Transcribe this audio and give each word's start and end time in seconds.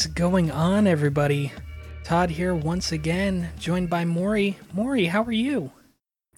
is 0.00 0.06
going 0.06 0.50
on, 0.50 0.86
everybody? 0.86 1.52
Todd 2.04 2.30
here 2.30 2.54
once 2.54 2.92
again, 2.92 3.50
joined 3.58 3.90
by 3.90 4.04
Maury. 4.04 4.58
Maury, 4.72 5.06
how 5.06 5.22
are 5.22 5.32
you? 5.32 5.70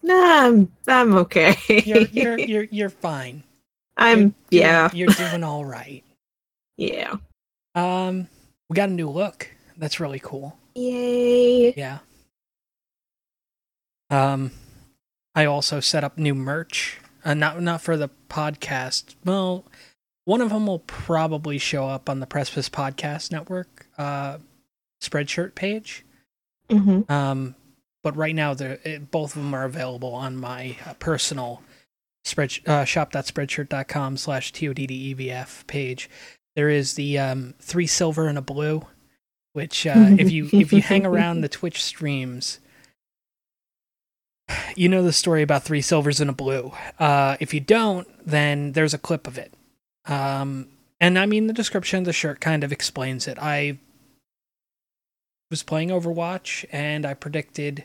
Nah, 0.03 0.46
I'm 0.46 0.73
I'm 0.89 1.15
okay. 1.15 1.57
You're 1.69 2.03
you're 2.09 2.39
you're, 2.50 2.64
you're 2.64 2.91
fine. 2.91 3.45
I'm 3.96 4.19
You're- 4.19 4.35
yeah 4.50 4.91
You're 4.93 5.09
doing 5.09 5.45
all 5.45 5.64
right. 5.64 6.03
yeah. 6.77 7.17
Um, 7.75 8.29
we 8.69 8.75
got 8.75 8.89
a 8.89 8.93
new 8.93 9.09
look. 9.09 9.50
That's 9.79 10.00
really 10.00 10.19
cool. 10.19 10.58
Yay! 10.75 11.72
Yeah. 11.75 11.99
Um, 14.11 14.50
I 15.35 15.44
also 15.47 15.81
set 15.81 16.05
up 16.05 16.19
new 16.19 16.35
merch. 16.35 16.99
Uh, 17.25 17.35
not 17.35 17.63
not 17.63 17.81
for 17.81 17.97
the 17.97 18.11
podcast. 18.29 19.14
Well, 19.25 19.64
one 20.25 20.40
of 20.40 20.50
them 20.50 20.67
will 20.67 20.81
probably 20.81 21.58
show 21.58 21.86
up 21.89 22.08
on 22.08 22.21
the 22.21 22.26
Precipice 22.26 22.68
Podcast 22.68 23.32
Network 23.32 23.86
uh, 23.99 24.39
Spreadshirt 25.03 25.54
page. 25.54 26.04
hmm 26.71 27.00
Um, 27.08 27.54
but 28.03 28.17
right 28.17 28.35
now, 28.35 28.54
they're, 28.54 28.79
it, 28.85 29.11
both 29.11 29.36
of 29.36 29.43
them 29.43 29.54
are 29.54 29.64
available 29.64 30.14
on 30.14 30.36
my 30.36 30.77
uh, 30.86 30.94
personal 30.94 31.63
spread 32.25 32.53
uh, 32.66 32.84
shop.spreadshirt.com 32.84 34.16
slash 34.16 34.52
toddevf 34.52 35.66
page. 35.66 36.10
There 36.54 36.69
is 36.69 36.94
the 36.94 37.19
um, 37.19 37.54
three 37.60 37.86
silver 37.86 38.27
and 38.27 38.38
a 38.38 38.42
blue, 38.42 38.82
which 39.52 39.86
uh, 39.86 40.10
if 40.19 40.30
you 40.30 40.48
if 40.52 40.72
you 40.72 40.82
hang 40.82 41.06
around 41.06 41.41
the 41.41 41.48
Twitch 41.48 41.82
streams, 41.82 42.60
you 44.77 44.88
know 44.88 45.02
the 45.02 45.12
story 45.12 45.42
about 45.42 45.62
three 45.62 45.80
silvers 45.80 46.20
and 46.20 46.28
a 46.30 46.34
blue. 46.34 46.72
Uh, 46.98 47.36
if 47.41 47.54
you 47.54 47.60
don't, 47.60 48.06
then 48.27 48.72
there's 48.72 48.94
a 48.94 48.98
clip 48.98 49.27
of 49.27 49.38
it. 49.38 49.54
Um, 50.06 50.69
and 51.00 51.19
I 51.19 51.27
mean, 51.27 51.47
the 51.47 51.53
description 51.53 52.00
of 52.00 52.05
the 52.05 52.12
shirt 52.12 52.41
kind 52.41 52.64
of 52.64 52.72
explains 52.72 53.27
it. 53.27 53.39
I 53.41 53.78
was 55.50 55.62
playing 55.62 55.91
Overwatch 55.91 56.64
and 56.72 57.05
I 57.05 57.14
predicted 57.14 57.84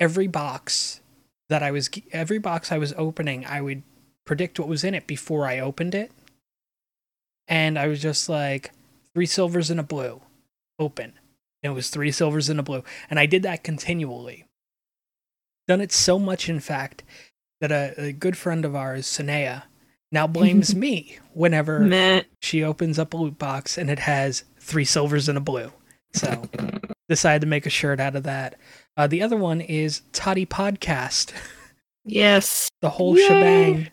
every 0.00 0.26
box 0.26 1.00
that 1.48 1.62
I 1.62 1.70
was 1.70 1.90
every 2.12 2.38
box 2.38 2.72
I 2.72 2.78
was 2.78 2.92
opening, 2.96 3.44
I 3.44 3.60
would 3.60 3.82
predict 4.24 4.58
what 4.58 4.68
was 4.68 4.84
in 4.84 4.94
it 4.94 5.06
before 5.06 5.46
I 5.46 5.60
opened 5.60 5.94
it. 5.94 6.10
And 7.48 7.78
I 7.78 7.86
was 7.86 8.02
just 8.02 8.28
like 8.28 8.72
three 9.14 9.26
silvers 9.26 9.70
and 9.70 9.78
a 9.78 9.84
blue. 9.84 10.22
Open. 10.78 11.12
And 11.62 11.72
it 11.72 11.74
was 11.74 11.90
three 11.90 12.10
silvers 12.10 12.48
and 12.48 12.58
a 12.58 12.64
blue. 12.64 12.82
And 13.08 13.18
I 13.18 13.26
did 13.26 13.42
that 13.44 13.62
continually. 13.62 14.46
Done 15.68 15.80
it 15.80 15.92
so 15.92 16.18
much 16.18 16.48
in 16.48 16.60
fact 16.60 17.02
that 17.60 17.72
a, 17.72 17.94
a 17.96 18.12
good 18.12 18.36
friend 18.36 18.64
of 18.64 18.74
ours, 18.74 19.06
Sanea, 19.06 19.64
now 20.16 20.26
blames 20.26 20.74
me 20.86 21.18
whenever 21.34 21.80
Meh. 21.80 22.22
she 22.40 22.64
opens 22.64 22.98
up 22.98 23.12
a 23.12 23.16
loot 23.18 23.38
box 23.38 23.76
and 23.76 23.90
it 23.90 23.98
has 23.98 24.44
three 24.58 24.86
silvers 24.86 25.28
and 25.28 25.36
a 25.36 25.42
blue. 25.42 25.70
So 26.14 26.48
decided 27.06 27.42
to 27.42 27.46
make 27.46 27.66
a 27.66 27.70
shirt 27.70 28.00
out 28.00 28.16
of 28.16 28.22
that. 28.22 28.54
Uh, 28.96 29.06
the 29.06 29.20
other 29.22 29.36
one 29.36 29.60
is 29.60 30.00
Toddy 30.12 30.46
Podcast, 30.46 31.32
Yes, 32.06 32.70
the 32.80 32.88
whole 32.88 33.18
Yay! 33.18 33.26
shebang. 33.26 33.88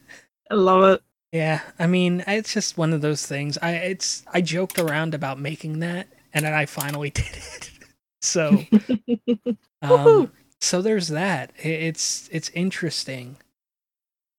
I 0.50 0.54
love 0.54 0.84
it. 0.94 1.02
Yeah, 1.34 1.60
I 1.78 1.88
mean, 1.88 2.24
it's 2.26 2.54
just 2.54 2.78
one 2.78 2.94
of 2.94 3.02
those 3.02 3.26
things. 3.26 3.58
I 3.62 3.72
it's 3.72 4.24
I 4.32 4.40
joked 4.40 4.80
around 4.80 5.14
about 5.14 5.40
making 5.40 5.80
that, 5.80 6.08
and 6.34 6.46
then 6.46 6.54
I 6.54 6.66
finally 6.68 7.10
did 7.22 7.26
it. 7.36 7.72
So, 8.22 8.64
um, 9.82 10.32
so 10.62 10.82
there's 10.82 11.10
that. 11.10 11.52
It's 11.58 12.30
it's 12.32 12.50
interesting. 12.52 13.38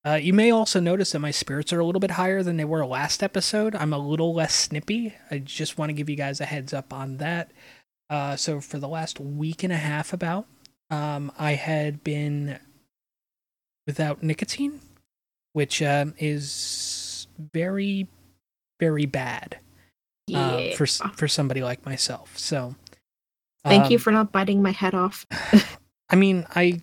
Uh, 0.06 0.14
you 0.14 0.32
may 0.34 0.50
also 0.50 0.80
notice 0.80 1.12
that 1.12 1.20
my 1.20 1.30
spirits 1.30 1.72
are 1.72 1.80
a 1.80 1.84
little 1.86 2.00
bit 2.00 2.12
higher 2.12 2.42
than 2.42 2.58
they 2.58 2.64
were 2.64 2.84
last 2.84 3.22
episode. 3.22 3.74
I'm 3.74 3.92
a 3.92 3.98
little 3.98 4.34
less 4.34 4.54
snippy. 4.54 5.14
I 5.30 5.38
just 5.38 5.78
want 5.78 5.88
to 5.88 5.94
give 5.94 6.10
you 6.10 6.16
guys 6.16 6.40
a 6.40 6.44
heads 6.44 6.74
up 6.74 6.92
on 6.92 7.16
that. 7.18 7.50
Uh, 8.10 8.36
so 8.36 8.60
for 8.60 8.78
the 8.78 8.88
last 8.88 9.18
week 9.18 9.62
and 9.62 9.72
a 9.72 9.76
half, 9.78 10.12
about, 10.12 10.46
um, 10.90 11.32
I 11.38 11.52
had 11.54 12.04
been 12.04 12.58
without 13.86 14.22
nicotine, 14.22 14.80
which 15.54 15.80
um, 15.82 16.14
is 16.18 17.26
very, 17.54 18.06
very 18.78 19.06
bad 19.06 19.56
uh, 20.34 20.58
Yeah. 20.60 20.76
for 20.76 20.86
for 20.86 21.28
somebody 21.28 21.62
like 21.62 21.86
myself. 21.86 22.36
So, 22.38 22.74
Thank 23.64 23.90
you 23.90 23.96
um, 23.96 24.02
for 24.02 24.10
not 24.10 24.32
biting 24.32 24.60
my 24.62 24.72
head 24.72 24.94
off. 24.94 25.26
I 26.10 26.16
mean, 26.16 26.46
I 26.54 26.82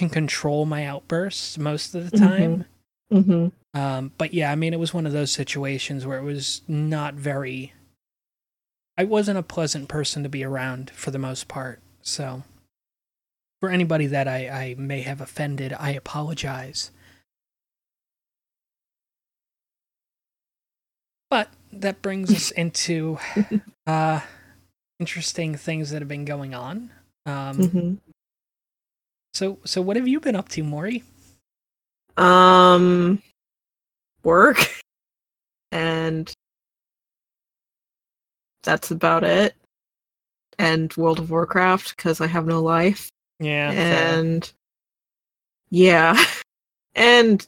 can 0.00 0.08
control 0.08 0.64
my 0.64 0.86
outbursts 0.86 1.58
most 1.58 1.94
of 1.94 2.10
the 2.10 2.18
time. 2.18 2.64
hmm 3.12 3.48
Um, 3.74 4.12
but 4.16 4.32
yeah, 4.32 4.50
I 4.50 4.54
mean, 4.54 4.72
it 4.72 4.80
was 4.80 4.94
one 4.94 5.06
of 5.06 5.12
those 5.12 5.30
situations 5.30 6.06
where 6.06 6.18
it 6.18 6.24
was 6.24 6.62
not 6.66 7.14
very. 7.14 7.74
I 8.96 9.04
wasn't 9.04 9.38
a 9.38 9.42
pleasant 9.42 9.88
person 9.88 10.22
to 10.22 10.28
be 10.30 10.42
around 10.42 10.90
for 10.90 11.10
the 11.10 11.18
most 11.18 11.48
part. 11.48 11.80
So, 12.00 12.44
for 13.60 13.68
anybody 13.68 14.06
that 14.06 14.26
I, 14.26 14.48
I 14.48 14.74
may 14.78 15.02
have 15.02 15.20
offended, 15.20 15.74
I 15.78 15.90
apologize. 15.90 16.90
But 21.28 21.50
that 21.72 22.00
brings 22.00 22.32
us 22.34 22.50
into 22.62 23.18
uh, 23.86 24.20
interesting 24.98 25.56
things 25.56 25.90
that 25.90 26.00
have 26.00 26.08
been 26.08 26.24
going 26.24 26.54
on. 26.54 26.90
Um, 27.26 27.56
hmm 27.56 27.94
So, 29.34 29.58
so 29.64 29.80
what 29.80 29.96
have 29.96 30.08
you 30.08 30.20
been 30.20 30.36
up 30.36 30.48
to, 30.50 30.62
Maury? 30.62 31.02
Um, 32.16 33.22
work, 34.22 34.82
and 35.72 36.32
that's 38.62 38.90
about 38.90 39.24
it. 39.24 39.54
And 40.58 40.94
World 40.96 41.18
of 41.18 41.30
Warcraft 41.30 41.96
because 41.96 42.20
I 42.20 42.26
have 42.26 42.46
no 42.46 42.60
life. 42.60 43.08
Yeah, 43.38 43.70
and 43.70 44.52
yeah, 45.70 46.22
and 46.94 47.46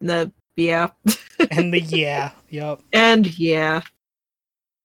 the 0.00 0.32
yeah, 0.56 0.90
and 1.50 1.74
the 1.74 1.80
yeah, 1.86 2.30
yep, 2.48 2.80
and 2.92 3.38
yeah, 3.38 3.82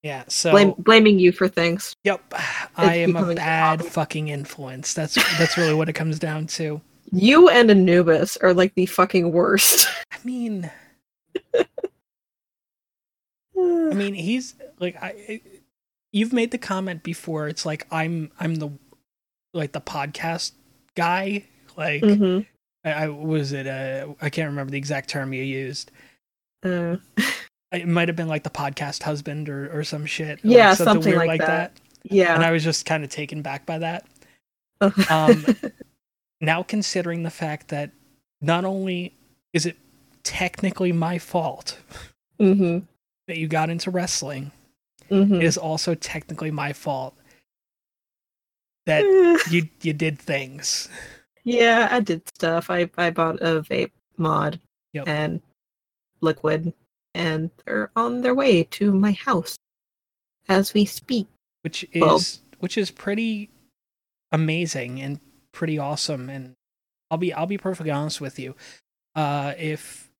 yeah. 0.05 0.23
So, 0.27 0.51
blame, 0.51 0.75
blaming 0.77 1.17
you 1.17 1.31
for 1.31 1.47
things. 1.47 1.95
Yep, 2.03 2.35
I 2.75 2.95
am 2.97 3.09
a 3.09 3.13
becoming 3.13 3.31
a 3.31 3.41
bad 3.41 3.83
fucking 3.83 4.27
influence. 4.27 4.93
That's 4.93 5.15
that's 5.39 5.57
really 5.57 5.73
what 5.73 5.89
it 5.89 5.93
comes 5.93 6.19
down 6.19 6.45
to. 6.47 6.79
You 7.11 7.49
and 7.49 7.71
Anubis 7.71 8.37
are 8.37 8.53
like 8.53 8.75
the 8.75 8.85
fucking 8.85 9.31
worst. 9.31 9.87
I 10.11 10.17
mean, 10.23 10.69
I 13.57 13.93
mean, 13.93 14.13
he's 14.13 14.53
like 14.79 14.95
I. 15.01 15.41
You've 16.13 16.33
made 16.33 16.51
the 16.51 16.59
comment 16.59 17.01
before. 17.01 17.47
It's 17.47 17.65
like 17.65 17.87
I'm 17.89 18.31
I'm 18.39 18.55
the 18.55 18.69
like 19.55 19.71
the 19.71 19.81
podcast 19.81 20.51
guy. 20.95 21.45
Like 21.75 22.03
Mhm. 22.03 22.45
I, 22.83 22.91
I 22.91 23.07
was 23.07 23.53
it. 23.53 23.65
Uh, 23.65 24.13
I 24.21 24.29
can't 24.29 24.49
remember 24.49 24.69
the 24.69 24.77
exact 24.77 25.09
term 25.09 25.33
you 25.33 25.41
used. 25.41 25.89
Uh, 26.63 26.97
It 27.71 27.87
might 27.87 28.07
have 28.07 28.15
been 28.15 28.27
like 28.27 28.43
the 28.43 28.49
podcast 28.49 29.03
husband 29.03 29.49
or 29.49 29.69
or 29.77 29.83
some 29.83 30.05
shit. 30.05 30.39
Yeah, 30.43 30.73
something 30.73 31.15
like 31.15 31.41
that. 31.41 31.73
yeah. 32.03 32.35
And 32.35 32.43
I 32.43 32.51
was 32.51 32.63
just 32.63 32.85
kind 32.85 33.03
of 33.03 33.09
taken 33.09 33.41
back 33.41 33.65
by 33.65 33.79
that. 33.79 34.05
Um, 35.09 35.45
now 36.41 36.61
considering 36.63 37.23
the 37.23 37.29
fact 37.29 37.69
that 37.69 37.91
not 38.41 38.65
only 38.65 39.13
is 39.53 39.65
it 39.65 39.77
technically 40.23 40.91
my 40.91 41.17
fault 41.17 41.79
hmm 42.39 42.79
that 43.27 43.37
you 43.37 43.47
got 43.47 43.69
into 43.69 43.89
wrestling, 43.89 44.51
hmm 45.09 45.35
it 45.35 45.43
is 45.43 45.57
also 45.57 45.95
technically 45.95 46.51
my 46.51 46.71
fault 46.73 47.15
that 48.85 49.03
you 49.49 49.67
you 49.81 49.93
did 49.93 50.19
things. 50.19 50.89
yeah, 51.43 51.87
I 51.91 51.99
did 52.01 52.27
stuff. 52.27 52.69
I 52.69 52.89
I 52.97 53.09
bought 53.09 53.37
a 53.41 53.61
vape 53.61 53.91
mod 54.17 54.59
Yep. 54.93 55.07
and 55.07 55.41
liquid, 56.21 56.73
and 57.15 57.49
they're 57.65 57.89
on 57.95 58.21
their 58.21 58.35
way 58.35 58.63
to 58.65 58.91
my 58.91 59.13
house 59.13 59.55
as 60.49 60.73
we 60.73 60.85
speak. 60.85 61.27
which 61.63 61.83
is 61.93 62.01
Well- 62.01 62.21
which 62.59 62.77
is 62.77 62.91
pretty 62.91 63.49
amazing 64.31 65.01
and 65.01 65.19
pretty 65.51 65.79
awesome 65.79 66.29
and 66.29 66.53
I'll 67.09 67.17
be 67.17 67.33
I'll 67.33 67.47
be 67.47 67.57
perfectly 67.57 67.89
honest 67.91 68.21
with 68.21 68.37
you. 68.37 68.55
Uh 69.15 69.53
if 69.57 70.11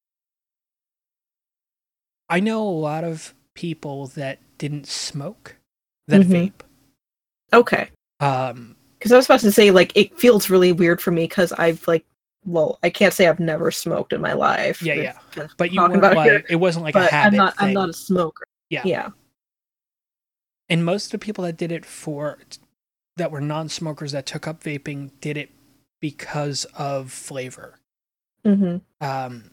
I 2.30 2.40
know 2.40 2.68
a 2.68 2.70
lot 2.90 3.04
of 3.04 3.34
people 3.54 4.08
that 4.08 4.40
didn't 4.58 4.88
smoke 4.88 5.56
that 6.08 6.22
Mhm. 6.22 6.52
vape. 6.52 6.62
Okay. 7.54 7.90
Um 8.20 8.76
Because 8.98 9.12
I 9.12 9.18
was 9.18 9.26
about 9.26 9.42
to 9.42 9.52
say, 9.52 9.70
like, 9.70 9.92
it 9.96 10.18
feels 10.18 10.50
really 10.50 10.72
weird 10.72 11.00
for 11.00 11.12
me 11.12 11.26
because 11.26 11.52
I've 11.52 11.88
like, 11.88 12.04
well, 12.46 12.80
I 12.84 12.90
can't 12.90 13.14
say 13.14 13.28
I've 13.28 13.40
never 13.40 13.72
smoked 13.72 14.14
in 14.14 14.22
my 14.22 14.34
life. 14.34 14.82
Yeah, 14.82 14.94
yeah. 15.36 15.48
but 15.58 15.72
you 15.72 15.82
weren't 15.82 15.96
about 15.96 16.14
it 16.14 16.16
like 16.34 16.46
it 16.50 16.56
wasn't 16.58 16.86
like 16.86 16.96
a 16.96 17.06
habit 17.08 17.34
I'm 17.34 17.38
not. 17.38 17.58
thing. 17.58 17.68
I'm 17.70 17.74
not 17.74 17.90
a 17.90 17.94
smoker. 17.94 18.46
Yeah. 18.70 18.82
Yeah. 18.86 19.10
and 20.70 20.84
most 20.86 21.06
of 21.06 21.12
the 21.12 21.20
people 21.20 21.44
that 21.44 21.58
did 21.58 21.72
it 21.72 21.86
for 21.86 22.40
that 23.18 23.32
were 23.32 23.42
non-smokers 23.42 24.12
that 24.14 24.26
took 24.26 24.48
up 24.48 24.64
vaping 24.64 25.12
did 25.22 25.38
it 25.38 25.50
because 26.02 26.66
of 26.78 27.12
flavor. 27.12 27.80
hmm 28.44 28.78
Um 29.02 29.52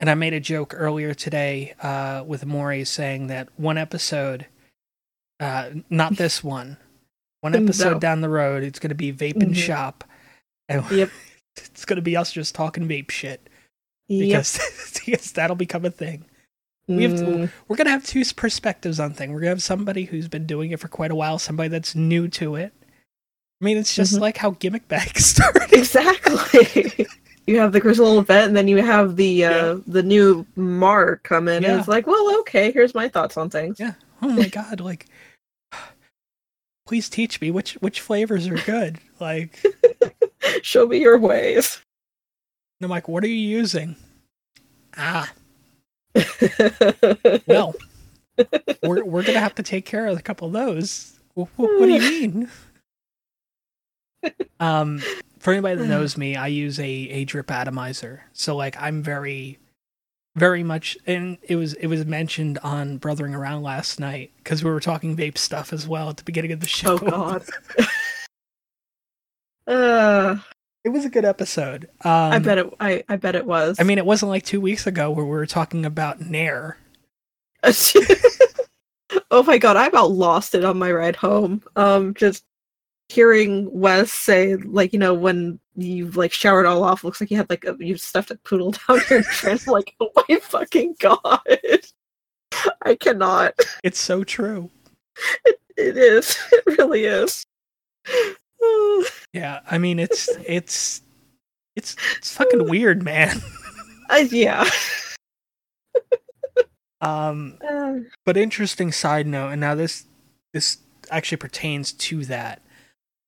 and 0.00 0.10
I 0.10 0.14
made 0.14 0.34
a 0.34 0.40
joke 0.40 0.74
earlier 0.76 1.14
today 1.14 1.74
uh, 1.80 2.22
with 2.26 2.44
Maury 2.44 2.84
saying 2.84 3.28
that 3.28 3.48
one 3.56 3.78
episode, 3.78 4.44
uh, 5.40 5.70
not 5.88 6.16
this 6.16 6.44
one, 6.44 6.76
one 7.40 7.54
episode 7.62 7.92
No. 7.94 7.98
down 7.98 8.20
the 8.20 8.28
road, 8.28 8.62
it's 8.62 8.78
going 8.78 8.90
to 8.90 8.94
be 8.94 9.10
Vape 9.12 9.42
and 9.42 9.54
Mhm. 9.54 9.56
Shop. 9.56 10.04
And 10.68 10.88
Yep. 10.90 11.10
it's 11.56 11.84
going 11.84 11.96
to 11.96 12.02
be 12.02 12.16
us 12.16 12.32
just 12.32 12.54
talking 12.54 12.86
vape 12.88 13.10
shit 13.10 13.48
Yep. 14.08 14.28
because, 14.28 15.00
because 15.06 15.32
that'll 15.32 15.56
become 15.56 15.84
a 15.84 15.90
thing. 15.90 16.24
we 16.88 17.02
have 17.04 17.16
to- 17.16 17.24
Mm, 17.24 17.50
We're 17.68 17.76
going 17.76 17.86
to 17.86 17.90
have 17.92 18.04
two 18.04 18.24
perspectives 18.36 19.00
on 19.00 19.12
thing. 19.12 19.30
We're 19.30 19.40
going 19.40 19.50
to 19.50 19.56
have 19.56 19.62
somebody 19.62 20.04
who's 20.04 20.28
been 20.28 20.46
doing 20.46 20.70
it 20.70 20.80
for 20.80 20.88
quite 20.88 21.10
a 21.10 21.14
while, 21.16 21.38
somebody 21.38 21.68
that's 21.68 21.94
new 21.94 22.28
to 22.28 22.54
it. 22.56 22.72
I 23.60 23.64
mean, 23.64 23.76
it's 23.78 23.94
just 23.94 24.14
Mhm. 24.14 24.20
like 24.20 24.36
how 24.36 24.50
gimmick 24.52 24.86
bags 24.86 25.24
started. 25.34 25.72
exactly. 25.72 27.06
you 27.46 27.58
have 27.58 27.72
the 27.72 27.80
Grizzle 27.80 28.18
event, 28.18 28.48
and 28.48 28.56
then 28.56 28.68
you 28.68 28.82
have 28.82 29.16
the 29.16 29.44
uh, 29.46 29.50
Yeah. 29.50 29.78
the 29.86 30.02
new 30.02 30.46
Mark 30.56 31.22
come 31.22 31.48
in, 31.48 31.62
Yeah. 31.62 31.70
and 31.70 31.78
it's 31.78 31.88
like, 31.88 32.06
well, 32.06 32.38
okay, 32.40 32.70
here's 32.70 32.94
my 32.94 33.08
thoughts 33.08 33.36
on 33.38 33.48
things. 33.50 33.80
Yeah. 33.80 33.94
Oh 34.20 34.28
my 34.28 34.48
god, 34.48 34.80
like 34.80 35.06
please 36.86 37.08
teach 37.08 37.40
me 37.40 37.50
which 37.50 37.74
which 37.74 38.00
flavors 38.00 38.46
are 38.46 38.56
good. 38.56 38.98
Like 39.20 39.62
Show 40.62 40.86
me 40.86 40.98
your 41.00 41.18
ways. 41.18 41.80
and 42.80 42.86
I'm 42.86 42.90
like, 42.90 43.08
what 43.08 43.24
are 43.24 43.28
you 43.28 43.34
using? 43.34 43.96
Ah, 44.96 45.30
well, 47.46 47.74
we're 48.82 49.04
we're 49.04 49.22
gonna 49.22 49.40
have 49.40 49.54
to 49.56 49.62
take 49.62 49.84
care 49.84 50.06
of 50.06 50.18
a 50.18 50.22
couple 50.22 50.46
of 50.48 50.52
those. 50.54 51.18
Wh- 51.36 51.44
wh- 51.56 51.60
What, 51.60 51.86
do 51.86 51.92
you 51.92 52.00
mean? 52.00 52.50
Um, 54.58 55.00
for 55.38 55.52
anybody 55.52 55.76
that 55.76 55.86
knows 55.86 56.16
me, 56.16 56.34
I 56.34 56.48
use 56.48 56.80
a 56.80 56.84
a 56.84 57.24
drip 57.26 57.48
atomizer. 57.50 58.24
So 58.32 58.56
like, 58.56 58.74
I'm 58.80 59.00
very, 59.02 59.58
very 60.34 60.64
much, 60.64 60.96
and 61.06 61.38
it 61.42 61.54
was 61.56 61.74
it 61.74 61.86
was 61.86 62.04
mentioned 62.06 62.58
on 62.64 62.96
Brothering 62.96 63.34
Around 63.36 63.62
last 63.62 64.00
night 64.00 64.32
because 64.38 64.64
we 64.64 64.70
were 64.70 64.80
talking 64.80 65.16
vape 65.16 65.38
stuff 65.38 65.72
as 65.72 65.86
well 65.86 66.08
at 66.08 66.16
the 66.16 66.24
beginning 66.24 66.50
of 66.52 66.58
the 66.60 66.66
show. 66.66 66.94
oh 66.94 66.98
God. 66.98 67.44
Uh, 69.66 70.36
It 70.84 70.90
was 70.90 71.04
a 71.04 71.10
good 71.10 71.24
episode. 71.24 71.88
Um, 72.04 72.32
I 72.32 72.38
bet 72.38 72.58
it. 72.58 72.72
I, 72.80 73.04
I 73.08 73.16
bet 73.16 73.34
it 73.34 73.46
was. 73.46 73.78
I 73.80 73.82
mean, 73.82 73.98
it 73.98 74.06
wasn't 74.06 74.30
like 74.30 74.44
two 74.44 74.60
weeks 74.60 74.86
ago 74.86 75.10
where 75.10 75.24
we 75.24 75.30
were 75.30 75.46
talking 75.46 75.84
about 75.84 76.20
Nair. 76.20 76.78
oh 79.30 79.42
my 79.42 79.58
god, 79.58 79.76
I 79.76 79.86
about 79.86 80.10
lost 80.12 80.54
it 80.54 80.64
on 80.64 80.78
my 80.78 80.92
ride 80.92 81.16
home. 81.16 81.62
Um, 81.74 82.14
just 82.14 82.44
hearing 83.08 83.68
Wes 83.72 84.12
say, 84.12 84.56
like, 84.56 84.92
you 84.92 84.98
know, 84.98 85.14
when 85.14 85.58
you've 85.76 86.16
like 86.16 86.32
showered 86.32 86.66
all 86.66 86.82
off, 86.84 87.04
looks 87.04 87.20
like 87.20 87.30
you 87.30 87.36
had 87.36 87.50
like 87.50 87.64
a, 87.64 87.76
you 87.78 87.96
stuffed 87.96 88.30
a 88.30 88.36
poodle 88.36 88.72
down 88.88 89.00
your 89.10 89.22
dress. 89.22 89.66
like, 89.66 89.94
oh 90.00 90.10
my 90.28 90.36
fucking 90.36 90.96
god, 91.00 91.40
I 92.82 92.94
cannot. 92.94 93.54
It's 93.82 93.98
so 94.00 94.24
true. 94.24 94.70
it, 95.44 95.60
It 95.76 95.96
is. 95.96 96.36
It 96.52 96.78
really 96.78 97.04
is. 97.04 97.44
Yeah, 99.32 99.60
I 99.70 99.76
mean, 99.78 99.98
it's 99.98 100.28
it's 100.46 101.02
it's 101.74 101.94
it's 102.16 102.34
fucking 102.34 102.68
weird, 102.68 103.02
man. 103.02 103.40
Uh, 104.08 104.24
yeah. 104.30 104.68
Um, 107.00 107.58
Uh, 107.68 107.94
but 108.24 108.36
interesting 108.36 108.90
side 108.92 109.26
note, 109.26 109.50
and 109.50 109.60
now 109.60 109.74
this 109.74 110.06
this 110.54 110.78
actually 111.10 111.36
pertains 111.38 111.92
to 111.92 112.24
that. 112.24 112.62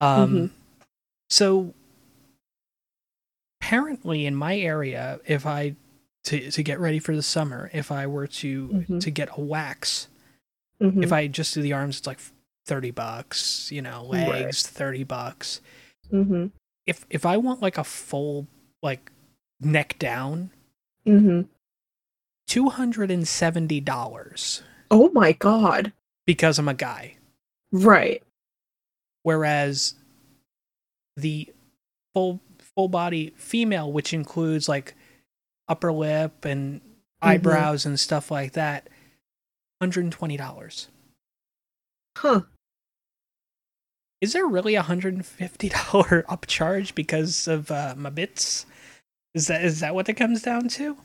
Um, 0.00 0.34
Mhm. 0.34 0.50
so 1.28 1.74
apparently 3.60 4.24
in 4.24 4.34
my 4.34 4.58
area, 4.58 5.20
if 5.26 5.44
I 5.46 5.76
to 6.24 6.50
to 6.50 6.62
get 6.62 6.80
ready 6.80 6.98
for 6.98 7.14
the 7.14 7.22
summer, 7.22 7.70
if 7.74 7.92
I 7.92 8.06
were 8.06 8.26
to 8.26 8.68
Mhm. 8.88 9.00
to 9.00 9.10
get 9.10 9.28
a 9.36 9.40
wax, 9.40 10.08
mhm. 10.80 11.02
if 11.04 11.12
I 11.12 11.26
just 11.26 11.54
do 11.54 11.62
the 11.62 11.72
arms, 11.72 11.98
it's 11.98 12.06
like 12.06 12.20
thirty 12.68 12.90
bucks. 12.92 13.72
You 13.72 13.82
know, 13.82 14.08
Right. 14.12 14.28
legs 14.28 14.62
thirty 14.66 15.02
bucks. 15.02 15.60
Mhm. 16.12 16.52
If 16.86 17.04
if 17.10 17.26
I 17.26 17.36
want 17.36 17.60
like 17.62 17.76
a 17.78 17.84
full 17.84 18.46
like 18.82 19.10
neck 19.60 19.98
down, 19.98 20.50
Mhm. 21.06 21.48
two 22.46 22.68
hundred 22.68 23.10
and 23.10 23.26
seventy 23.26 23.80
dollars 23.80 24.62
Oh 24.90 25.10
my 25.10 25.32
god. 25.32 25.92
because 26.26 26.58
I'm 26.58 26.68
a 26.68 26.74
guy. 26.74 27.16
Right. 27.72 28.22
Whereas 29.22 29.94
the 31.16 31.52
full 32.14 32.40
full 32.58 32.88
body 32.88 33.30
female, 33.36 33.90
which 33.92 34.12
includes 34.14 34.68
like 34.68 34.94
upper 35.66 35.92
lip 35.92 36.44
and 36.44 36.80
eyebrows 37.20 37.84
and 37.84 37.98
stuff 37.98 38.30
like 38.30 38.52
that, 38.52 38.88
hundred 39.80 40.04
and 40.04 40.12
twenty 40.12 40.36
dollars. 40.36 40.88
Huh. 42.16 42.42
Is 44.20 44.32
there 44.32 44.46
really 44.46 44.74
a 44.74 44.82
hundred 44.82 45.14
and 45.14 45.24
fifty 45.24 45.68
dollar 45.68 46.22
upcharge 46.28 46.94
because 46.94 47.46
of 47.48 47.70
uh, 47.70 47.94
my 47.96 48.10
bits? 48.10 48.66
Is 49.34 49.46
that 49.46 49.64
is 49.64 49.80
that 49.80 49.94
what 49.94 50.08
it 50.08 50.14
comes 50.14 50.42
down 50.42 50.68
to? 50.70 50.96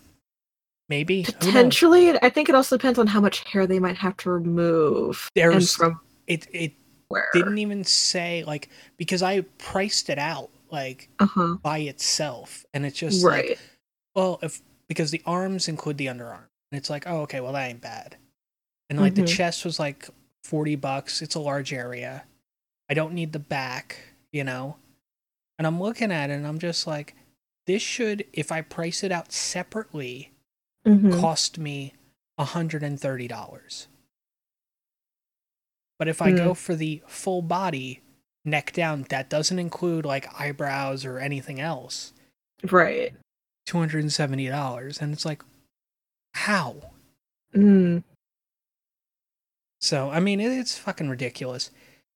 Maybe 0.89 1.23
Potentially, 1.23 2.17
I 2.21 2.29
think 2.29 2.49
it 2.49 2.55
also 2.55 2.77
depends 2.77 2.99
on 2.99 3.07
how 3.07 3.21
much 3.21 3.39
hair 3.49 3.65
they 3.65 3.79
might 3.79 3.97
have 3.97 4.17
to 4.17 4.29
remove 4.31 5.29
There's 5.35 5.75
from 5.75 5.99
it. 6.27 6.47
It 6.51 6.73
where. 7.07 7.29
didn't 7.33 7.57
even 7.57 7.83
say 7.83 8.43
like 8.45 8.69
because 8.97 9.21
I 9.23 9.41
priced 9.59 10.09
it 10.09 10.19
out 10.19 10.49
like 10.71 11.09
Uh 11.19 11.25
huh. 11.25 11.57
by 11.61 11.79
itself, 11.79 12.65
and 12.73 12.85
it's 12.85 12.97
just 12.97 13.23
like 13.23 13.31
Right. 13.31 13.59
well 14.15 14.39
if 14.41 14.61
because 14.89 15.11
the 15.11 15.21
arms 15.25 15.67
include 15.67 15.97
the 15.97 16.07
underarm, 16.07 16.47
and 16.71 16.77
it's 16.79 16.89
like 16.89 17.05
oh 17.07 17.21
okay 17.21 17.39
well 17.39 17.53
that 17.53 17.69
ain't 17.69 17.81
bad, 17.81 18.17
and 18.89 18.99
like 18.99 19.15
the 19.15 19.23
Mhm. 19.23 19.27
chest 19.27 19.63
was 19.65 19.79
like 19.79 20.09
forty 20.43 20.75
bucks. 20.75 21.21
It's 21.21 21.35
a 21.35 21.39
large 21.39 21.71
area. 21.71 22.25
I 22.93 22.95
don't 22.95 23.15
need 23.15 23.33
the 23.33 23.39
back, 23.39 23.97
you 24.31 24.43
know, 24.43 24.75
and 25.57 25.65
I'm 25.65 25.81
looking 25.81 26.11
at 26.11 26.29
it 26.29 26.33
and 26.33 26.45
I'm 26.45 26.59
just 26.59 26.85
like 26.85 27.15
this 27.65 27.81
should 27.81 28.23
if 28.33 28.51
I 28.51 28.61
price 28.61 29.03
it 29.03 29.11
out 29.11 29.31
separately 29.31 30.29
Mhm. 30.85 31.19
cost 31.19 31.57
me 31.57 31.93
$130. 32.37 33.87
But 35.97 36.07
if 36.07 36.21
I 36.21 36.33
go 36.33 36.53
for 36.53 36.75
the 36.75 37.01
full 37.07 37.41
body 37.41 38.01
neck 38.45 38.73
down, 38.73 39.07
that 39.09 39.27
doesn't 39.27 39.57
include 39.57 40.05
like 40.05 40.39
eyebrows 40.39 41.03
or 41.03 41.17
anything 41.17 41.59
else, 41.59 42.13
Right. 42.61 43.15
$270. 43.65 45.01
And 45.01 45.13
it's 45.13 45.25
like, 45.25 45.41
how? 46.35 46.91
Mm. 47.55 48.03
So, 49.81 50.11
I 50.11 50.19
mean, 50.19 50.39
it, 50.39 50.51
it's 50.51 50.77
fucking 50.77 51.09
ridiculous. 51.09 51.71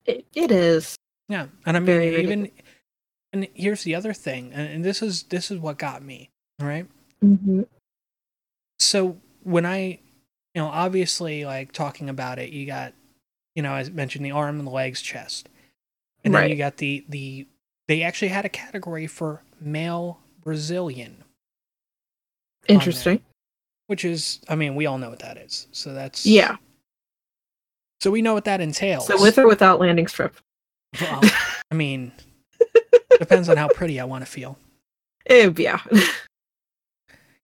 It, 0.08 0.26
it 0.34 0.52
is. 0.52 0.96
Yeah. 1.30 1.48
And 1.66 1.78
I 1.78 1.80
mean, 1.80 1.86
Very 1.86 2.24
even, 2.24 2.52
and 3.34 3.48
here's 3.54 3.84
the 3.84 3.94
other 3.94 4.14
thing, 4.14 4.52
and, 4.54 4.68
and 4.70 4.86
this 4.86 5.02
is, 5.02 5.24
this 5.24 5.52
is 5.52 5.60
what 5.60 5.78
got 5.78 6.02
me, 6.02 6.30
right. 6.60 6.88
Mm-hmm. 7.24 7.64
so 8.80 9.18
when 9.44 9.66
I, 9.66 10.00
you 10.54 10.62
know, 10.62 10.68
obviously 10.68 11.46
like 11.46 11.72
talking 11.72 12.10
about 12.10 12.40
it, 12.40 12.52
you 12.52 12.66
got, 12.66 12.94
you 13.56 13.64
know, 13.64 13.72
I 13.72 13.84
mentioned, 13.90 14.24
the 14.26 14.32
arm 14.32 14.60
and 14.60 14.68
the 14.68 14.72
legs, 14.72 15.02
chest, 15.02 15.50
and 16.24 16.34
then 16.34 16.50
you 16.50 16.56
got 16.56 16.78
the 16.78 17.06
the. 17.10 17.48
They 17.88 18.04
actually 18.04 18.28
had 18.28 18.46
a 18.46 18.50
category 18.50 19.08
for 19.08 19.42
male 19.60 20.20
Brazilian, 20.44 21.24
Interesting. 22.68 23.22
which 23.88 24.06
is, 24.06 24.42
I 24.50 24.56
mean, 24.56 24.76
we 24.76 24.86
all 24.86 24.98
know 24.98 25.10
what 25.10 25.20
that 25.20 25.38
is. 25.38 25.68
So 25.72 25.94
that's 25.94 26.26
Yeah. 26.26 26.58
So 28.02 28.12
we 28.12 28.22
know 28.22 28.34
what 28.34 28.46
that 28.46 28.62
entails. 28.62 29.08
So 29.08 29.22
with 29.22 29.38
or 29.38 29.48
without 29.48 29.80
landing 29.80 30.08
strip. 30.08 30.36
Well, 31.02 31.22
I 31.72 31.76
mean, 31.76 32.12
depends 33.20 33.50
on 33.50 33.58
how 33.58 33.68
pretty 33.70 34.00
I 34.00 34.06
want 34.06 34.26
to 34.26 34.32
feel. 34.32 34.58
Eh, 35.26 35.52
yeah. 35.58 35.82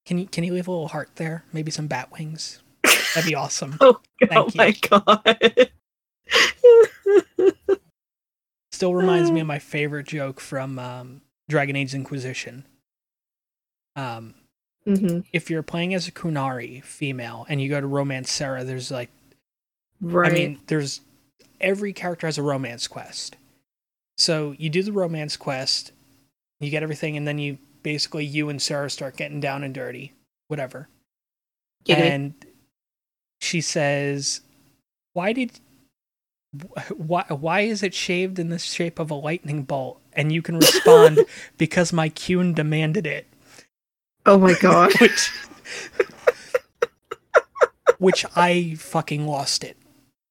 Can 0.05 0.17
you 0.17 0.25
can 0.27 0.43
you 0.43 0.53
leave 0.53 0.67
a 0.67 0.71
little 0.71 0.89
heart 0.89 1.11
there? 1.15 1.45
Maybe 1.53 1.71
some 1.71 1.87
bat 1.87 2.11
wings. 2.11 2.61
That'd 2.83 3.25
be 3.25 3.35
awesome. 3.35 3.77
oh, 3.81 4.01
Thank 4.19 4.33
oh 4.33 4.47
you. 4.47 4.51
my 4.55 4.71
god. 4.89 5.71
Still 8.73 8.93
reminds 8.93 9.31
me 9.31 9.39
of 9.39 9.47
my 9.47 9.59
favorite 9.59 10.07
joke 10.07 10.41
from 10.41 10.77
um, 10.77 11.21
Dragon 11.47 11.77
Age 11.77 11.93
Inquisition. 11.93 12.65
Um, 13.95 14.35
hmm 14.85 15.19
if 15.31 15.49
you're 15.49 15.63
playing 15.63 15.93
as 15.93 16.09
a 16.09 16.11
Qunari 16.11 16.83
female 16.83 17.45
and 17.47 17.61
you 17.61 17.69
go 17.69 17.79
to 17.79 17.87
romance 17.87 18.29
Sera, 18.29 18.65
there's 18.65 18.91
like, 18.91 19.09
Right. 20.03 20.31
I 20.31 20.33
mean, 20.33 20.59
there's 20.67 21.01
every 21.61 21.93
character 21.93 22.27
has 22.27 22.37
a 22.37 22.43
romance 22.43 22.87
quest. 22.87 23.37
So 24.17 24.53
you 24.57 24.69
do 24.69 24.83
the 24.83 24.91
romance 24.91 25.37
quest, 25.37 25.91
you 26.59 26.69
get 26.69 26.83
everything, 26.83 27.17
and 27.17 27.27
then 27.27 27.39
you 27.39 27.57
basically 27.81 28.25
you 28.25 28.49
and 28.49 28.61
Sera 28.61 28.89
start 28.89 29.15
getting 29.15 29.39
down 29.39 29.63
and 29.63 29.73
dirty, 29.73 30.13
whatever. 30.49 30.89
Giggity. 31.85 31.95
And 31.97 32.33
she 33.39 33.61
says, 33.61 34.41
"Why 35.13 35.31
did 35.33 35.59
why 36.95 37.25
why 37.29 37.61
is 37.61 37.81
it 37.81 37.93
shaved 37.93 38.37
in 38.39 38.49
the 38.49 38.59
shape 38.59 38.99
of 38.99 39.09
a 39.09 39.15
lightning 39.15 39.63
bolt?" 39.63 40.01
And 40.11 40.31
you 40.31 40.41
can 40.41 40.57
respond, 40.57 41.25
"Because 41.57 41.93
my 41.93 42.09
Qun 42.09 42.53
demanded 42.53 43.07
it." 43.07 43.25
oh 44.25 44.37
my 44.37 44.53
god. 44.59 44.91
which 44.99 45.31
Which 47.99 48.25
I 48.35 48.75
fucking 48.77 49.25
lost 49.27 49.63
it. 49.63 49.77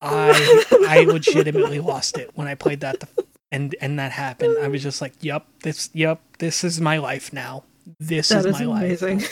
I 0.02 0.64
I 0.88 1.04
legitimately 1.06 1.80
lost 1.80 2.18
it 2.18 2.30
when 2.34 2.48
I 2.48 2.54
played 2.54 2.80
that 2.80 3.00
the, 3.00 3.08
and 3.50 3.74
and 3.80 3.98
that 3.98 4.12
happened. 4.12 4.58
I 4.60 4.68
was 4.68 4.82
just 4.82 5.00
like, 5.00 5.14
"Yep, 5.20 5.46
this 5.62 5.90
yep, 5.92 6.20
this 6.38 6.64
is 6.64 6.80
my 6.80 6.98
life 6.98 7.32
now. 7.32 7.64
This 8.00 8.28
That 8.30 8.40
is 8.40 8.46
is 8.46 8.52
my 8.60 8.66
life." 8.66 9.02
Amazing. 9.02 9.22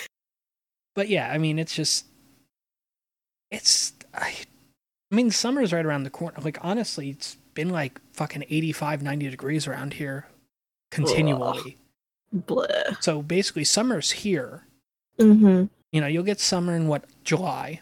But 0.95 1.09
yeah, 1.09 1.31
I 1.31 1.39
mean, 1.39 1.59
it's 1.59 1.75
just 1.75 2.07
it's 3.51 3.93
I 4.15 4.35
I 5.11 5.15
mean, 5.15 5.31
summer's 5.31 5.73
right 5.73 5.85
around 5.85 6.05
the 6.05 6.11
corner. 6.11 6.39
Like 6.41 6.59
honestly, 6.63 7.11
it's 7.11 7.37
been 7.55 7.71
like 7.71 8.01
fucking 8.13 8.45
85 8.49 9.03
90 9.03 9.31
degrees 9.31 9.67
around 9.67 9.95
here 9.95 10.29
continually. 10.91 11.77
Blah. 12.33 12.67
So 13.01 13.23
basically 13.23 13.65
summer's 13.65 14.11
here. 14.13 14.65
hmm 15.19 15.65
You 15.93 16.01
know, 16.01 16.07
you'll 16.07 16.23
get 16.23 16.39
summer 16.41 16.77
in 16.77 16.87
what 16.87 17.05
July. 17.25 17.81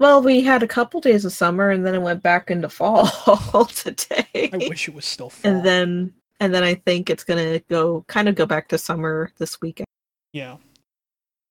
Well, 0.00 0.22
we 0.22 0.40
had 0.40 0.62
a 0.62 0.66
couple 0.66 0.98
days 1.02 1.26
of 1.26 1.32
summer, 1.34 1.68
and 1.68 1.86
then 1.86 1.94
it 1.94 2.00
went 2.00 2.22
back 2.22 2.50
into 2.50 2.70
fall 2.70 3.04
today. 3.66 4.48
I 4.50 4.56
wish 4.56 4.88
it 4.88 4.94
was 4.94 5.04
still 5.04 5.28
fall. 5.28 5.52
and 5.52 5.62
then, 5.62 6.14
and 6.40 6.54
then 6.54 6.64
I 6.64 6.74
think 6.74 7.10
it's 7.10 7.22
gonna 7.22 7.58
go 7.68 8.02
kind 8.08 8.26
of 8.26 8.34
go 8.34 8.46
back 8.46 8.68
to 8.68 8.78
summer 8.78 9.30
this 9.36 9.60
weekend. 9.60 9.86
yeah. 10.32 10.56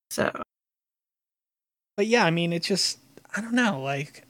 So 0.10 0.32
But 1.96 2.08
yeah, 2.08 2.26
I 2.26 2.32
mean, 2.32 2.52
it's 2.52 2.68
just 2.68 2.98
I 3.36 3.42
don't 3.42 3.54
know, 3.54 3.80
like 3.82 4.24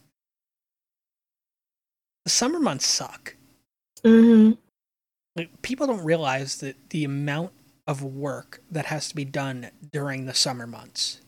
the 2.25 2.29
summer 2.29 2.59
months 2.59 2.87
suck. 2.87 3.37
hmm 4.03 4.51
Like, 5.37 5.61
people 5.61 5.87
don't 5.87 6.03
realize 6.03 6.57
that 6.57 6.89
the 6.89 7.05
amount 7.05 7.53
of 7.87 8.03
work 8.03 8.61
that 8.69 8.87
has 8.87 9.07
to 9.07 9.15
be 9.15 9.23
done 9.23 9.71
during 9.93 10.25
the 10.25 10.33
summer 10.33 10.67
months 10.67 11.21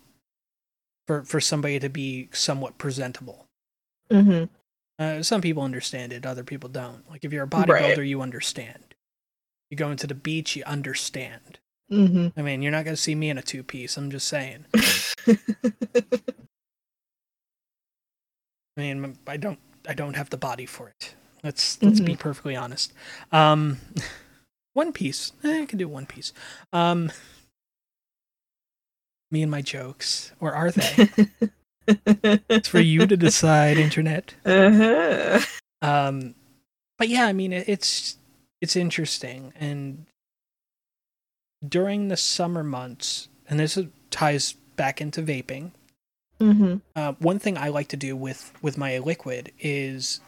for 1.07 1.23
for 1.23 1.39
somebody 1.41 1.79
to 1.79 1.89
be 1.89 2.29
somewhat 2.33 2.77
presentable. 2.77 3.47
hmm 4.11 4.43
Uh, 4.99 5.23
some 5.23 5.41
people 5.41 5.63
understand 5.63 6.13
it, 6.13 6.25
other 6.25 6.43
people 6.43 6.69
don't. 6.69 7.09
Like 7.09 7.23
if 7.25 7.33
you're 7.33 7.43
a 7.45 7.47
Right. 7.47 7.67
bodybuilder, 7.69 8.07
you 8.07 8.21
understand. 8.21 8.95
You 9.69 9.77
go 9.77 9.91
into 9.91 10.07
the 10.07 10.15
beach, 10.15 10.55
you 10.55 10.63
understand. 10.65 11.59
hmm 11.89 12.27
I 12.37 12.41
mean, 12.41 12.61
you're 12.61 12.71
not 12.71 12.85
going 12.85 12.95
to 12.95 13.01
see 13.01 13.15
me 13.15 13.29
in 13.29 13.37
a 13.37 13.41
two 13.41 13.63
piece. 13.63 13.97
I'm 13.97 14.11
just 14.11 14.27
saying. 14.27 14.65
I 18.77 18.81
mean, 18.81 19.17
I 19.27 19.37
don't, 19.37 19.59
I 19.87 19.93
don't 19.93 20.15
have 20.15 20.29
the 20.29 20.37
body 20.37 20.65
for 20.65 20.89
it. 20.89 21.15
Let's 21.43 21.81
let's 21.81 21.99
be 21.99 22.15
perfectly 22.15 22.55
honest. 22.55 22.93
Um, 23.31 23.77
one 24.73 24.93
piece, 24.93 25.31
eh, 25.43 25.63
I 25.63 25.65
can 25.65 25.79
do 25.79 25.87
one 25.87 26.05
piece. 26.05 26.33
Um, 26.73 27.11
me 29.31 29.41
and 29.41 29.49
my 29.51 29.61
jokes, 29.61 30.31
or 30.39 30.53
are 30.53 30.71
they? 30.71 31.09
it's 31.87 32.67
for 32.67 32.79
you 32.79 33.07
to 33.07 33.17
decide, 33.17 33.77
internet. 33.77 34.35
uh-huh. 34.45 35.39
Um, 35.81 36.35
but 36.97 37.09
yeah, 37.09 37.25
I 37.25 37.33
mean, 37.33 37.53
it, 37.53 37.67
it's 37.67 38.17
it's 38.61 38.75
interesting, 38.75 39.53
and 39.59 40.05
during 41.67 42.07
the 42.09 42.17
summer 42.17 42.63
months, 42.63 43.29
and 43.47 43.59
this 43.59 43.79
ties 44.09 44.53
back 44.75 45.01
into 45.01 45.21
vaping. 45.21 45.71
hmm 46.39 46.75
Uh, 46.95 47.13
one 47.19 47.39
thing 47.39 47.57
I 47.57 47.69
like 47.69 47.87
to 47.89 47.97
do 47.97 48.15
with 48.15 48.51
with 48.61 48.77
my 48.77 48.99
liquid 48.99 49.51
is 49.59 50.19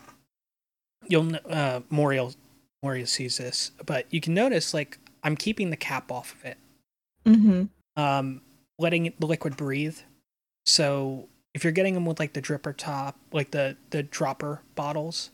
you'll 1.08 1.36
uh 1.50 1.82
Moriel 1.92 2.36
Moriel 2.84 3.08
sees 3.08 3.38
this, 3.38 3.72
but 3.86 4.06
you 4.10 4.22
can 4.22 4.34
notice 4.34 4.74
like 4.74 4.98
I'm 5.24 5.36
keeping 5.36 5.70
the 5.70 5.78
cap 5.78 6.12
off 6.12 6.34
of 6.36 6.46
it, 6.46 6.58
hmm 7.26 7.64
um, 7.96 8.42
letting 8.80 9.14
the 9.20 9.26
liquid 9.26 9.58
breathe. 9.58 9.98
So 10.66 11.30
if 11.54 11.64
you're 11.64 11.74
getting 11.74 11.94
them 11.94 12.06
with 12.06 12.20
like 12.20 12.34
the 12.34 12.42
dripper 12.42 12.76
top, 12.76 13.18
like 13.32 13.52
the 13.52 13.78
the 13.92 14.04
dropper 14.04 14.62
bottles, 14.76 15.32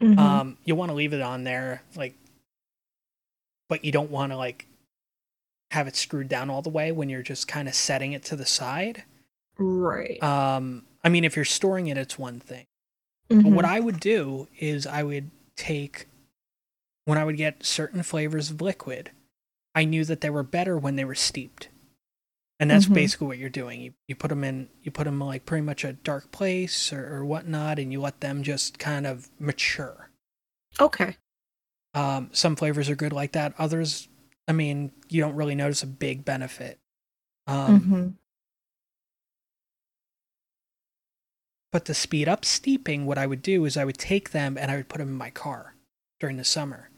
hmm 0.00 0.18
um, 0.18 0.56
you 0.64 0.74
want 0.74 0.90
to 0.90 0.94
leave 0.94 1.12
it 1.12 1.20
on 1.20 1.44
there, 1.44 1.82
like, 1.96 2.14
but 3.68 3.84
you 3.84 3.92
don't 3.92 4.10
want 4.10 4.32
to 4.32 4.36
like 4.36 4.66
have 5.70 5.86
it 5.86 5.96
screwed 5.96 6.28
down 6.28 6.48
all 6.48 6.62
the 6.62 6.70
way 6.70 6.92
when 6.92 7.08
you're 7.08 7.22
just 7.22 7.46
kind 7.46 7.68
of 7.68 7.74
setting 7.74 8.12
it 8.12 8.24
to 8.24 8.36
the 8.36 8.46
side. 8.46 9.04
right. 9.58 10.22
Um, 10.22 10.84
I 11.04 11.08
mean, 11.10 11.24
if 11.24 11.36
you're 11.36 11.44
storing 11.44 11.88
it, 11.88 11.98
it's 11.98 12.18
one 12.18 12.40
thing. 12.40 12.64
But 13.28 13.40
Mhm. 13.44 13.54
what 13.54 13.64
I 13.64 13.80
would 13.80 14.00
do 14.00 14.48
is 14.58 14.86
I 14.86 15.02
would 15.02 15.30
take 15.56 16.06
when 17.04 17.18
I 17.18 17.24
would 17.24 17.36
get 17.36 17.64
certain 17.64 18.02
flavors 18.02 18.50
of 18.50 18.60
liquid, 18.60 19.10
I 19.74 19.84
knew 19.84 20.04
that 20.04 20.20
they 20.20 20.30
were 20.30 20.42
better 20.42 20.76
when 20.76 20.96
they 20.96 21.04
were 21.04 21.14
steeped. 21.14 21.68
And 22.60 22.70
that's 22.70 22.86
Mhm. 22.86 22.94
basically 22.94 23.26
what 23.28 23.38
you're 23.38 23.50
doing. 23.50 23.80
You 23.80 23.94
you 24.08 24.16
put 24.16 24.28
them 24.28 24.42
in 24.44 24.68
you 24.82 24.90
put 24.90 25.04
them 25.04 25.20
in 25.22 25.26
like 25.28 25.46
pretty 25.46 25.62
much 25.62 25.84
a 25.84 25.92
dark 25.92 26.30
place 26.32 26.92
or, 26.92 27.14
or 27.16 27.24
whatnot, 27.24 27.78
and 27.78 27.92
you 27.92 28.00
let 28.00 28.20
them 28.20 28.42
just 28.42 28.78
kind 28.78 29.06
of 29.06 29.28
mature. 29.38 30.10
okay. 30.80 31.16
Um, 31.94 32.30
some 32.32 32.56
flavors 32.56 32.88
are 32.88 32.96
good 32.96 33.12
like 33.12 33.32
that. 33.32 33.54
Others, 33.58 34.08
I 34.46 34.52
mean, 34.52 34.92
you 35.08 35.20
don't 35.20 35.34
really 35.34 35.54
notice 35.54 35.82
a 35.82 35.86
big 35.86 36.24
benefit. 36.24 36.78
Um, 37.46 37.80
hmm 37.80 38.08
But 41.72 41.84
to 41.86 41.94
speed 41.94 42.28
up 42.28 42.44
steeping, 42.44 43.04
what 43.06 43.18
I 43.18 43.26
would 43.26 43.42
do 43.42 43.64
is 43.64 43.76
I 43.76 43.84
would 43.84 43.98
take 43.98 44.30
them 44.30 44.56
and 44.56 44.70
I 44.70 44.76
would 44.76 44.88
put 44.88 44.98
them 44.98 45.08
in 45.08 45.14
my 45.14 45.30
car 45.30 45.74
during 46.18 46.36
the 46.36 46.44
summer. 46.44 46.90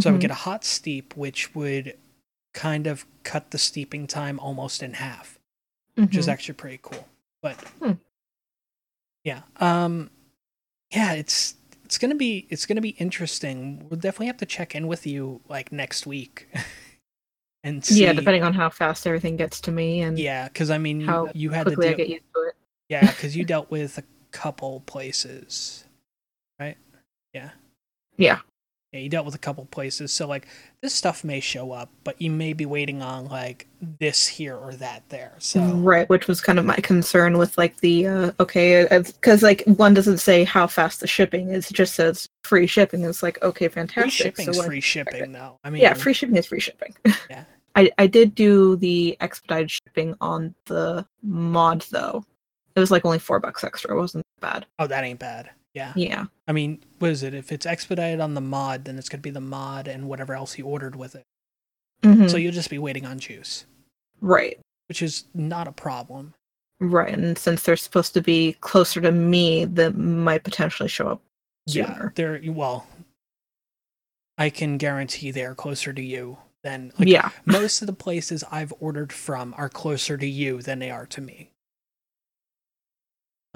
So 0.00 0.10
I 0.10 0.12
would 0.12 0.20
get 0.20 0.30
a 0.30 0.34
hot 0.34 0.64
steep, 0.64 1.16
which 1.16 1.54
would 1.54 1.96
kind 2.56 2.86
of 2.86 3.04
cut 3.22 3.50
the 3.52 3.58
steeping 3.58 4.06
time 4.06 4.40
almost 4.40 4.82
in 4.82 4.94
half, 4.94 5.38
which 5.94 6.16
is 6.16 6.26
actually 6.26 6.54
pretty 6.54 6.80
cool. 6.82 7.06
But 7.42 7.56
Hmm. 7.80 7.92
yeah, 9.22 9.42
um, 9.60 10.10
yeah, 10.90 11.12
it's 11.12 11.54
it's 11.84 11.98
gonna 11.98 12.14
be 12.14 12.46
it's 12.50 12.66
gonna 12.66 12.80
be 12.80 12.96
interesting. 12.98 13.86
We'll 13.88 14.00
definitely 14.00 14.26
have 14.28 14.38
to 14.38 14.46
check 14.46 14.74
in 14.74 14.86
with 14.88 15.06
you 15.06 15.42
like 15.48 15.70
next 15.70 16.06
week 16.06 16.48
and 17.62 17.84
see. 17.84 18.02
yeah, 18.04 18.14
depending 18.14 18.42
on 18.42 18.54
how 18.54 18.70
fast 18.70 19.06
everything 19.06 19.36
gets 19.36 19.60
to 19.62 19.70
me 19.72 20.00
and 20.00 20.18
Yeah, 20.18 20.48
because 20.48 20.70
I 20.70 20.78
mean, 20.78 21.00
you, 21.00 21.06
how 21.06 21.30
you 21.34 21.50
had 21.50 21.64
to 21.68 21.74
quickly 21.76 21.90
I 21.90 21.94
get 21.94 22.08
used 22.08 22.24
to 22.34 22.40
it. 22.48 22.54
yeah, 22.88 23.10
because 23.10 23.36
you 23.36 23.44
dealt 23.52 23.70
with 23.70 23.98
a 23.98 24.04
couple 24.32 24.80
places, 24.86 25.84
right? 26.58 26.78
Yeah. 27.34 27.50
Yeah. 28.16 28.40
Yeah, 28.92 29.00
you 29.00 29.08
dealt 29.08 29.26
with 29.26 29.34
a 29.34 29.38
couple 29.38 29.64
places. 29.66 30.12
So 30.12 30.26
like 30.26 30.46
this 30.80 30.94
stuff 30.94 31.24
may 31.24 31.40
show 31.40 31.72
up, 31.72 31.90
but 32.04 32.20
you 32.22 32.30
may 32.30 32.52
be 32.52 32.66
waiting 32.66 33.02
on 33.02 33.26
like 33.26 33.66
this 33.98 34.26
here 34.26 34.56
or 34.56 34.74
that 34.74 35.02
there. 35.08 35.34
So 35.38 35.60
Right, 35.60 36.08
which 36.08 36.28
was 36.28 36.40
kind 36.40 36.58
of 36.58 36.64
my 36.64 36.76
concern 36.76 37.36
with 37.36 37.58
like 37.58 37.78
the 37.80 38.06
uh 38.06 38.32
okay, 38.40 38.86
because 38.90 39.42
like 39.42 39.64
one 39.66 39.92
doesn't 39.92 40.18
say 40.18 40.44
how 40.44 40.66
fast 40.66 41.00
the 41.00 41.06
shipping 41.06 41.50
is, 41.50 41.70
it 41.70 41.74
just 41.74 41.94
says 41.94 42.28
free 42.44 42.66
shipping. 42.66 43.02
It's 43.04 43.22
like 43.22 43.42
okay, 43.42 43.66
free 43.68 43.74
fantastic. 43.82 44.12
shipping's 44.12 44.56
so 44.56 44.62
when- 44.62 44.68
free 44.68 44.80
shipping 44.80 45.32
though. 45.32 45.58
I 45.64 45.70
mean 45.70 45.82
yeah, 45.82 45.94
free 45.94 46.14
shipping 46.14 46.36
is 46.36 46.46
free 46.46 46.60
shipping. 46.60 46.94
Yeah. 47.28 47.44
I 47.74 47.90
I 47.98 48.06
did 48.06 48.34
do 48.34 48.76
the 48.76 49.16
expedited 49.20 49.70
shipping 49.70 50.14
on 50.20 50.54
the 50.66 51.04
mod 51.22 51.84
though. 51.90 52.24
It 52.74 52.80
was 52.80 52.90
like 52.90 53.04
only 53.04 53.18
four 53.18 53.40
bucks 53.40 53.64
extra. 53.64 53.92
It 53.94 53.98
wasn't 53.98 54.24
bad. 54.40 54.64
Oh, 54.78 54.86
that 54.86 55.02
ain't 55.04 55.18
bad. 55.18 55.50
Yeah. 55.76 55.92
Yeah. 55.94 56.24
I 56.48 56.52
mean, 56.52 56.82
what 57.00 57.10
is 57.10 57.22
it? 57.22 57.34
If 57.34 57.52
it's 57.52 57.66
expedited 57.66 58.18
on 58.20 58.32
the 58.32 58.40
mod, 58.40 58.86
then 58.86 58.98
it's 58.98 59.10
gonna 59.10 59.20
be 59.20 59.28
the 59.30 59.42
mod 59.42 59.88
and 59.88 60.08
whatever 60.08 60.32
else 60.34 60.56
you 60.56 60.64
ordered 60.64 60.96
with 60.96 61.14
it. 61.14 61.24
Mhm. 62.02 62.30
So 62.30 62.38
you'll 62.38 62.52
just 62.52 62.70
be 62.70 62.78
waiting 62.78 63.04
on 63.04 63.18
juice, 63.18 63.66
right. 64.22 64.58
which 64.88 65.02
is 65.02 65.24
not 65.34 65.68
a 65.68 65.72
problem. 65.72 66.32
Right. 66.80 67.12
And 67.12 67.36
since 67.36 67.62
they're 67.62 67.76
supposed 67.76 68.14
to 68.14 68.22
be 68.22 68.54
closer 68.62 69.02
to 69.02 69.12
me, 69.12 69.66
that 69.66 69.96
might 69.96 70.44
potentially 70.44 70.88
show 70.88 71.08
up 71.08 71.22
Yeah, 71.66 71.92
sooner. 71.94 72.12
they're 72.16 72.40
well. 72.52 72.86
I 74.38 74.48
can 74.50 74.78
guarantee 74.78 75.30
they're 75.30 75.54
closer 75.54 75.92
to 75.92 76.02
you 76.02 76.38
than 76.62 76.92
like 76.98 77.08
yeah. 77.08 77.30
most 77.44 77.82
of 77.82 77.86
the 77.86 77.92
places 77.92 78.44
I've 78.50 78.72
ordered 78.80 79.12
from 79.12 79.54
are 79.58 79.68
closer 79.68 80.16
to 80.16 80.26
you 80.26 80.62
than 80.62 80.78
they 80.78 80.90
are 80.90 81.06
to 81.06 81.20
me. 81.20 81.50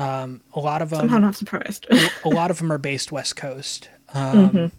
Um, 0.00 0.40
a 0.54 0.60
lot 0.60 0.80
of 0.82 0.90
them. 0.90 1.00
Somehow 1.00 1.18
not 1.18 1.36
surprised. 1.36 1.86
a 2.24 2.28
lot 2.28 2.50
of 2.50 2.58
them 2.58 2.72
are 2.72 2.78
based 2.78 3.12
West 3.12 3.36
Coast. 3.36 3.88
Um, 4.14 4.50
Mhm. 4.54 4.72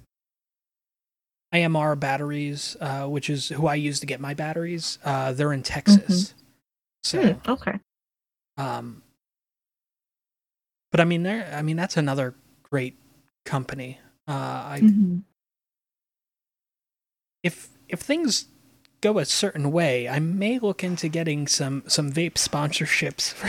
IMR 1.53 1.99
batteries, 1.99 2.75
uh, 2.81 3.05
which 3.07 3.29
is 3.29 3.49
who 3.49 3.67
I 3.67 3.75
use 3.75 3.99
to 3.99 4.05
get 4.05 4.19
my 4.21 4.33
batteries, 4.33 4.97
uh, 5.03 5.33
they're 5.33 5.51
in 5.53 5.63
Texas. 5.63 6.33
So, 7.03 7.21
Hmm, 7.21 7.51
okay. 7.51 7.79
um, 8.57 9.03
but 10.91 11.01
I 11.01 11.03
mean, 11.03 11.23
there. 11.23 11.53
I 11.53 11.61
mean, 11.61 11.75
that's 11.77 11.97
another 11.97 12.33
great 12.63 12.95
company. 13.45 13.99
Uh, 14.27 14.31
I 14.31 14.79
Mhm. 14.83 15.23
if 17.43 17.69
if 17.89 17.99
things 17.99 18.45
go 19.01 19.19
a 19.19 19.25
certain 19.25 19.71
way, 19.71 20.07
I 20.07 20.19
may 20.19 20.57
look 20.59 20.83
into 20.83 21.09
getting 21.09 21.47
some 21.47 21.83
some 21.87 22.11
vape 22.13 22.35
sponsorships 22.35 23.33
for, 23.33 23.47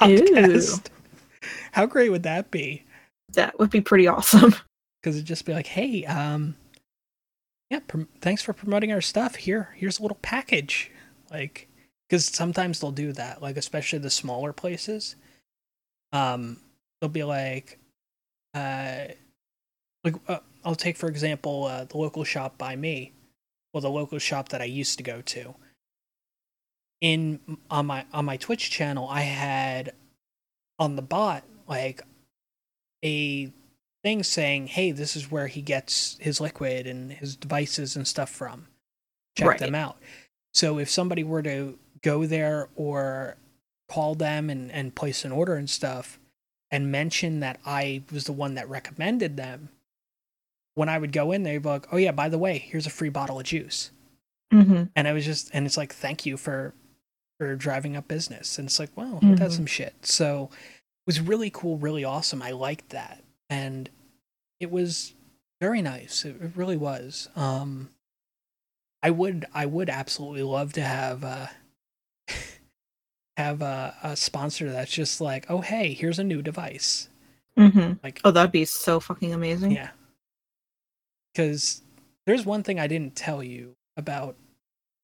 podcast. 0.00 0.86
How 1.72 1.86
great 1.86 2.10
would 2.10 2.22
that 2.24 2.50
be? 2.50 2.84
That 3.34 3.58
would 3.58 3.70
be 3.70 3.80
pretty 3.80 4.06
awesome. 4.06 4.54
Because 5.02 5.16
it'd 5.16 5.26
just 5.26 5.46
be 5.46 5.54
like, 5.54 5.66
hey, 5.66 6.04
um, 6.04 6.54
yeah, 7.70 7.80
prom- 7.88 8.08
thanks 8.20 8.42
for 8.42 8.52
promoting 8.52 8.92
our 8.92 9.00
stuff. 9.00 9.34
Here, 9.36 9.70
here's 9.74 9.98
a 9.98 10.02
little 10.02 10.18
package. 10.20 10.90
Like, 11.30 11.68
because 12.06 12.26
sometimes 12.26 12.80
they'll 12.80 12.90
do 12.90 13.12
that, 13.12 13.40
like 13.40 13.56
especially 13.56 14.00
the 14.00 14.10
smaller 14.10 14.52
places. 14.52 15.16
Um, 16.12 16.58
they'll 17.00 17.08
be 17.08 17.24
like, 17.24 17.78
uh, 18.52 19.04
like 20.04 20.16
uh, 20.28 20.40
I'll 20.64 20.74
take 20.74 20.96
for 20.96 21.08
example 21.08 21.64
uh, 21.64 21.84
the 21.84 21.98
local 21.98 22.24
shop 22.24 22.58
by 22.58 22.74
me, 22.74 23.12
well 23.72 23.80
the 23.80 23.90
local 23.90 24.18
shop 24.18 24.48
that 24.50 24.60
I 24.60 24.66
used 24.66 24.98
to 24.98 25.04
go 25.04 25.20
to. 25.22 25.54
In 27.00 27.40
on 27.70 27.86
my 27.86 28.04
on 28.12 28.24
my 28.26 28.36
Twitch 28.36 28.70
channel, 28.70 29.08
I 29.08 29.22
had 29.22 29.94
on 30.78 30.96
the 30.96 31.02
bot 31.02 31.44
like 31.66 32.02
a 33.04 33.50
thing 34.02 34.22
saying, 34.22 34.66
"Hey, 34.68 34.92
this 34.92 35.16
is 35.16 35.30
where 35.30 35.46
he 35.46 35.62
gets 35.62 36.18
his 36.20 36.40
liquid 36.40 36.86
and 36.86 37.12
his 37.12 37.36
devices 37.36 37.96
and 37.96 38.06
stuff 38.06 38.28
from. 38.28 38.66
Check 39.36 39.48
Right. 39.48 39.58
them 39.58 39.74
out." 39.74 39.96
So 40.52 40.78
if 40.78 40.90
somebody 40.90 41.24
were 41.24 41.42
to 41.42 41.78
go 42.02 42.26
there 42.26 42.68
or 42.76 43.36
call 43.88 44.14
them 44.14 44.50
and, 44.50 44.70
and 44.70 44.94
place 44.94 45.24
an 45.24 45.32
order 45.32 45.54
and 45.56 45.68
stuff 45.70 46.18
and 46.70 46.92
mention 46.92 47.40
that 47.40 47.60
I 47.64 48.02
was 48.12 48.24
the 48.24 48.32
one 48.32 48.54
that 48.54 48.68
recommended 48.68 49.36
them, 49.36 49.70
when 50.74 50.88
I 50.88 50.98
would 50.98 51.12
go 51.12 51.32
in 51.32 51.42
there, 51.42 51.54
they'd 51.54 51.62
be 51.62 51.68
like, 51.68 51.92
oh, 51.92 51.96
yeah, 51.96 52.12
by 52.12 52.28
the 52.28 52.38
way, 52.38 52.58
here's 52.58 52.86
a 52.86 52.90
free 52.90 53.08
bottle 53.08 53.38
of 53.40 53.46
juice. 53.46 53.90
Mm-hmm. 54.52 54.84
And 54.94 55.08
I 55.08 55.12
was 55.12 55.24
just, 55.24 55.50
and 55.52 55.66
it's 55.66 55.76
like, 55.76 55.92
thank 55.92 56.24
you 56.24 56.36
for 56.36 56.72
for 57.40 57.56
driving 57.56 57.96
up 57.96 58.06
business. 58.06 58.58
And 58.58 58.66
it's 58.68 58.78
like, 58.78 58.94
wow, 58.98 59.18
that's 59.22 59.54
Mhm. 59.54 59.56
some 59.56 59.66
shit. 59.66 59.94
So 60.04 60.50
it 60.52 61.06
was 61.06 61.20
really 61.22 61.48
cool, 61.48 61.78
really 61.78 62.04
awesome. 62.04 62.42
I 62.42 62.50
liked 62.50 62.90
that. 62.90 63.24
And 63.48 63.88
it 64.60 64.70
was 64.70 65.14
very 65.58 65.80
nice. 65.80 66.26
It, 66.26 66.36
it 66.42 66.50
really 66.54 66.76
was. 66.76 67.30
Um, 67.34 67.88
I 69.02 69.08
would, 69.10 69.46
I 69.54 69.64
would 69.64 69.88
absolutely 69.88 70.42
love 70.42 70.74
to 70.74 70.82
have, 70.82 71.24
uh, 71.24 71.46
have 73.38 73.62
a, 73.62 73.94
a 74.02 74.16
sponsor 74.16 74.70
that's 74.70 74.92
just 74.92 75.18
like, 75.22 75.46
oh, 75.48 75.62
hey, 75.62 75.94
here's 75.94 76.18
a 76.18 76.24
new 76.24 76.42
device. 76.42 77.08
Mm-hmm. 77.56 77.94
Like, 78.02 78.20
Oh, 78.22 78.30
that'd 78.32 78.52
be 78.52 78.66
so 78.66 79.00
fucking 79.00 79.32
amazing. 79.32 79.70
yeah. 79.72 79.92
Because 81.32 81.80
there's 82.26 82.44
one 82.44 82.62
thing 82.62 82.78
I 82.78 82.86
didn't 82.86 83.16
tell 83.16 83.42
you 83.42 83.76
about 83.96 84.36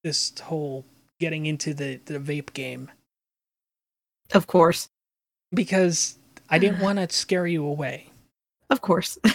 this 0.05 0.38
whole 0.38 0.85
getting 1.20 1.46
into 1.46 1.73
the, 1.75 1.96
the 2.04 2.18
vape 2.18 2.52
game 2.52 2.90
Of 4.35 4.46
course. 4.46 4.88
because 5.52 6.18
I 6.50 6.58
didn't 6.58 6.80
want 6.82 6.99
to 6.99 7.14
scare 7.14 7.46
you 7.46 7.64
away. 7.64 8.11
Of 8.70 8.80
course. 8.80 9.18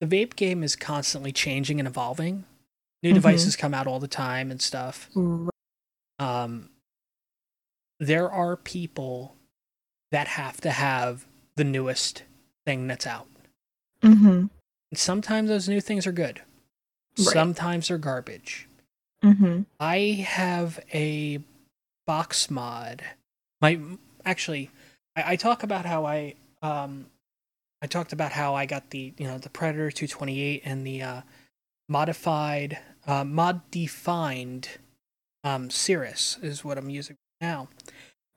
The 0.00 0.06
vape 0.06 0.36
game 0.36 0.62
is 0.62 0.76
constantly 0.76 1.32
changing 1.32 1.80
and 1.80 1.88
evolving. 1.88 2.44
New 3.02 3.10
Mhm. 3.10 3.14
devices 3.14 3.56
come 3.56 3.74
out 3.74 3.88
all 3.88 3.98
the 3.98 4.06
time 4.06 4.50
and 4.52 4.62
stuff. 4.62 5.08
Right. 5.14 5.50
Um, 6.20 6.70
there 7.98 8.30
are 8.30 8.56
people 8.56 9.34
that 10.12 10.28
have 10.28 10.60
to 10.60 10.70
have 10.70 11.26
the 11.56 11.64
newest 11.64 12.22
thing 12.64 12.86
that's 12.86 13.06
out. 13.08 13.26
Mm-hmm. 14.02 14.46
And 14.90 14.98
sometimes 14.98 15.48
those 15.48 15.68
new 15.68 15.80
things 15.80 16.06
are 16.06 16.12
good. 16.12 16.42
Right. 17.18 17.32
Sometimes 17.32 17.88
they're 17.88 17.98
garbage. 17.98 18.68
Mm-hmm. 19.24 19.62
I 19.80 20.24
have 20.26 20.78
a 20.94 21.40
box 22.06 22.50
mod. 22.50 23.02
My 23.60 23.80
actually, 24.24 24.70
I, 25.16 25.32
I 25.32 25.36
talk 25.36 25.62
about 25.62 25.84
how 25.84 26.06
I 26.06 26.34
um, 26.62 27.06
I 27.82 27.86
talked 27.86 28.12
about 28.12 28.32
how 28.32 28.54
I 28.54 28.66
got 28.66 28.90
the 28.90 29.12
you 29.18 29.26
know 29.26 29.38
the 29.38 29.50
Predator 29.50 29.90
228 29.90 30.62
and 30.64 30.86
the 30.86 31.02
uh, 31.02 31.20
modified 31.88 32.78
uh, 33.06 33.24
mod 33.24 33.68
defined 33.70 34.68
um, 35.44 35.70
Cirrus 35.70 36.38
is 36.42 36.64
what 36.64 36.78
I'm 36.78 36.90
using 36.90 37.16
now. 37.40 37.68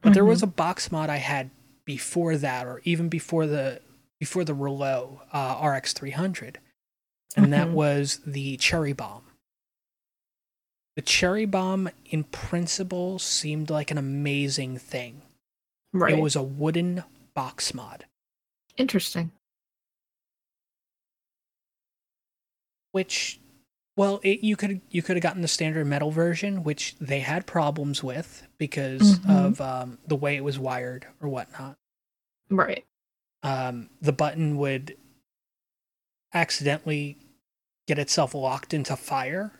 But 0.02 0.16
there 0.16 0.26
was 0.26 0.42
a 0.42 0.48
box 0.48 0.92
mod 0.92 1.12
I 1.12 1.18
had 1.18 1.52
before 1.86 2.36
that, 2.38 2.66
or 2.66 2.82
even 2.84 3.08
before 3.08 3.46
the 3.46 3.82
before 4.20 4.44
the 4.44 4.54
Reuleaux 4.54 5.20
uh, 5.32 5.68
RX 5.68 5.94
300, 5.94 6.60
and 7.36 7.52
that 7.54 7.68
Mhm. 7.70 7.74
was 7.74 8.20
the 8.26 8.58
Cherry 8.58 8.94
Bomb. 8.94 9.24
The 10.96 11.02
Cherry 11.02 11.46
Bomb, 11.46 11.90
in 12.06 12.24
principle, 12.26 13.18
seemed 13.20 13.70
like 13.70 13.92
an 13.92 13.98
amazing 13.98 14.78
thing. 14.78 15.22
Right. 15.94 16.14
It 16.14 16.22
was 16.22 16.36
a 16.36 16.44
wooden 16.44 17.04
box 17.34 17.74
mod, 17.74 18.06
interesting. 18.78 19.32
which, 22.94 23.40
well, 23.96 24.20
it, 24.24 24.42
you 24.44 24.58
could 24.58 24.82
you 24.90 25.02
could 25.02 25.16
have 25.16 25.24
gotten 25.24 25.42
the 25.42 25.48
standard 25.48 25.86
metal 25.86 26.12
version, 26.12 26.64
which 26.64 26.96
they 27.00 27.22
had 27.22 27.46
problems 27.48 28.04
with 28.04 28.46
because 28.58 29.20
Mhm. 29.20 29.30
of 29.48 29.62
um, 29.62 29.98
the 30.08 30.16
way 30.18 30.36
it 30.36 30.44
was 30.44 30.60
wired 30.60 31.08
or 31.22 31.30
whatnot. 31.30 31.78
Right. 32.50 32.86
um, 33.44 33.90
the 34.02 34.12
button 34.14 34.58
would 34.58 34.96
accidentally 36.34 37.18
get 37.88 38.00
itself 38.00 38.34
locked 38.34 38.74
into 38.74 38.96
fire, 38.96 39.52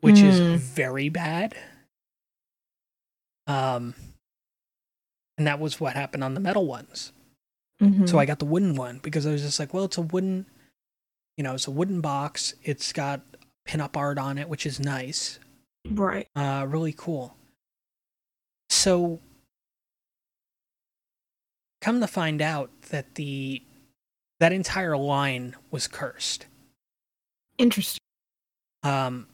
which 0.00 0.16
Mm. 0.16 0.24
is 0.54 0.60
very 0.62 1.08
bad. 1.08 1.56
Um, 3.46 3.94
and 5.38 5.46
that 5.46 5.58
was 5.60 5.80
what 5.80 5.94
happened 5.94 6.22
on 6.24 6.34
the 6.34 6.40
metal 6.40 6.66
ones. 6.66 7.12
Mm-hmm. 7.80 8.06
So 8.06 8.18
I 8.18 8.26
got 8.26 8.38
the 8.38 8.44
wooden 8.44 8.74
one 8.76 8.98
because 8.98 9.26
I 9.26 9.32
was 9.32 9.42
just 9.42 9.58
like, 9.58 9.72
well, 9.72 9.84
it's 9.84 9.96
a 9.96 10.02
wooden, 10.02 10.46
you 11.36 11.44
know, 11.44 11.54
it's 11.54 11.66
a 11.66 11.70
wooden 11.70 12.00
box. 12.00 12.54
It's 12.62 12.92
got 12.92 13.22
pinup 13.66 13.96
art 13.96 14.18
on 14.18 14.38
it, 14.38 14.48
which 14.48 14.66
is 14.66 14.78
nice. 14.80 15.38
right. 15.88 16.28
Uh, 16.36 16.66
really 16.68 16.92
cool. 16.96 17.36
So, 18.68 19.18
come 21.80 22.00
to 22.00 22.06
find 22.06 22.42
out 22.42 22.70
that 22.90 23.14
the 23.14 23.62
that 24.40 24.52
entire 24.52 24.96
line 24.96 25.54
was 25.70 25.86
cursed. 25.86 26.46
Interesting. 27.58 28.00
Um, 28.82 29.26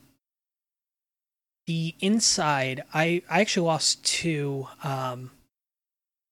the 1.67 1.95
inside, 2.01 2.83
I 2.93 3.23
I 3.31 3.41
actually 3.41 3.67
lost 3.67 4.05
two 4.05 4.69
um 4.85 5.31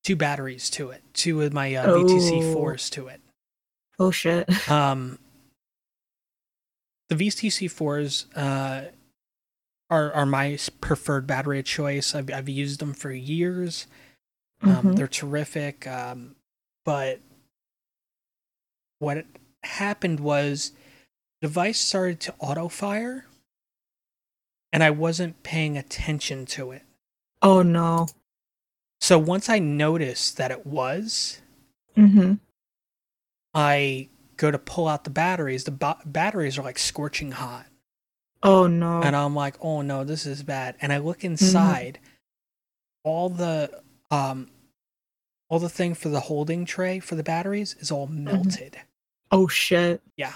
two 0.04 0.16
batteries 0.16 0.68
to 0.70 0.90
it, 0.90 1.02
two 1.14 1.40
of 1.42 1.52
my 1.52 1.74
uh, 1.74 1.86
VTC 1.86 2.42
Oh. 2.42 2.52
fours 2.52 2.90
to 2.90 3.08
it. 3.08 3.20
Oh 3.98 4.10
shit. 4.10 4.48
Um, 4.70 5.18
the 7.08 7.14
VTC 7.16 7.70
fours 7.70 8.26
uh, 8.34 8.86
are 9.90 10.12
are 10.12 10.26
my 10.26 10.58
preferred 10.80 11.26
battery 11.26 11.58
of 11.60 11.64
choice. 11.64 12.14
I've 12.14 12.32
I've 12.32 12.48
used 12.48 12.80
them 12.80 12.92
for 12.94 13.10
years. 13.12 13.86
Um, 14.62 14.76
Mhm. 14.82 14.96
They're 14.96 15.06
terrific. 15.08 15.86
Um, 15.86 16.34
but 16.84 17.20
what 19.04 19.24
happened 19.62 20.20
was, 20.20 20.72
the 21.40 21.48
device 21.48 21.78
started 21.78 22.20
to 22.20 22.34
auto 22.38 22.68
fire, 22.68 23.26
and 24.72 24.82
I 24.82 24.90
wasn't 24.90 25.42
paying 25.42 25.76
attention 25.78 26.46
to 26.46 26.72
it. 26.72 26.82
Oh 27.42 27.62
no. 27.62 28.08
So 29.00 29.18
once 29.18 29.48
I 29.48 29.58
noticed 29.58 30.36
that 30.38 30.50
it 30.50 30.66
was, 30.66 31.40
Mm-hmm. 31.96 32.34
I 33.54 34.08
go 34.36 34.50
to 34.50 34.58
pull 34.58 34.88
out 34.88 35.04
the 35.04 35.10
batteries. 35.10 35.62
The 35.64 35.70
ba- 35.70 35.98
batteries 36.04 36.58
are 36.58 36.62
like 36.62 36.78
scorching 36.78 37.30
hot. 37.32 37.66
Oh 38.42 38.66
no. 38.66 39.00
and 39.00 39.14
I'm 39.14 39.34
like, 39.34 39.54
oh 39.60 39.80
no, 39.80 40.02
this 40.04 40.26
is 40.26 40.42
bad. 40.42 40.74
And 40.80 40.92
I 40.92 40.98
look 40.98 41.24
inside, 41.24 41.98
all 43.04 43.28
the 43.28 43.80
um, 44.10 44.48
all 45.48 45.58
the 45.60 45.68
thing 45.68 45.94
for 45.94 46.08
the 46.08 46.20
holding 46.20 46.64
tray 46.64 46.98
for 46.98 47.14
the 47.14 47.22
batteries 47.22 47.76
is 47.78 47.90
all 47.92 48.06
melted. 48.08 48.78
Oh 49.34 49.48
shit. 49.48 50.00
Yeah, 50.16 50.34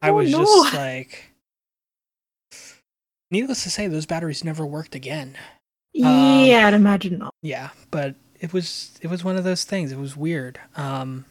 I 0.00 0.10
Oh, 0.10 0.14
was 0.14 0.30
no. 0.30 0.38
just 0.38 0.74
like, 0.74 1.32
needless 3.30 3.62
to 3.64 3.70
say, 3.70 3.86
those 3.88 4.06
batteries 4.06 4.44
never 4.44 4.64
worked 4.64 4.94
again. 4.94 5.36
Um, 6.02 6.46
yeah, 6.46 6.66
I'd 6.66 6.74
imagine 6.74 7.18
not. 7.18 7.34
Yeah, 7.42 7.70
but 7.90 8.14
it 8.40 8.52
was 8.52 8.98
it 9.00 9.08
was 9.08 9.24
one 9.24 9.36
of 9.36 9.44
those 9.44 9.64
things. 9.64 9.92
It 9.92 9.98
was 9.98 10.16
weird. 10.16 10.60
Um, 10.76 11.24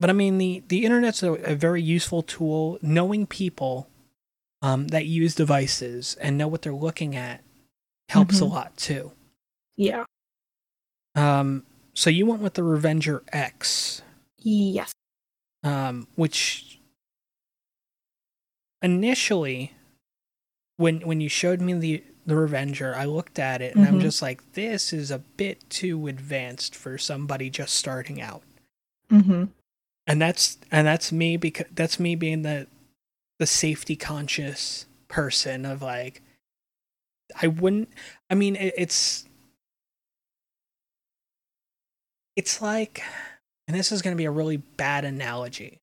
but 0.00 0.10
I 0.10 0.12
mean, 0.12 0.38
the 0.38 0.62
the 0.68 0.84
internet's 0.84 1.22
a, 1.22 1.32
a 1.34 1.54
very 1.54 1.82
useful 1.82 2.22
tool. 2.22 2.78
Knowing 2.82 3.26
people 3.26 3.88
um, 4.62 4.88
that 4.88 5.06
use 5.06 5.34
devices 5.34 6.16
and 6.20 6.36
know 6.36 6.48
what 6.48 6.62
they're 6.62 6.72
looking 6.74 7.14
at 7.16 7.42
helps 8.08 8.40
a 8.40 8.44
Mhm. 8.44 8.50
lot 8.50 8.76
too. 8.76 9.12
Yeah. 9.76 10.04
Um, 11.14 11.64
so 11.96 12.10
you 12.10 12.26
went 12.26 12.42
with 12.42 12.54
the 12.54 12.62
Revenger 12.62 13.22
X, 13.32 14.02
Yes. 14.38 14.92
um, 15.64 16.06
which 16.14 16.78
initially, 18.82 19.72
when 20.76 21.00
when 21.00 21.20
you 21.20 21.28
showed 21.28 21.60
me 21.60 21.72
the 21.74 22.04
the 22.26 22.36
Revenger, 22.36 22.94
I 22.94 23.04
looked 23.04 23.38
at 23.38 23.62
it 23.62 23.76
and 23.76 23.86
I'm 23.86 23.98
Mhm. 23.98 24.02
just 24.02 24.20
like, 24.20 24.52
this 24.54 24.92
is 24.92 25.10
a 25.12 25.18
bit 25.20 25.68
too 25.70 26.08
advanced 26.08 26.74
for 26.74 26.98
somebody 26.98 27.50
just 27.50 27.74
starting 27.74 28.20
out. 28.20 28.42
Mm-hmm. 29.10 29.44
And 30.08 30.20
that's 30.22 30.58
and 30.72 30.86
that's 30.86 31.12
me 31.12 31.36
because 31.36 31.66
that's 31.72 31.98
me 32.00 32.14
being 32.16 32.42
the 32.42 32.66
the 33.38 33.46
safety 33.46 33.96
conscious 33.96 34.86
person 35.08 35.64
of 35.64 35.82
like 35.82 36.20
I 37.40 37.46
wouldn't 37.48 37.88
I 38.28 38.34
mean 38.34 38.56
it, 38.56 38.74
it's 38.76 39.24
it's 42.36 42.62
like 42.62 43.02
and 43.68 43.76
this 43.76 43.92
is 43.92 44.02
going 44.02 44.14
to 44.14 44.18
be 44.18 44.26
a 44.26 44.30
really 44.30 44.58
bad 44.58 45.04
analogy 45.04 45.78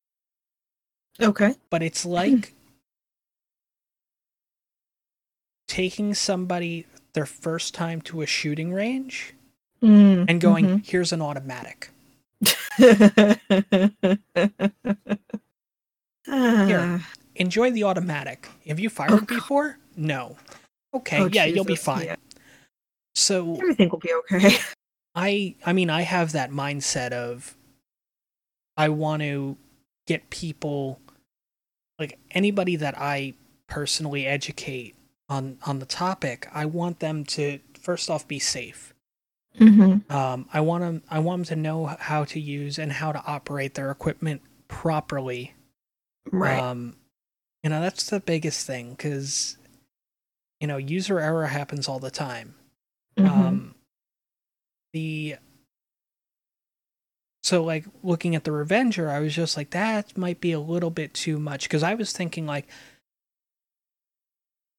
Okay. 1.22 1.56
but 1.70 1.84
it's 1.84 2.06
like 2.06 2.54
taking 5.68 6.14
somebody 6.14 6.86
their 7.14 7.26
first 7.28 7.74
time 7.76 8.02
to 8.02 8.22
a 8.22 8.28
shooting 8.28 8.74
range 8.74 9.34
Mm, 9.84 10.26
and 10.30 10.42
going 10.42 10.66
mhm. 10.68 10.86
here's 10.86 11.12
an 11.14 11.22
automatic 11.22 11.90
Ah, 16.28 17.06
enjoy 17.36 17.72
the 17.72 17.84
automatic 17.84 18.50
have 18.68 18.80
you 18.80 18.90
fired 18.90 19.12
Oh, 19.14 19.22
before 19.22 19.78
no 19.98 20.38
okay 20.94 21.20
oh, 21.22 21.28
yeah 21.28 21.46
you'll 21.46 21.66
be 21.66 21.74
Jesus, 21.74 21.86
fine 21.86 22.06
yeah. 22.08 22.16
so 23.16 23.58
Everything 23.62 23.90
will 23.90 24.00
be 24.00 24.14
okay. 24.14 24.58
I 25.16 25.56
I 25.66 25.74
mean 25.74 25.90
I 25.90 26.02
have 26.02 26.32
that 26.32 26.52
mindset 26.52 27.12
of 27.12 27.56
I 28.76 28.90
want 28.90 29.22
to 29.22 29.58
get 30.08 30.30
people 30.30 31.00
like 32.00 32.18
anybody 32.32 32.76
that 32.76 32.98
I 32.98 33.34
personally 33.68 34.26
educate 34.26 34.96
on 35.30 35.58
on 35.66 35.80
the 35.80 35.86
topic, 35.86 36.48
I 36.54 36.66
want 36.66 37.00
them 37.00 37.24
to 37.26 37.60
first 37.80 38.10
off 38.10 38.28
be 38.28 38.40
safe. 38.40 38.94
Mm-hmm. 39.60 40.12
Um 40.12 40.50
I 40.52 40.62
want 40.62 40.84
them 40.84 41.04
I 41.10 41.20
want 41.20 41.48
them 41.48 41.56
to 41.58 41.62
know 41.62 41.86
how 41.86 42.26
to 42.26 42.40
use 42.40 42.80
and 42.80 42.92
how 42.92 43.12
to 43.12 43.24
operate 43.26 43.76
their 43.76 43.92
equipment 43.92 44.42
properly. 44.68 45.54
Right. 46.32 46.60
Um 46.60 46.96
you 47.62 47.70
know, 47.70 47.82
that's 47.82 48.10
the 48.10 48.20
biggest 48.20 48.66
thing 48.66 48.96
cuz 48.96 49.58
you 50.60 50.68
know, 50.68 50.78
user 50.78 51.20
error 51.20 51.48
happens 51.48 51.88
all 51.88 52.00
the 52.00 52.12
time. 52.12 52.56
Mhm. 53.18 53.28
um 53.30 53.76
the 54.94 55.36
so 57.44 57.64
like 57.64 57.86
looking 58.04 58.36
at 58.36 58.44
the 58.44 58.52
revenger 58.52 59.10
i 59.10 59.20
was 59.20 59.34
just 59.36 59.58
like 59.58 59.72
that 59.72 60.18
might 60.18 60.40
be 60.40 60.52
a 60.52 60.60
little 60.60 60.90
bit 60.92 61.14
too 61.14 61.38
much 61.40 61.64
because 61.64 61.84
i 61.84 61.94
was 61.94 62.12
thinking 62.14 62.46
like 62.46 62.68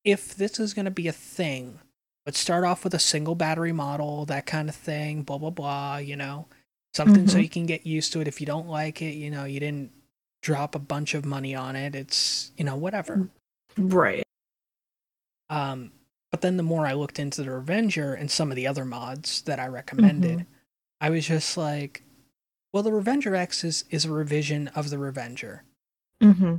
if 0.05 0.35
this 0.35 0.59
is 0.61 0.75
going 0.75 0.85
to 0.85 0.91
be 0.91 1.09
a 1.09 1.13
thing 1.13 1.79
let's 2.27 2.39
start 2.39 2.65
off 2.65 2.85
with 2.85 2.95
a 2.95 2.99
single 2.99 3.35
battery 3.35 3.73
model 3.73 4.25
that 4.27 4.47
kind 4.47 4.69
of 4.69 4.75
thing 4.75 5.23
blah 5.23 5.39
blah 5.39 5.51
blah 5.51 5.97
you 5.97 6.17
know 6.17 6.47
something 6.95 7.27
so 7.27 7.39
Mhm. 7.39 7.43
you 7.43 7.49
can 7.49 7.67
get 7.67 7.87
used 7.87 8.13
to 8.13 8.21
it 8.21 8.29
if 8.29 8.41
you 8.41 8.47
don't 8.47 8.69
like 8.69 9.03
it 9.03 9.15
you 9.15 9.31
know 9.31 9.45
you 9.45 9.61
didn't 9.61 9.91
drop 10.43 10.75
a 10.75 10.79
bunch 10.79 11.15
of 11.15 11.25
money 11.25 11.55
on 11.55 11.75
it 11.75 11.95
it's 11.95 12.53
you 12.57 12.65
know 12.65 12.77
whatever 12.77 13.29
right. 13.79 14.23
um, 15.51 15.91
but 16.35 16.41
then 16.41 16.57
the 16.57 16.65
more 16.65 16.85
I 16.85 16.95
looked 16.95 17.21
into 17.21 17.45
the 17.45 17.51
Revenger 17.53 18.13
and 18.13 18.29
some 18.29 18.51
of 18.51 18.57
the 18.57 18.67
other 18.67 18.85
mods 18.85 19.43
that 19.43 19.61
I 19.61 19.69
recommended, 19.69 20.47
I 21.01 21.11
was 21.11 21.29
just 21.29 21.57
like, 21.57 22.03
well, 22.73 22.83
the 22.83 22.91
Revenger 22.91 23.37
X 23.37 23.63
is, 23.63 23.85
is 23.89 24.05
a 24.05 24.11
revision 24.11 24.67
of 24.75 24.91
the 24.91 24.99
Revenger. 24.99 25.63
Mm-hmm. 26.21 26.57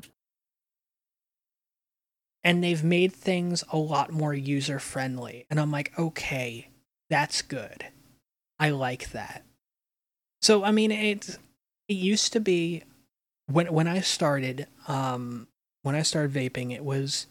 And 2.45 2.63
they've 2.63 2.85
made 2.85 3.11
things 3.11 3.65
a 3.69 3.75
lot 3.75 4.13
more 4.13 4.33
user 4.33 4.79
friendly. 4.79 5.45
And 5.49 5.59
I'm 5.59 5.71
like, 5.71 5.91
okay, 5.99 6.69
that's 7.09 7.41
good. 7.41 7.85
I 8.57 8.69
like 8.69 9.11
that. 9.11 9.43
So 10.41 10.63
I 10.63 10.71
mean 10.71 10.93
it 10.93 11.37
it 11.89 11.95
used 11.95 12.31
to 12.31 12.39
be 12.39 12.83
when 13.47 13.73
when 13.73 13.89
I 13.89 13.99
started, 13.99 14.67
um 14.87 15.49
when 15.81 15.95
I 15.95 16.01
started 16.03 16.31
vaping, 16.31 16.73
it 16.73 16.85
was 16.85 17.27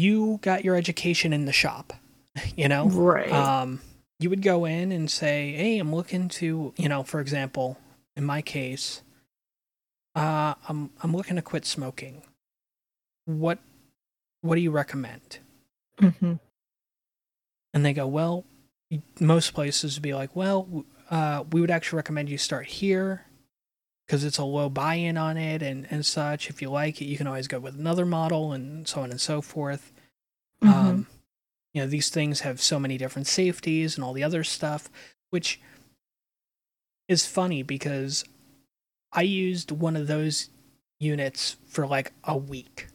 you 0.00 0.38
got 0.42 0.64
your 0.64 0.74
education 0.74 1.32
in 1.32 1.44
the 1.44 1.52
shop, 1.52 1.92
you 2.56 2.68
know? 2.68 2.86
Right. 2.86 3.30
um, 3.30 3.80
you 4.18 4.28
would 4.28 4.42
go 4.42 4.66
in 4.66 4.92
and 4.92 5.10
say, 5.10 5.52
"Hey, 5.52 5.78
I'm 5.78 5.94
looking 5.94 6.28
to, 6.28 6.74
you 6.76 6.88
know, 6.88 7.02
for 7.02 7.20
example, 7.20 7.78
in 8.16 8.24
my 8.24 8.42
case, 8.42 9.02
uh, 10.14 10.54
I'm 10.68 10.90
I'm 11.02 11.16
looking 11.16 11.36
to 11.36 11.42
quit 11.42 11.64
smoking. 11.64 12.22
What 13.24 13.58
what 14.42 14.56
do 14.56 14.60
you 14.60 14.70
recommend?" 14.70 15.38
mm-hmm. 15.98 16.34
And 17.72 17.84
they 17.84 17.94
go, 17.94 18.06
"Well, 18.06 18.44
most 19.18 19.54
places 19.54 19.96
would 19.96 20.02
be 20.02 20.12
like, 20.12 20.36
well, 20.36 20.84
uh, 21.10 21.44
we 21.50 21.62
would 21.62 21.70
actually 21.70 21.96
recommend 21.96 22.28
you 22.28 22.36
start 22.36 22.66
here." 22.66 23.24
Because 24.10 24.24
it's 24.24 24.38
a 24.38 24.44
low 24.44 24.68
buy-in 24.68 25.16
on 25.16 25.36
it 25.36 25.62
and, 25.62 25.86
and 25.88 26.04
such. 26.04 26.50
If 26.50 26.60
you 26.60 26.68
like 26.68 27.00
it, 27.00 27.04
you 27.04 27.16
can 27.16 27.28
always 27.28 27.46
go 27.46 27.60
with 27.60 27.78
another 27.78 28.04
model 28.04 28.52
and 28.52 28.88
so 28.88 29.02
on 29.02 29.12
and 29.12 29.20
so 29.20 29.40
forth. 29.40 29.92
Mm-hmm. 30.60 30.74
Um, 30.88 31.06
you 31.72 31.80
know, 31.80 31.86
these 31.86 32.08
things 32.08 32.40
have 32.40 32.60
so 32.60 32.80
many 32.80 32.98
different 32.98 33.28
safeties 33.28 33.94
and 33.94 34.04
all 34.04 34.12
the 34.12 34.24
other 34.24 34.42
stuff, 34.42 34.88
which 35.30 35.60
is 37.06 37.24
funny 37.24 37.62
because 37.62 38.24
I 39.12 39.22
used 39.22 39.70
one 39.70 39.94
of 39.94 40.08
those 40.08 40.48
units 40.98 41.54
for 41.68 41.86
like 41.86 42.12
a 42.24 42.36
week. 42.36 42.88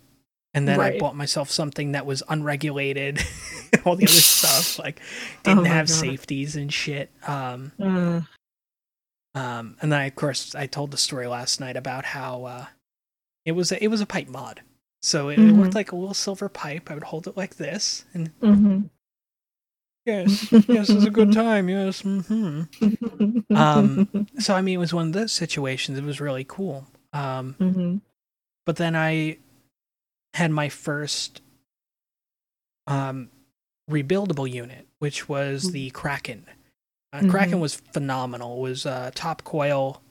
And 0.53 0.67
then 0.67 0.81
I 0.81 0.97
bought 0.97 1.15
myself 1.15 1.49
something 1.49 1.93
that 1.93 2.05
was 2.05 2.23
unregulated, 2.27 3.21
all 3.85 3.95
the 3.95 4.03
other 4.03 4.11
stuff, 4.11 4.79
like 4.83 4.99
didn't 5.43 5.59
Oh 5.59 5.63
have 5.63 5.87
God. 5.87 5.95
safeties 5.95 6.57
and 6.57 6.73
shit. 6.73 7.09
Um, 7.25 7.71
Uh, 7.81 8.19
um, 9.35 9.75
and 9.81 9.91
then 9.91 9.99
I, 9.99 10.05
of 10.05 10.15
course, 10.15 10.55
I 10.55 10.65
told 10.65 10.91
the 10.91 10.97
story 10.97 11.27
last 11.27 11.59
night 11.59 11.77
about 11.77 12.05
how 12.05 12.45
uh, 12.45 12.65
it 13.45 13.51
was 13.51 13.71
a, 13.71 13.83
it 13.83 13.89
was 13.89 14.01
a 14.01 14.05
pipe 14.07 14.27
mod. 14.29 14.61
So 15.03 15.29
it, 15.29 15.37
it 15.37 15.41
Mhm. 15.53 15.61
looked 15.61 15.75
like 15.75 15.91
a 15.91 15.95
little 15.95 16.15
silver 16.15 16.49
pipe. 16.49 16.89
I 16.89 16.95
would 16.95 17.03
hold 17.03 17.27
it 17.27 17.37
like 17.37 17.57
this, 17.57 18.05
and 18.13 18.31
mm-hmm. 18.39 18.81
yes, 20.05 20.51
yes, 20.67 20.89
it's 20.89 21.05
a 21.05 21.11
good 21.11 21.31
time. 21.31 21.69
Yes. 21.69 22.01
Mm-hmm. 22.01 23.39
Um, 23.55 24.27
So 24.39 24.55
I 24.55 24.61
mean, 24.61 24.75
it 24.75 24.79
was 24.79 24.93
one 24.93 25.07
of 25.07 25.13
those 25.13 25.31
situations. 25.31 25.97
It 25.99 26.03
was 26.03 26.19
really 26.19 26.43
cool. 26.43 26.87
Um, 27.13 27.55
mm-hmm. 27.59 27.97
but 28.65 28.77
then 28.77 28.95
I 28.95 29.37
had 30.33 30.51
my 30.51 30.67
first 30.69 31.41
um, 32.87 33.29
rebuildable 33.89 34.51
unit, 34.51 34.87
which 34.99 35.29
was 35.29 35.71
the 35.71 35.89
Kraken. 35.91 36.45
Uh, 37.23 37.29
Kraken 37.29 37.57
Mhm. 37.59 37.61
was 37.61 37.75
phenomenal. 37.75 38.57
It 38.57 38.69
was 38.69 38.85
uh, 38.85 39.11
top 39.15 39.43
coil, 39.43 40.01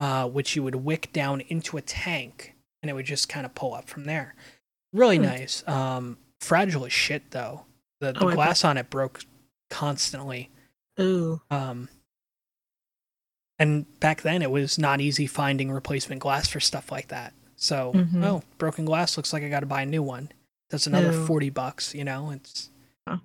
uh, 0.00 0.28
which 0.28 0.56
you 0.56 0.62
would 0.62 0.74
wick 0.76 1.12
down 1.12 1.40
into 1.42 1.76
a 1.76 1.82
tank, 1.82 2.54
and 2.82 2.90
it 2.90 2.94
would 2.94 3.06
just 3.06 3.28
kind 3.28 3.46
of 3.46 3.54
pull 3.54 3.74
up 3.74 3.88
from 3.88 4.04
there. 4.04 4.34
Really 4.92 5.16
Hmm. 5.18 5.24
nice. 5.24 5.66
Um, 5.68 6.18
fragile 6.40 6.84
as 6.86 6.92
shit, 6.92 7.30
though. 7.30 7.66
The, 8.00 8.12
the 8.12 8.24
Oh, 8.24 8.32
glass 8.32 8.64
on 8.64 8.76
it 8.76 8.90
broke 8.90 9.24
constantly. 9.70 10.50
Ooh. 11.00 11.40
Um, 11.50 11.88
and 13.58 13.86
back 14.00 14.22
then, 14.22 14.40
it 14.42 14.50
was 14.50 14.78
not 14.78 15.00
easy 15.00 15.26
finding 15.26 15.70
replacement 15.70 16.20
glass 16.20 16.48
for 16.48 16.60
stuff 16.60 16.90
like 16.92 17.08
that. 17.08 17.34
So, 17.56 17.92
Mhm. 17.92 18.24
oh, 18.24 18.42
broken 18.56 18.84
glass 18.84 19.16
looks 19.16 19.32
like 19.32 19.42
I 19.42 19.48
got 19.48 19.60
to 19.60 19.66
buy 19.66 19.82
a 19.82 19.86
new 19.86 20.02
one. 20.02 20.30
That's 20.70 20.86
another 20.86 21.12
Ew. 21.12 21.26
forty 21.26 21.50
bucks. 21.50 21.94
You 21.94 22.04
know, 22.04 22.30
it's 22.30 22.70
Huh. 23.06 23.18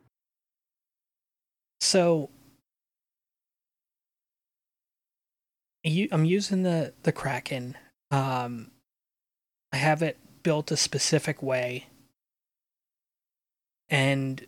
so. 1.79 2.29
You, 5.83 6.09
I'm 6.11 6.25
using 6.25 6.63
the 6.63 6.93
the 7.03 7.11
Kraken. 7.11 7.77
Um, 8.11 8.71
I 9.73 9.77
have 9.77 10.01
it 10.03 10.17
built 10.43 10.71
a 10.71 10.77
specific 10.77 11.43
way, 11.43 11.87
and 13.89 14.45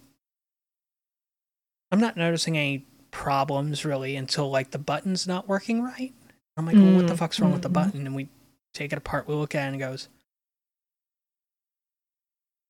I'm 1.91 1.99
not 1.99 2.17
noticing 2.17 2.57
any 2.57 2.85
problems 3.11 3.85
really 3.85 4.15
until 4.15 4.49
like 4.49 4.71
the 4.71 4.79
button's 4.79 5.27
not 5.27 5.47
working 5.47 5.81
right. 5.83 6.13
I'm 6.57 6.65
like, 6.65 6.81
well, 6.83 6.93
what 6.93 7.07
the 7.07 7.15
Mm, 7.15 7.15
fuck's 7.15 7.41
wrong 7.41 7.51
with 7.53 7.63
the 7.63 7.69
mhm. 7.69 7.73
button? 7.73 8.05
And 8.07 8.15
we 8.15 8.29
take 8.73 8.91
it 8.93 8.97
apart. 8.97 9.27
We 9.27 9.35
look 9.35 9.55
at 9.55 9.63
it 9.63 9.67
and 9.67 9.75
it 9.77 9.79
goes, 9.79 10.09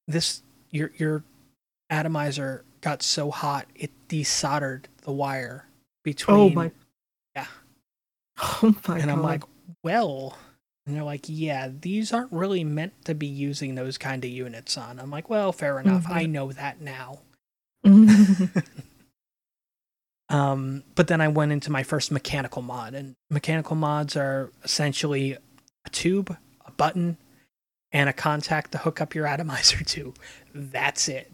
this 0.07 0.43
your 0.71 0.91
your 0.97 1.23
atomizer 1.89 2.65
got 2.81 3.03
so 3.03 3.31
hot 3.31 3.67
it 3.75 3.91
desoldered 4.09 4.85
the 5.03 5.11
wire 5.11 5.67
between. 6.03 6.35
Oh 6.35 6.49
my. 6.49 6.71
Oh 8.63 8.75
my 8.87 8.99
and 8.99 9.09
I'm 9.11 9.21
like, 9.21 9.43
well. 9.83 10.37
And 10.85 10.95
they're 10.95 11.03
like, 11.03 11.25
yeah, 11.27 11.69
these 11.71 12.13
aren't 12.13 12.31
really 12.31 12.63
meant 12.63 13.05
to 13.05 13.15
be 13.15 13.25
using 13.27 13.75
those 13.75 13.97
kind 13.97 14.23
of 14.23 14.29
units 14.29 14.77
on. 14.77 14.99
I'm 14.99 15.09
like, 15.09 15.29
well, 15.29 15.51
fair 15.51 15.79
enough. 15.79 16.05
Mhm. 16.05 16.15
I 16.15 16.25
know 16.27 16.51
that 16.51 16.79
now. 16.81 17.19
Mhm. 17.85 18.63
Um, 20.29 20.83
but 20.95 21.07
then 21.07 21.21
I 21.21 21.27
went 21.27 21.51
into 21.51 21.71
my 21.71 21.83
first 21.83 22.11
mechanical 22.11 22.61
mod, 22.61 22.93
and 22.95 23.13
mechanical 23.29 23.75
mods 23.75 24.15
are 24.15 24.51
essentially 24.63 25.33
a 25.85 25.89
tube, 25.91 26.35
a 26.65 26.71
button, 26.71 27.17
and 27.91 28.09
a 28.09 28.13
contact 28.13 28.71
to 28.71 28.79
hook 28.79 28.99
up 28.99 29.13
your 29.13 29.27
atomizer 29.27 29.83
to. 29.85 30.13
That's 30.53 31.07
it. 31.07 31.31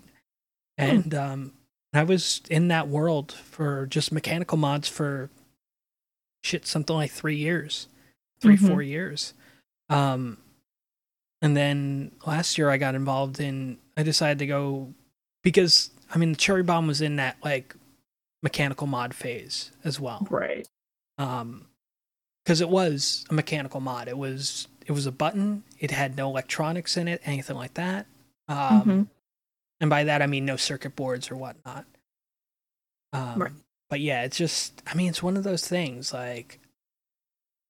And 0.77 1.13
um, 1.13 1.53
I 1.93 2.03
was 2.03 2.41
in 2.49 2.67
that 2.69 2.87
world 2.89 3.31
for 3.31 3.85
just 3.85 4.11
mechanical 4.11 4.57
mods 4.57 4.89
for 4.89 5.29
shit, 6.43 6.65
something 6.65 6.95
like 6.95 7.11
three 7.11 7.35
years, 7.37 7.87
3 8.41 8.57
Mhm. 8.57 8.67
four 8.67 8.81
years. 8.81 9.33
Um, 9.89 10.37
and 11.41 11.55
then 11.57 12.11
last 12.25 12.57
year 12.57 12.69
I 12.69 12.77
got 12.77 12.95
involved 12.95 13.39
in. 13.39 13.77
I 13.97 14.03
decided 14.03 14.39
to 14.39 14.47
go 14.47 14.93
because 15.43 15.89
I 16.13 16.17
mean, 16.17 16.31
the 16.33 16.37
cherry 16.37 16.63
bomb 16.63 16.87
was 16.87 17.01
in 17.01 17.15
that 17.17 17.37
like 17.43 17.75
mechanical 18.43 18.85
mod 18.87 19.13
phase 19.13 19.71
as 19.83 19.99
well. 19.99 20.27
Right. 20.29 20.67
Um, 21.17 21.67
because 22.43 22.59
it 22.61 22.69
was 22.69 23.25
a 23.29 23.33
mechanical 23.33 23.79
mod. 23.79 24.07
It 24.07 24.17
was 24.17 24.67
it 24.87 24.91
was 24.93 25.05
a 25.05 25.11
button. 25.11 25.63
It 25.79 25.91
had 25.91 26.17
no 26.17 26.27
electronics 26.29 26.97
in 26.97 27.07
it, 27.07 27.21
anything 27.23 27.55
like 27.55 27.75
that. 27.75 28.07
Um, 28.47 28.83
Mhm. 28.85 29.07
and 29.79 29.89
by 29.89 30.03
that 30.05 30.21
I 30.21 30.27
mean 30.27 30.45
no 30.45 30.57
circuit 30.57 30.95
boards 30.95 31.29
or 31.31 31.35
whatnot. 31.35 31.85
Um, 33.13 33.41
Right. 33.41 33.51
But 33.91 33.99
yeah, 33.99 34.23
it's 34.23 34.37
just 34.37 34.81
I 34.87 34.95
mean 34.95 35.09
it's 35.09 35.21
one 35.21 35.35
of 35.37 35.43
those 35.43 35.67
things 35.67 36.13
like 36.13 36.59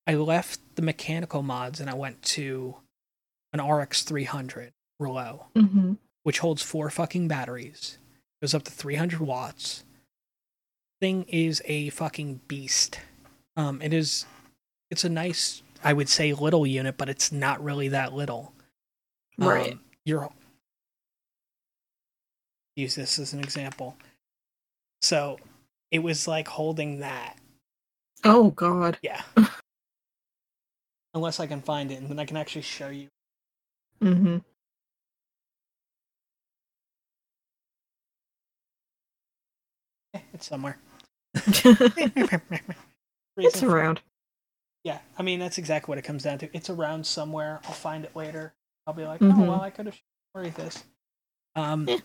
I 0.06 0.14
left 0.14 0.60
the 0.76 0.82
mechanical 0.82 1.42
mods 1.42 1.80
and 1.80 1.90
I 1.90 1.94
went 1.94 2.22
to 2.22 2.76
an 3.52 3.60
RX 3.60 4.02
300 4.02 4.72
Reuleaux, 5.00 5.46
Mhm. 5.54 5.98
which 6.22 6.38
holds 6.38 6.62
four 6.62 6.88
fucking 6.90 7.26
batteries. 7.28 7.98
Goes 8.40 8.54
up 8.54 8.62
to 8.64 8.70
300 8.70 9.20
watts. 9.20 9.84
Thing 11.00 11.24
is 11.24 11.60
a 11.64 11.90
fucking 11.90 12.36
beast. 12.48 13.00
Um, 13.56 13.82
it 13.82 13.92
is. 13.92 14.24
It's 14.90 15.04
a 15.04 15.08
nice, 15.08 15.62
I 15.82 15.92
would 15.92 16.08
say, 16.08 16.32
little 16.32 16.66
unit, 16.66 16.96
but 16.96 17.08
it's 17.08 17.32
not 17.32 17.62
really 17.62 17.88
that 17.88 18.12
little. 18.12 18.54
Right. 19.38 19.72
Um, 19.72 19.84
you're 20.04 20.30
use 22.76 22.94
this 22.94 23.18
as 23.18 23.32
an 23.32 23.40
example. 23.40 23.96
So 25.02 25.38
it 25.92 26.02
was 26.02 26.26
like 26.26 26.48
holding 26.48 27.00
that. 27.00 27.36
Oh 28.24 28.50
God. 28.50 28.98
Yeah. 29.02 29.22
Unless 31.14 31.38
I 31.38 31.46
can 31.46 31.60
find 31.60 31.92
it, 31.92 32.00
and 32.00 32.08
then 32.08 32.18
I 32.18 32.24
can 32.24 32.38
actually 32.38 32.62
show 32.62 32.88
you. 32.88 33.08
Mm-hmm. 34.02 34.38
Eh, 40.14 40.20
It's 40.34 40.46
somewhere. 40.48 40.78
it's 41.34 41.64
around. 43.62 44.00
Yeah, 44.84 44.98
I 45.18 45.22
mean 45.22 45.38
that's 45.38 45.58
exactly 45.58 45.90
what 45.92 45.98
it 45.98 46.02
comes 46.02 46.22
down 46.24 46.38
to. 46.38 46.48
It's 46.56 46.70
around 46.70 47.06
somewhere. 47.06 47.60
I'll 47.64 47.72
find 47.72 48.04
it 48.04 48.16
later. 48.16 48.52
I'll 48.86 48.94
be 48.94 49.04
like, 49.04 49.20
Mhm. 49.20 49.38
oh 49.38 49.42
well, 49.50 49.60
I 49.60 49.70
could 49.70 49.86
have 49.86 49.98
worried 50.34 50.54
this. 50.54 50.82
Um, 51.54 51.86
Yeah. 51.88 51.98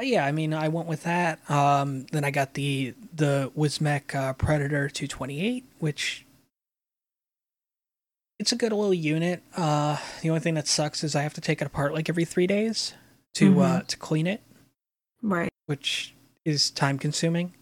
But 0.00 0.06
yeah, 0.06 0.24
I 0.24 0.32
mean, 0.32 0.54
I 0.54 0.68
went 0.68 0.88
with 0.88 1.02
that. 1.02 1.38
Um, 1.50 2.06
then 2.10 2.24
I 2.24 2.30
got 2.30 2.54
the 2.54 2.94
the 3.14 3.52
Wismec 3.54 4.14
uh, 4.14 4.32
Predator 4.32 4.88
228, 4.88 5.62
which 5.78 6.24
it's 8.38 8.50
a 8.50 8.56
good 8.56 8.72
little 8.72 8.94
unit. 8.94 9.42
Uh, 9.54 9.98
the 10.22 10.30
only 10.30 10.40
thing 10.40 10.54
that 10.54 10.66
sucks 10.66 11.04
is 11.04 11.14
I 11.14 11.20
have 11.20 11.34
to 11.34 11.42
take 11.42 11.60
it 11.60 11.66
apart 11.66 11.92
like 11.92 12.08
every 12.08 12.24
three 12.24 12.46
days 12.46 12.94
to 13.34 13.60
uh, 13.60 13.80
to 13.88 13.98
clean 13.98 14.26
it, 14.26 14.40
Right. 15.20 15.50
which 15.66 16.14
is 16.46 16.70
time 16.70 16.98
consuming. 16.98 17.52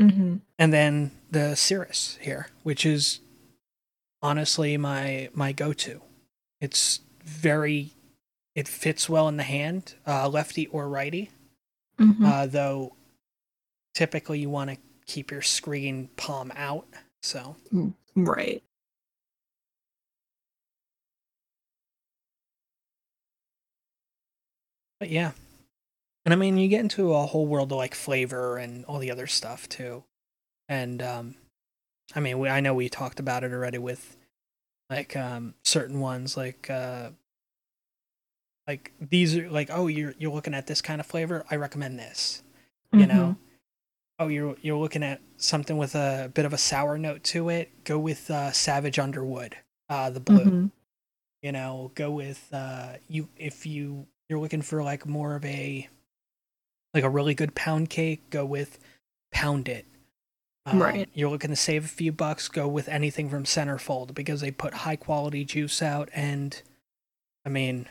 Mm-hmm. 0.00 0.36
and 0.58 0.72
then 0.72 1.10
the 1.30 1.54
Cirrus 1.56 2.18
here, 2.22 2.48
which 2.62 2.86
is 2.86 3.20
honestly 4.22 4.78
my 4.78 5.28
my 5.34 5.52
go-to. 5.52 6.00
It's 6.58 7.00
very 7.22 7.90
it 8.54 8.66
fits 8.66 9.10
well 9.10 9.28
in 9.28 9.36
the 9.36 9.42
hand, 9.42 9.92
uh, 10.06 10.26
lefty 10.30 10.68
or 10.68 10.88
righty. 10.88 11.32
Mm-hmm. 12.00 12.24
Uh, 12.24 12.46
though 12.46 12.96
typically 13.94 14.38
you 14.38 14.50
want 14.50 14.70
to 14.70 14.76
keep 15.06 15.30
your 15.30 15.42
screen 15.42 16.10
palm 16.16 16.52
out. 16.54 16.86
So 17.22 17.56
right. 18.14 18.62
But 25.00 25.10
yeah. 25.10 25.32
And 26.24 26.32
I 26.32 26.36
mean, 26.36 26.58
you 26.58 26.68
get 26.68 26.80
into 26.80 27.14
a 27.14 27.26
whole 27.26 27.46
world 27.46 27.72
of 27.72 27.78
like 27.78 27.94
flavor 27.94 28.58
and 28.58 28.84
all 28.86 28.98
the 28.98 29.10
other 29.10 29.26
stuff 29.26 29.68
too. 29.68 30.04
And 30.68 31.02
um 31.02 31.36
I 32.14 32.20
mean, 32.20 32.38
we, 32.38 32.48
I 32.48 32.60
know 32.60 32.74
we 32.74 32.88
talked 32.88 33.18
about 33.20 33.44
it 33.44 33.52
already 33.52 33.78
with 33.78 34.16
like 34.90 35.16
um 35.16 35.54
certain 35.64 36.00
ones 36.00 36.36
like 36.36 36.68
uh 36.70 37.10
like 38.66 38.92
these 39.00 39.36
are 39.36 39.48
like 39.50 39.70
oh 39.72 39.86
you're 39.86 40.14
you're 40.18 40.32
looking 40.32 40.54
at 40.54 40.66
this 40.66 40.80
kind 40.82 41.00
of 41.00 41.06
flavor, 41.06 41.44
I 41.50 41.56
recommend 41.56 41.98
this. 41.98 42.42
You 42.92 43.06
know. 43.06 43.36
Oh, 44.18 44.28
you're 44.28 44.56
you're 44.62 44.78
looking 44.78 45.02
at 45.02 45.20
something 45.36 45.76
with 45.76 45.94
a 45.94 46.30
bit 46.32 46.46
of 46.46 46.54
a 46.54 46.58
sour 46.58 46.96
note 46.96 47.22
to 47.24 47.50
it, 47.50 47.84
go 47.84 47.98
with 47.98 48.30
uh 48.30 48.50
Savage 48.52 48.98
Underwood, 48.98 49.56
uh 49.90 50.08
the 50.10 50.20
blue 50.20 50.44
Mhm. 50.44 50.70
you 51.42 51.52
know 51.52 51.90
go 51.94 52.10
with 52.10 52.48
uh 52.52 52.94
you 53.08 53.28
if 53.36 53.66
you 53.66 54.06
you're 54.28 54.38
looking 54.38 54.62
for 54.62 54.82
like 54.82 55.04
more 55.06 55.34
of 55.36 55.44
a 55.44 55.86
like 56.94 57.04
a 57.04 57.10
really 57.10 57.34
good 57.34 57.54
pound 57.54 57.90
cake 57.90 58.30
go 58.30 58.44
with 58.46 58.78
pound 59.32 59.68
it 59.68 59.84
Um, 60.64 60.82
Right. 60.82 61.08
you're 61.12 61.28
looking 61.30 61.50
to 61.50 61.56
save 61.56 61.84
a 61.84 61.88
few 61.88 62.10
bucks 62.10 62.48
go 62.48 62.66
with 62.66 62.88
anything 62.88 63.28
from 63.28 63.44
centerfold 63.44 64.14
because 64.14 64.40
they 64.40 64.50
put 64.50 64.72
high 64.74 64.96
quality 64.96 65.44
juice 65.44 65.82
out 65.82 66.08
and 66.14 66.62
i 67.44 67.50
mean 67.50 67.86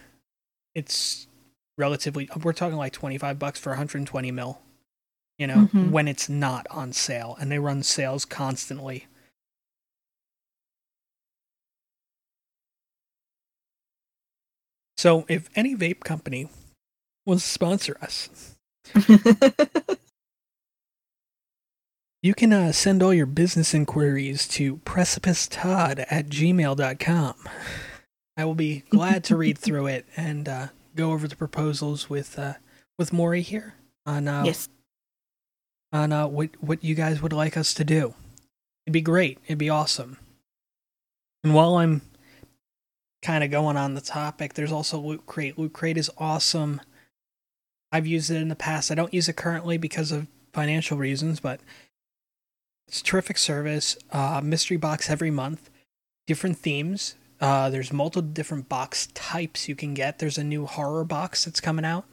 it's 0.76 1.28
relatively 1.78 2.30
we're 2.44 2.54
talking 2.54 2.78
like 2.78 2.94
25 2.94 3.40
bucks 3.40 3.60
for 3.60 3.70
120 3.72 4.32
mil 4.32 4.62
you 5.38 5.48
know 5.48 5.70
Mhm. 5.74 5.90
when 5.92 6.08
it's 6.08 6.30
not 6.30 6.68
on 6.70 6.94
sale 6.94 7.36
and 7.40 7.52
they 7.52 7.60
run 7.60 7.82
sales 7.84 8.26
constantly 8.26 9.08
So 14.98 15.26
if 15.28 15.50
any 15.56 15.76
vape 15.76 16.02
company 16.02 16.50
wants 17.26 17.44
to 17.44 17.50
sponsor 17.50 17.98
us, 18.02 18.56
you 22.22 22.34
can 22.34 22.54
uh, 22.54 22.72
send 22.72 23.04
all 23.04 23.14
your 23.14 23.26
business 23.26 23.74
inquiries 23.74 24.48
to 24.50 24.78
precipicetodd 24.78 26.06
at 26.10 26.28
gmail.com. 26.28 27.36
I 28.38 28.46
will 28.46 28.56
be 28.56 28.84
glad 28.90 29.24
to 29.26 29.38
read 29.38 29.58
through 29.58 29.88
it 29.88 30.06
and 30.18 30.48
uh, 30.48 30.68
go 30.96 31.12
over 31.12 31.28
the 31.28 31.36
proposals 31.36 32.10
with 32.10 32.38
uh, 32.38 32.54
with 32.98 33.14
Maury 33.14 33.42
here 33.42 33.76
on 34.06 34.28
uh, 34.28 34.44
yes. 34.46 34.70
on 35.92 36.12
uh, 36.12 36.28
what 36.28 36.50
what 36.62 36.84
you 36.84 36.96
guys 36.96 37.22
would 37.22 37.34
like 37.34 37.56
us 37.58 37.74
to 37.76 37.84
do. 37.84 38.14
It'd 38.86 38.94
be 38.94 39.02
great. 39.02 39.40
It'd 39.46 39.58
be 39.58 39.70
awesome. 39.70 40.18
And 41.44 41.54
while 41.54 41.76
I'm 41.76 42.02
kind 43.22 43.44
of 43.44 43.52
going 43.52 43.78
on 43.78 43.94
the 43.94 44.02
topic, 44.02 44.54
there's 44.54 44.72
also 44.72 45.00
Loot 45.00 45.26
Crate. 45.26 45.58
Loot 45.58 45.74
Crate 45.74 45.98
is 45.98 46.12
awesome. 46.18 46.82
I've 47.92 48.08
used 48.08 48.30
it 48.30 48.42
in 48.42 48.50
the 48.50 48.56
past. 48.56 48.92
I 48.92 48.96
don't 48.96 49.14
use 49.14 49.30
it 49.30 49.36
currently 49.36 49.78
because 49.78 50.12
of 50.12 50.28
financial 50.54 50.98
reasons, 50.98 51.40
but 51.40 51.62
it's 52.88 53.02
a 53.02 53.04
terrific 53.04 53.38
service. 53.38 53.98
Uh, 54.12 54.42
mystery 54.44 54.78
box 54.78 55.10
every 55.10 55.32
month, 55.32 55.70
different 56.28 56.58
themes. 56.58 57.16
Uh, 57.46 57.70
there's 57.70 57.94
multiple 57.94 58.28
different 58.28 58.68
box 58.68 59.08
types 59.14 59.70
you 59.70 59.76
can 59.76 59.94
get. 59.94 60.18
There's 60.18 60.40
a 60.40 60.44
new 60.44 60.66
horror 60.66 61.04
box 61.04 61.46
that's 61.46 61.62
coming 61.62 61.86
out. 61.86 62.06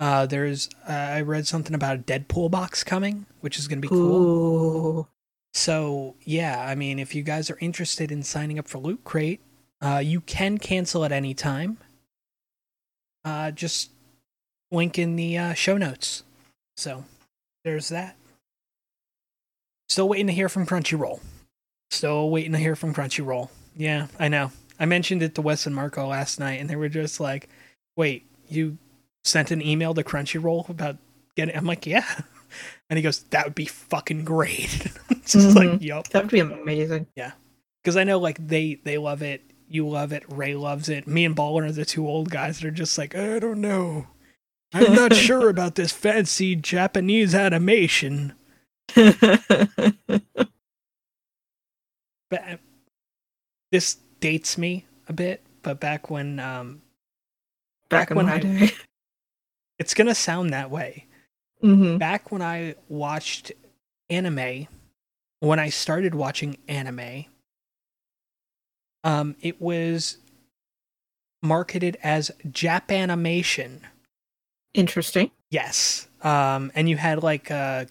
Uh, 0.00 0.26
there's 0.26 0.68
uh, 0.88 0.92
I 0.92 1.20
read 1.20 1.46
something 1.46 1.72
about 1.72 1.94
a 1.94 2.00
Deadpool 2.00 2.50
box 2.50 2.82
coming, 2.82 3.26
which 3.42 3.60
is 3.60 3.68
going 3.68 3.80
to 3.80 3.82
be 3.82 3.88
cool. 3.88 4.16
Ooh. 4.16 5.06
So 5.54 6.16
yeah, 6.24 6.66
I 6.68 6.74
mean, 6.74 6.98
if 6.98 7.14
you 7.14 7.22
guys 7.22 7.48
are 7.48 7.58
interested 7.60 8.10
in 8.10 8.24
signing 8.24 8.58
up 8.58 8.66
for 8.66 8.78
Loot 8.78 9.04
Crate, 9.04 9.40
uh, 9.80 10.02
you 10.04 10.20
can 10.20 10.58
cancel 10.58 11.04
at 11.04 11.12
any 11.12 11.32
time. 11.32 11.78
Uh, 13.24 13.52
just 13.52 13.92
link 14.72 14.98
in 14.98 15.14
the 15.14 15.38
uh, 15.38 15.54
show 15.54 15.76
notes. 15.76 16.24
So 16.76 17.04
there's 17.62 17.88
that. 17.90 18.16
Still 19.88 20.08
waiting 20.08 20.26
to 20.26 20.32
hear 20.32 20.48
from 20.48 20.66
Crunchyroll. 20.66 21.20
Still 21.92 22.30
waiting 22.30 22.50
to 22.50 22.58
hear 22.58 22.74
from 22.74 22.92
Crunchyroll. 22.92 23.48
Yeah, 23.76 24.08
I 24.18 24.28
know. 24.28 24.50
I 24.78 24.86
mentioned 24.86 25.22
it 25.22 25.34
to 25.36 25.42
Wes 25.42 25.66
and 25.66 25.74
Marco 25.74 26.06
last 26.06 26.40
night, 26.40 26.60
and 26.60 26.68
they 26.68 26.76
were 26.76 26.88
just 26.88 27.20
like, 27.20 27.48
"Wait, 27.96 28.26
you 28.48 28.78
sent 29.24 29.50
an 29.50 29.62
email 29.62 29.94
to 29.94 30.02
Crunchyroll 30.02 30.68
about 30.68 30.96
getting?" 31.36 31.56
I'm 31.56 31.66
like, 31.66 31.86
"Yeah." 31.86 32.06
And 32.88 32.96
he 32.96 33.02
goes, 33.02 33.24
"That 33.30 33.44
would 33.44 33.56
be 33.56 33.66
fucking 33.66 34.24
great." 34.24 34.86
it's 35.10 35.32
just 35.32 35.56
like, 35.56 35.82
"Yup." 35.82 36.08
That 36.08 36.22
would 36.22 36.30
be 36.30 36.38
amazing. 36.38 37.08
Yeah, 37.16 37.32
because 37.82 37.96
I 37.96 38.04
know 38.04 38.18
like 38.18 38.46
they 38.46 38.80
they 38.84 38.96
love 38.96 39.20
it, 39.22 39.42
you 39.68 39.86
love 39.88 40.12
it, 40.12 40.22
Ray 40.28 40.54
loves 40.54 40.88
it. 40.88 41.06
Me 41.06 41.24
and 41.24 41.34
Baldwin 41.34 41.64
are 41.64 41.72
the 41.72 41.84
two 41.84 42.06
old 42.06 42.30
guys 42.30 42.60
that 42.60 42.68
are 42.68 42.70
just 42.70 42.96
like, 42.96 43.16
I 43.16 43.40
don't 43.40 43.60
know, 43.60 44.06
I'm 44.72 44.94
not 44.94 45.14
sure 45.16 45.48
about 45.48 45.74
this 45.74 45.92
fancy 45.92 46.54
Japanese 46.54 47.34
animation. 47.34 48.34
But 52.28 52.42
uh, 52.42 52.56
this 53.76 53.96
dates 54.20 54.56
me 54.56 54.86
a 55.06 55.12
bit. 55.12 55.42
But 55.62 55.80
back 55.80 56.08
when 56.08 56.40
um, 56.40 56.80
Back 57.90 58.10
in 58.10 58.16
when 58.16 58.26
I- 58.28 58.38
day. 58.38 58.70
it's 59.78 59.92
gonna 59.92 60.14
sound 60.14 60.50
that 60.54 60.70
way. 60.70 61.04
hmm 61.60 61.98
Back 61.98 62.32
when 62.32 62.40
I 62.40 62.74
watched 62.88 63.52
anime, 64.08 64.66
when 65.40 65.58
I 65.58 65.68
started 65.68 66.14
watching 66.14 66.56
anime, 66.68 67.26
um, 69.04 69.36
it 69.42 69.60
was 69.60 70.16
marketed 71.42 71.98
as 72.02 72.30
Japanimation. 72.48 73.80
Interesting. 74.72 75.30
Yes. 75.50 76.08
Um, 76.22 76.72
and 76.74 76.88
you 76.88 76.96
had 76.96 77.22
like 77.22 77.50
uh, 77.50 77.84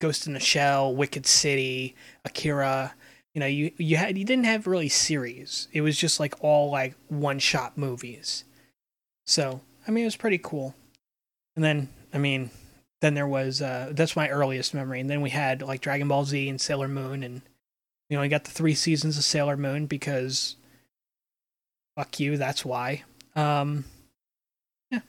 Ghost 0.00 0.26
in 0.26 0.34
the 0.34 0.40
Shell, 0.40 0.94
Wicked 0.94 1.24
City, 1.26 1.94
Akira. 2.26 2.94
You 3.34 3.40
know, 3.40 3.46
you 3.46 3.72
you 3.78 3.96
had 3.96 4.18
you 4.18 4.24
didn't 4.24 4.44
have 4.44 4.66
really 4.66 4.88
series. 4.88 5.68
It 5.72 5.80
was 5.80 5.96
just 5.96 6.20
like 6.20 6.34
all 6.40 6.70
like 6.70 6.94
one 7.08 7.38
shot 7.38 7.78
movies. 7.78 8.44
So 9.26 9.60
I 9.86 9.90
mean, 9.90 10.02
it 10.02 10.06
was 10.06 10.16
pretty 10.16 10.38
cool. 10.38 10.74
And 11.56 11.64
then 11.64 11.88
I 12.12 12.18
mean, 12.18 12.50
then 13.00 13.14
there 13.14 13.26
was 13.26 13.62
uh, 13.62 13.90
that's 13.92 14.16
my 14.16 14.28
earliest 14.28 14.74
memory. 14.74 15.00
And 15.00 15.10
then 15.10 15.22
we 15.22 15.30
had 15.30 15.62
like 15.62 15.80
Dragon 15.80 16.08
Ball 16.08 16.24
Z 16.24 16.48
and 16.48 16.60
Sailor 16.60 16.88
Moon, 16.88 17.22
and 17.22 17.42
you 18.08 18.16
know, 18.16 18.22
I 18.22 18.28
got 18.28 18.44
the 18.44 18.50
three 18.50 18.74
seasons 18.74 19.16
of 19.16 19.24
Sailor 19.24 19.56
Moon 19.56 19.86
because 19.86 20.56
fuck 21.96 22.20
you. 22.20 22.36
That's 22.36 22.64
why. 22.64 23.02
Um, 23.34 23.84
yeah. 24.90 25.00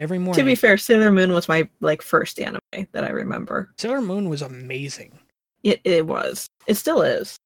Every 0.00 0.18
morning. 0.18 0.44
To 0.44 0.44
be 0.44 0.56
fair, 0.56 0.76
Sailor 0.76 1.12
Moon 1.12 1.32
was 1.32 1.48
my 1.48 1.68
like 1.80 2.02
first 2.02 2.40
anime 2.40 2.60
that 2.92 3.04
I 3.04 3.10
remember. 3.10 3.70
Sailor 3.78 4.00
Moon 4.00 4.28
was 4.28 4.42
amazing. 4.42 5.18
It 5.62 5.80
it 5.84 6.06
was. 6.06 6.48
It 6.66 6.74
still 6.74 7.02
is. 7.02 7.38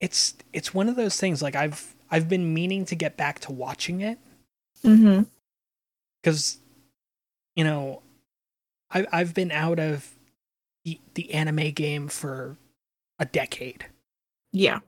It's 0.00 0.34
it's 0.52 0.72
one 0.74 0.88
of 0.88 0.96
those 0.96 1.18
things 1.18 1.42
like 1.42 1.56
I've 1.56 1.94
I've 2.10 2.28
been 2.28 2.54
meaning 2.54 2.84
to 2.86 2.94
get 2.94 3.16
back 3.16 3.38
to 3.40 3.52
watching 3.52 4.00
it 4.00 4.18
Mm-hmm. 4.84 5.22
because 6.22 6.58
you 7.56 7.64
know 7.64 8.02
I 8.90 9.06
I've 9.12 9.34
been 9.34 9.50
out 9.50 9.78
of 9.80 10.08
the 10.84 11.00
the 11.14 11.32
anime 11.34 11.72
game 11.72 12.06
for 12.08 12.56
a 13.18 13.24
decade. 13.24 13.86
Yeah. 14.52 14.78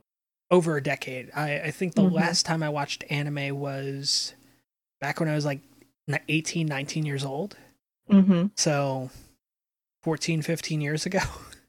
Over 0.53 0.77
a 0.77 0.83
decade. 0.83 1.31
I 1.35 1.61
I 1.61 1.71
think 1.73 1.95
the 1.95 2.03
Mhm. 2.03 2.13
last 2.13 2.47
time 2.47 2.63
I 2.63 2.69
watched 2.69 3.05
anime 3.11 3.59
was 3.59 4.35
back 5.01 5.19
when 5.19 5.29
I 5.29 5.35
was 5.35 5.45
like 5.45 5.61
n- 6.09 6.21
18, 6.29 6.67
19 6.67 7.05
years 7.07 7.25
old. 7.25 7.57
Mm-hmm. 8.11 8.47
So 8.57 9.11
14, 10.03 10.43
15 10.43 10.81
years 10.81 11.05
ago. 11.07 11.19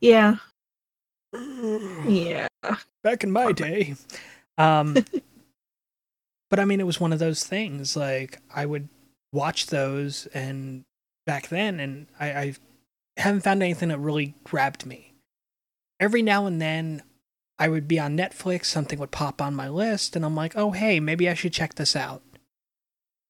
Yeah. 0.00 0.36
Yeah. 2.06 2.48
back 3.02 3.22
in 3.24 3.30
my 3.30 3.52
day. 3.52 3.94
Um, 4.58 4.94
but 6.50 6.58
I 6.60 6.64
mean, 6.64 6.80
it 6.80 6.86
was 6.86 7.00
one 7.00 7.12
of 7.12 7.18
those 7.18 7.44
things. 7.44 7.96
Like 7.96 8.40
I 8.54 8.64
would 8.66 8.88
watch 9.32 9.66
those, 9.66 10.26
and 10.28 10.84
back 11.26 11.48
then, 11.48 11.80
and 11.80 12.06
I, 12.18 12.30
I 12.30 12.54
haven't 13.16 13.42
found 13.42 13.62
anything 13.62 13.88
that 13.90 13.98
really 13.98 14.34
grabbed 14.44 14.86
me. 14.86 15.12
Every 16.00 16.22
now 16.22 16.46
and 16.46 16.60
then, 16.60 17.02
I 17.58 17.68
would 17.68 17.88
be 17.88 17.98
on 17.98 18.16
Netflix, 18.16 18.66
something 18.66 18.98
would 18.98 19.10
pop 19.10 19.42
on 19.42 19.54
my 19.54 19.68
list, 19.68 20.16
and 20.16 20.24
I'm 20.24 20.34
like, 20.36 20.56
oh 20.56 20.70
hey, 20.70 21.00
maybe 21.00 21.28
I 21.28 21.34
should 21.34 21.52
check 21.52 21.74
this 21.74 21.94
out. 21.96 22.22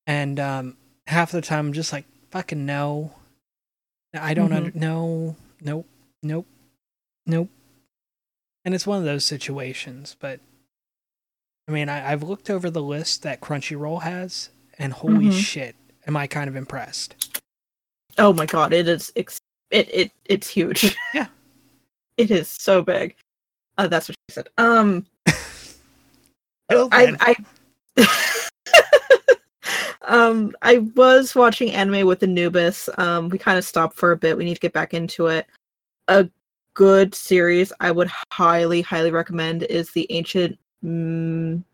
And 0.07 0.39
um, 0.39 0.77
half 1.07 1.33
the 1.33 1.41
time, 1.41 1.67
I'm 1.67 1.73
just 1.73 1.93
like, 1.93 2.05
fucking 2.31 2.65
no. 2.67 3.13
I 4.15 4.35
don't 4.35 4.51
Mhm. 4.51 4.57
under 4.57 4.79
no, 4.79 5.37
nope, 5.61 5.87
nope, 6.23 6.47
nope. 7.27 7.49
And 8.65 8.75
it's 8.75 8.87
one 8.87 8.99
of 8.99 9.05
those 9.05 9.25
situations, 9.25 10.17
but 10.19 10.41
I 11.69 11.73
mean, 11.73 11.89
I, 11.89 12.13
I've 12.13 12.23
looked 12.23 12.51
over 12.51 12.69
the 12.71 12.83
list 12.83 13.23
that 13.23 13.41
Crunchyroll 13.41 14.03
has, 14.03 14.51
and 14.79 14.93
holy 14.93 15.27
Mhm. 15.27 15.33
shit, 15.41 15.77
am 16.07 16.17
I 16.17 16.27
kind 16.27 16.49
of 16.49 16.57
impressed. 16.57 17.41
Oh 18.19 18.33
my 18.33 18.47
god, 18.47 18.73
it 18.73 18.89
is 18.89 19.13
ex- 19.17 19.41
it 19.71 19.89
it 19.93 20.13
it's 20.25 20.49
huge. 20.49 20.97
Yeah. 21.15 21.27
It 22.17 22.31
is 22.31 22.49
so 22.49 22.83
big. 22.83 23.15
Uh, 23.79 23.89
that's 23.89 24.09
what 24.09 24.17
she 24.29 24.35
said. 24.35 24.49
Um 24.59 25.07
Well, 26.71 26.89
I. 26.93 27.15
I 27.21 27.37
Um 30.03 30.55
I 30.63 30.79
was 30.95 31.35
watching 31.35 31.73
anime 31.73 32.07
with 32.07 32.23
Anubis. 32.23 32.89
Um 32.97 33.29
we 33.29 33.39
kind 33.39 33.59
of 33.59 33.65
stopped 33.65 33.97
for 33.97 34.13
a 34.13 34.17
bit. 34.17 34.37
We 34.37 34.45
need 34.45 34.55
to 34.55 34.61
get 34.61 34.73
back 34.73 34.95
into 34.95 35.27
it. 35.27 35.47
A 36.09 36.29
good 36.77 37.15
series 37.15 37.73
I 37.81 37.91
would 37.91 38.09
highly 38.31 38.83
highly 38.83 39.11
recommend 39.11 39.65
is 39.65 39.91
the 39.91 40.07
Ancient 40.11 40.57
mm, 40.85 41.65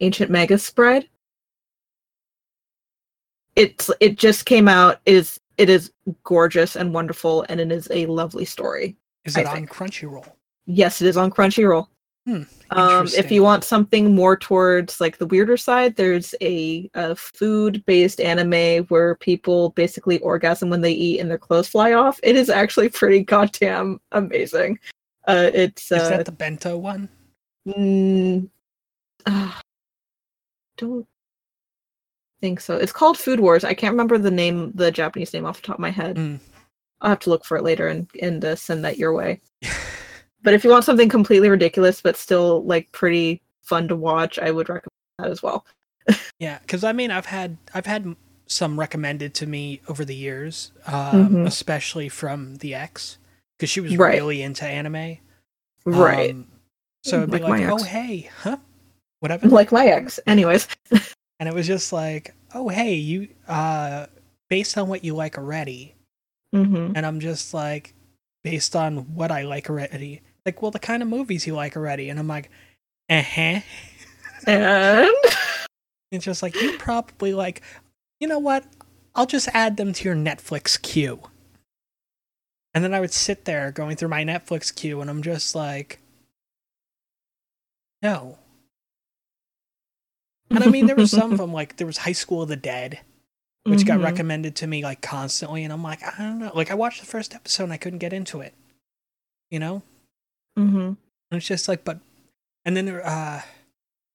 Ancient 0.00 0.30
Magus' 0.30 0.70
Bride. 0.70 1.08
It's 3.56 3.90
it 4.00 4.16
just 4.16 4.46
came 4.46 4.68
out 4.68 5.00
It 5.04 5.14
is 5.14 5.40
it 5.58 5.68
is 5.68 5.92
gorgeous 6.24 6.76
and 6.76 6.94
wonderful 6.94 7.44
and 7.50 7.60
it 7.60 7.70
is 7.70 7.88
a 7.90 8.06
lovely 8.06 8.46
story. 8.46 8.96
Is 9.24 9.36
I 9.36 9.40
it 9.40 9.46
on 9.48 9.54
think. 9.56 9.70
Crunchyroll? 9.70 10.26
Yes, 10.66 11.02
it 11.02 11.08
is 11.08 11.16
on 11.16 11.30
Crunchyroll. 11.30 11.88
Hmm, 12.26 12.42
Um, 12.70 13.08
if 13.16 13.32
you 13.32 13.42
want 13.42 13.64
something 13.64 14.14
more 14.14 14.36
towards 14.36 15.00
like 15.00 15.18
the 15.18 15.26
weirder 15.26 15.56
side, 15.56 15.96
there's 15.96 16.36
a, 16.40 16.88
a 16.94 17.16
food-based 17.16 18.20
anime 18.20 18.84
where 18.84 19.16
people 19.16 19.70
basically 19.70 20.20
orgasm 20.20 20.70
when 20.70 20.82
they 20.82 20.92
eat 20.92 21.18
and 21.18 21.28
their 21.28 21.38
clothes 21.38 21.68
fly 21.68 21.94
off. 21.94 22.20
It 22.22 22.36
is 22.36 22.48
actually 22.48 22.88
pretty 23.00 23.24
goddamn 23.24 24.00
amazing. 24.12 24.78
Uh, 25.26 25.50
it's 25.52 25.90
Is 25.90 26.02
uh, 26.02 26.08
that 26.10 26.26
the 26.26 26.32
bento 26.32 26.76
one? 26.76 27.08
mm, 27.66 28.48
uh, 29.26 29.52
don't 30.76 31.06
think 32.40 32.60
so. 32.60 32.76
It's 32.76 32.92
called 32.92 33.18
Food 33.18 33.40
Wars. 33.40 33.64
I 33.64 33.74
can't 33.74 33.92
remember 33.92 34.18
the 34.18 34.30
name, 34.30 34.72
the 34.74 34.92
Japanese 34.92 35.32
name 35.32 35.44
off 35.44 35.60
the 35.60 35.66
top 35.66 35.76
of 35.76 35.80
my 35.80 35.90
head. 35.90 36.16
Mm. 36.16 36.38
I'll 37.00 37.10
have 37.10 37.20
to 37.20 37.30
look 37.30 37.44
for 37.44 37.56
it 37.56 37.64
later 37.64 37.88
and 37.88 38.08
and 38.20 38.44
uh, 38.44 38.54
send 38.54 38.84
that 38.84 38.96
your 38.96 39.12
way. 39.12 39.40
But 40.42 40.54
if 40.54 40.64
you 40.64 40.70
want 40.70 40.84
something 40.84 41.08
completely 41.08 41.48
ridiculous 41.48 42.00
but 42.00 42.16
still 42.16 42.64
like 42.64 42.90
pretty 42.92 43.40
fun 43.62 43.88
to 43.88 43.96
watch, 43.96 44.38
I 44.38 44.50
would 44.50 44.68
recommend 44.68 44.90
that 45.18 45.30
as 45.30 45.42
well. 45.42 45.64
Yeah, 46.40 46.58
because 46.58 46.82
I 46.82 46.92
mean, 46.92 47.12
I've 47.12 47.26
had 47.26 47.56
I've 47.74 47.86
had 47.86 48.16
some 48.46 48.78
recommended 48.78 49.34
to 49.34 49.46
me 49.46 49.80
over 49.88 50.04
the 50.04 50.16
years, 50.16 50.72
um, 50.86 51.30
Mhm. 51.30 51.46
especially 51.46 52.08
from 52.08 52.56
the 52.56 52.74
ex, 52.74 53.18
because 53.56 53.70
she 53.70 53.80
was 53.80 53.96
Right. 53.96 54.14
really 54.14 54.42
into 54.42 54.64
anime. 54.64 55.18
Right. 55.84 56.30
Um, 56.32 56.48
so 57.04 57.18
it'd 57.18 57.30
be 57.30 57.38
Like 57.38 57.50
my 57.50 57.58
like, 57.66 57.68
oh 57.80 57.82
hey, 57.84 58.30
huh? 58.42 58.56
Whatever. 59.20 59.48
like 59.48 59.70
my 59.70 59.86
ex. 59.86 60.18
Anyways. 60.26 60.66
and 61.38 61.48
it 61.48 61.54
was 61.54 61.66
just 61.68 61.92
like, 61.92 62.34
oh 62.54 62.68
hey, 62.68 62.94
you 62.94 63.28
uh, 63.46 64.06
based 64.50 64.76
on 64.76 64.88
what 64.88 65.04
you 65.04 65.14
like 65.14 65.38
already, 65.38 65.94
hmm 66.52 66.92
and 66.96 67.06
I'm 67.06 67.20
just 67.20 67.54
like, 67.54 67.94
based 68.42 68.74
on 68.74 69.14
what 69.14 69.30
I 69.30 69.42
like 69.42 69.70
already, 69.70 70.20
like, 70.46 70.60
well, 70.62 70.70
the 70.70 70.78
kind 70.78 71.02
of 71.02 71.08
movies 71.08 71.46
you 71.46 71.54
like 71.54 71.76
already, 71.76 72.08
and 72.08 72.18
I'm 72.18 72.28
like, 72.28 72.50
uh 73.10 73.22
huh. 73.22 73.60
And 74.46 75.12
It's 76.10 76.24
just 76.24 76.42
like 76.42 76.60
you 76.60 76.76
probably 76.78 77.32
like, 77.34 77.62
you 78.20 78.28
know 78.28 78.38
what? 78.38 78.64
I'll 79.14 79.26
just 79.26 79.48
add 79.54 79.76
them 79.76 79.92
to 79.92 80.04
your 80.04 80.14
Netflix 80.14 80.80
queue. 80.80 81.20
And 82.74 82.82
then 82.82 82.94
I 82.94 83.00
would 83.00 83.12
sit 83.12 83.44
there 83.44 83.70
going 83.70 83.96
through 83.96 84.08
my 84.08 84.24
Netflix 84.24 84.74
queue, 84.74 85.00
and 85.00 85.08
I'm 85.10 85.22
just 85.22 85.54
like, 85.54 86.00
no. 88.02 88.38
And 90.50 90.64
I 90.64 90.68
mean, 90.68 90.86
there 90.86 90.96
was 90.96 91.10
some 91.10 91.32
of 91.32 91.38
them 91.38 91.52
like 91.52 91.76
there 91.76 91.86
was 91.86 91.98
High 91.98 92.12
School 92.12 92.42
of 92.42 92.48
the 92.48 92.56
Dead, 92.56 93.00
which 93.64 93.86
got 93.86 94.00
Mhm. 94.00 94.04
recommended 94.04 94.56
to 94.56 94.66
me 94.66 94.82
like 94.82 95.02
constantly, 95.02 95.64
and 95.64 95.72
I'm 95.72 95.82
like, 95.82 96.02
I 96.02 96.14
don't 96.22 96.38
know. 96.38 96.52
Like 96.54 96.70
I 96.70 96.74
watched 96.74 97.00
the 97.00 97.06
first 97.06 97.34
episode, 97.34 97.64
and 97.64 97.72
I 97.72 97.76
couldn't 97.78 97.98
get 98.00 98.12
into 98.12 98.40
it. 98.40 98.54
You 99.50 99.58
know, 99.60 99.82
Mhm. 100.58 100.86
and 100.88 100.96
it's 101.30 101.46
just 101.46 101.68
like, 101.68 101.84
but, 101.84 101.98
and 102.64 102.76
then 102.76 102.84
there, 102.86 103.04
uh, 103.06 103.42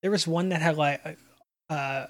there 0.02 0.12
was 0.12 0.28
one 0.28 0.50
that 0.50 0.62
had 0.62 0.78
like, 0.78 1.18
uh, 1.70 2.08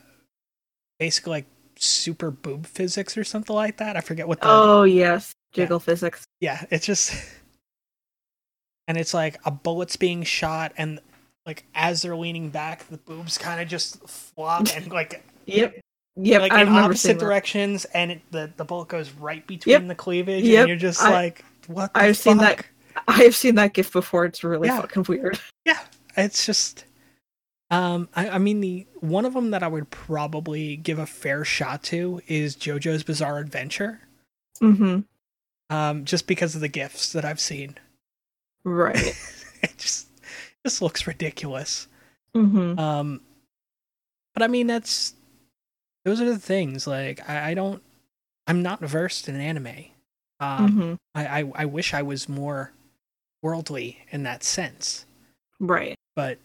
basically 0.99 1.31
like 1.31 1.45
super 1.77 2.31
boob 2.31 2.65
physics 2.67 3.17
or 3.17 3.23
something 3.23 3.55
like 3.55 3.77
that. 3.77 3.95
I 3.97 4.01
forget 4.01 4.27
what 4.27 4.41
the. 4.41 4.47
Oh 4.49 4.83
yes, 4.83 5.33
jiggle 5.53 5.79
physics. 5.79 6.25
Yeah, 6.41 6.65
it's 6.71 6.85
just, 6.85 7.13
and 8.87 8.97
it's 8.97 9.13
like 9.13 9.37
a 9.45 9.51
bullet's 9.51 9.95
being 9.95 10.23
shot, 10.23 10.73
and 10.77 10.99
like 11.45 11.65
as 11.75 12.01
they're 12.01 12.15
leaning 12.17 12.49
back, 12.49 12.87
the 12.89 12.97
boobs 12.97 13.37
kind 13.37 13.61
of 13.61 13.67
just 13.67 14.07
flop 14.07 14.67
and 14.75 14.91
like 14.91 15.23
Yep. 15.45 15.79
Yep. 16.17 16.41
like 16.41 16.51
I 16.51 16.63
in 16.63 16.69
opposite 16.69 17.19
directions, 17.19 17.85
and 17.85 18.11
it, 18.11 18.21
the 18.31 18.51
the 18.57 18.65
bullet 18.65 18.89
goes 18.89 19.11
right 19.11 19.45
between 19.47 19.71
Yep. 19.73 19.87
the 19.87 19.95
cleavage, 19.95 20.43
Yep. 20.43 20.59
and 20.61 20.67
you're 20.67 20.77
just 20.77 21.01
I- 21.01 21.11
like, 21.11 21.45
what? 21.67 21.93
the 21.93 21.99
I've 22.01 22.17
seen 22.17 22.37
that- 22.37 22.57
fuck? 22.57 22.65
I 23.07 23.23
have 23.23 23.35
seen 23.35 23.55
that 23.55 23.73
gif 23.73 23.91
before. 23.91 24.25
It's 24.25 24.43
really 24.43 24.67
Yeah. 24.67 24.81
fucking 24.81 25.05
weird. 25.07 25.39
yeah 25.65 25.79
it's 26.15 26.45
just 26.45 26.85
um 27.69 28.07
I, 28.15 28.29
I 28.29 28.37
mean 28.37 28.59
the 28.61 28.87
one 29.01 29.25
of 29.25 29.33
them 29.33 29.51
that 29.51 29.61
i 29.61 29.67
would 29.67 29.89
probably 29.91 30.77
give 30.77 30.97
a 30.97 31.05
fair 31.05 31.43
shot 31.45 31.83
to 31.83 32.21
is 32.27 32.55
jojo's 32.55 33.03
bizarre 33.03 33.37
adventure 33.39 33.99
hmm 34.59 35.01
um 35.69 36.05
just 36.05 36.25
because 36.27 36.55
of 36.55 36.61
the 36.61 36.69
gifts 36.69 37.11
that 37.13 37.25
i've 37.25 37.39
seen 37.41 37.75
Right. 38.63 38.95
it 39.61 39.77
just 39.77 40.07
just 40.65 40.81
looks 40.81 41.05
ridiculous 41.05 41.87
hmm 42.33 42.79
um 42.79 43.21
but 44.33 44.41
i 44.43 44.47
mean 44.47 44.65
that's 44.67 45.13
those 46.05 46.19
are 46.21 46.25
the 46.25 46.39
things 46.39 46.87
like 46.87 47.29
i, 47.29 47.51
I 47.51 47.53
don't 47.53 47.83
i'm 48.47 48.63
not 48.63 48.79
versed 48.79 49.27
in 49.29 49.35
anime 49.35 49.67
um 50.39 50.71
hmm 50.71 50.93
I, 51.13 51.41
I 51.41 51.51
i 51.55 51.65
wish 51.65 51.93
i 51.93 52.01
was 52.01 52.29
more 52.29 52.71
worldly 53.47 53.99
in 54.11 54.23
that 54.23 54.43
sense 54.43 55.05
Right. 55.59 55.95
but 56.15 56.37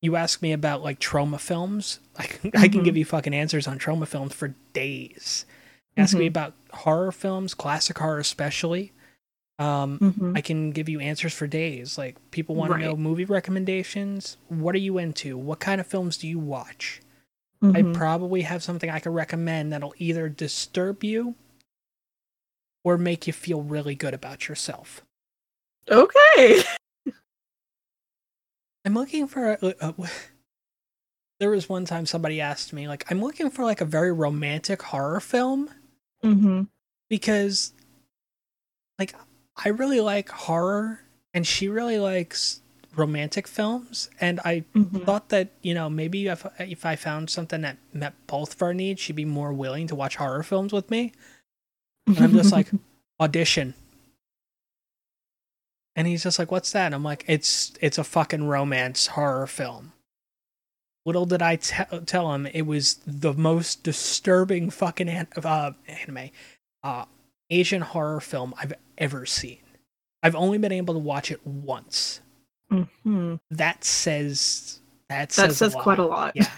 you 0.00 0.16
ask 0.16 0.40
me 0.42 0.52
about 0.52 0.82
like 0.82 0.98
trauma 1.00 1.38
films, 1.38 1.98
I 2.16 2.24
can, 2.26 2.50
I 2.56 2.68
can 2.68 2.82
give 2.84 2.96
you 2.96 3.04
fucking 3.04 3.34
answers 3.34 3.66
on 3.66 3.78
trauma 3.78 4.06
films 4.06 4.32
for 4.32 4.54
days. 4.72 5.44
Ask 5.96 6.16
me 6.16 6.26
Mhm. 6.26 6.28
about 6.28 6.54
horror 6.72 7.10
films, 7.10 7.52
classic 7.52 7.98
horror 7.98 8.20
especially. 8.20 8.92
Um, 9.58 9.98
Mhm. 9.98 10.36
I 10.38 10.40
can 10.40 10.70
give 10.70 10.88
you 10.88 11.00
answers 11.00 11.34
for 11.34 11.48
days. 11.48 11.98
Like 11.98 12.14
people 12.30 12.54
want 12.54 12.72
to 12.72 12.78
know 12.78 12.96
movie 12.96 13.24
recommendations. 13.24 14.36
What 14.48 14.76
are 14.76 14.78
you 14.78 14.98
into? 14.98 15.36
What 15.36 15.58
kind 15.58 15.80
of 15.80 15.86
films 15.88 16.16
do 16.16 16.28
you 16.28 16.38
watch? 16.38 17.00
I 17.60 17.82
probably 17.82 18.42
have 18.42 18.62
something 18.62 18.88
I 18.88 19.00
could 19.00 19.14
recommend 19.14 19.72
that'll 19.72 19.94
either 19.98 20.28
disturb 20.28 21.02
you 21.02 21.34
or 22.84 22.96
make 22.96 23.26
you 23.26 23.32
feel 23.32 23.62
really 23.62 23.96
good 23.96 24.14
about 24.14 24.48
yourself. 24.48 25.02
Okay. 25.90 26.62
I'm 28.84 28.94
looking 28.94 29.26
for 29.26 29.58
a, 29.60 29.94
there 31.40 31.50
was 31.50 31.68
one 31.68 31.84
time 31.84 32.06
somebody 32.06 32.40
asked 32.40 32.72
me 32.72 32.88
like 32.88 33.04
I'm 33.10 33.20
looking 33.20 33.50
for 33.50 33.64
like 33.64 33.80
a 33.80 33.84
very 33.84 34.12
romantic 34.12 34.82
horror 34.82 35.20
film 35.20 35.70
Mm-hmm. 36.24 36.62
because 37.08 37.72
like 38.98 39.14
I 39.64 39.68
really 39.68 40.00
like 40.00 40.28
horror 40.30 40.98
and 41.32 41.46
she 41.46 41.68
really 41.68 41.98
likes 42.00 42.60
romantic 42.96 43.46
films 43.46 44.10
and 44.20 44.40
I 44.44 44.64
Mm-hmm. 44.74 45.04
thought 45.04 45.28
that 45.28 45.50
you 45.62 45.74
know 45.74 45.88
maybe 45.88 46.26
if 46.26 46.44
if 46.58 46.84
I 46.84 46.96
found 46.96 47.30
something 47.30 47.60
that 47.60 47.76
met 47.92 48.14
both 48.26 48.54
of 48.54 48.62
our 48.62 48.74
needs 48.74 49.00
she'd 49.00 49.14
be 49.16 49.24
more 49.24 49.52
willing 49.52 49.86
to 49.88 49.94
watch 49.94 50.16
horror 50.16 50.42
films 50.42 50.72
with 50.72 50.90
me 50.90 51.12
and 52.08 52.18
I'm 52.18 52.32
just 52.32 52.50
like 52.52 52.68
audition 53.20 53.74
and 55.98 56.06
he's 56.06 56.22
just 56.22 56.38
like 56.38 56.52
what's 56.52 56.70
that? 56.72 56.86
And 56.86 56.94
I'm 56.94 57.02
like 57.02 57.24
it's 57.26 57.72
it's 57.80 57.98
a 57.98 58.04
fucking 58.04 58.46
romance 58.46 59.08
horror 59.08 59.48
film. 59.48 59.92
Little 61.04 61.26
did 61.26 61.42
I 61.42 61.56
tell 61.56 62.32
him 62.32 62.46
it 62.46 62.62
was 62.62 63.00
the 63.04 63.32
most 63.34 63.82
disturbing 63.82 64.70
fucking 64.70 65.08
an- 65.08 65.28
uh, 65.36 65.72
anime 65.88 66.30
uh 66.84 67.04
Asian 67.50 67.82
horror 67.82 68.20
film 68.20 68.54
I've 68.58 68.74
ever 68.96 69.26
seen. 69.26 69.58
I've 70.22 70.36
only 70.36 70.58
been 70.58 70.72
able 70.72 70.94
to 70.94 71.00
watch 71.00 71.32
it 71.32 71.44
once. 71.44 72.20
Hmm 72.70 73.36
that 73.50 73.82
says 73.82 74.80
that 75.08 75.32
says, 75.32 75.48
That 75.48 75.54
says, 75.54 75.74
a 75.74 75.78
quite 75.78 75.98
a 75.98 76.06
lot. 76.06 76.36
Yeah. 76.36 76.48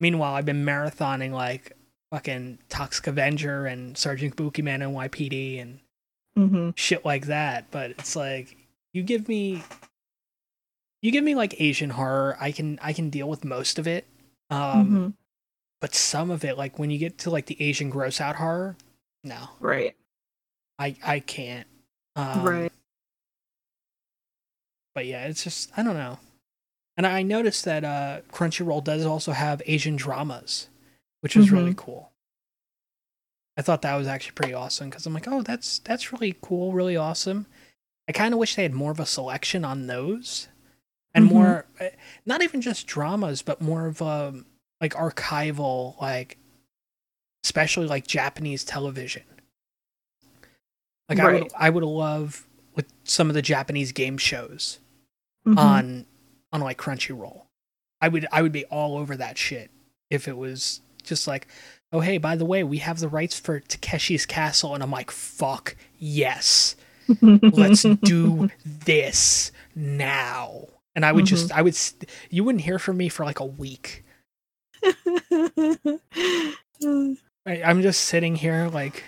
Meanwhile, 0.00 0.34
I've 0.34 0.46
been 0.46 0.64
marathoning 0.64 1.32
like 1.32 1.72
fucking 2.10 2.58
Toxic 2.70 3.06
Avenger 3.06 3.66
and 3.66 3.98
Sergeant 3.98 4.34
Kabuki 4.34 4.64
Man 4.64 4.80
and 4.80 4.96
NYPD 4.96 5.60
and 5.60 5.80
Mm-hmm. 6.38 6.70
shit 6.76 7.04
like 7.04 7.26
that. 7.26 7.70
But 7.70 7.90
it's 7.92 8.16
like 8.16 8.56
you 8.92 9.02
give 9.02 9.28
me 9.28 9.62
you 11.02 11.10
give 11.12 11.24
me 11.24 11.34
like 11.34 11.60
Asian 11.60 11.90
horror, 11.90 12.36
I 12.40 12.52
can 12.52 12.78
I 12.82 12.92
can 12.92 13.10
deal 13.10 13.28
with 13.28 13.44
most 13.44 13.78
of 13.78 13.86
it. 13.86 14.06
Um 14.50 14.86
hmm 14.88 15.08
but 15.80 15.94
some 15.94 16.30
of 16.30 16.44
it, 16.44 16.58
like 16.58 16.78
when 16.78 16.90
you 16.90 16.98
get 16.98 17.16
to 17.18 17.30
like 17.30 17.46
the 17.46 17.56
Asian 17.60 17.88
gross 17.88 18.20
out 18.20 18.36
horror, 18.36 18.76
no. 19.24 19.48
Right. 19.60 19.96
I 20.78 20.94
I 21.02 21.20
can't. 21.20 21.66
Um, 22.16 22.44
right. 22.44 22.72
but 24.94 25.06
yeah, 25.06 25.24
it's 25.24 25.42
just 25.42 25.72
I 25.76 25.82
don't 25.82 25.96
know. 25.96 26.18
And 26.96 27.06
I 27.06 27.22
noticed 27.22 27.64
that 27.64 27.82
uh, 27.82 28.20
Crunchyroll 28.30 28.84
does 28.84 29.06
also 29.06 29.32
have 29.32 29.62
Asian 29.64 29.96
dramas, 29.96 30.68
which 31.20 31.34
is 31.34 31.50
really 31.50 31.72
cool. 31.74 32.09
I 33.56 33.62
thought 33.62 33.82
that 33.82 33.96
was 33.96 34.06
actually 34.06 34.32
pretty 34.32 34.54
awesome 34.54 34.88
because 34.90 35.06
I'm 35.06 35.14
like, 35.14 35.28
oh, 35.28 35.42
that's 35.42 35.80
that's 35.80 36.12
really 36.12 36.36
cool, 36.40 36.72
really 36.72 36.96
awesome. 36.96 37.46
I 38.08 38.12
kind 38.12 38.32
of 38.32 38.40
wish 38.40 38.54
they 38.56 38.62
had 38.62 38.72
more 38.74 38.90
of 38.92 39.00
a 39.00 39.06
selection 39.06 39.64
on 39.64 39.86
those, 39.86 40.48
and 41.14 41.24
Mhm. 41.26 41.28
more, 41.28 41.66
eh, 41.78 41.90
not 42.26 42.42
even 42.42 42.60
just 42.60 42.86
dramas, 42.86 43.42
but 43.42 43.60
more 43.60 43.86
of 43.86 44.00
a 44.00 44.44
like 44.80 44.94
archival, 44.94 46.00
like 46.00 46.38
especially 47.44 47.86
like 47.86 48.06
Japanese 48.06 48.64
television. 48.64 49.22
Like 51.08 51.18
I 51.18 51.32
would 51.32 51.52
I 51.56 51.70
would 51.70 51.84
love 51.84 52.46
with 52.74 52.86
some 53.04 53.28
of 53.28 53.34
the 53.34 53.42
Japanese 53.42 53.92
game 53.92 54.16
shows 54.16 54.78
Mhm. 55.46 55.58
on 55.58 56.06
on 56.52 56.60
like 56.60 56.78
Crunchyroll. 56.78 57.46
I 58.00 58.08
would 58.08 58.26
I 58.32 58.42
would 58.42 58.52
be 58.52 58.64
all 58.66 58.96
over 58.96 59.16
that 59.16 59.36
shit 59.36 59.70
if 60.08 60.28
it 60.28 60.36
was 60.36 60.80
just 61.02 61.26
like, 61.26 61.46
oh 61.92 62.00
hey, 62.00 62.18
by 62.18 62.36
the 62.36 62.44
way, 62.44 62.62
we 62.62 62.78
have 62.78 63.00
the 63.00 63.08
rights 63.08 63.38
for 63.38 63.60
Takeshi's 63.60 64.26
Castle, 64.26 64.74
and 64.74 64.82
I'm 64.82 64.90
like, 64.90 65.10
fuck 65.10 65.76
yes, 65.98 66.76
let's 67.22 67.82
do 67.82 68.50
this 68.64 69.52
now. 69.74 70.66
And 70.94 71.04
I 71.04 71.12
would 71.12 71.24
just 71.26 71.48
mm-hmm. 71.48 71.58
I 71.58 71.62
would 71.62 71.78
you 72.30 72.44
wouldn't 72.44 72.64
hear 72.64 72.78
from 72.78 72.96
me 72.96 73.08
for 73.08 73.24
like 73.24 73.40
a 73.40 73.44
week. 73.44 74.04
I, 77.46 77.62
I'm 77.62 77.82
just 77.82 78.02
sitting 78.02 78.36
here 78.36 78.68
like 78.68 79.04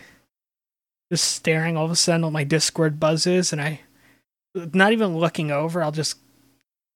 just 1.11 1.25
staring. 1.25 1.77
All 1.77 1.85
of 1.85 1.91
a 1.91 1.97
sudden, 1.97 2.33
my 2.33 2.45
Discord 2.45 3.01
buzzes, 3.01 3.53
and 3.53 3.61
I 3.61 3.81
not 4.55 4.93
even 4.93 5.19
looking 5.19 5.51
over. 5.51 5.83
I'll 5.83 5.93
just 5.93 6.19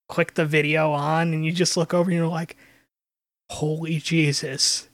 click 0.08 0.34
the 0.34 0.46
video 0.46 0.92
on, 0.92 1.34
and 1.34 1.44
you 1.44 1.52
just 1.52 1.76
look 1.76 1.92
over, 1.92 2.10
and 2.10 2.16
you're 2.16 2.28
like, 2.28 2.56
"Holy 3.50 3.98
Jesus, 3.98 4.88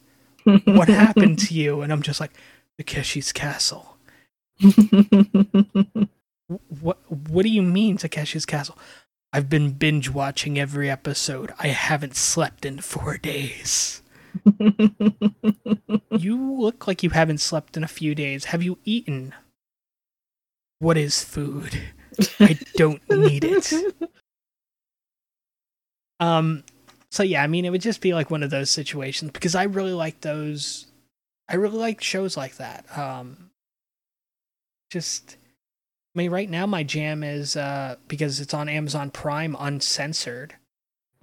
what 0.65 0.89
happened 0.89 1.39
to 1.41 1.55
you?" 1.55 1.83
And 1.83 1.93
I'm 1.93 2.03
just 2.03 2.21
like, 2.21 2.33
"Takeshi's 2.81 3.33
Castle." 3.33 3.97
What 6.81 6.99
What 7.29 7.43
do 7.45 7.49
you 7.49 7.63
mean, 7.63 7.97
Takeshi's 7.97 8.45
Castle? 8.45 8.77
I've 9.33 9.49
been 9.49 9.71
binge 9.71 10.11
watching 10.11 10.59
every 10.59 10.91
episode. 10.91 11.53
I 11.59 11.69
haven't 11.69 12.17
slept 12.17 12.65
in 12.67 12.81
four 12.81 13.17
days. 13.19 14.03
You 16.11 16.53
look 16.61 16.87
like 16.87 17.03
you 17.03 17.11
haven't 17.11 17.39
slept 17.39 17.77
in 17.77 17.83
a 17.83 17.89
few 17.89 18.15
days. 18.15 18.47
Have 18.47 18.63
you 18.63 18.79
eaten? 18.85 19.35
What 20.79 20.97
is 20.97 21.25
food? 21.25 21.81
I 22.39 22.59
don't 22.77 23.03
need 23.11 23.45
it. 23.45 23.73
Um 26.21 26.63
so 27.13 27.23
yeah, 27.23 27.43
I 27.43 27.47
mean 27.47 27.65
it 27.67 27.71
would 27.71 27.83
just 27.83 28.01
be 28.01 28.15
like 28.15 28.31
one 28.31 28.43
of 28.43 28.49
those 28.51 28.71
situations 28.71 29.31
because 29.33 29.55
I 29.55 29.65
really 29.65 29.93
like 29.93 30.23
those 30.23 30.87
I 31.49 31.57
really 31.57 31.77
like 31.79 32.03
shows 32.03 32.37
like 32.37 32.57
that. 32.57 32.87
Um 32.97 33.51
just 34.91 35.37
I 36.15 36.19
mean 36.19 36.31
right 36.31 36.49
now 36.51 36.67
my 36.67 36.83
jam 36.83 37.23
is 37.23 37.55
uh 37.57 37.97
because 38.09 38.41
it's 38.41 38.55
on 38.55 38.69
Amazon 38.69 39.11
Prime 39.11 39.55
uncensored. 39.59 40.55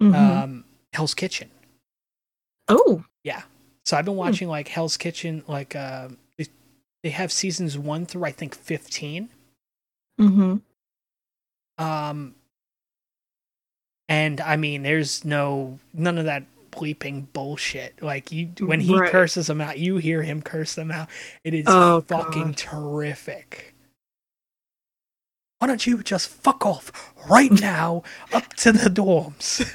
Mhm. 0.00 0.14
Um 0.14 0.64
Hell's 0.92 1.14
Kitchen. 1.14 1.50
oh. 2.68 3.04
Yeah, 3.22 3.42
so 3.84 3.96
I've 3.98 4.04
been 4.06 4.14
Hmm. 4.14 4.18
watching 4.18 4.48
like 4.48 4.68
Hell's 4.68 4.96
Kitchen, 4.96 5.44
like 5.46 5.76
uh, 5.76 6.08
they, 6.38 6.46
they 7.02 7.10
have 7.10 7.30
seasons 7.30 7.76
one 7.76 8.06
through 8.06 8.24
I 8.24 8.32
think 8.32 8.54
fifteen. 8.54 9.28
hmm 10.18 10.56
Um, 11.78 12.34
and 14.10 14.42
I 14.42 14.56
mean, 14.56 14.84
there's 14.84 15.24
no 15.24 15.80
none 15.94 16.18
of 16.18 16.26
that 16.26 16.44
bleeping 16.72 17.26
bullshit. 17.32 18.02
Like 18.02 18.32
you, 18.32 18.50
when 18.60 18.80
he 18.80 18.94
Right. 18.96 19.12
curses 19.12 19.48
them 19.48 19.62
out, 19.62 19.78
you 19.80 19.98
hear 19.98 20.22
him 20.24 20.42
curse 20.42 20.74
them 20.76 20.92
out. 20.92 21.08
It 21.44 21.54
is 21.54 21.66
Oh, 21.68 22.02
fucking 22.02 22.48
God. 22.48 22.58
terrific. 22.58 23.74
Why 25.60 25.68
don't 25.68 25.86
you 25.86 26.02
just 26.02 26.28
fuck 26.30 26.66
off 26.66 27.14
right 27.30 27.52
now 27.52 28.02
up 28.32 28.54
to 28.56 28.72
the 28.72 28.90
dorms? 28.90 29.70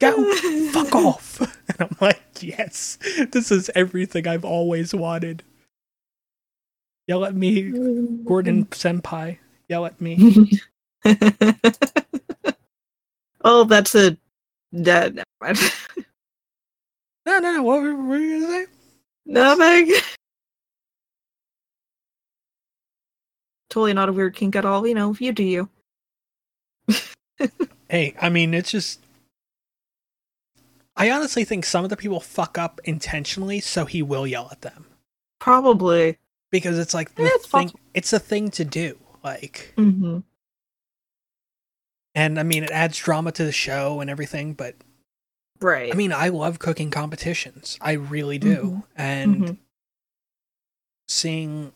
Go 0.00 0.34
fuck 0.72 0.94
off. 0.96 1.40
And 1.68 1.90
I'm 1.90 1.96
like, 2.00 2.22
yes, 2.42 2.98
this 3.32 3.52
is 3.52 3.70
everything 3.74 4.28
I've 4.28 4.44
always 4.44 4.94
wanted. 4.94 5.42
Yell 7.08 7.24
at 7.24 7.34
me, 7.34 7.72
Gordon 8.24 8.66
Senpai. 8.70 9.38
Yell 9.68 9.86
at 9.86 10.00
me. 10.00 10.48
Oh, 13.46 13.64
that's 13.64 13.94
a 13.94 14.16
dead. 14.82 15.22
No, 15.42 15.52
no, 17.26 17.38
no. 17.38 17.62
What 17.62 17.80
were, 17.82 17.94
what 17.96 18.06
were 18.08 18.18
you 18.18 18.40
gonna 18.42 18.52
say? 18.52 18.66
Nothing. 19.26 19.92
Totally 23.70 23.94
not 23.94 24.08
a 24.08 24.12
weird 24.12 24.34
kink 24.36 24.56
at 24.56 24.64
all. 24.64 24.86
You 24.86 24.94
know, 24.94 25.14
you 25.18 25.32
do 25.32 25.42
you. 25.42 25.68
Hey, 27.88 28.14
I 28.20 28.30
mean, 28.30 28.52
it's 28.52 28.70
just. 28.72 28.98
I 30.96 31.10
honestly 31.10 31.44
think 31.44 31.64
some 31.64 31.84
of 31.84 31.90
the 31.90 31.96
people 31.96 32.18
fuck 32.18 32.58
up 32.58 32.80
intentionally, 32.84 33.60
so 33.60 33.84
he 33.84 34.02
will 34.02 34.26
yell 34.26 34.48
at 34.50 34.62
them 34.62 34.86
Probably. 35.38 36.18
because 36.50 36.78
it's 36.80 36.94
like 36.94 37.14
the 37.14 37.22
Yeah, 37.24 37.28
it's 37.34 37.46
thing. 37.46 37.68
possible. 37.68 37.80
It's 37.94 38.12
a 38.12 38.18
thing 38.18 38.50
to 38.52 38.64
do, 38.64 38.98
like, 39.22 39.72
Mm-hmm. 39.76 40.18
And 42.16 42.40
I 42.40 42.42
mean, 42.42 42.64
it 42.64 42.70
adds 42.72 42.98
drama 42.98 43.30
to 43.32 43.44
the 43.44 43.52
show 43.52 44.00
and 44.00 44.10
everything. 44.10 44.54
But 44.54 44.74
Right. 45.60 45.92
I 45.92 45.96
mean, 45.96 46.12
I 46.12 46.28
love 46.28 46.58
cooking 46.58 46.90
competitions. 46.90 47.78
I 47.80 47.92
really 47.92 48.38
do, 48.38 48.48
Mhm. 48.56 48.82
and 48.96 49.36
Mhm. 49.44 49.56
seeing 51.08 51.72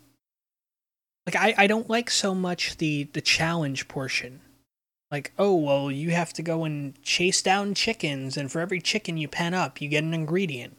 like 1.27 1.37
I, 1.37 1.55
I 1.57 1.67
don't 1.67 1.89
like 1.89 2.11
so 2.11 2.35
much 2.35 2.77
the 2.79 3.05
the 3.13 3.21
challenge 3.21 3.87
portion 3.89 4.41
like, 5.13 5.33
oh, 5.41 5.57
well, 5.57 5.91
you 5.91 6.11
have 6.11 6.33
to 6.35 6.43
go 6.43 6.63
and 6.65 7.01
chase 7.03 7.43
down 7.43 7.75
chickens, 7.75 8.37
and 8.37 8.51
for 8.51 8.61
every 8.61 8.81
chicken 8.81 9.17
you 9.17 9.27
pen 9.27 9.55
up, 9.55 9.81
you 9.81 9.89
get 9.89 10.05
an 10.05 10.15
ingredient. 10.15 10.77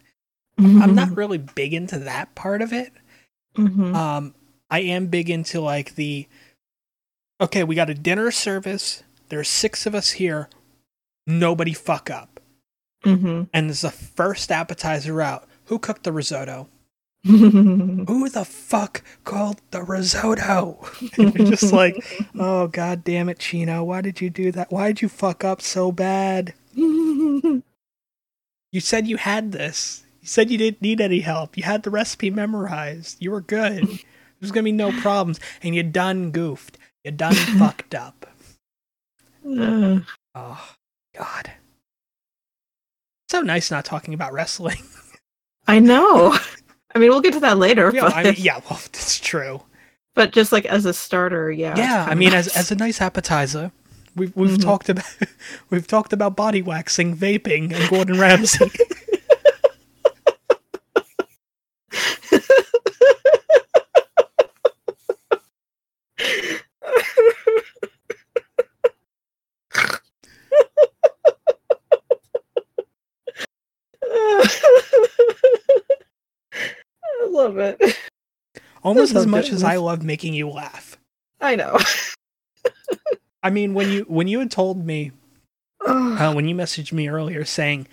I'm 0.58 0.96
not 0.96 1.18
really 1.18 1.38
big 1.40 1.74
into 1.74 2.00
that 2.00 2.34
part 2.36 2.62
of 2.62 2.72
it. 2.72 2.94
Mhm. 3.56 3.94
Um, 3.94 4.34
I 4.70 4.80
am 4.82 5.08
big 5.08 5.30
into 5.30 5.60
like 5.60 5.96
the 5.96 6.28
okay, 7.42 7.64
we 7.66 7.76
got 7.76 7.90
a 7.90 7.94
dinner 7.96 8.32
service. 8.32 9.04
There's 9.32 9.50
six 9.50 9.86
of 9.88 9.96
us 9.96 10.12
here. 10.12 10.48
Nobody 11.26 11.74
fuck 11.74 12.10
up. 12.12 12.40
Mhm. 13.06 13.50
And 13.54 13.70
there's 13.70 13.82
the 13.82 13.90
first 13.90 14.52
appetizer 14.52 15.22
out. 15.22 15.48
Who 15.66 15.80
cooked 15.80 16.04
the 16.04 16.12
risotto? 16.12 16.68
Who 17.26 18.30
the 18.30 18.46
fuck 18.46 19.04
called 19.24 19.62
the 19.72 19.84
risotto? 19.84 20.86
You're 21.18 21.32
just 21.48 21.72
like, 21.72 21.96
oh 22.38 22.68
god 22.68 23.04
damn 23.04 23.30
it, 23.30 23.40
Chino, 23.40 23.84
why 23.84 24.02
did 24.02 24.22
you 24.22 24.30
do 24.30 24.52
that? 24.52 24.72
Why 24.72 24.88
did 24.88 25.02
you 25.02 25.10
fuck 25.10 25.44
up 25.44 25.62
so 25.62 25.92
bad? 25.92 26.54
You 28.74 28.80
said 28.80 29.06
you 29.08 29.18
had 29.18 29.52
this. 29.52 30.06
You 30.22 30.28
said 30.30 30.50
you 30.50 30.58
didn't 30.58 30.82
need 30.82 31.02
any 31.02 31.20
help. 31.20 31.58
You 31.58 31.64
had 31.64 31.84
the 31.84 31.90
recipe 31.90 32.30
memorized. 32.30 33.18
You 33.20 33.32
were 33.32 33.42
good. 33.42 33.86
There's 34.40 34.52
gonna 34.54 34.64
be 34.64 34.72
no 34.72 34.94
problems. 35.02 35.42
And 35.62 35.76
you 35.76 35.84
done 35.84 36.32
goofed. 36.32 36.78
You 37.04 37.12
done 37.12 37.36
fucked 37.36 37.94
up. 37.94 38.28
Uh, 39.48 40.00
Oh 40.36 40.70
God. 41.18 41.52
So 43.30 43.42
nice 43.42 43.72
not 43.72 43.86
talking 43.86 44.14
about 44.14 44.34
wrestling. 44.34 44.84
I 45.68 45.80
know. 45.80 46.38
I 46.94 47.00
mean, 47.00 47.10
we'll 47.10 47.22
get 47.22 47.34
to 47.34 47.40
that 47.42 47.58
later, 47.58 47.92
yeah, 47.94 48.02
but, 48.02 48.16
I 48.16 48.24
mean, 48.24 48.36
yeah, 48.38 48.60
well, 48.70 48.80
it's 48.86 49.20
true. 49.20 49.62
but 50.16 50.32
just 50.32 50.52
like 50.52 50.66
as 50.66 50.86
a 50.86 50.94
starter, 50.94 51.50
yeah. 51.52 51.78
Yeah, 51.78 52.06
I 52.10 52.16
mean, 52.16 52.34
as 52.34 52.48
nice. 52.48 52.58
as 52.58 52.72
a 52.72 52.76
nice 52.76 53.02
appetizer, 53.02 53.72
we've 54.16 54.36
we've 54.36 54.58
Mhm. 54.58 54.62
talked 54.62 54.90
about 54.90 55.06
we've 55.70 55.88
talked 55.88 56.12
about 56.14 56.36
body 56.36 56.62
waxing, 56.62 57.16
vaping, 57.16 57.74
and 57.74 57.90
Gordon 57.90 58.20
Ramsay. 58.20 58.70
It. 77.58 77.80
Almost 78.84 79.16
as 79.16 79.28
much 79.28 79.50
as 79.52 79.64
I 79.64 79.76
love 79.78 80.04
making 80.04 80.34
you 80.34 80.50
laugh. 80.50 80.98
I 81.40 81.56
know. 81.56 81.78
I 83.44 83.50
mean, 83.50 83.74
when 83.74 83.90
you 83.90 84.02
when 84.08 84.28
you 84.28 84.40
had 84.40 84.52
told 84.52 84.86
me 84.86 85.12
uh, 85.86 86.34
when 86.34 86.48
you 86.48 86.56
messaged 86.56 86.92
me 86.92 87.08
earlier 87.10 87.44
saying 87.46 87.88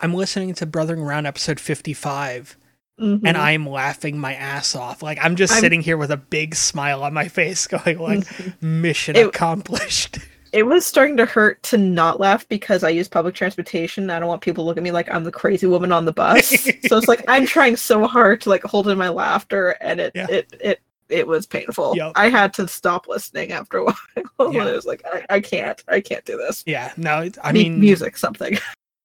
I'm 0.00 0.14
listening 0.14 0.54
to 0.54 0.66
Brothering 0.66 1.00
Around 1.00 1.26
episode 1.26 1.60
55 1.60 2.56
and 2.98 3.22
Mhm. 3.22 3.36
I'm 3.36 3.68
laughing 3.68 4.18
my 4.18 4.34
ass 4.34 4.74
off. 4.74 5.02
Like 5.04 5.18
I'm 5.22 5.36
just 5.36 5.52
I'm- 5.52 5.60
sitting 5.60 5.82
here 5.82 5.96
with 5.96 6.10
a 6.10 6.16
big 6.16 6.54
smile 6.56 7.04
on 7.04 7.14
my 7.14 7.28
face 7.28 7.66
going 7.68 7.98
like 7.98 8.20
Mhm. 8.20 8.62
mission 8.62 9.14
It- 9.16 9.26
accomplished. 9.26 10.18
It 10.52 10.64
was 10.64 10.84
starting 10.86 11.16
to 11.18 11.26
hurt 11.26 11.62
to 11.64 11.78
not 11.78 12.20
laugh 12.20 12.48
because 12.48 12.82
I 12.84 12.88
use 12.90 13.08
public 13.08 13.34
transportation. 13.34 14.10
I 14.10 14.18
don't 14.18 14.28
want 14.28 14.40
people 14.42 14.64
to 14.64 14.66
look 14.68 14.76
at 14.76 14.82
me 14.82 14.90
like 14.92 15.08
I'm 15.12 15.24
the 15.24 15.32
crazy 15.32 15.66
woman 15.66 15.92
on 15.92 16.04
the 16.04 16.12
bus. 16.12 16.48
so 16.48 16.96
it's 16.98 17.08
like 17.08 17.24
I'm 17.28 17.46
trying 17.56 17.76
so 17.76 18.06
hard 18.06 18.40
to 18.42 18.48
like 18.48 18.62
hold 18.64 18.88
in 18.88 18.98
my 18.98 19.08
laughter, 19.08 19.70
and 19.80 20.00
it 20.00 20.12
Yeah. 20.14 20.26
it 20.30 20.54
it 20.60 20.80
it 21.08 21.26
was 21.26 21.46
painful. 21.46 21.96
Yep. 21.96 22.12
I 22.16 22.28
had 22.28 22.52
to 22.54 22.68
stop 22.68 23.08
listening 23.08 23.52
after 23.52 23.78
a 23.78 23.84
while. 23.84 23.96
Yeah. 24.52 24.66
it 24.66 24.72
was 24.74 24.86
like 24.86 25.02
I, 25.06 25.24
I 25.30 25.40
can't 25.40 25.82
I 25.88 26.00
can't 26.00 26.24
do 26.24 26.36
this. 26.36 26.62
yeah, 26.66 26.92
no, 26.96 27.28
I 27.42 27.52
Me- 27.52 27.64
mean 27.64 27.80
music 27.80 28.16
something. 28.16 28.58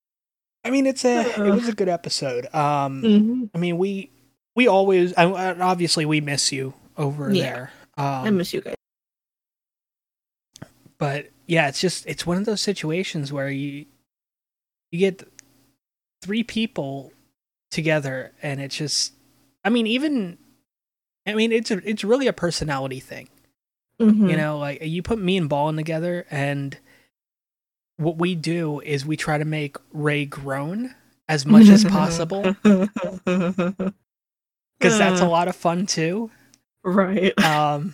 I 0.66 0.70
mean 0.70 0.86
it's 0.88 1.04
a 1.06 1.22
it 1.30 1.40
Uh. 1.40 1.56
was 1.56 1.68
a 1.68 1.74
good 1.74 1.90
episode. 1.90 2.46
Um 2.54 3.02
Mhm. 3.02 3.50
I 3.54 3.58
mean 3.58 3.78
we 3.78 4.12
we 4.56 4.68
always 4.68 5.14
I, 5.16 5.24
I- 5.24 5.60
obviously 5.60 6.06
we 6.06 6.22
miss 6.22 6.52
you 6.52 6.74
over 6.98 7.32
Yeah. 7.34 7.44
there. 7.44 7.72
Um 7.98 8.06
I 8.06 8.30
miss 8.30 8.54
you 8.54 8.62
guys. 8.62 8.76
but 10.98 11.28
yeah, 11.54 11.68
it's 11.68 11.80
just 11.80 12.08
it's 12.08 12.26
one 12.26 12.38
of 12.38 12.46
those 12.46 12.62
situations 12.62 13.32
where 13.32 13.48
you 13.50 13.86
you 14.92 14.98
get 15.00 15.24
three 16.24 16.42
people 16.44 17.14
together 17.70 18.32
and 18.42 18.60
it's 18.60 18.76
just 18.76 19.14
I 19.64 19.70
mean 19.70 19.86
even 19.86 20.40
I 21.28 21.36
mean 21.36 21.52
it's 21.52 21.70
a, 21.70 21.78
it's 21.88 22.04
really 22.04 22.26
a 22.26 22.34
personality 22.34 23.00
thing. 23.00 23.30
Mhm. 24.02 24.32
You 24.32 24.36
know, 24.36 24.58
like 24.58 24.82
you 24.82 25.04
put 25.04 25.20
me 25.20 25.38
and 25.38 25.48
Ballin 25.48 25.76
together 25.76 26.26
and 26.32 26.76
what 27.98 28.18
we 28.18 28.34
do 28.34 28.80
is 28.80 29.06
we 29.06 29.16
try 29.16 29.38
to 29.38 29.46
make 29.46 29.78
Ray 29.92 30.26
groan 30.26 30.96
as 31.30 31.46
much 31.46 31.68
as 31.70 31.86
possible 31.86 32.42
because 32.64 33.94
that's 34.80 35.22
a 35.22 35.28
lot 35.28 35.48
of 35.48 35.56
fun 35.56 35.86
too. 35.86 36.32
right. 36.84 37.38
Um 37.44 37.94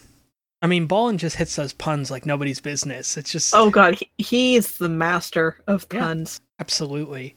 I 0.61 0.67
mean 0.67 0.87
Ballin 0.87 1.17
just 1.17 1.37
hits 1.37 1.55
those 1.55 1.73
puns 1.73 2.11
like 2.11 2.25
nobody's 2.25 2.59
business. 2.59 3.15
It's 3.17 3.31
just 3.31 3.53
Oh 3.55 3.69
god, 3.69 3.95
he, 3.95 4.09
he's 4.17 4.77
the 4.77 4.89
master 4.89 5.57
of 5.67 5.85
Yeah. 5.91 5.99
puns. 6.01 6.41
Absolutely. 6.59 7.35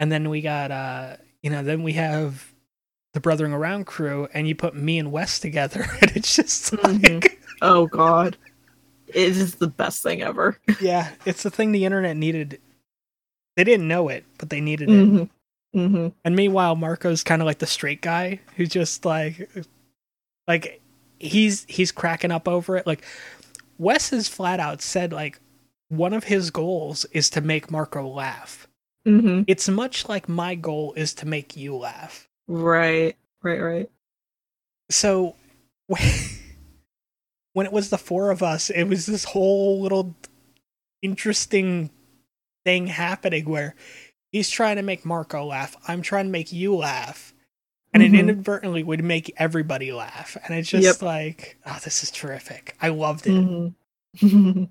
And 0.00 0.10
then 0.10 0.28
we 0.28 0.40
got 0.40 0.70
uh 0.70 1.16
you 1.42 1.50
know, 1.50 1.62
then 1.62 1.82
we 1.82 1.92
have 1.94 2.52
the 3.14 3.20
Brothering 3.20 3.52
Around 3.52 3.86
crew 3.86 4.28
and 4.34 4.46
you 4.46 4.54
put 4.54 4.74
me 4.74 4.98
and 4.98 5.10
Wes 5.12 5.38
together 5.40 5.84
and 6.02 6.10
it's 6.16 6.34
just 6.36 6.72
like 6.82 6.96
Mhm. 7.02 7.36
Oh 7.62 7.86
god. 7.86 8.36
It 9.08 9.36
is 9.36 9.56
the 9.56 9.66
best 9.68 10.02
thing 10.02 10.22
ever. 10.22 10.56
yeah, 10.80 11.10
it's 11.26 11.42
the 11.42 11.50
thing 11.50 11.72
the 11.72 11.84
internet 11.84 12.16
needed. 12.16 12.60
They 13.56 13.64
didn't 13.64 13.88
know 13.88 14.08
it, 14.08 14.24
but 14.38 14.50
they 14.50 14.60
needed 14.60 14.88
it. 14.88 14.92
Mhm. 14.92 15.28
Mhm. 15.76 16.12
And 16.24 16.34
meanwhile 16.36 16.74
Marco's 16.76 17.22
kind 17.22 17.40
of 17.42 17.46
like 17.46 17.58
the 17.58 17.66
straight 17.66 18.00
guy 18.02 18.40
who's 18.56 18.68
just 18.70 19.04
like 19.04 19.48
like 20.48 20.80
he's 21.20 21.64
he's 21.68 21.92
cracking 21.92 22.32
up 22.32 22.48
over 22.48 22.76
it. 22.76 22.86
Like 22.86 23.04
Wes 23.78 24.10
has 24.10 24.26
flat 24.28 24.58
out 24.60 24.82
said 24.82 25.12
like 25.12 25.40
one 25.88 26.12
of 26.12 26.24
his 26.24 26.50
goals 26.50 27.04
is 27.12 27.30
to 27.30 27.40
make 27.40 27.70
Marco 27.70 28.06
laugh. 28.08 28.66
Mhm. 29.06 29.44
It's 29.46 29.68
much 29.68 30.08
like 30.08 30.28
my 30.28 30.54
goal 30.54 30.92
is 30.96 31.14
to 31.14 31.26
make 31.26 31.56
you 31.56 31.76
laugh. 31.76 32.28
Right. 32.48 33.16
Right, 33.42 33.60
right. 33.60 33.90
so 34.90 35.36
when 35.86 37.66
it 37.66 37.72
was 37.72 37.90
the 37.90 37.98
four 37.98 38.30
of 38.30 38.42
us 38.42 38.70
it 38.70 38.84
was 38.84 39.06
this 39.06 39.24
whole 39.24 39.80
little 39.80 40.14
interesting 41.02 41.90
thing 42.64 42.86
happening 42.86 43.48
where 43.48 43.74
he's 44.30 44.50
trying 44.50 44.76
to 44.76 44.82
make 44.82 45.04
marco 45.06 45.44
laugh 45.46 45.74
i'm 45.88 46.02
trying 46.02 46.26
to 46.26 46.30
make 46.30 46.52
you 46.52 46.76
laugh 46.76 47.29
and 47.92 48.02
it 48.02 48.12
Mhm. 48.12 48.18
inadvertently 48.18 48.82
would 48.82 49.04
make 49.04 49.32
everybody 49.36 49.92
laugh 49.92 50.36
and 50.44 50.56
it's 50.58 50.68
just 50.70 51.00
Yep. 51.00 51.02
like 51.02 51.58
oh 51.66 51.78
this 51.84 52.02
is 52.02 52.10
terrific 52.10 52.76
i 52.80 52.88
loved 52.88 53.26
it 53.26 53.48
Mhm. 54.22 54.70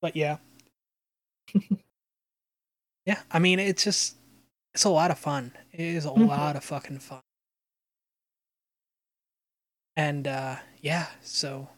but 0.00 0.16
yeah 0.16 0.38
yeah 3.06 3.20
i 3.32 3.38
mean 3.38 3.58
it's 3.58 3.84
just 3.84 4.16
it's 4.74 4.84
a 4.84 4.90
lot 4.90 5.10
of 5.10 5.18
fun 5.18 5.52
it 5.72 5.80
is 5.80 6.04
a 6.06 6.10
Mhm. 6.10 6.28
lot 6.28 6.56
of 6.56 6.64
fucking 6.64 6.98
fun 7.00 7.20
and 9.96 10.28
uh 10.28 10.56
yeah 10.80 11.06
so 11.22 11.68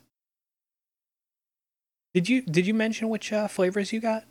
did 2.14 2.28
you 2.28 2.42
did 2.42 2.66
you 2.66 2.74
mention 2.74 3.08
which 3.08 3.32
uh 3.32 3.48
flavors 3.48 3.92
you 3.92 4.00
got 4.00 4.24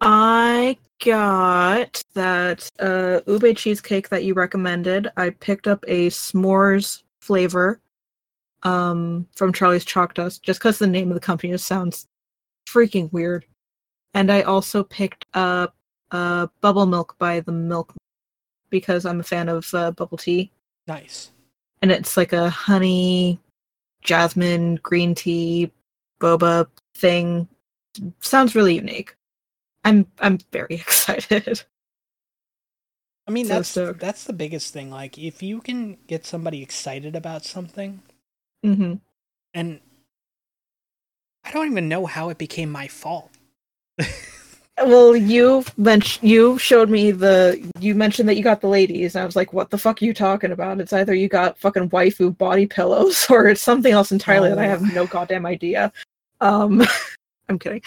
I 0.00 0.76
got 1.04 2.02
that 2.14 2.68
uh 2.80 3.20
ube 3.26 3.56
cheesecake 3.56 4.08
that 4.08 4.24
you 4.24 4.34
recommended. 4.34 5.10
I 5.16 5.30
picked 5.30 5.68
up 5.68 5.84
a 5.86 6.08
s'mores 6.08 7.02
flavor 7.20 7.80
um 8.64 9.28
from 9.36 9.52
Charlie's 9.52 9.84
Chalk 9.84 10.14
Dust 10.14 10.42
just 10.42 10.58
because 10.58 10.78
the 10.78 10.88
name 10.88 11.08
of 11.08 11.14
the 11.14 11.20
company 11.20 11.52
just 11.52 11.66
sounds 11.66 12.06
freaking 12.68 13.12
weird. 13.12 13.44
And 14.14 14.30
I 14.30 14.42
also 14.42 14.82
picked 14.82 15.26
up 15.34 15.76
uh 16.10 16.48
bubble 16.60 16.86
milk 16.86 17.16
by 17.18 17.40
the 17.40 17.52
milk 17.52 17.94
because 18.70 19.06
I'm 19.06 19.20
a 19.20 19.24
fan 19.24 19.48
of 19.48 19.72
uh, 19.74 19.92
bubble 19.92 20.18
tea. 20.18 20.50
nice 20.88 21.30
And 21.80 21.92
it's 21.92 22.16
like 22.16 22.32
a 22.32 22.50
honey 22.50 23.38
jasmine 24.02 24.76
green 24.82 25.14
tea 25.14 25.70
boba 26.22 26.66
thing. 26.94 27.48
Sounds 28.20 28.54
really 28.54 28.76
unique. 28.76 29.14
I'm 29.84 30.06
I'm 30.20 30.38
very 30.52 30.74
excited. 30.86 31.62
i 33.28 33.30
mean 33.30 33.46
So 33.46 33.54
that's 33.54 33.68
stoked. 33.68 34.00
that's 34.00 34.24
the 34.24 34.32
biggest 34.32 34.72
thing 34.72 34.90
like 34.90 35.16
if 35.18 35.42
you 35.42 35.60
can 35.60 35.96
get 36.08 36.26
somebody 36.26 36.60
excited 36.62 37.14
about 37.14 37.44
something 37.44 38.00
hmm 38.64 38.94
and 39.54 39.80
I 41.44 41.50
don't 41.50 41.70
even 41.70 41.88
know 41.88 42.06
how 42.06 42.28
it 42.30 42.38
became 42.38 42.70
my 42.70 42.86
fault. 42.86 43.30
well, 44.78 45.14
you 45.16 45.64
mentioned 45.76 46.28
you 46.28 46.56
showed 46.58 46.88
me 46.88 47.10
the 47.10 47.60
you 47.80 47.94
mentioned 47.94 48.28
that 48.28 48.36
you 48.36 48.44
got 48.44 48.60
the 48.60 48.68
ladies, 48.68 49.14
and 49.14 49.22
I 49.22 49.26
was 49.26 49.34
like, 49.36 49.52
"What 49.52 49.70
the 49.70 49.78
fuck 49.78 50.00
are 50.00 50.04
you 50.04 50.14
talking 50.14 50.52
about?" 50.52 50.80
It's 50.80 50.92
either 50.92 51.14
you 51.14 51.28
got 51.28 51.58
fucking 51.58 51.90
waifu 51.90 52.36
body 52.38 52.66
pillows, 52.66 53.26
or 53.30 53.48
it's 53.48 53.60
something 53.60 53.92
else 53.92 54.12
entirely 54.12 54.48
that 54.50 54.58
I 54.58 54.66
have 54.66 54.82
no 54.94 55.06
goddamn 55.06 55.46
idea. 55.46 55.92
Um, 56.42 56.82
I'm 57.48 57.58
kidding. 57.58 57.82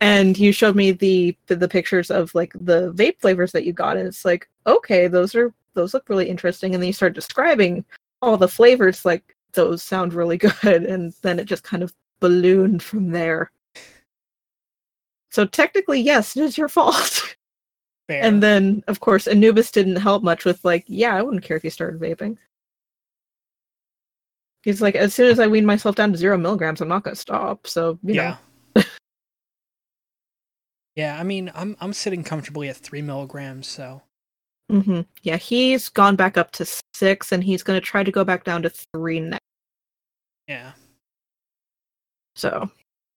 And 0.00 0.36
you 0.38 0.50
showed 0.50 0.76
me 0.76 0.92
the, 0.92 1.36
the 1.46 1.56
the 1.56 1.68
pictures 1.68 2.10
of 2.10 2.34
like 2.34 2.52
the 2.54 2.92
vape 2.94 3.20
flavors 3.20 3.52
that 3.52 3.64
you 3.64 3.72
got, 3.72 3.98
and 3.98 4.08
it's 4.08 4.24
like, 4.24 4.48
okay, 4.66 5.06
those 5.06 5.34
are 5.34 5.52
those 5.74 5.92
look 5.92 6.08
really 6.08 6.28
interesting. 6.28 6.74
And 6.74 6.82
then 6.82 6.88
you 6.88 6.94
start 6.94 7.12
describing 7.12 7.84
all 8.22 8.36
the 8.38 8.48
flavors, 8.48 9.04
like 9.04 9.36
those 9.52 9.82
sound 9.82 10.14
really 10.14 10.38
good, 10.62 10.84
and 10.84 11.12
then 11.22 11.38
it 11.38 11.44
just 11.44 11.64
kind 11.64 11.82
of 11.82 11.92
ballooned 12.18 12.82
from 12.82 13.10
there. 13.10 13.50
So 15.30 15.44
technically, 15.44 16.00
yes, 16.00 16.36
it 16.36 16.42
is 16.42 16.58
your 16.58 16.68
fault. 16.68 17.36
Fair. 18.08 18.24
And 18.24 18.42
then, 18.42 18.82
of 18.88 18.98
course, 18.98 19.28
Anubis 19.28 19.70
didn't 19.70 19.96
help 19.96 20.24
much 20.24 20.44
with 20.44 20.64
like, 20.64 20.84
yeah, 20.88 21.14
I 21.14 21.22
wouldn't 21.22 21.44
care 21.44 21.56
if 21.56 21.62
you 21.62 21.70
started 21.70 22.00
vaping. 22.00 22.36
He's 24.62 24.82
like, 24.82 24.94
as 24.94 25.14
soon 25.14 25.30
as 25.30 25.40
I 25.40 25.46
wean 25.46 25.64
myself 25.64 25.96
down 25.96 26.12
to 26.12 26.18
zero 26.18 26.36
milligrams, 26.36 26.80
I'm 26.80 26.88
not 26.88 27.04
gonna 27.04 27.16
stop. 27.16 27.66
So 27.66 27.98
you 28.02 28.14
yeah. 28.14 28.36
know, 28.76 28.76
yeah, 30.96 31.18
I 31.18 31.22
mean, 31.22 31.50
I'm 31.54 31.76
I'm 31.80 31.92
sitting 31.92 32.24
comfortably 32.24 32.68
at 32.68 32.76
three 32.76 33.02
milligrams, 33.02 33.66
so 33.66 34.02
hmm 34.70 35.00
yeah, 35.22 35.36
he's 35.36 35.88
gone 35.88 36.16
back 36.16 36.36
up 36.36 36.52
to 36.52 36.66
six, 36.94 37.32
and 37.32 37.42
he's 37.42 37.62
gonna 37.62 37.80
try 37.80 38.04
to 38.04 38.12
go 38.12 38.24
back 38.24 38.44
down 38.44 38.62
to 38.62 38.70
three 38.94 39.20
next. 39.20 39.40
yeah. 40.46 40.72
So 42.36 42.70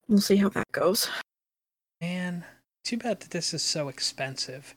we'll 0.07 0.21
see 0.21 0.37
how 0.37 0.49
that 0.49 0.71
goes. 0.71 1.09
Man, 2.01 2.43
too 2.83 2.97
bad 2.97 3.21
that 3.21 3.31
this 3.31 3.53
is 3.53 3.63
so 3.63 3.87
expensive. 3.87 4.75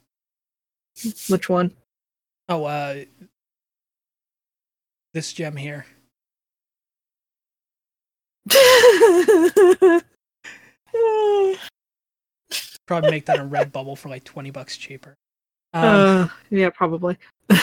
Which 1.29 1.49
one? 1.49 1.73
Oh, 2.49 2.63
uh, 2.63 3.03
this 5.13 5.33
gem 5.33 5.57
here. 5.57 5.85
Probably 12.85 13.11
make 13.11 13.25
that 13.25 13.39
a 13.39 13.43
Redbubble 13.43 13.97
for 13.97 14.07
like 14.09 14.23
twenty 14.23 14.51
bucks 14.51 14.77
cheaper. 14.77 15.17
Um, 15.73 15.83
uh, 15.83 16.27
yeah, 16.49 16.69
probably. 16.69 17.17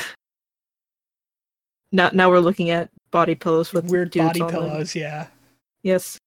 now, 1.93 2.11
now 2.13 2.29
we're 2.31 2.41
looking 2.41 2.69
at 2.71 2.91
body 3.11 3.35
pillows 3.35 3.73
with 3.73 3.91
weird 3.91 4.11
dudes 4.11 4.27
body 4.27 4.43
on 4.43 4.53
them. 4.53 4.63
pillows, 4.63 4.95
yeah. 4.95 5.29
Yes. 5.83 6.19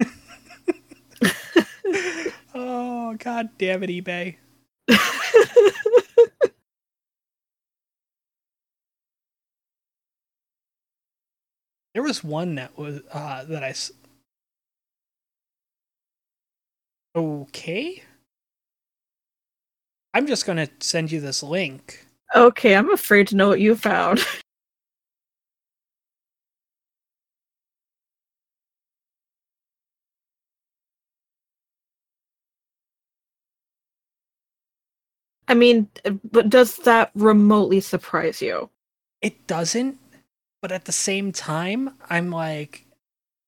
oh 2.54 3.16
god 3.18 3.48
damn 3.58 3.82
it, 3.82 3.90
eBay. 3.90 4.36
There 11.94 12.02
was 12.02 12.22
one 12.24 12.56
that 12.56 12.76
was 12.76 13.00
uh 13.12 13.44
that 13.44 13.62
I 13.64 13.70
s- 13.70 13.92
Okay. 17.16 18.02
I'm 20.12 20.26
just 20.26 20.46
going 20.46 20.58
to 20.58 20.68
send 20.80 21.10
you 21.12 21.20
this 21.20 21.42
link. 21.42 22.06
okay, 22.34 22.74
I'm 22.74 22.90
afraid 22.92 23.28
to 23.28 23.36
know 23.36 23.48
what 23.48 23.60
you 23.60 23.76
found. 23.76 24.20
I 35.48 35.54
mean, 35.54 35.88
but 36.30 36.48
does 36.48 36.76
that 36.78 37.10
remotely 37.14 37.80
surprise 37.80 38.40
you? 38.40 38.70
It 39.20 39.46
doesn't, 39.46 39.98
but 40.64 40.72
at 40.72 40.86
the 40.86 40.92
same 40.92 41.30
time, 41.30 41.90
I'm 42.08 42.30
like 42.30 42.86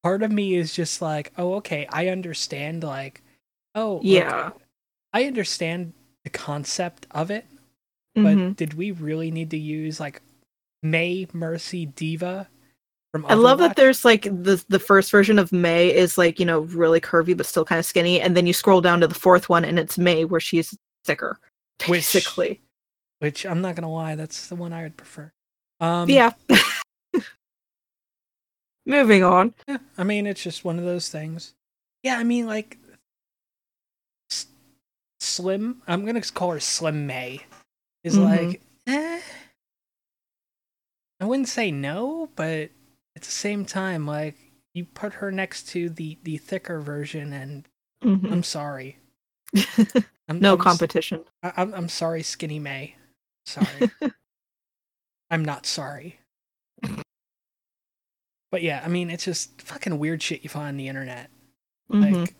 part 0.03 0.23
of 0.23 0.31
me 0.31 0.55
is 0.55 0.75
just 0.75 1.01
like, 1.01 1.33
"Oh, 1.39 1.55
okay, 1.55 1.87
I 1.91 2.09
understand 2.09 2.85
like 2.85 3.23
oh, 3.75 4.01
Yeah. 4.03 4.51
I 5.15 5.25
understand 5.25 5.95
the 6.25 6.31
concept 6.31 7.07
of 7.13 7.31
it, 7.31 7.47
but 8.15 8.37
Mhm. 8.37 8.55
did 8.57 8.75
we 8.75 8.91
really 8.91 9.31
need 9.31 9.51
to 9.53 9.57
use 9.59 9.99
like 9.99 10.21
Mei 10.83 11.27
Mercy 11.33 11.87
D.Va 11.87 12.49
from 13.13 13.25
I 13.27 13.33
love 13.33 13.61
that 13.61 13.77
there's 13.77 14.05
like 14.05 14.25
the 14.25 14.63
the 14.69 14.79
first 14.79 15.11
version 15.11 15.39
of 15.39 15.53
Mei 15.53 15.95
is 15.95 16.19
like, 16.19 16.39
you 16.39 16.45
know, 16.45 16.61
really 16.61 17.01
curvy 17.01 17.35
but 17.35 17.47
still 17.47 17.65
kind 17.65 17.79
of 17.79 17.87
skinny, 17.87 18.21
and 18.21 18.37
then 18.37 18.47
you 18.47 18.53
scroll 18.53 18.83
down 18.83 19.01
to 19.01 19.07
the 19.09 19.15
fourth 19.15 19.49
one 19.49 19.65
and 19.65 19.79
it's 19.79 19.97
Mei 19.97 20.27
where 20.27 20.39
she's 20.41 20.77
thicker. 21.07 21.39
Which- 21.87 22.13
Basically. 22.13 22.61
which 23.21 23.47
I'm 23.47 23.63
not 23.63 23.75
gonna 23.75 23.91
lie, 23.91 24.17
that's 24.17 24.49
the 24.49 24.55
one 24.57 24.75
I 24.75 24.83
would 24.83 24.99
prefer. 24.99 25.33
Um, 25.81 26.09
yeah. 26.11 26.33
Moving 28.87 29.25
on. 29.25 29.53
yeah, 29.67 29.79
I 29.99 30.05
mean, 30.05 30.27
it's 30.27 30.43
just 30.43 30.65
one 30.65 30.79
of 30.79 30.85
those 30.85 31.09
things. 31.09 31.55
Yeah, 32.03 32.19
I 32.19 32.25
mean, 32.25 32.47
like 32.47 32.79
S- 34.31 34.47
Slim. 35.21 35.83
I'm 35.89 36.05
gonna 36.07 36.21
call 36.23 36.53
her 36.53 36.61
Slim 36.61 37.07
Mei. 37.07 37.45
Is 38.05 38.17
Mhm. 38.17 38.25
like, 38.25 38.63
eh. 38.87 39.21
I 41.21 41.25
wouldn't 41.25 41.49
say 41.49 41.71
no, 41.73 42.31
but 42.37 42.71
at 43.17 43.23
the 43.23 43.25
same 43.25 43.65
time, 43.65 44.07
like 44.07 44.37
you 44.75 44.85
put 44.85 45.15
her 45.15 45.33
next 45.33 45.69
to 45.71 45.89
the 45.91 46.19
the 46.23 46.37
thicker 46.39 46.81
version, 46.81 47.33
and 47.33 47.69
Mhm. 48.05 48.31
I'm 48.31 48.43
sorry. 48.45 48.99
I'm, 50.29 50.39
no 50.41 50.53
I'm 50.53 50.59
competition. 50.61 51.25
I- 51.43 51.55
I'm 51.57 51.75
I'm 51.75 51.89
sorry, 51.89 52.23
Skinny 52.23 52.59
Mei. 52.61 52.95
Sorry. 53.47 53.91
I'm 55.31 55.45
not 55.45 55.67
sorry. 55.67 56.21
But 58.57 58.63
yeah, 58.63 58.81
I 58.83 58.89
mean, 58.89 59.11
it's 59.11 59.27
just 59.27 59.61
fucking 59.61 59.99
weird 59.99 60.23
shit 60.23 60.43
you 60.43 60.49
find 60.49 60.69
on 60.69 60.77
the 60.79 60.89
internet. 60.89 61.29
Mhm. 61.93 62.23
Like, 62.23 62.35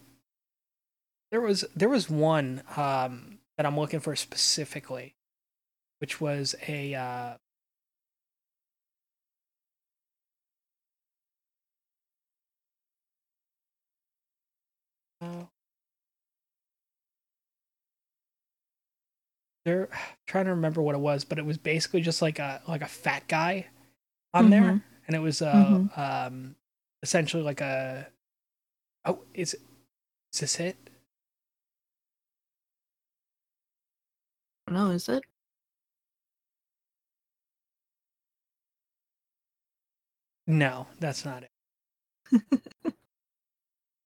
there 1.31 1.43
was 1.43 1.63
there 1.77 1.91
was 1.91 2.09
one 2.09 2.63
um, 2.75 3.39
that 3.59 3.67
I'm 3.67 3.79
looking 3.79 4.01
for 4.01 4.17
specifically, 4.17 5.15
which 5.99 6.19
was 6.19 6.55
a 6.67 6.95
uh, 6.95 7.37
uh, 15.21 15.45
they're 19.65 19.89
trying 20.27 20.45
to 20.47 20.51
remember 20.53 20.81
what 20.83 20.95
it 20.95 20.99
was, 20.99 21.25
but 21.25 21.39
it 21.39 21.45
was 21.45 21.59
basically 21.59 22.01
just 22.01 22.23
like 22.23 22.39
a 22.39 22.63
like 22.67 22.83
a 22.83 22.87
fat 22.87 23.29
guy 23.29 23.67
on 24.33 24.51
there, 24.51 24.63
Mhm. 24.63 24.83
And 25.07 25.17
it 25.17 25.21
was 25.21 25.43
uh 25.43 25.81
Mhm. 25.81 25.99
um 25.99 26.57
essentially 27.03 27.43
like 27.43 27.61
a 27.61 28.09
oh 29.05 29.21
is 29.35 29.55
is 30.33 30.41
this 30.41 30.61
it? 30.61 30.77
no, 34.69 34.91
is 34.91 35.09
it? 35.09 35.23
No, 40.47 40.87
that's 41.01 41.25
not 41.25 41.43
it. 41.45 41.51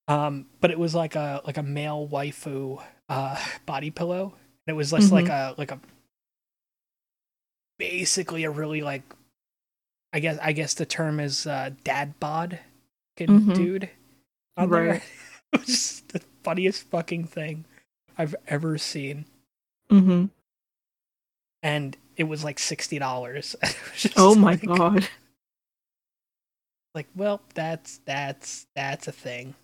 um, 0.09 0.47
but 0.61 0.71
it 0.71 0.79
was 0.79 0.95
like 0.95 1.15
a 1.17 1.43
like 1.47 1.57
a 1.59 1.63
male 1.63 2.09
waifu 2.11 2.83
uh 3.09 3.37
body 3.67 3.91
pillow. 3.91 4.35
And 4.67 4.75
it 4.75 4.77
was 4.77 4.93
less 4.93 5.11
like 5.13 5.29
a 5.29 5.55
like 5.59 5.71
a 5.71 5.81
basically 7.79 8.45
a 8.45 8.51
really 8.51 8.83
like 8.83 9.03
I 10.13 10.21
guess 10.21 10.39
I 10.43 10.53
guess 10.53 10.75
the 10.75 10.87
term 10.87 11.21
is 11.21 11.47
uh 11.47 11.71
dad 11.85 12.19
bod 12.21 12.59
fucking 13.19 13.41
Mhm. 13.41 13.55
dude 13.55 13.91
on. 14.57 14.69
Right. 14.69 15.03
it 15.53 15.61
was 15.61 15.67
just 15.67 16.09
the 16.09 16.21
funniest 16.43 16.83
fucking 16.85 17.25
thing 17.25 17.65
I've 18.19 18.35
ever 18.49 18.77
seen. 18.79 19.25
Mm-hmm. 19.91 20.27
And 21.63 21.97
it 22.17 22.25
was 22.25 22.43
like 22.45 22.59
sixty 22.59 22.99
dollars. 22.99 23.55
Oh 24.17 24.35
my 24.35 24.57
god. 24.57 25.09
like 26.95 27.07
well 27.15 27.41
that's 27.55 28.01
that's 28.05 28.67
that's 28.75 29.07
a 29.07 29.13
thing 29.13 29.55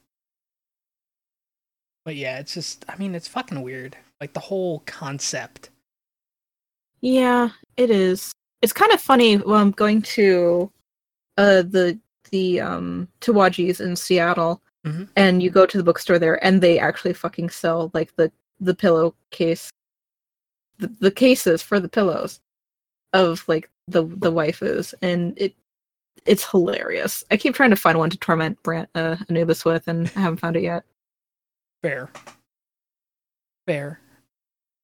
but 2.04 2.14
yeah 2.14 2.38
it's 2.38 2.54
just 2.54 2.84
i 2.88 2.96
mean 2.96 3.14
it's 3.16 3.26
fucking 3.26 3.62
weird 3.62 3.96
like 4.20 4.32
the 4.32 4.38
whole 4.40 4.80
concept 4.86 5.70
Yeah, 7.00 7.50
it 7.76 7.90
is. 7.90 8.30
It's 8.62 8.72
kind 8.72 8.92
of 8.92 9.00
funny 9.00 9.36
when 9.36 9.60
I'm 9.60 9.70
going 9.72 10.02
to 10.02 10.70
uh 11.38 11.62
the 11.62 11.98
the 12.30 12.60
um 12.60 13.08
Tawaji's 13.20 13.80
in 13.80 13.96
Seattle 13.96 14.60
Mhm. 14.84 15.08
and 15.16 15.42
you 15.42 15.50
go 15.50 15.66
to 15.66 15.76
the 15.76 15.82
bookstore 15.82 16.18
there 16.18 16.42
and 16.44 16.60
they 16.62 16.78
actually 16.78 17.12
fucking 17.12 17.50
sell 17.50 17.90
like 17.92 18.14
the 18.16 18.30
the 18.60 18.74
pillowcase 18.74 19.68
the, 20.78 20.86
the 21.00 21.10
cases 21.10 21.60
for 21.60 21.80
the 21.80 21.88
pillows 21.88 22.40
of 23.12 23.42
like 23.48 23.68
the 23.88 24.04
the 24.04 24.30
waifus 24.32 24.94
and 25.02 25.34
it 25.38 25.54
it's 26.24 26.48
hilarious. 26.50 27.24
I 27.30 27.36
keep 27.36 27.54
trying 27.54 27.70
to 27.70 27.76
find 27.76 27.98
one 27.98 28.10
to 28.10 28.16
torment 28.18 28.60
Brant 28.62 28.88
uh, 28.96 29.16
Anubis 29.28 29.64
with 29.64 29.86
and 29.88 30.10
I 30.16 30.20
haven't 30.20 30.38
found 30.38 30.56
it 30.56 30.62
yet. 30.64 30.82
Fair. 31.82 32.10
Fair. 33.66 34.00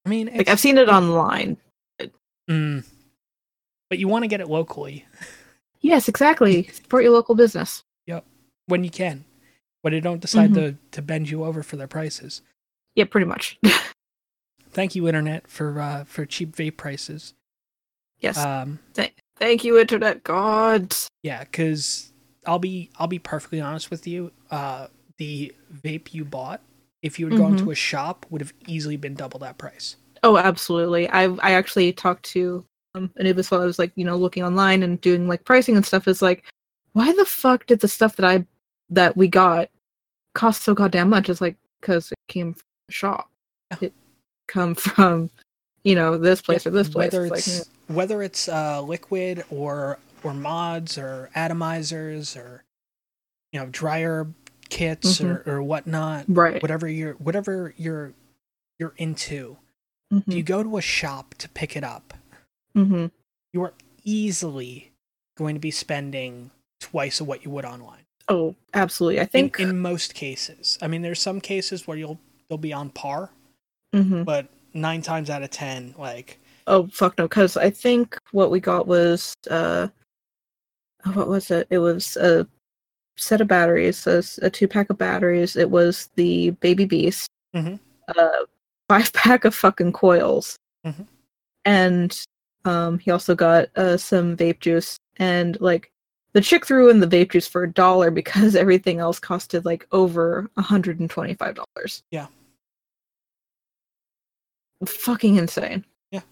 I 0.05 0.09
mean, 0.09 0.31
Like 0.35 0.49
I've 0.49 0.61
seen 0.61 0.79
it 0.79 0.89
online. 0.89 1.57
mm, 2.49 2.85
but 3.93 3.99
you 3.99 4.09
want 4.09 4.23
to 4.23 4.27
get 4.29 4.41
it 4.41 4.49
locally 4.49 5.05
Yes, 5.83 6.09
exactly. 6.09 6.63
Support 6.69 7.03
your 7.03 7.13
local 7.13 7.35
business. 7.35 7.83
Yep. 8.07 8.25
When 8.67 8.85
you 8.85 8.91
can, 8.91 9.25
when 9.83 9.93
they 9.93 10.01
don't 10.01 10.21
decide 10.21 10.53
Mhm. 10.53 10.55
to 10.55 10.77
to 10.93 11.03
bend 11.03 11.29
you 11.29 11.45
over 11.45 11.63
for 11.63 11.77
their 11.77 11.89
prices. 11.89 12.41
Yeah, 12.95 13.05
pretty 13.05 13.27
much. 13.27 13.59
Thank 14.71 14.95
you, 14.95 15.07
internet, 15.09 15.47
for 15.49 15.79
uh, 15.79 16.05
for 16.05 16.25
cheap 16.25 16.57
vape 16.57 16.79
prices. 16.79 17.35
yes. 18.21 18.39
Um, 18.39 18.79
Thank 19.37 19.65
you, 19.65 19.77
internet 19.79 20.23
gods. 20.25 21.09
yeah, 21.23 21.41
because 21.45 22.13
I'll 22.47 22.59
be 22.61 22.91
I'll 22.97 23.09
be 23.09 23.19
perfectly 23.19 23.61
honest 23.61 23.91
with 23.91 24.07
you. 24.07 24.31
Uh, 24.51 24.87
the 25.19 25.53
vape 25.85 26.15
you 26.15 26.25
bought, 26.25 26.63
if 27.03 27.19
you 27.19 27.29
had 27.29 27.37
gone 27.37 27.57
Mhm. 27.57 27.65
to 27.65 27.71
a 27.73 27.75
shop, 27.75 28.25
would 28.31 28.41
have 28.41 28.55
easily 28.67 28.97
been 28.97 29.15
double 29.15 29.41
that 29.41 29.59
price. 29.59 29.97
Oh, 30.23 30.39
absolutely. 30.39 31.09
I 31.11 31.25
I 31.25 31.53
actually 31.53 31.93
talked 31.93 32.23
to 32.37 32.65
um, 32.95 33.11
was 33.17 33.51
while 33.51 33.63
I 33.63 33.65
was 33.65 33.79
like, 33.79 33.93
you 33.97 34.05
know, 34.05 34.17
looking 34.17 34.45
online 34.45 34.83
and 34.83 35.01
doing 35.01 35.29
like 35.29 35.45
pricing 35.45 35.77
and 35.77 35.85
stuff. 35.87 36.07
Is 36.09 36.23
like, 36.23 36.45
why 36.93 37.13
the 37.13 37.25
fuck 37.25 37.67
did 37.67 37.81
the 37.81 37.89
stuff 37.89 38.17
that 38.17 38.27
I 38.27 38.47
that 38.91 39.17
we 39.17 39.29
got 39.29 39.71
cost 40.35 40.63
so 40.63 40.75
goddamn 40.75 41.09
much? 41.11 41.29
It's 41.29 41.41
like 41.41 41.57
because 41.81 42.13
it 42.13 42.19
came 42.29 42.55
from 42.55 42.63
the 42.89 42.93
shop. 42.93 43.31
Yeah. 43.71 43.79
It 43.83 43.93
come 44.49 44.75
from, 44.75 45.31
you 45.85 45.95
know, 45.95 46.19
this 46.19 46.43
place 46.43 46.67
or 46.67 46.71
this 46.71 46.89
place. 46.89 47.13
Whether 47.13 47.27
It's 47.27 47.47
it's 47.49 47.59
like, 47.59 47.97
whether 47.97 48.23
it's 48.23 48.49
uh, 48.49 48.83
liquid 48.83 49.45
or 49.51 49.99
or 50.23 50.35
mods 50.35 50.99
or 50.99 51.31
atomizers 51.35 52.37
or 52.37 52.63
you 53.53 53.61
know 53.61 53.67
dryer 53.71 54.27
kits 54.69 55.19
Mm-hmm. 55.21 55.51
or, 55.51 55.57
or 55.57 55.63
whatnot, 55.63 56.25
right. 56.29 56.63
whatever 56.63 56.89
you're 56.89 57.15
whatever 57.15 57.75
you're 57.77 58.13
you're 58.79 58.95
into. 58.99 59.57
Mhm, 60.13 60.25
If 60.29 60.35
you 60.35 60.43
go 60.43 60.63
to 60.63 60.77
a 60.77 60.83
shop 60.83 61.35
to 61.39 61.49
pick 61.49 61.77
it 61.77 61.85
up, 61.85 62.15
mhm. 62.77 63.11
you 63.53 63.63
are 63.63 63.75
easily 64.05 64.93
going 65.37 65.55
to 65.55 65.61
be 65.61 65.71
spending 65.71 66.51
twice 66.81 67.21
of 67.21 67.27
what 67.27 67.45
you 67.45 67.51
would 67.51 67.65
online. 67.65 68.01
Oh, 68.29 68.55
absolutely. 68.75 69.21
I 69.21 69.27
think. 69.27 69.59
in 69.61 69.79
most 69.79 70.15
cases, 70.15 70.79
I 70.81 70.89
mean, 70.89 71.03
there's 71.03 71.21
some 71.21 71.41
cases 71.41 71.87
where 71.87 71.97
you'll 71.97 72.19
they'll 72.49 72.59
be 72.59 72.73
on 72.73 72.91
par, 72.91 73.31
mhm. 73.95 74.25
but 74.25 74.47
nine 74.75 75.03
times 75.03 75.31
out 75.31 75.43
of 75.43 75.51
ten, 75.51 75.95
like 75.99 76.39
Oh 76.67 76.87
fuck 76.93 77.19
no! 77.19 77.25
Because 77.25 77.57
I 77.57 77.71
think 77.71 78.17
what 78.31 78.51
we 78.51 78.61
got 78.61 78.87
was 78.87 79.35
uh, 79.51 79.89
what 81.15 81.29
was 81.29 81.51
it? 81.51 81.67
It 81.71 81.79
was 81.79 82.17
a 82.17 82.47
set 83.17 83.41
of 83.41 83.49
batteries, 83.49 84.07
a 84.07 84.49
two 84.51 84.69
pack 84.69 84.89
of 84.91 84.99
batteries. 84.99 85.57
It 85.57 85.71
was 85.71 86.09
the 86.15 86.51
Baby 86.51 86.85
Beast, 86.85 87.29
Mhm. 87.55 87.79
uh, 88.17 88.45
five 88.89 89.13
pack 89.13 89.45
of 89.45 89.55
fucking 89.55 89.93
coils, 89.93 90.57
Mhm. 90.87 91.07
and 91.65 92.25
um, 92.65 92.99
he 92.99 93.11
also 93.11 93.35
got 93.35 93.69
uh 93.77 93.97
some 93.97 94.37
vape 94.37 94.61
juice 94.61 94.99
and 95.17 95.61
like. 95.61 95.91
The 96.35 96.41
chick 96.41 96.65
threw 96.65 96.89
in 96.89 97.01
the 97.01 97.07
vape 97.07 97.31
juice 97.33 97.47
for 97.47 97.65
a 97.65 97.71
dollar 97.71 98.11
because 98.11 98.57
everything 98.65 99.01
else 99.01 99.21
costed 99.21 99.67
like 99.67 99.87
over 99.93 100.49
hundred 100.57 100.99
and 100.99 101.11
twenty-five 101.11 101.55
dollars. 101.57 102.03
Yeah. 102.11 102.29
Fucking 104.87 105.37
insane. 105.37 105.85
Yeah. 106.11 106.23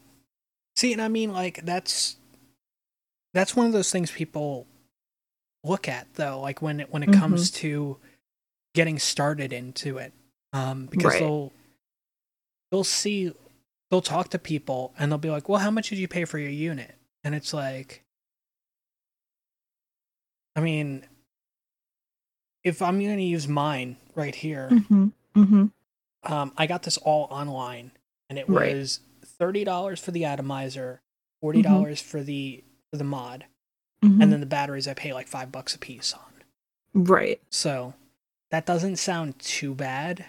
See, 0.77 0.93
and 0.95 1.03
I 1.03 1.09
mean, 1.09 1.33
like 1.33 1.65
that's 1.67 2.17
that's 3.35 3.55
one 3.55 3.67
of 3.67 3.73
those 3.73 3.93
things 3.93 4.11
people 4.11 4.67
look 5.63 5.87
at, 5.87 6.07
though. 6.15 6.41
Like 6.41 6.63
when 6.63 6.81
it 6.81 6.91
when 6.91 7.03
it 7.03 7.11
Mm-hmm. 7.11 7.21
comes 7.21 7.51
to 7.53 7.99
getting 8.75 8.99
started 8.99 9.53
into 9.53 9.99
it, 9.99 10.13
um, 10.55 10.87
because 10.87 11.13
Right. 11.13 11.21
they'll 11.21 11.53
they'll 12.73 12.85
see 12.85 13.35
they'll 13.91 14.01
talk 14.01 14.29
to 14.31 14.39
people 14.39 14.95
and 14.99 15.11
they'll 15.11 15.19
be 15.19 15.31
like, 15.31 15.49
"Well, 15.49 15.59
how 15.61 15.71
much 15.71 15.89
did 15.91 15.99
you 15.99 16.09
pay 16.09 16.25
for 16.25 16.39
your 16.39 16.51
unit?" 16.51 16.95
And 17.25 17.35
it's 17.35 17.53
like, 17.53 18.05
I 20.57 20.61
mean, 20.61 21.05
if 22.65 22.83
I'm 22.83 22.99
going 23.01 23.17
to 23.17 23.23
use 23.23 23.49
mine 23.49 23.97
right 24.15 24.35
here, 24.35 24.69
Mm-hmm. 24.71 25.09
Mm-hmm. 25.37 26.33
um, 26.33 26.53
I 26.57 26.67
got 26.67 26.83
this 26.83 26.99
all 26.99 27.29
online, 27.31 27.93
and 28.29 28.39
it 28.39 28.49
Right. 28.49 28.75
was 28.75 29.01
thirty 29.25 29.65
dollars 29.65 30.01
for 30.01 30.11
the 30.11 30.25
atomizer, 30.25 31.01
forty 31.41 31.63
dollars 31.63 32.01
for 32.01 32.23
the 32.23 32.65
for 32.91 32.97
the 32.97 33.05
mod, 33.05 33.47
Mm-hmm. 34.03 34.23
and 34.23 34.33
then 34.33 34.41
the 34.41 34.47
batteries 34.47 34.89
I 34.89 34.95
pay 34.95 35.13
like 35.13 35.29
five 35.29 35.53
bucks 35.53 35.75
a 35.75 35.79
piece 35.79 36.13
on. 36.15 36.21
Right. 36.95 37.41
So 37.51 37.95
that 38.51 38.67
doesn't 38.67 38.97
sound 38.97 39.39
too 39.39 39.75
bad. 39.75 40.25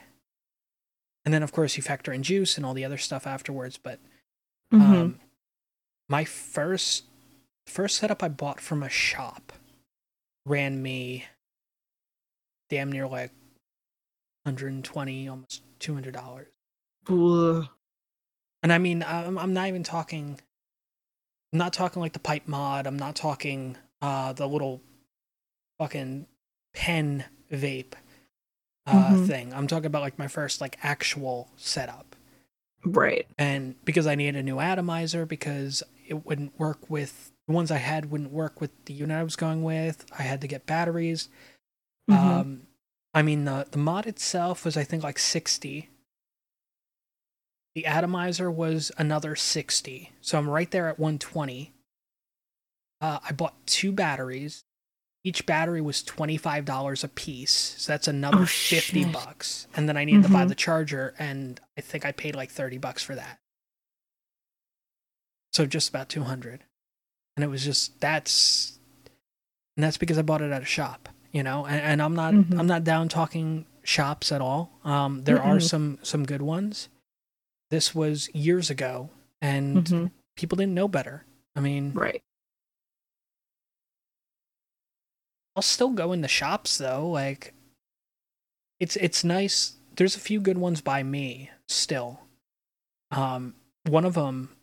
And 1.26 1.34
then 1.34 1.43
of 1.43 1.51
course 1.51 1.78
you 1.78 1.84
factor 1.84 2.11
in 2.11 2.24
juice 2.24 2.57
and 2.57 2.65
all 2.65 2.74
the 2.74 2.86
other 2.86 2.97
stuff 2.97 3.28
afterwards. 3.28 3.78
But 3.78 3.99
Mhm. 4.74 4.82
um, 4.82 5.19
my 6.09 6.26
first 6.26 7.05
first 7.67 7.97
setup 7.97 8.24
I 8.24 8.28
bought 8.28 8.59
from 8.59 8.84
a 8.84 8.89
shop 8.89 9.53
ran 10.45 10.82
me 10.82 11.26
damn 12.69 12.91
near 12.91 13.07
like 13.07 13.32
120 14.43 15.28
almost 15.28 15.61
200 15.80 16.13
dollars 16.13 16.47
and 18.63 18.72
i 18.74 18.78
mean 18.78 19.03
I'm, 19.03 19.38
I'm 19.38 19.53
not 19.53 19.67
even 19.67 19.84
talking 19.84 20.39
i'm 21.53 21.59
not 21.59 21.74
talking 21.74 22.01
like 22.01 22.13
the 22.13 22.19
pipe 22.19 22.47
mod 22.47 22.88
i'm 22.88 22.97
not 22.97 23.15
talking 23.15 23.78
uh 24.01 24.34
the 24.34 24.47
little 24.47 24.82
fucking 25.80 26.26
pen 26.74 27.26
vape 27.51 27.93
uh 28.88 29.11
Mhm. 29.11 29.27
thing 29.27 29.53
i'm 29.53 29.67
talking 29.67 29.86
about 29.86 30.01
like 30.01 30.17
my 30.19 30.27
first 30.27 30.59
like 30.61 30.77
actual 30.84 31.49
setup 31.57 32.15
Right. 32.84 33.27
and 33.38 33.75
because 33.86 34.07
I 34.07 34.15
needed 34.15 34.38
a 34.39 34.41
new 34.43 34.59
atomizer 34.59 35.27
because 35.27 35.84
it 36.07 36.25
wouldn't 36.25 36.57
work 36.59 36.89
with 36.89 37.32
the 37.47 37.53
ones 37.53 37.69
I 37.69 37.77
had 37.77 38.09
wouldn't 38.09 38.32
work 38.32 38.59
with 38.59 38.71
the 38.86 38.93
unit 38.93 39.15
I 39.17 39.23
was 39.23 39.36
going 39.36 39.61
with. 39.61 40.03
I 40.17 40.23
had 40.23 40.41
to 40.41 40.47
get 40.47 40.65
batteries. 40.65 41.29
Mhm. 42.09 42.15
Um, 42.17 42.67
I 43.13 43.21
mean 43.21 43.45
the 43.45 43.67
the 43.69 43.77
mod 43.77 44.07
itself 44.07 44.65
was 44.65 44.77
I 44.77 44.84
think 44.84 45.03
like 45.03 45.19
sixty. 45.19 45.89
The 47.75 47.86
atomizer 47.86 48.49
was 48.49 48.91
another 48.97 49.36
sixty, 49.36 50.11
so 50.19 50.39
I'm 50.39 50.49
right 50.49 50.69
there 50.71 50.88
at 50.88 50.97
one 50.99 51.19
twenty. 51.19 51.73
Uh, 52.99 53.19
I 53.23 53.32
bought 53.32 53.65
two 53.67 53.91
batteries. 53.91 54.63
Each 55.24 55.45
battery 55.45 55.82
was 55.82 56.01
twenty 56.01 56.36
five 56.38 56.65
dollars 56.65 57.03
a 57.03 57.07
piece, 57.07 57.76
so 57.78 57.91
that's 57.93 58.07
another 58.07 58.41
Oh, 58.41 58.45
fifty 58.45 59.03
shit. 59.03 59.13
bucks. 59.13 59.67
And 59.76 59.88
then 59.88 59.95
I 59.97 60.03
needed 60.03 60.24
to 60.24 60.30
buy 60.30 60.45
Mhm. 60.45 60.49
the 60.49 60.55
charger, 60.55 61.13
and 61.19 61.59
I 61.78 61.82
think 61.82 62.05
I 62.05 62.11
paid 62.11 62.36
like 62.36 62.49
thirty 62.49 62.78
bucks 62.80 63.03
for 63.03 63.13
that. 63.15 63.39
So 65.53 65.65
just 65.65 65.89
about 65.89 66.09
two 66.09 66.24
hundred, 66.24 66.63
and 67.36 67.43
it 67.43 67.47
was 67.47 67.63
just 67.63 67.99
that's, 67.99 68.80
and 69.78 69.84
that's 69.84 69.97
because 69.97 70.17
I 70.17 70.22
bought 70.22 70.41
it 70.41 70.51
at 70.51 70.61
a 70.61 70.65
shop, 70.65 71.09
you 71.32 71.43
know. 71.43 71.65
And, 71.65 71.82
and 71.82 72.01
I'm 72.01 72.15
not 72.15 72.34
Mhm. 72.34 72.57
I'm 72.57 72.67
not 72.67 72.84
down 72.84 73.09
talking 73.09 73.65
shops 73.84 74.32
at 74.32 74.41
all. 74.41 74.80
Um, 74.84 75.24
there 75.26 75.41
are 75.41 75.57
Mm-mm. 75.57 75.69
some 75.69 75.99
some 76.03 76.26
good 76.26 76.41
ones. 76.41 76.88
This 77.69 77.93
was 77.93 78.28
years 78.34 78.69
ago, 78.69 79.11
and 79.41 79.86
Mhm. 79.86 80.11
people 80.36 80.55
didn't 80.55 80.74
know 80.74 80.88
better. 80.88 81.26
I 81.55 81.59
mean, 81.59 81.91
Right. 81.93 82.24
I'll 85.55 85.61
still 85.61 85.89
go 85.89 86.11
in 86.13 86.21
the 86.21 86.27
shops 86.27 86.77
though. 86.77 87.07
Like, 87.09 87.53
it's 88.79 88.95
it's 88.97 89.23
nice. 89.23 89.73
There's 89.95 90.15
a 90.15 90.19
few 90.19 90.39
good 90.39 90.57
ones 90.57 90.81
by 90.81 91.03
me 91.03 91.49
still. 91.67 92.21
Um, 93.11 93.55
one 93.85 94.05
of 94.05 94.13
them 94.13 94.55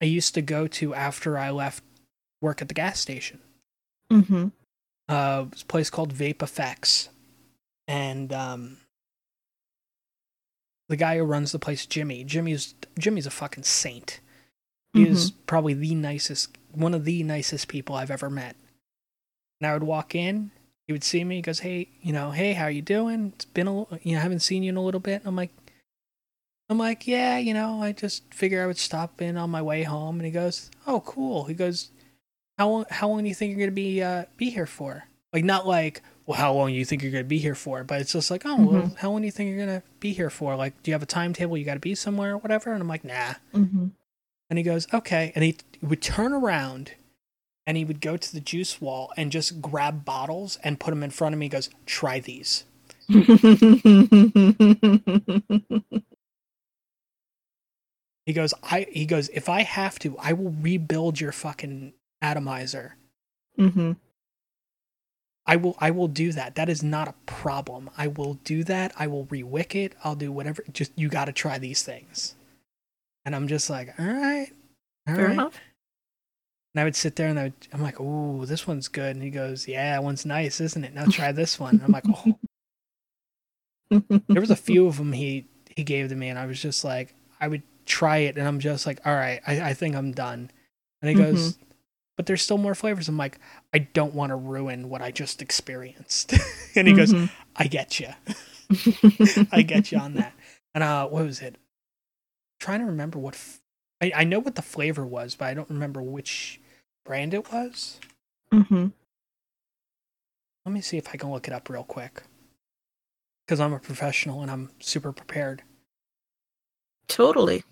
I 0.00 0.04
used 0.04 0.34
to 0.34 0.42
go 0.42 0.66
to 0.68 0.94
after 0.94 1.38
I 1.38 1.50
left 1.50 1.82
work 2.40 2.62
at 2.62 2.68
the 2.68 2.74
gas 2.74 3.00
station. 3.00 3.40
Mhm. 4.12 4.52
Uh, 5.08 5.46
it's 5.52 5.62
a 5.62 5.66
place 5.66 5.88
called 5.90 6.12
Vape 6.14 6.42
Effects, 6.42 7.08
and 7.86 8.30
um, 8.32 8.76
the 10.88 10.96
guy 10.96 11.16
who 11.16 11.24
runs 11.24 11.52
the 11.52 11.58
place, 11.58 11.86
Jimmy. 11.86 12.24
Jimmy's 12.24 12.74
Jimmy's 12.98 13.26
a 13.26 13.30
fucking 13.30 13.64
saint. 13.64 14.20
He 14.94 15.04
is 15.06 15.30
probably 15.46 15.74
the 15.74 15.94
nicest, 15.94 16.56
one 16.72 16.94
of 16.94 17.04
the 17.04 17.22
nicest 17.22 17.68
people 17.68 17.94
I've 17.94 18.10
ever 18.10 18.30
met. 18.30 18.56
And 19.60 19.68
I 19.68 19.74
would 19.74 19.82
walk 19.82 20.14
in, 20.14 20.50
he 20.86 20.92
would 20.92 21.04
see 21.04 21.22
me, 21.24 21.36
he 21.36 21.42
goes, 21.42 21.60
"Hey, 21.60 21.88
you 22.00 22.12
know, 22.12 22.30
hey, 22.30 22.54
how 22.54 22.68
you 22.68 22.80
doing? 22.82 23.32
It's 23.34 23.44
been 23.44 23.68
a, 23.68 23.72
you 24.02 24.12
know, 24.14 24.18
I 24.18 24.22
haven't 24.22 24.40
seen 24.40 24.62
you 24.62 24.70
in 24.70 24.76
a 24.76 24.82
little 24.82 25.00
bit." 25.00 25.20
And 25.20 25.26
I'm 25.28 25.36
like, 25.36 25.50
I'm 26.70 26.78
like, 26.78 27.06
yeah, 27.06 27.38
you 27.38 27.54
know, 27.54 27.82
I 27.82 27.92
just 27.92 28.32
figure 28.32 28.62
I 28.62 28.66
would 28.66 28.78
stop 28.78 29.20
in 29.22 29.36
on 29.36 29.50
my 29.50 29.62
way 29.62 29.82
home. 29.84 30.16
And 30.16 30.26
he 30.26 30.30
goes, 30.32 30.70
"Oh, 30.86 31.00
cool." 31.00 31.44
He 31.44 31.54
goes, 31.54 31.90
"How 32.58 32.68
long? 32.68 32.84
How 32.90 33.08
long 33.08 33.22
do 33.22 33.28
you 33.28 33.34
think 33.34 33.50
you're 33.50 33.60
gonna 33.66 33.72
be 33.72 34.02
uh, 34.02 34.24
be 34.36 34.50
here 34.50 34.66
for?" 34.66 35.04
Like, 35.32 35.44
not 35.44 35.66
like, 35.66 36.02
well, 36.26 36.38
how 36.38 36.52
long 36.54 36.68
do 36.68 36.74
you 36.74 36.84
think 36.84 37.02
you're 37.02 37.12
gonna 37.12 37.24
be 37.24 37.38
here 37.38 37.54
for? 37.54 37.84
But 37.84 38.00
it's 38.00 38.12
just 38.12 38.30
like, 38.30 38.42
oh, 38.46 38.56
well, 38.56 38.94
how 38.98 39.10
long 39.10 39.20
do 39.20 39.26
you 39.26 39.32
think 39.32 39.50
you're 39.50 39.64
gonna 39.66 39.82
be 40.00 40.12
here 40.12 40.30
for? 40.30 40.56
Like, 40.56 40.82
do 40.82 40.90
you 40.90 40.94
have 40.94 41.02
a 41.02 41.06
timetable? 41.06 41.56
You 41.56 41.64
got 41.64 41.74
to 41.74 41.80
be 41.80 41.94
somewhere 41.94 42.34
or 42.34 42.38
whatever? 42.38 42.72
And 42.72 42.80
I'm 42.82 42.88
like, 42.88 43.04
nah. 43.04 43.34
Mhm. 43.54 43.90
And 44.50 44.58
he 44.58 44.62
goes, 44.62 44.86
okay. 44.92 45.32
And 45.34 45.44
he 45.44 45.56
would 45.82 46.02
turn 46.02 46.32
around 46.32 46.92
and 47.66 47.76
he 47.76 47.84
would 47.84 48.00
go 48.00 48.16
to 48.16 48.32
the 48.32 48.40
juice 48.40 48.80
wall 48.80 49.12
and 49.16 49.30
just 49.30 49.60
grab 49.60 50.04
bottles 50.04 50.58
and 50.64 50.80
put 50.80 50.90
them 50.90 51.02
in 51.02 51.10
front 51.10 51.34
of 51.34 51.38
me. 51.38 51.46
He 51.46 51.50
goes, 51.50 51.70
try 51.86 52.20
these. 52.20 52.64
He 58.28 58.34
goes, 58.34 58.52
I 58.62 58.86
he 58.92 59.06
goes, 59.06 59.30
if 59.30 59.48
I 59.48 59.62
have 59.62 59.98
to, 60.00 60.14
I 60.18 60.34
will 60.34 60.54
rebuild 60.60 61.18
your 61.18 61.32
fucking 61.32 61.94
atomizer. 62.20 62.96
Mm-hmm. 63.58 63.92
I 65.46 65.56
will 65.56 65.74
I 65.78 65.90
will 65.92 66.08
do 66.08 66.32
that. 66.32 66.54
That 66.54 66.68
is 66.68 66.82
not 66.82 67.08
a 67.08 67.14
problem. 67.24 67.88
I 67.96 68.08
will 68.08 68.34
do 68.44 68.64
that. 68.64 68.92
I 68.98 69.06
will 69.06 69.24
rewick 69.24 69.74
it. 69.74 69.94
I'll 70.04 70.14
do 70.14 70.30
whatever. 70.30 70.62
Just 70.70 70.92
you 70.94 71.08
got 71.08 71.24
to 71.24 71.32
try 71.32 71.56
these 71.56 71.82
things. 71.82 72.34
And 73.24 73.34
I'm 73.36 73.48
just 73.48 73.68
like, 73.68 73.94
all 73.98 74.06
right, 74.06 74.48
all 75.06 75.14
Fair 75.14 75.26
right. 75.26 75.32
enough. 75.34 75.60
And 76.74 76.80
I 76.80 76.84
would 76.84 76.96
sit 76.96 77.16
there 77.16 77.28
and 77.28 77.38
I 77.38 77.44
would, 77.44 77.54
I'm 77.72 77.82
like, 77.82 78.00
ooh, 78.00 78.44
this 78.46 78.66
one's 78.66 78.88
good. 78.88 79.16
And 79.16 79.22
he 79.22 79.30
goes, 79.30 79.66
yeah, 79.66 79.92
that 79.92 80.02
one's 80.04 80.24
nice, 80.26 80.60
isn't 80.60 80.84
it? 80.84 80.94
Now 80.94 81.06
try 81.10 81.32
this 81.32 81.58
one. 81.58 81.74
And 81.76 81.84
I'm 81.84 81.92
like, 81.92 82.04
oh. 82.08 82.38
There 84.28 84.40
was 84.40 84.50
a 84.50 84.56
few 84.56 84.86
of 84.86 84.98
them 84.98 85.12
he 85.12 85.46
he 85.74 85.82
gave 85.84 86.08
to 86.08 86.14
me, 86.16 86.28
and 86.28 86.38
I 86.38 86.46
was 86.46 86.60
just 86.60 86.84
like, 86.84 87.14
I 87.40 87.48
would 87.48 87.62
try 87.86 88.18
it, 88.18 88.36
and 88.36 88.46
I'm 88.46 88.58
just 88.60 88.86
like, 88.86 89.00
all 89.06 89.14
right, 89.14 89.40
I, 89.46 89.60
I 89.70 89.74
think 89.74 89.94
I'm 89.96 90.12
done. 90.12 90.50
And 91.00 91.08
he 91.08 91.14
goes, 91.14 91.56
but 92.16 92.26
there's 92.26 92.42
still 92.42 92.58
more 92.58 92.74
flavors. 92.74 93.08
I'm 93.08 93.16
like, 93.16 93.38
I 93.72 93.78
don't 93.78 94.12
want 94.12 94.30
to 94.30 94.36
ruin 94.36 94.88
what 94.90 95.00
I 95.02 95.10
just 95.12 95.40
experienced. 95.40 96.34
and 96.76 96.88
he 96.88 96.94
goes, 96.94 97.14
Mhm. 97.14 97.30
I 97.56 97.66
get 97.68 98.00
you. 98.00 98.08
I 99.52 99.62
get 99.62 99.90
you 99.92 99.98
on 99.98 100.14
that. 100.14 100.34
And 100.74 100.84
uh, 100.84 101.06
what 101.06 101.24
was 101.24 101.40
it? 101.40 101.56
Trying 102.58 102.80
to 102.80 102.86
remember 102.86 103.18
what. 103.18 103.34
F- 103.34 103.60
I 104.00 104.12
I 104.14 104.24
know 104.24 104.38
what 104.38 104.54
the 104.54 104.62
flavor 104.62 105.04
was, 105.06 105.34
but 105.34 105.46
I 105.46 105.54
don't 105.54 105.70
remember 105.70 106.02
which 106.02 106.60
brand 107.04 107.34
it 107.34 107.52
was. 107.52 107.98
Mm-hmm. 108.52 108.88
Let 110.66 110.72
me 110.72 110.80
see 110.80 110.98
if 110.98 111.08
I 111.08 111.16
can 111.16 111.30
look 111.30 111.48
it 111.48 111.54
up 111.54 111.68
real 111.70 111.84
quick. 111.84 112.22
Because 113.46 113.60
I'm 113.60 113.72
a 113.72 113.78
professional 113.78 114.42
and 114.42 114.50
I'm 114.50 114.70
super 114.80 115.12
prepared. 115.12 115.62
Totally. 117.08 117.64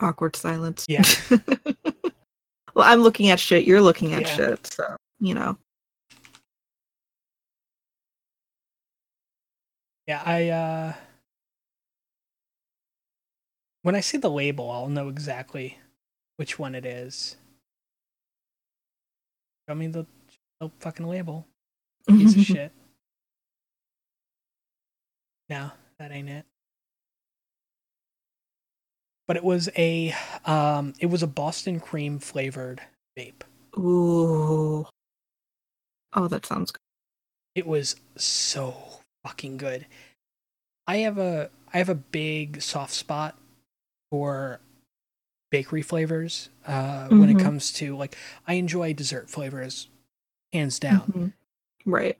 Awkward 0.00 0.36
silence. 0.36 0.84
Yeah. 0.88 1.04
well, 2.74 2.86
I'm 2.86 3.00
looking 3.00 3.30
at 3.30 3.40
shit. 3.40 3.64
You're 3.64 3.80
looking 3.82 4.12
at 4.14 4.22
Yeah. 4.22 4.36
shit. 4.36 4.66
So, 4.66 4.96
you 5.20 5.34
know. 5.34 5.56
Yeah, 10.08 10.22
I 10.24 10.48
uh 10.48 10.92
when 13.82 13.94
I 13.94 14.00
see 14.00 14.18
the 14.18 14.30
label, 14.30 14.70
I'll 14.70 14.88
know 14.88 15.08
exactly 15.08 15.78
which 16.36 16.58
one 16.58 16.74
it 16.74 16.86
is. 16.86 17.36
Show 19.68 19.74
me 19.74 19.88
the, 19.88 20.06
the 20.60 20.70
fucking 20.80 21.06
label. 21.06 21.46
Piece 22.08 22.34
of 22.36 22.42
shit. 22.44 22.72
No, 25.50 25.72
that 25.98 26.10
ain't 26.10 26.30
it. 26.30 26.46
But 29.26 29.36
it 29.36 29.44
was 29.44 29.68
a 29.76 30.14
um 30.46 30.94
it 31.00 31.06
was 31.06 31.22
a 31.22 31.26
Boston 31.26 31.80
cream 31.80 32.18
flavored 32.18 32.80
vape. 33.18 33.42
Ooh. 33.78 34.86
Oh, 36.14 36.28
that 36.28 36.46
sounds 36.46 36.70
good. 36.70 36.80
It 37.54 37.66
was 37.66 37.96
so 38.16 38.97
fucking 39.24 39.56
good. 39.56 39.86
I 40.86 40.98
have 40.98 41.18
a 41.18 41.50
I 41.72 41.78
have 41.78 41.88
a 41.88 41.94
big 41.94 42.62
soft 42.62 42.92
spot 42.94 43.38
for 44.10 44.60
bakery 45.50 45.82
flavors 45.82 46.48
uh, 46.66 47.08
when 47.08 47.28
it 47.30 47.36
Mhm. 47.36 47.40
comes 47.42 47.72
to 47.74 47.96
like 47.96 48.16
I 48.46 48.54
enjoy 48.54 48.92
dessert 48.94 49.28
flavors 49.30 49.88
hands 50.52 50.78
down, 50.78 51.12
Mhm. 51.12 51.32
Right. 51.84 52.18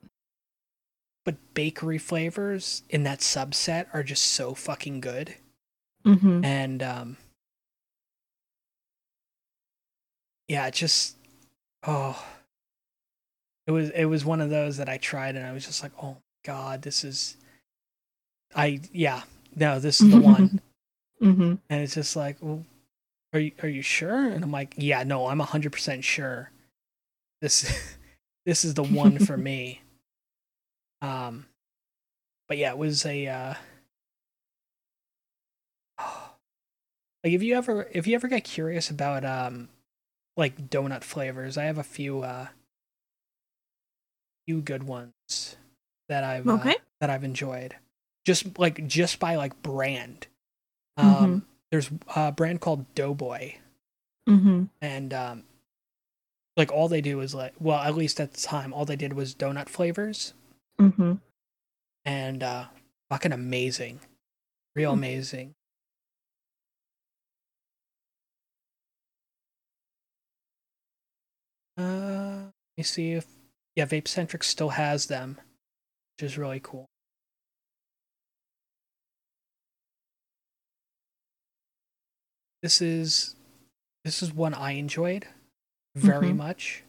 but 1.25 1.35
bakery 1.53 1.97
flavors 1.97 2.83
in 2.89 3.03
that 3.03 3.19
subset 3.19 3.87
are 3.93 4.03
just 4.03 4.23
so 4.25 4.53
fucking 4.53 4.99
good. 5.01 5.35
hmm 6.03 6.43
And 6.43 6.81
um 6.83 7.17
yeah, 10.47 10.67
it 10.67 10.73
just 10.73 11.17
oh 11.83 12.23
it 13.67 13.71
was 13.71 13.89
it 13.91 14.05
was 14.05 14.25
one 14.25 14.41
of 14.41 14.49
those 14.49 14.77
that 14.77 14.89
I 14.89 14.97
tried 14.97 15.35
and 15.35 15.45
I 15.45 15.51
was 15.51 15.65
just 15.65 15.83
like, 15.83 15.91
"Oh 16.01 16.17
god, 16.49 16.81
this 16.81 17.03
is 17.03 17.37
I 18.55 18.81
yeah, 18.91 19.21
no, 19.55 19.79
this 19.79 20.01
is 20.01 20.09
the 20.09 20.19
one." 20.19 20.59
hmm 21.19 21.55
And 21.69 21.81
it's 21.83 21.93
just 21.93 22.15
like, 22.15 22.37
well, 22.41 22.65
are 23.33 23.39
you 23.39 23.51
are 23.61 23.69
you 23.69 23.81
sure? 23.83 24.27
And 24.27 24.43
I'm 24.43 24.51
like, 24.51 24.73
yeah, 24.77 25.03
no, 25.03 25.27
I'm 25.27 25.39
hundred 25.39 25.71
percent 25.71 26.03
sure. 26.03 26.51
This 27.41 27.97
this 28.45 28.65
is 28.65 28.73
the 28.73 28.83
one 28.83 29.19
for 29.19 29.37
me. 29.49 29.81
Um, 31.01 31.45
but 32.47 32.57
yeah, 32.57 32.71
it 32.71 32.77
was 32.77 33.05
a 33.05 33.27
uh, 33.27 33.53
like 37.23 37.33
if 37.33 37.43
you 37.43 37.55
ever 37.55 37.87
if 37.91 38.07
you 38.07 38.15
ever 38.15 38.27
get 38.27 38.43
curious 38.43 38.89
about 38.89 39.23
um 39.23 39.69
like 40.35 40.69
donut 40.69 41.03
flavors, 41.03 41.57
I 41.57 41.65
have 41.65 41.77
a 41.77 41.83
few 41.83 42.23
uh 42.23 42.47
few 44.47 44.61
good 44.61 44.83
ones 44.83 45.57
that 46.09 46.23
I've 46.23 46.45
uh, 46.47 46.57
that 46.99 47.09
I've 47.09 47.23
enjoyed. 47.23 47.75
Just 48.25 48.59
like 48.59 48.85
just 48.87 49.19
by 49.19 49.35
like 49.35 49.61
brand. 49.61 50.27
Um 50.97 51.45
there's 51.71 51.89
a 52.15 52.31
brand 52.31 52.59
called 52.61 52.93
Doughboy. 52.95 53.53
Hmm 54.27 54.65
and 54.81 55.13
um 55.13 55.43
like 56.57 56.71
all 56.71 56.87
they 56.89 57.01
do 57.01 57.21
is 57.21 57.33
like 57.33 57.53
well 57.59 57.79
at 57.79 57.95
least 57.95 58.19
at 58.19 58.33
the 58.33 58.41
time 58.41 58.73
all 58.73 58.85
they 58.85 58.95
did 58.97 59.13
was 59.13 59.33
donut 59.33 59.69
flavors. 59.69 60.33
Hmm 60.77 61.13
and 62.05 62.43
uh 62.43 62.65
fucking 63.09 63.31
amazing. 63.31 63.99
Real 64.75 64.91
Hmm. 64.91 64.97
amazing. 64.99 65.55
Uh 71.77 72.43
let 72.45 72.77
me 72.77 72.83
see 72.83 73.13
if 73.13 73.25
yeah 73.75 73.85
vape 73.85 74.07
centric 74.07 74.43
still 74.43 74.69
has 74.69 75.05
them 75.05 75.39
is 76.23 76.37
really 76.37 76.59
cool 76.61 76.85
this 82.61 82.81
is 82.81 83.35
this 84.03 84.21
is 84.21 84.33
one 84.33 84.53
i 84.53 84.71
enjoyed 84.71 85.27
very 85.95 86.29
Mhm. 86.29 86.37
much 86.37 86.83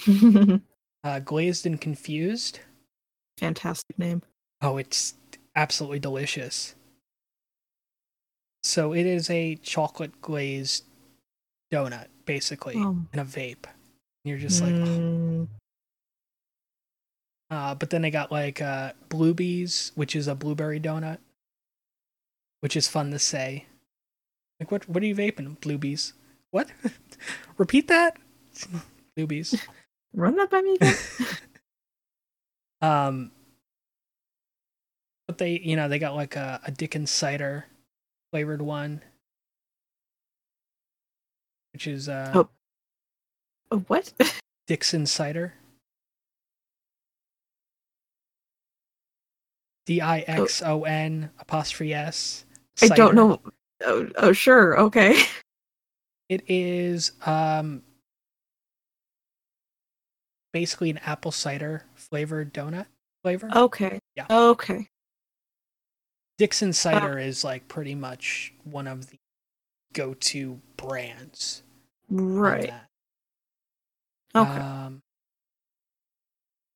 uh 1.04 1.20
glazed 1.20 1.66
and 1.66 1.80
confused 1.80 2.60
Fantastic 3.38 3.98
name. 3.98 4.22
Oh, 4.62 4.78
it's 4.78 5.12
absolutely 5.54 5.98
delicious. 5.98 6.74
So 8.64 8.94
it 8.94 9.04
is 9.04 9.28
a 9.28 9.56
chocolate 9.56 10.22
glazed 10.22 10.84
donut, 11.70 12.06
basically, 12.24 12.76
Oh. 12.78 13.04
in 13.12 13.18
a 13.18 13.26
vape. 13.26 13.66
And 13.66 13.74
you're 14.24 14.38
just 14.38 14.62
like, 14.62 14.72
oh. 14.74 15.46
Uh, 17.50 17.74
but 17.74 17.90
then 17.90 18.02
they 18.02 18.10
got 18.10 18.32
like 18.32 18.60
uh, 18.60 18.92
Bluebees, 19.08 19.92
which 19.94 20.16
is 20.16 20.26
a 20.26 20.34
blueberry 20.34 20.80
donut, 20.80 21.18
which 22.60 22.76
is 22.76 22.88
fun 22.88 23.10
to 23.12 23.18
say. 23.18 23.66
Like, 24.58 24.70
what? 24.70 24.88
What 24.88 25.02
are 25.02 25.06
you 25.06 25.14
vaping? 25.14 25.58
Bluebees. 25.60 26.12
What? 26.50 26.70
Repeat 27.58 27.88
that. 27.88 28.16
Bluebees. 29.16 29.60
run 30.14 30.36
that 30.36 30.50
by 30.50 30.62
me 30.62 30.74
again. 30.74 30.94
Um, 32.82 33.32
but 35.26 35.38
they, 35.38 35.58
you 35.58 35.76
know, 35.76 35.88
they 35.88 35.98
got 35.98 36.14
like 36.14 36.36
a, 36.36 36.60
a 36.64 36.70
Dickens 36.70 37.10
cider 37.10 37.66
flavored 38.30 38.62
one, 38.62 39.00
which 41.72 41.86
is 41.86 42.08
uh, 42.08 42.32
Oh. 42.34 42.48
Oh, 43.70 43.78
what? 43.88 44.12
Dixon 44.66 45.06
cider. 45.06 45.54
D 49.86 50.00
I 50.00 50.20
X 50.20 50.62
O 50.62 50.84
N 50.84 51.30
apostrophe 51.38 51.94
S. 51.94 52.44
I 52.82 52.88
don't 52.88 53.14
know. 53.14 53.40
Oh, 53.84 54.08
oh, 54.16 54.32
sure. 54.32 54.78
Okay. 54.80 55.18
It 56.28 56.42
is 56.48 57.12
um 57.24 57.82
basically 60.52 60.90
an 60.90 60.98
apple 60.98 61.30
cider 61.30 61.84
flavored 61.94 62.52
donut 62.52 62.86
flavor. 63.22 63.48
Okay. 63.54 64.00
Yeah. 64.16 64.26
Okay. 64.28 64.88
Dixon 66.38 66.72
cider 66.72 67.18
is 67.18 67.44
like 67.44 67.68
pretty 67.68 67.94
much 67.94 68.52
one 68.64 68.86
of 68.86 69.08
the 69.10 69.18
go-to 69.92 70.60
brands. 70.76 71.62
Right. 72.10 72.72
Okay. 74.34 74.50
Um, 74.50 75.02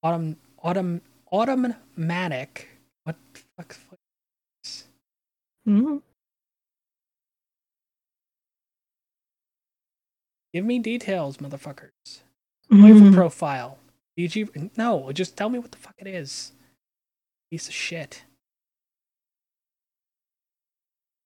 autumn, 0.02 0.36
autumn, 0.62 1.02
automatic. 1.30 2.69
What 3.04 3.16
the 3.32 3.40
fuck? 3.56 3.76
Mhm. 5.66 6.02
Give 10.52 10.64
me 10.64 10.78
details, 10.78 11.36
motherfuckers. 11.38 12.22
A 12.70 12.74
Mhm. 12.74 13.14
profile. 13.14 13.78
DG 14.16 14.44
no, 14.76 15.12
just 15.12 15.36
tell 15.36 15.48
me 15.48 15.58
what 15.58 15.70
the 15.72 15.78
fuck 15.78 15.94
it 15.98 16.06
is. 16.06 16.52
Piece 17.50 17.68
of 17.68 17.74
shit. 17.74 18.24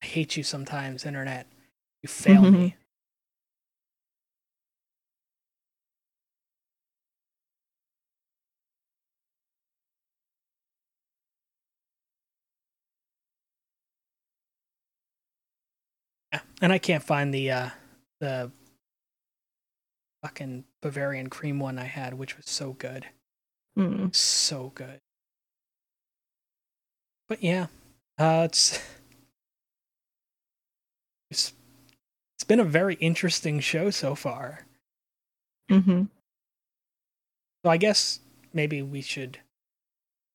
I 0.02 0.06
hate 0.06 0.36
you 0.36 0.42
sometimes, 0.42 1.04
internet. 1.06 1.46
You 2.02 2.08
fail 2.08 2.42
Mhm. 2.42 2.52
me. 2.52 2.76
And 16.64 16.72
I 16.72 16.78
can't 16.78 17.02
find 17.02 17.32
the 17.32 17.50
uh 17.50 17.68
the 18.20 18.50
fucking 20.22 20.64
Bavarian 20.80 21.28
cream 21.28 21.60
one 21.60 21.78
I 21.78 21.84
had, 21.84 22.14
which 22.14 22.38
was 22.38 22.48
so 22.48 22.72
good. 22.72 23.04
Mm. 23.78 24.14
so 24.16 24.72
good. 24.74 25.00
But 27.28 27.42
yeah, 27.42 27.66
uh, 28.18 28.44
it's 28.46 28.80
it's 31.30 31.52
it's 32.36 32.44
been 32.44 32.60
a 32.60 32.64
very 32.64 32.94
interesting 32.94 33.60
show 33.60 33.90
so 33.90 34.14
far. 34.14 34.64
Mm-hmm. 35.70 36.04
So 37.62 37.70
I 37.70 37.76
guess 37.76 38.20
maybe 38.54 38.80
we 38.80 39.02
should. 39.02 39.38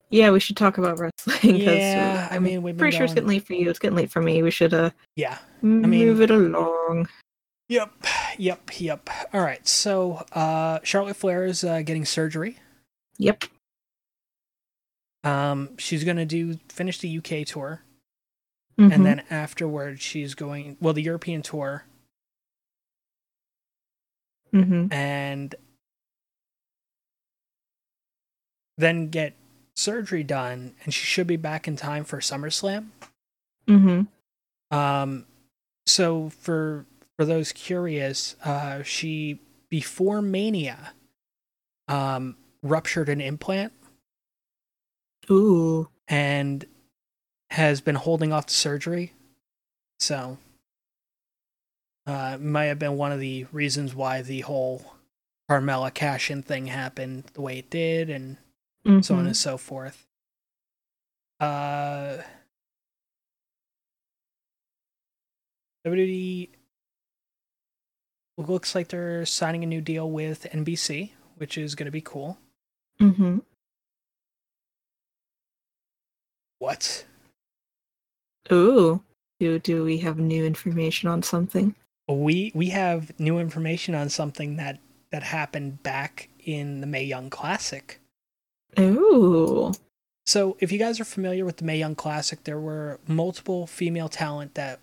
Yeah, 0.10 0.32
we 0.32 0.40
should 0.40 0.58
talk 0.58 0.78
about 0.78 1.00
wrestling. 1.00 1.56
Yeah, 1.58 2.28
I 2.32 2.40
mean, 2.40 2.64
we've 2.64 2.76
pretty 2.78 2.96
sure 2.98 3.06
it's 3.06 3.14
getting 3.14 3.30
late 3.30 3.46
for 3.46 3.54
you. 3.54 3.70
It's 3.70 3.78
getting 3.80 3.96
late 3.98 4.10
for 4.12 4.22
me. 4.22 4.42
We 4.42 4.52
should 4.52 4.74
uh 4.74 4.90
Yeah. 5.16 5.38
move 5.62 5.88
mean- 5.88 6.22
it 6.22 6.32
along. 6.32 7.08
Yep. 7.68 7.92
Yep. 8.40 8.80
Yep. 8.82 9.10
All 9.34 9.42
right. 9.42 9.68
So 9.68 10.26
uh, 10.32 10.80
Charlotte 10.84 11.16
Flair 11.16 11.46
is 11.46 11.64
uh, 11.64 11.82
getting 11.84 12.04
surgery. 12.06 12.58
Yep. 13.20 13.44
Um, 15.24 15.78
she's 15.78 16.04
gonna 16.04 16.26
do 16.26 16.56
finish 16.70 16.98
the 17.00 17.18
UK 17.20 17.46
tour, 17.46 17.84
Mhm. 18.80 18.94
and 18.94 19.06
then 19.06 19.24
afterwards 19.30 20.02
she's 20.02 20.34
going 20.34 20.78
well 20.82 20.94
the 20.94 21.04
European 21.04 21.42
tour, 21.44 21.84
Mhm. 24.54 24.92
and 24.92 25.54
then 28.78 29.10
get 29.10 29.36
surgery 29.80 30.24
done, 30.24 30.76
and 30.84 30.94
she 30.94 31.06
should 31.06 31.28
be 31.28 31.38
back 31.38 31.68
in 31.68 31.76
time 31.76 32.04
for 32.04 32.20
SummerSlam. 32.20 32.90
Mhm. 33.68 34.08
Um, 34.72 35.26
so 35.86 36.30
for 36.30 36.86
for 37.18 37.26
those 37.26 37.52
curious, 37.52 38.36
uh, 38.44 38.84
she 38.84 39.40
before 39.70 40.22
Mania, 40.22 40.94
um, 41.88 42.38
ruptured 42.62 43.10
an 43.10 43.22
implant 43.22 43.74
Ooh. 45.30 45.90
and 46.08 46.66
has 47.52 47.82
been 47.82 47.96
holding 47.96 48.32
off 48.32 48.48
the 48.48 48.54
surgery. 48.54 49.14
So, 50.00 50.38
uh, 52.06 52.38
might 52.40 52.66
have 52.66 52.80
been 52.80 52.96
one 52.98 53.12
of 53.12 53.20
the 53.20 53.46
reasons 53.52 53.94
why 53.94 54.22
the 54.22 54.42
whole 54.42 54.96
Carmella 55.50 55.94
cash 55.94 56.32
in 56.32 56.42
thing 56.42 56.68
happened 56.68 57.26
the 57.34 57.42
way 57.42 57.60
it 57.60 57.70
did, 57.70 58.10
and 58.10 58.38
so 59.04 59.16
on 59.16 59.26
and 59.26 59.38
so 59.38 59.58
forth. 59.58 60.06
Uh, 61.40 62.18
WWE 65.86 66.50
looks 68.38 68.76
like 68.76 68.90
they're 68.90 69.26
signing 69.26 69.64
a 69.64 69.68
new 69.68 69.82
deal 69.82 70.10
with 70.10 70.48
NBC, 70.52 71.12
which 71.38 71.58
is 71.58 71.76
going 71.76 71.86
to 71.86 71.92
be 71.92 72.02
cool. 72.02 72.38
Mm-hmm. 73.02 73.40
What? 76.60 77.06
Ooh. 78.52 79.02
Do 79.40 79.58
do 79.60 79.86
we 79.86 80.00
have 80.00 80.20
new 80.20 80.46
information 80.46 81.08
on 81.08 81.24
something? 81.24 81.76
We 82.10 82.52
we 82.54 82.70
have 82.70 83.18
new 83.20 83.40
information 83.40 83.96
on 83.96 84.10
something 84.10 84.58
that 84.58 84.80
that 85.12 85.24
happened 85.24 85.82
back 85.82 86.30
in 86.44 86.82
the 86.82 86.88
Mae 86.88 87.06
Young 87.06 87.30
Classic. 87.30 88.02
Ooh. 88.78 89.72
So, 90.26 90.58
if 90.60 90.72
you 90.72 90.78
guys 90.78 91.00
are 91.00 91.06
familiar 91.06 91.44
with 91.46 91.58
the 91.58 91.64
Mae 91.66 91.78
Young 91.80 91.96
Classic, 91.96 92.44
there 92.44 92.60
were 92.60 93.00
multiple 93.08 93.66
female 93.66 94.10
talent 94.10 94.54
that 94.56 94.80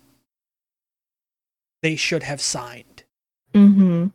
they 1.81 1.95
should 1.95 2.23
have 2.23 2.41
signed. 2.41 3.03
Mhm. 3.53 4.11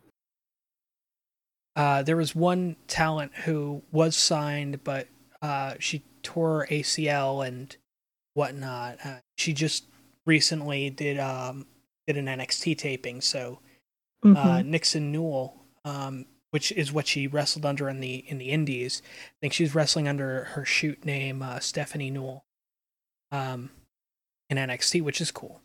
Uh, 1.75 2.03
there 2.03 2.17
was 2.17 2.35
one 2.35 2.75
talent 2.87 3.33
who 3.45 3.81
was 3.91 4.15
signed, 4.15 4.83
but 4.83 5.07
uh, 5.41 5.73
she 5.79 6.03
tore 6.21 6.67
ACL 6.69 7.41
and 7.45 7.75
whatnot. 8.35 8.99
Uh, 9.03 9.17
she 9.37 9.53
just 9.53 9.85
recently 10.25 10.89
did 10.91 11.19
um, 11.19 11.65
did 12.05 12.17
an 12.17 12.27
NXT 12.27 12.77
taping, 12.77 13.21
so 13.21 13.59
uh, 14.23 14.27
Mhm. 14.27 14.65
Nixon 14.67 15.11
Newell, 15.11 15.65
um, 15.83 16.25
which 16.53 16.71
is 16.73 16.93
what 16.93 17.07
she 17.07 17.25
wrestled 17.25 17.65
under 17.65 17.89
in 17.89 17.99
the 17.99 18.17
in 18.27 18.37
the 18.37 18.51
Indies. 18.51 19.01
I 19.25 19.33
think 19.41 19.53
she's 19.53 19.73
wrestling 19.73 20.07
under 20.07 20.43
her 20.43 20.63
shoot 20.63 21.03
name 21.03 21.41
uh, 21.41 21.55
Steffanie 21.55 22.11
Newell 22.11 22.45
um, 23.31 23.71
in 24.51 24.57
NXT, 24.57 25.01
which 25.01 25.19
is 25.19 25.31
cool. 25.31 25.61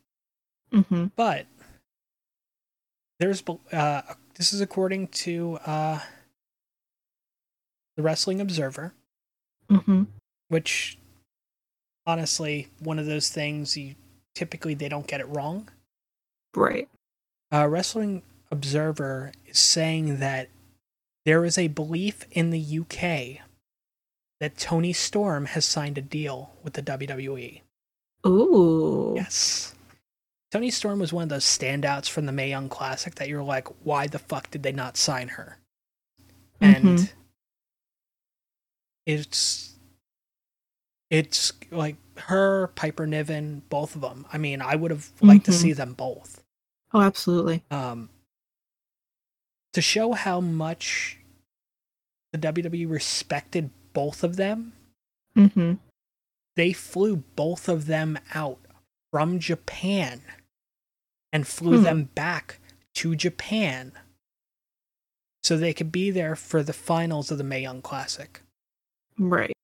Mhm. 0.72 1.10
But 1.14 1.44
there's 3.20 3.42
uh, 3.70 4.00
this 4.36 4.54
is 4.54 4.62
according 4.62 5.08
to 5.08 5.58
uh, 5.66 6.00
the 7.96 8.02
Wrestling 8.02 8.40
Observer, 8.40 8.94
Mhm. 9.70 10.06
which 10.48 10.96
honestly 12.06 12.68
one 12.78 12.98
of 12.98 13.04
those 13.04 13.28
things 13.28 13.76
you 13.76 13.94
typically 14.34 14.72
they 14.72 14.88
don't 14.88 15.06
get 15.06 15.20
it 15.20 15.26
wrong. 15.28 15.68
Right. 16.54 16.88
uh, 17.52 17.66
Wrestling 17.68 18.22
Observer 18.50 19.32
is 19.46 19.58
saying 19.58 20.18
that 20.20 20.48
there 21.28 21.44
is 21.44 21.58
a 21.58 21.68
belief 21.68 22.24
in 22.30 22.48
the 22.48 22.78
UK 22.78 23.44
that 24.40 24.56
Toni 24.56 24.94
Storm 24.94 25.44
has 25.44 25.66
signed 25.66 25.98
a 25.98 26.00
deal 26.00 26.54
with 26.62 26.72
the 26.72 26.80
WWE. 26.82 27.60
Ooh. 28.26 29.12
Yes. 29.14 29.74
Toni 30.50 30.70
Storm 30.70 30.98
was 31.00 31.12
one 31.12 31.24
of 31.24 31.28
those 31.28 31.44
standouts 31.44 32.08
from 32.08 32.24
the 32.24 32.32
Mae 32.32 32.48
Young 32.48 32.70
Classic 32.70 33.14
that 33.16 33.28
you're 33.28 33.42
like, 33.42 33.68
why 33.84 34.06
the 34.06 34.18
fuck 34.18 34.50
did 34.50 34.62
they 34.62 34.72
not 34.72 34.96
sign 34.96 35.28
her? 35.28 35.58
And 36.62 36.84
Mhm. 36.98 37.12
it's 39.04 39.74
it's 41.10 41.52
like 41.70 41.96
her, 42.16 42.68
Piper 42.68 43.06
Niven, 43.06 43.64
both 43.68 43.94
of 43.94 44.00
them. 44.00 44.24
I 44.32 44.38
mean, 44.38 44.62
I 44.62 44.76
would 44.76 44.90
have 44.90 45.10
liked 45.20 45.44
to 45.44 45.50
Mhm. 45.50 45.60
see 45.60 45.72
them 45.74 45.92
both. 45.92 46.42
Oh, 46.94 47.02
absolutely. 47.02 47.64
um, 47.70 48.08
to 49.74 49.82
show 49.82 50.12
how 50.14 50.40
much 50.40 51.17
the 52.32 52.38
WWE 52.38 52.86
respected 52.86 53.70
both 53.92 54.22
of 54.22 54.36
them, 54.36 54.72
Mhm. 55.36 55.78
they 56.56 56.72
flew 56.72 57.16
both 57.16 57.68
of 57.68 57.86
them 57.86 58.18
out 58.34 58.58
from 59.10 59.38
Japan 59.38 60.22
and 61.32 61.46
flew 61.46 61.78
Hmm. 61.78 61.84
them 61.84 62.04
back 62.04 62.60
to 62.94 63.14
Japan 63.16 63.92
so 65.42 65.56
they 65.56 65.72
could 65.72 65.90
be 65.92 66.10
there 66.10 66.36
for 66.36 66.62
the 66.62 66.72
finals 66.72 67.30
of 67.30 67.38
the 67.38 67.44
Mae 67.44 67.62
Young 67.62 67.80
Classic. 67.82 68.42
Right. 69.18 69.54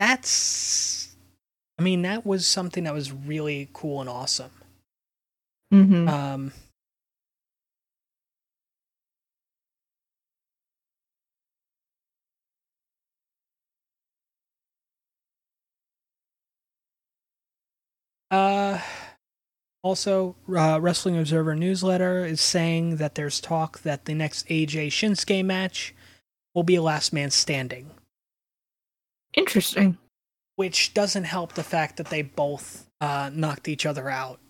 That's, 0.00 1.16
I 1.78 1.82
mean, 1.82 2.02
that 2.02 2.26
was 2.26 2.46
something 2.46 2.84
that 2.84 2.94
was 2.94 3.12
really 3.12 3.68
cool 3.72 4.00
and 4.00 4.08
awesome. 4.10 4.52
Mhm. 5.72 6.08
Um, 6.08 6.52
uh, 18.34 18.80
also, 19.82 20.34
uh, 20.54 20.78
Wrestling 20.80 21.18
Observer 21.18 21.54
newsletter 21.54 22.24
is 22.24 22.40
saying 22.40 22.96
that 22.96 23.14
there's 23.14 23.40
talk 23.40 23.80
that 23.82 24.06
the 24.06 24.14
next 24.14 24.46
AJ 24.48 24.88
Shinsuke 24.88 25.44
match 25.44 25.94
will 26.54 26.62
be 26.62 26.76
a 26.76 26.82
last 26.82 27.12
man 27.12 27.30
standing, 27.30 27.90
Interesting. 29.34 29.98
which 30.56 30.94
doesn't 30.94 31.24
help 31.24 31.52
the 31.54 31.62
fact 31.62 31.96
that 31.96 32.08
they 32.08 32.22
both 32.22 32.88
uh, 33.00 33.30
knocked 33.32 33.68
each 33.68 33.84
other 33.86 34.08
out 34.08 34.40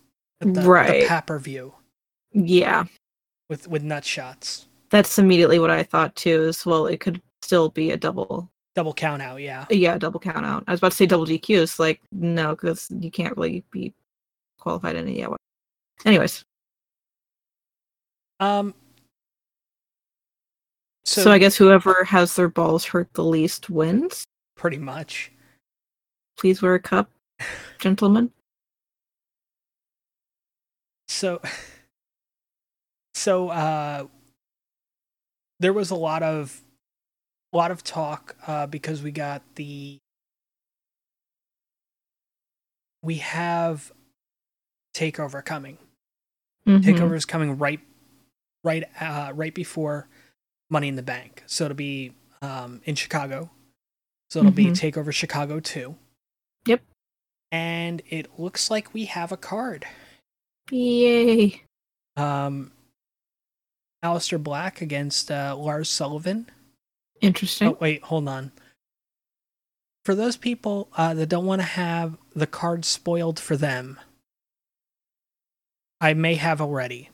at 0.40 0.54
the, 0.54 0.62
Right. 0.62 1.02
the 1.02 1.08
pay 1.08 1.20
per 1.26 1.38
view 1.38 1.74
Yeah. 2.32 2.84
with 3.48 3.66
with 3.68 3.82
nut 3.82 4.04
shots, 4.04 4.66
That's 4.90 5.18
immediately 5.18 5.58
what 5.58 5.70
I 5.70 5.82
thought 5.82 6.14
too. 6.14 6.44
Is 6.44 6.64
well, 6.64 6.86
it 6.86 7.00
could 7.00 7.20
still 7.42 7.70
be 7.70 7.90
a 7.90 7.96
double. 7.96 8.50
Double 8.74 8.94
count 8.94 9.22
out. 9.22 9.40
Yeah. 9.40 9.66
Yeah, 9.70 9.98
double 9.98 10.20
count 10.20 10.44
out. 10.44 10.64
I 10.66 10.72
was 10.72 10.80
about 10.80 10.92
to 10.92 10.96
say 10.96 11.06
double 11.06 11.26
DQ. 11.26 11.62
It's 11.62 11.78
like 11.78 12.00
no, 12.12 12.50
because 12.54 12.88
you 13.00 13.10
can't 13.10 13.36
really 13.36 13.64
be 13.70 13.92
qualified 14.58 14.96
in 14.96 15.08
it 15.08 15.16
yet. 15.16 15.28
Anyways, 16.04 16.44
Um. 18.40 18.74
So, 21.06 21.22
So, 21.22 21.30
I 21.32 21.38
guess 21.38 21.54
whoever 21.56 22.02
has 22.04 22.34
their 22.34 22.48
balls 22.48 22.84
hurt 22.84 23.12
the 23.12 23.22
least 23.24 23.68
wins. 23.70 24.24
pretty 24.56 24.78
much. 24.78 25.30
Please 26.38 26.62
wear 26.62 26.74
a 26.74 26.80
cup, 26.80 27.10
gentlemen. 27.78 28.32
So. 31.08 31.40
So 33.16 33.48
uh, 33.48 34.06
there 35.60 35.72
was 35.72 35.90
a 35.90 35.94
lot 35.94 36.22
of, 36.22 36.60
a 37.54 37.56
lot 37.56 37.70
of 37.70 37.84
talk 37.84 38.36
uh, 38.46 38.66
because 38.66 39.02
we 39.02 39.12
got 39.12 39.42
the. 39.54 39.98
We 43.02 43.16
have 43.18 43.92
takeover 44.94 45.44
coming. 45.44 45.78
Mhm. 46.66 46.82
Takeover 46.82 47.14
is 47.14 47.24
coming 47.24 47.58
right, 47.58 47.80
right, 48.64 48.84
uh, 49.00 49.32
right 49.34 49.54
before 49.54 50.08
Money 50.70 50.88
in 50.88 50.96
the 50.96 51.02
Bank. 51.02 51.42
So 51.46 51.66
it'll 51.66 51.74
be 51.76 52.12
um, 52.42 52.80
in 52.84 52.94
Chicago. 52.94 53.50
So 54.30 54.40
it'll 54.40 54.50
be 54.52 54.66
Mhm. 54.66 54.72
Takeover 54.72 55.12
Chicago 55.12 55.60
two. 55.60 55.96
Yep. 56.66 56.82
And 57.52 58.02
it 58.08 58.38
looks 58.38 58.70
like 58.70 58.92
we 58.94 59.04
have 59.04 59.30
a 59.30 59.36
card. 59.36 59.86
Yay! 60.70 61.62
Um, 62.16 62.72
Aleister 64.02 64.42
Black 64.42 64.80
against 64.80 65.30
uh, 65.30 65.54
Lars 65.56 65.90
Sullivan. 65.90 66.50
Interesting. 67.24 67.68
Oh 67.68 67.78
wait, 67.80 68.02
hold 68.02 68.28
on. 68.28 68.52
For 70.04 70.14
those 70.14 70.36
people 70.36 70.88
uh, 70.96 71.14
that 71.14 71.28
don't 71.28 71.46
want 71.46 71.60
to 71.62 71.66
have 71.66 72.18
the 72.34 72.46
card 72.46 72.84
spoiled 72.84 73.40
for 73.40 73.56
them, 73.56 73.98
I 76.00 76.12
may 76.14 76.34
have 76.34 76.60
already. 76.60 77.08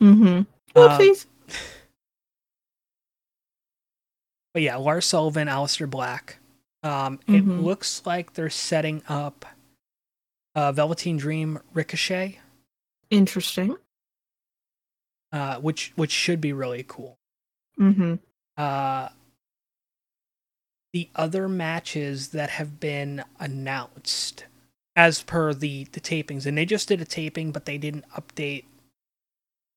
Mm-hmm. 0.00 0.42
Uh, 0.74 0.98
Oopsies. 0.98 1.26
But 4.52 4.62
yeah, 4.62 4.76
Lars 4.76 5.04
Sullivan, 5.06 5.48
Aleister 5.48 5.88
Black. 5.88 6.38
Um, 6.82 7.20
It 7.26 7.44
Mhm. 7.44 7.62
looks 7.62 8.04
like 8.06 8.32
they're 8.34 8.50
setting 8.50 9.02
up 9.08 9.44
uh, 10.54 10.72
Velveteen 10.72 11.18
Dream 11.18 11.58
Ricochet, 11.74 12.38
Interesting. 13.10 13.76
uh, 15.32 15.58
which 15.60 15.92
which 15.96 16.10
should 16.12 16.40
be 16.40 16.52
really 16.54 16.82
cool. 16.88 17.18
Mm-hmm. 17.78 18.14
Uh, 18.56 19.08
the 20.92 21.08
other 21.14 21.48
matches 21.48 22.28
that 22.28 22.50
have 22.50 22.80
been 22.80 23.22
announced, 23.38 24.44
as 24.94 25.22
per 25.22 25.52
the 25.52 25.84
the 25.92 26.00
tapings, 26.00 26.46
and 26.46 26.56
they 26.56 26.64
just 26.64 26.88
did 26.88 27.00
a 27.00 27.04
taping, 27.04 27.52
but 27.52 27.66
they 27.66 27.78
didn't 27.78 28.08
update. 28.10 28.64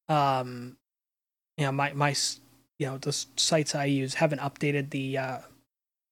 Um, 0.08 0.78
you 1.58 1.66
know, 1.66 1.72
my 1.72 1.94
my 1.94 2.16
you 2.80 2.88
know 2.88 2.98
the 2.98 3.12
sites 3.36 3.76
I 3.76 3.86
use 3.86 4.16
haven't 4.16 4.40
updated 4.40 4.92
the 4.92 5.18
uh, 5.18 5.38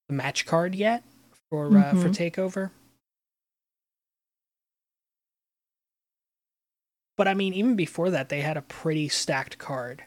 the 0.10 0.16
match 0.16 0.46
card 0.46 0.76
yet 0.76 1.04
for 1.50 1.78
uh, 1.78 1.94
for 1.96 2.10
Mhm. 2.10 2.16
Takeover. 2.16 2.72
But 7.18 7.28
I 7.28 7.34
mean, 7.34 7.54
even 7.54 7.76
before 7.76 8.12
that, 8.12 8.30
they 8.30 8.42
had 8.42 8.58
a 8.58 8.62
pretty 8.62 9.10
stacked 9.10 9.58
card. 9.58 10.04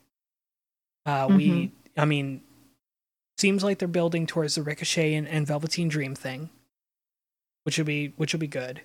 Uh, 1.07 1.29
We, 1.35 1.73
I 1.97 2.05
mean, 2.05 2.43
seems 3.41 3.65
like 3.65 3.79
they're 3.79 3.89
building 3.89 4.27
towards 4.27 4.55
the 4.55 4.63
Ricochet 4.63 5.15
and, 5.15 5.27
and 5.27 5.47
Velveteen 5.47 5.89
Dream 5.89 6.15
thing, 6.15 6.51
which 7.65 7.79
will 7.79 7.85
be 7.87 8.13
which 8.17 8.33
will 8.33 8.41
be 8.41 8.47
good. 8.47 8.83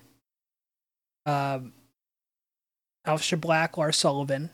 Um, 1.26 1.72
Black, 3.38 3.76
Lars 3.76 3.96
Sullivan. 3.96 4.50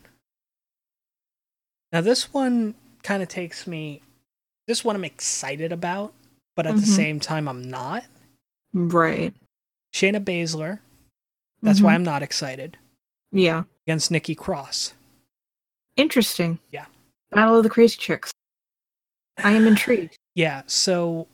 Now 1.92 2.00
this 2.00 2.32
one 2.32 2.74
kind 3.02 3.22
of 3.22 3.28
takes 3.28 3.66
me. 3.66 4.02
This 4.66 4.84
one 4.84 4.96
I'm 4.96 5.04
excited 5.04 5.72
about, 5.72 6.12
but 6.56 6.66
at 6.66 6.74
the 6.76 6.82
Mhm. 6.82 6.96
same 6.96 7.20
time 7.20 7.48
I'm 7.48 7.62
not. 7.62 8.04
Right. 8.72 9.34
Shayna 9.92 10.22
Baszler. 10.24 10.80
That's 11.62 11.80
why 11.80 11.92
Mhm. 11.92 11.94
I'm 11.96 12.04
not 12.04 12.22
excited 12.22 12.76
Yeah. 13.30 13.64
against 13.86 14.10
Nikki 14.10 14.34
Cross. 14.34 14.94
Interesting. 15.96 16.58
Yeah. 16.70 16.86
Battle 17.30 17.56
of 17.58 17.64
the 17.64 17.70
Crazy 17.70 17.96
Chicks. 17.98 18.32
I 19.38 19.52
am 19.52 19.66
intrigued. 19.66 20.16
Yeah, 20.34 20.62
so 20.66 21.28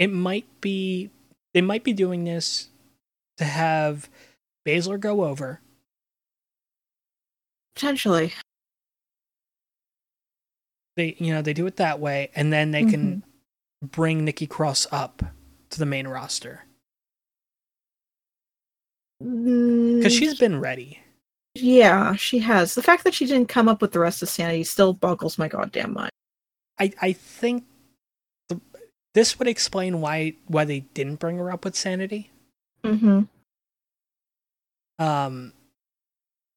it 0.00 0.08
might 0.08 0.46
be 0.60 1.10
they 1.54 1.60
might 1.60 1.84
be 1.84 1.92
doing 1.92 2.24
this 2.24 2.70
to 3.36 3.44
have 3.44 4.08
Baszler 4.66 4.98
go 4.98 5.22
over, 5.22 5.60
Potentially. 7.76 8.32
they 10.96 11.14
you 11.20 11.32
know 11.32 11.40
they 11.40 11.52
do 11.52 11.66
it 11.68 11.76
that 11.76 12.00
way 12.00 12.30
and 12.34 12.52
then 12.52 12.72
they 12.72 12.84
can 12.84 13.22
mm-hmm. 13.82 13.86
bring 13.86 14.24
Nikki 14.24 14.48
Cross 14.48 14.88
up 14.90 15.22
to 15.70 15.78
the 15.78 15.86
main 15.86 16.08
roster 16.08 16.64
because 19.20 19.34
mm. 19.34 20.18
she's 20.18 20.38
been 20.38 20.60
ready. 20.60 21.00
Yeah, 21.60 22.14
she 22.14 22.38
has. 22.40 22.74
The 22.74 22.82
fact 22.82 23.04
that 23.04 23.14
she 23.14 23.26
didn't 23.26 23.48
come 23.48 23.68
up 23.68 23.82
with 23.82 23.92
the 23.92 23.98
rest 24.00 24.22
of 24.22 24.28
Sanity 24.28 24.64
still 24.64 24.92
boggles 24.92 25.38
my 25.38 25.48
goddamn 25.48 25.92
mind. 25.94 26.12
I 26.78 26.92
I 27.00 27.12
think 27.12 27.64
the, 28.48 28.60
this 29.14 29.38
would 29.38 29.48
explain 29.48 30.00
why 30.00 30.34
why 30.46 30.64
they 30.64 30.80
didn't 30.94 31.16
bring 31.20 31.36
her 31.38 31.50
up 31.50 31.64
with 31.64 31.74
Sanity. 31.76 32.30
Mm-hmm. 32.84 33.22
Um, 35.04 35.52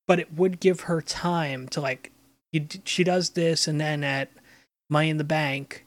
but 0.08 0.20
it 0.20 0.34
would 0.34 0.60
give 0.60 0.82
her 0.82 1.02
time 1.02 1.68
to 1.70 1.82
like 1.82 2.12
you, 2.52 2.68
she 2.86 3.04
does 3.04 3.32
this 3.32 3.68
and 3.68 3.80
then 3.80 4.04
at 4.04 4.30
Money 4.90 5.10
in 5.10 5.18
the 5.18 5.24
Bank, 5.24 5.86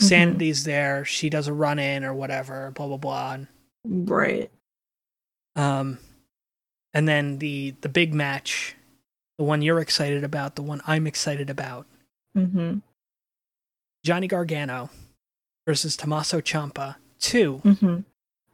Mhm. 0.00 0.04
Sanity's 0.08 0.64
there. 0.64 1.04
She 1.04 1.30
does 1.30 1.46
a 1.48 1.52
run 1.52 1.78
in 1.78 2.04
or 2.04 2.12
whatever, 2.12 2.70
blah 2.72 2.86
blah 2.88 2.96
blah. 2.96 3.32
And, 3.34 3.46
Right. 4.10 4.50
um, 5.54 5.98
and 6.96 7.06
then 7.06 7.38
the 7.38 7.74
the 7.82 7.88
big 7.88 8.14
match, 8.14 8.74
the 9.38 9.44
one 9.44 9.60
you're 9.62 9.80
excited 9.80 10.24
about, 10.24 10.56
the 10.56 10.62
one 10.62 10.80
I'm 10.86 11.06
excited 11.06 11.50
about, 11.50 11.86
Mm-hmm. 12.36 12.78
Johnny 14.04 14.26
Gargano 14.28 14.90
versus 15.66 15.96
Tommaso 15.96 16.40
Ciampa, 16.40 16.96
two 17.20 17.60
Mm-hmm. 17.64 17.98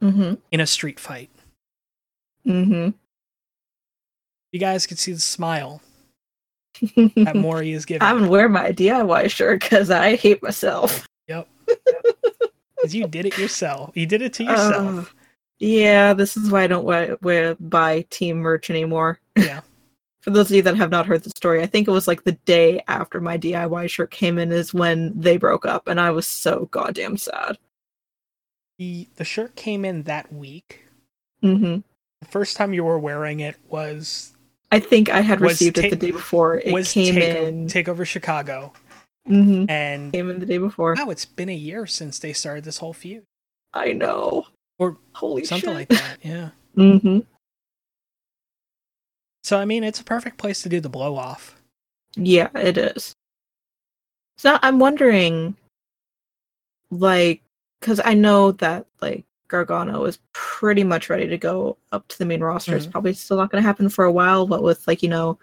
Mm-hmm. 0.05 0.33
in 0.51 0.59
a 0.59 0.67
street 0.67 0.99
fight. 0.99 1.29
Mm-hmm. 2.45 2.89
You 4.51 4.59
guys 4.59 4.85
can 4.85 4.97
see 4.97 5.13
the 5.13 5.19
smile 5.19 5.81
that 7.15 7.35
Maury 7.35 7.71
is 7.71 7.85
giving. 7.85 8.01
I'm 8.05 8.19
gonna 8.19 8.29
wear 8.31 8.49
my 8.49 8.71
DIY 8.71 9.29
shirt 9.29 9.61
because 9.61 9.89
I 9.89 10.15
hate 10.15 10.43
myself. 10.43 11.07
Yep. 11.27 11.47
'Cause 12.81 12.93
you 12.93 13.07
did 13.07 13.25
it 13.25 13.37
yourself. 13.37 13.91
You 13.95 14.05
did 14.05 14.21
it 14.21 14.33
to 14.33 14.43
yourself. 14.43 15.09
Uh, 15.09 15.22
yeah, 15.63 16.13
this 16.13 16.35
is 16.35 16.51
why 16.51 16.63
I 16.63 16.67
don't 16.67 16.83
wear, 16.85 17.17
wear 17.21 17.55
buy 17.55 18.05
team 18.09 18.37
merch 18.39 18.69
anymore. 18.69 19.19
yeah. 19.37 19.61
For 20.21 20.29
those 20.29 20.49
of 20.49 20.55
you 20.55 20.61
that 20.63 20.77
have 20.77 20.91
not 20.91 21.05
heard 21.05 21.23
the 21.23 21.31
story, 21.31 21.61
I 21.61 21.65
think 21.65 21.87
it 21.87 21.91
was 21.91 22.07
like 22.07 22.23
the 22.23 22.33
day 22.45 22.81
after 22.87 23.19
my 23.21 23.37
DIY 23.37 23.89
shirt 23.89 24.11
came 24.11 24.37
in 24.37 24.51
is 24.51 24.73
when 24.73 25.11
they 25.19 25.37
broke 25.37 25.65
up, 25.65 25.87
and 25.87 25.99
I 25.99 26.11
was 26.11 26.27
so 26.27 26.67
goddamn 26.71 27.17
sad. 27.17 27.57
The 28.77 29.07
the 29.15 29.25
shirt 29.25 29.55
came 29.55 29.85
in 29.85 30.03
that 30.03 30.31
week. 30.33 30.85
hmm 31.41 31.77
The 32.21 32.27
first 32.29 32.57
time 32.57 32.73
you 32.73 32.83
were 32.83 32.99
wearing 32.99 33.39
it 33.41 33.57
was 33.69 34.33
I 34.71 34.79
think 34.79 35.09
I 35.09 35.21
had 35.21 35.41
received 35.41 35.75
ta- 35.75 35.83
it 35.83 35.89
the 35.91 35.95
day 35.95 36.11
before. 36.11 36.57
It 36.57 36.73
was 36.73 36.91
came 36.91 37.15
take, 37.15 37.35
in. 37.35 37.67
Takeover 37.67 38.05
Chicago. 38.05 38.73
hmm 39.27 39.65
And 39.69 40.11
Came 40.13 40.29
in 40.29 40.39
the 40.39 40.45
day 40.45 40.57
before. 40.57 40.95
wow, 40.95 41.09
it's 41.09 41.25
been 41.25 41.49
a 41.49 41.55
year 41.55 41.85
since 41.85 42.19
they 42.19 42.33
started 42.33 42.63
this 42.63 42.79
whole 42.79 42.93
feud. 42.93 43.23
I 43.73 43.91
know. 43.93 44.47
Or 44.79 44.97
Holy 45.13 45.45
Something 45.45 45.69
shit. 45.69 45.75
like 45.75 45.87
that, 45.89 46.17
yeah. 46.23 46.49
hmm 46.75 47.19
So 49.43 49.59
I 49.59 49.65
mean 49.65 49.83
it's 49.83 49.99
a 49.99 50.03
perfect 50.03 50.37
place 50.37 50.61
to 50.63 50.69
do 50.69 50.79
the 50.79 50.89
blow 50.89 51.15
off. 51.15 51.61
Yeah, 52.15 52.49
it 52.55 52.77
is. 52.77 53.13
So 54.37 54.57
I'm 54.61 54.79
wondering, 54.79 55.55
like, 56.91 57.41
because 57.79 58.01
I 58.03 58.13
know 58.13 58.51
that 58.53 58.85
like 59.01 59.25
Gargano 59.47 60.05
is 60.05 60.19
pretty 60.33 60.83
much 60.83 61.09
ready 61.09 61.27
to 61.27 61.37
go 61.37 61.77
up 61.91 62.07
to 62.09 62.17
the 62.17 62.25
main 62.25 62.41
roster. 62.41 62.75
It's 62.75 62.87
Mhm. 62.87 62.91
probably 62.91 63.13
still 63.13 63.37
not 63.37 63.51
going 63.51 63.61
to 63.61 63.67
happen 63.67 63.89
for 63.89 64.05
a 64.05 64.11
while, 64.11 64.47
but 64.47 64.63
with 64.63 64.87
like 64.87 65.03
you 65.03 65.09
know 65.09 65.37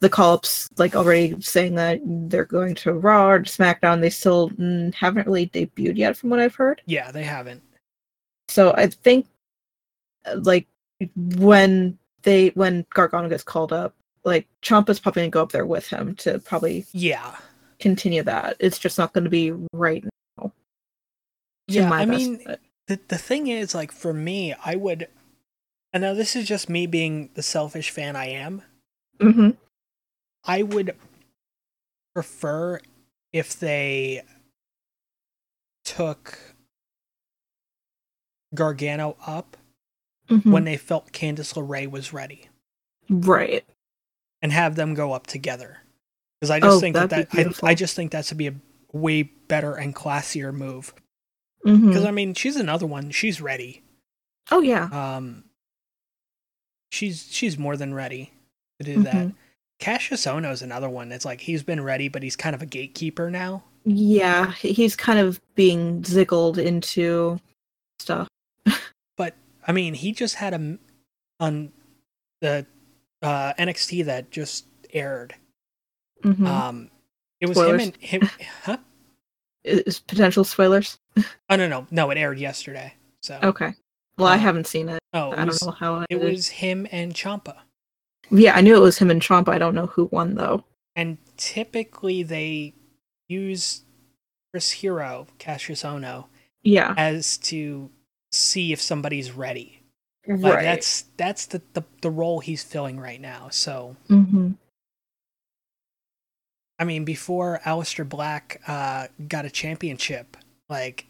the 0.00 0.08
call-ups 0.10 0.68
like 0.76 0.94
already 0.94 1.40
saying 1.40 1.74
that 1.74 2.00
they're 2.04 2.44
going 2.44 2.74
to 2.76 2.92
Raw 2.92 3.30
or 3.30 3.40
SmackDown, 3.40 4.00
they 4.00 4.10
still 4.10 4.50
mm, 4.50 4.92
haven't 4.94 5.26
really 5.26 5.48
debuted 5.48 5.96
yet, 5.96 6.16
from 6.16 6.30
what 6.30 6.38
I've 6.40 6.54
heard. 6.54 6.82
Yeah, 6.86 7.10
they 7.10 7.24
haven't. 7.24 7.62
So 8.48 8.72
I 8.72 8.86
think 8.88 9.26
like 10.36 10.66
when 11.36 11.98
they 12.22 12.48
when 12.50 12.86
Gargano 12.94 13.28
gets 13.28 13.44
called 13.44 13.72
up, 13.72 13.94
like 14.24 14.46
Ciampa's 14.62 14.98
probably 15.00 15.22
gonna 15.22 15.30
go 15.30 15.42
up 15.42 15.52
there 15.52 15.66
with 15.66 15.86
him 15.88 16.14
to 16.16 16.38
probably 16.40 16.86
Yeah. 16.92 17.36
continue 17.78 18.22
that. 18.22 18.56
It's 18.58 18.78
just 18.78 18.98
not 18.98 19.12
going 19.12 19.24
to 19.24 19.30
be 19.30 19.52
right 19.72 20.02
now. 20.38 20.52
Yeah, 21.68 21.92
I 21.92 22.06
mean 22.06 22.38
the 22.86 22.98
the 23.08 23.18
thing 23.18 23.48
is 23.48 23.74
like 23.74 23.92
for 23.92 24.12
me, 24.14 24.54
I 24.64 24.76
would 24.76 25.08
and 25.92 26.02
now 26.02 26.14
this 26.14 26.34
is 26.36 26.46
just 26.48 26.68
me 26.68 26.86
being 26.86 27.30
the 27.34 27.42
selfish 27.42 27.90
fan 27.90 28.16
I 28.16 28.26
am. 28.26 28.62
Mhm. 29.18 29.56
I 30.44 30.62
would 30.62 30.96
prefer 32.14 32.80
if 33.32 33.58
they 33.58 34.22
took 35.84 36.38
Gargano 38.56 39.16
up 39.26 39.56
Mhm. 40.28 40.50
when 40.50 40.64
they 40.64 40.76
felt 40.76 41.12
Candice 41.12 41.54
LeRae 41.54 41.88
was 41.88 42.12
ready 42.12 42.48
right. 43.08 43.64
and 44.42 44.50
have 44.52 44.74
them 44.74 44.94
go 44.94 45.12
up 45.12 45.28
together. 45.28 45.78
Because 46.40 46.50
I 46.50 46.58
just 46.58 46.76
Oh, 46.76 46.80
think 46.80 46.94
that, 46.96 47.10
that 47.10 47.28
I. 47.62 47.68
I 47.70 47.74
just 47.74 47.94
think 47.94 48.10
that's 48.10 48.28
to 48.30 48.34
be 48.34 48.48
a 48.48 48.54
way 48.92 49.22
better 49.22 49.74
and 49.74 49.94
classier 49.94 50.52
move. 50.52 50.92
Because 51.64 52.04
I 52.04 52.10
mean, 52.10 52.34
she's 52.34 52.56
another 52.56 52.86
one. 52.86 53.10
She's 53.10 53.40
ready. 53.40 53.82
Oh 54.50 54.60
yeah. 54.60 54.84
Um, 55.16 55.44
she's 56.90 57.28
she's 57.30 57.58
more 57.58 57.76
than 57.76 57.94
ready 57.94 58.32
to 58.80 58.84
do 58.84 59.02
that. 59.02 59.14
Mhm. 59.28 59.34
Cassius 59.78 60.24
Ohno 60.26 60.52
is 60.52 60.62
another 60.62 60.88
one. 60.88 61.12
It's 61.12 61.24
like 61.24 61.40
he's 61.42 61.62
been 61.62 61.82
ready, 61.82 62.08
but 62.08 62.22
he's 62.22 62.36
kind 62.36 62.54
of 62.54 62.62
a 62.62 62.66
gatekeeper 62.66 63.30
now. 63.30 63.64
Yeah, 63.84 64.52
he's 64.52 64.96
kind 64.96 65.18
of 65.18 65.40
being 65.54 66.02
ziggled 66.04 66.58
into 66.58 67.38
stuff. 67.98 68.28
I 69.66 69.72
mean, 69.72 69.94
he 69.94 70.12
just 70.12 70.36
had 70.36 70.54
a 70.54 70.78
on 71.40 71.72
the 72.40 72.66
uh, 73.22 73.52
NXT 73.58 74.04
that 74.06 74.30
just 74.30 74.66
aired. 74.92 75.34
Mhm. 76.22 76.46
Um, 76.46 76.90
it 77.40 77.46
was 77.48 77.56
Spoilers. 77.56 77.82
him 77.82 77.92
and 77.92 78.02
him. 78.02 78.30
Huh? 78.62 78.76
Is 79.64 79.98
potential 79.98 80.44
spoilers? 80.44 80.98
Oh 81.50 81.56
no, 81.56 81.66
no, 81.66 81.86
no! 81.90 82.10
It 82.10 82.18
aired 82.18 82.38
yesterday. 82.38 82.94
So 83.22 83.38
Okay. 83.42 83.74
Well, 84.16 84.28
I 84.28 84.36
Uh, 84.36 84.38
haven't 84.38 84.66
seen 84.68 84.88
it. 84.88 85.00
oh, 85.12 85.30
I 85.30 85.32
it 85.32 85.36
don't 85.36 85.46
was, 85.48 85.62
know 85.66 85.70
how 85.72 86.00
it, 86.02 86.06
it 86.10 86.20
was 86.20 86.46
him 86.48 86.86
and 86.92 87.12
Ciampa. 87.14 87.56
Yeah, 88.30 88.54
I 88.56 88.60
knew 88.60 88.76
it 88.76 88.80
was 88.80 88.98
him 88.98 89.10
and 89.10 89.20
Ciampa. 89.20 89.48
I 89.48 89.58
don't 89.58 89.74
know 89.74 89.86
who 89.86 90.04
won 90.12 90.36
though. 90.36 90.64
And 90.94 91.18
typically 91.36 92.22
they 92.22 92.74
use 93.28 93.82
Chris 94.52 94.70
Hero, 94.70 95.26
Cassius 95.38 95.82
Ohno, 95.82 96.26
Yeah. 96.62 96.94
as 96.96 97.36
to 97.38 97.90
see 98.36 98.72
if 98.72 98.80
somebody's 98.80 99.32
ready. 99.32 99.82
Like 100.28 100.60
that's 100.62 101.04
that's 101.16 101.46
the, 101.46 101.62
the 101.74 101.84
the 102.02 102.10
role 102.10 102.40
he's 102.40 102.64
filling 102.64 102.98
right 102.98 103.20
now. 103.20 103.48
So 103.50 103.96
hmm 104.08 104.52
I 106.78 106.84
mean, 106.84 107.04
before 107.04 107.60
Aleister 107.64 108.06
Black 108.06 108.60
uh, 108.66 109.08
got 109.28 109.46
a 109.46 109.50
championship, 109.50 110.36
like 110.68 111.06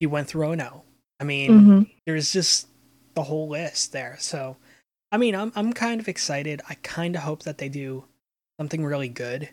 he 0.00 0.06
went 0.06 0.28
through 0.28 0.48
Ohno. 0.48 0.82
I 1.20 1.24
mean, 1.24 1.60
hmm 1.60 1.82
there's 2.06 2.32
just 2.32 2.68
the 3.14 3.22
whole 3.22 3.48
list 3.48 3.92
there. 3.92 4.16
So, 4.20 4.56
I 5.12 5.16
mean, 5.16 5.34
I'm 5.34 5.52
I'm 5.54 5.72
kind 5.72 6.00
of 6.00 6.08
excited. 6.08 6.60
I 6.68 6.74
kind 6.82 7.14
of 7.16 7.22
hope 7.22 7.42
that 7.44 7.58
they 7.58 7.68
do 7.68 8.04
something 8.58 8.84
really 8.84 9.08
good 9.08 9.50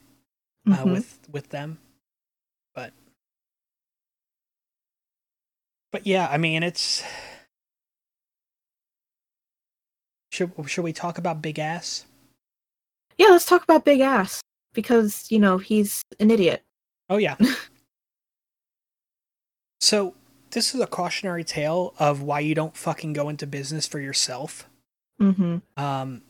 uh, 0.71 0.77
Mhm. 0.77 0.91
with 0.91 1.19
with 1.31 1.49
them, 1.49 1.79
but 2.73 2.93
but 5.93 6.05
yeah, 6.07 6.27
I 6.29 6.37
mean, 6.37 6.63
it's 6.63 7.03
should 10.31 10.51
should 10.65 10.83
we 10.83 10.91
talk 10.91 11.19
about 11.19 11.41
Big 11.41 11.59
Ass? 11.59 12.05
Yeah, 13.17 13.27
let's 13.27 13.45
talk 13.45 13.63
about 13.63 13.85
Big 13.85 14.01
Ass 14.01 14.41
because 14.73 15.31
you 15.31 15.37
know 15.37 15.59
he's 15.59 16.01
an 16.19 16.31
idiot. 16.31 16.63
Oh 17.09 17.17
yeah. 17.17 17.35
so 19.79 20.15
this 20.49 20.73
is 20.73 20.81
a 20.81 20.87
cautionary 20.87 21.43
tale 21.43 21.93
of 21.99 22.23
why 22.23 22.39
you 22.39 22.55
don't 22.55 22.75
fucking 22.75 23.13
go 23.13 23.29
into 23.29 23.45
business 23.45 23.87
for 23.87 23.99
yourself. 23.99 24.67
hmm 25.19 25.57
Um, 25.77 26.23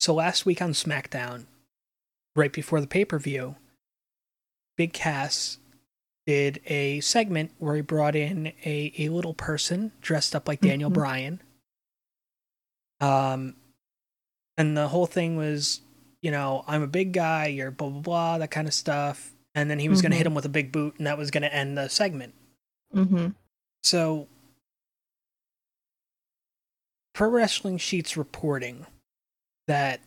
so 0.00 0.14
last 0.14 0.44
week 0.44 0.60
on 0.60 0.72
SmackDown, 0.72 1.46
right 2.34 2.52
before 2.52 2.80
the 2.80 2.88
pay 2.88 3.04
per 3.04 3.20
view, 3.20 3.54
Big 4.76 4.92
Cass 4.92 5.59
did 6.30 6.60
a 6.66 7.00
segment 7.00 7.50
where 7.58 7.74
he 7.74 7.82
brought 7.82 8.14
in 8.14 8.52
a, 8.64 8.92
a 8.98 9.08
little 9.08 9.34
person 9.34 9.90
dressed 10.00 10.36
up 10.36 10.46
like 10.46 10.60
Daniel 10.60 10.88
Mhm. 10.88 10.94
Bryan. 10.94 11.42
Um, 13.00 13.56
and 14.56 14.76
the 14.76 14.86
whole 14.86 15.06
thing 15.06 15.36
was, 15.36 15.80
you 16.22 16.30
know, 16.30 16.64
I'm 16.68 16.82
a 16.82 16.86
big 16.86 17.12
guy, 17.12 17.46
you're 17.46 17.72
blah 17.72 17.88
blah 17.88 18.00
blah, 18.00 18.38
that 18.38 18.52
kind 18.52 18.68
of 18.68 18.74
stuff. 18.74 19.32
And 19.56 19.68
then 19.68 19.80
he 19.80 19.88
was 19.88 20.00
going 20.02 20.12
to 20.12 20.16
hit 20.16 20.26
him 20.26 20.36
with 20.36 20.44
a 20.44 20.48
big 20.50 20.70
boot, 20.70 20.94
and 20.98 21.06
that 21.08 21.18
was 21.18 21.32
going 21.32 21.42
to 21.42 21.52
end 21.52 21.76
the 21.76 21.88
segment. 21.88 22.34
hmm 22.92 23.30
So, 23.82 24.28
Pro 27.12 27.28
Wrestling 27.28 27.76
Sheets 27.78 28.16
reporting 28.16 28.86
that 29.66 30.00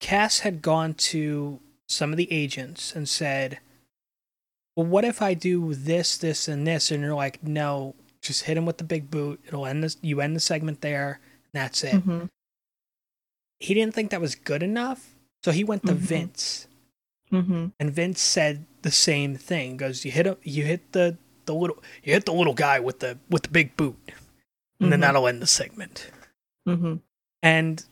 Cass 0.00 0.38
had 0.38 0.62
gone 0.62 0.94
to 0.94 1.60
some 1.86 2.12
of 2.12 2.16
the 2.16 2.32
agents 2.32 2.96
and 2.96 3.06
said, 3.06 3.58
Well, 4.78 4.86
what 4.86 5.04
if 5.04 5.20
I 5.20 5.34
do 5.34 5.74
this, 5.74 6.16
this, 6.18 6.46
and 6.46 6.64
this? 6.64 6.92
And 6.92 7.02
you're 7.02 7.12
like, 7.12 7.42
No, 7.42 7.96
just 8.22 8.44
hit 8.44 8.56
him 8.56 8.64
with 8.64 8.78
the 8.78 8.84
big 8.84 9.10
boot. 9.10 9.40
It'll 9.48 9.66
end 9.66 9.82
this, 9.82 9.96
you 10.02 10.20
end 10.20 10.36
the 10.36 10.40
segment 10.40 10.82
there, 10.82 11.18
and 11.52 11.60
that's 11.64 11.82
it. 11.82 11.94
hmm 12.00 12.26
He 13.58 13.74
didn't 13.74 13.92
think 13.92 14.12
that 14.12 14.20
was 14.20 14.36
good 14.36 14.62
enough, 14.62 15.16
so 15.42 15.50
he 15.50 15.64
went 15.64 15.84
to 15.86 15.94
Mhm. 15.94 15.96
Vince. 15.96 16.68
hmm 17.30 17.66
And 17.80 17.90
Vince 17.92 18.20
said 18.20 18.66
the 18.82 18.92
same 18.92 19.34
thing. 19.34 19.78
Goes, 19.78 20.04
you 20.04 20.12
hit 20.12 20.26
him, 20.26 20.36
you 20.44 20.64
hit 20.64 20.92
the 20.92 21.18
the 21.46 21.54
little, 21.54 21.82
you 22.04 22.12
hit 22.12 22.24
the 22.26 22.32
little 22.32 22.54
guy 22.54 22.78
with 22.78 23.00
the 23.00 23.18
with 23.28 23.42
the 23.42 23.48
big 23.48 23.76
boot, 23.76 23.96
and 24.78 24.92
then 24.92 25.00
Mhm. 25.00 25.02
that'll 25.02 25.26
end 25.26 25.42
the 25.42 25.46
segment. 25.48 26.08
hmm 26.66 26.96
And 27.42 27.84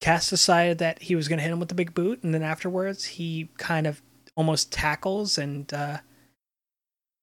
Cass 0.00 0.30
decided 0.30 0.78
that 0.78 1.02
he 1.02 1.14
was 1.14 1.28
going 1.28 1.36
to 1.36 1.42
hit 1.42 1.52
him 1.52 1.60
with 1.60 1.68
the 1.68 1.74
big 1.74 1.92
boot, 1.92 2.22
and 2.22 2.32
then 2.32 2.42
afterwards 2.42 3.04
he 3.04 3.50
kind 3.58 3.86
of 3.86 4.00
almost 4.36 4.72
tackles 4.72 5.38
and 5.38 5.72
uh, 5.72 5.98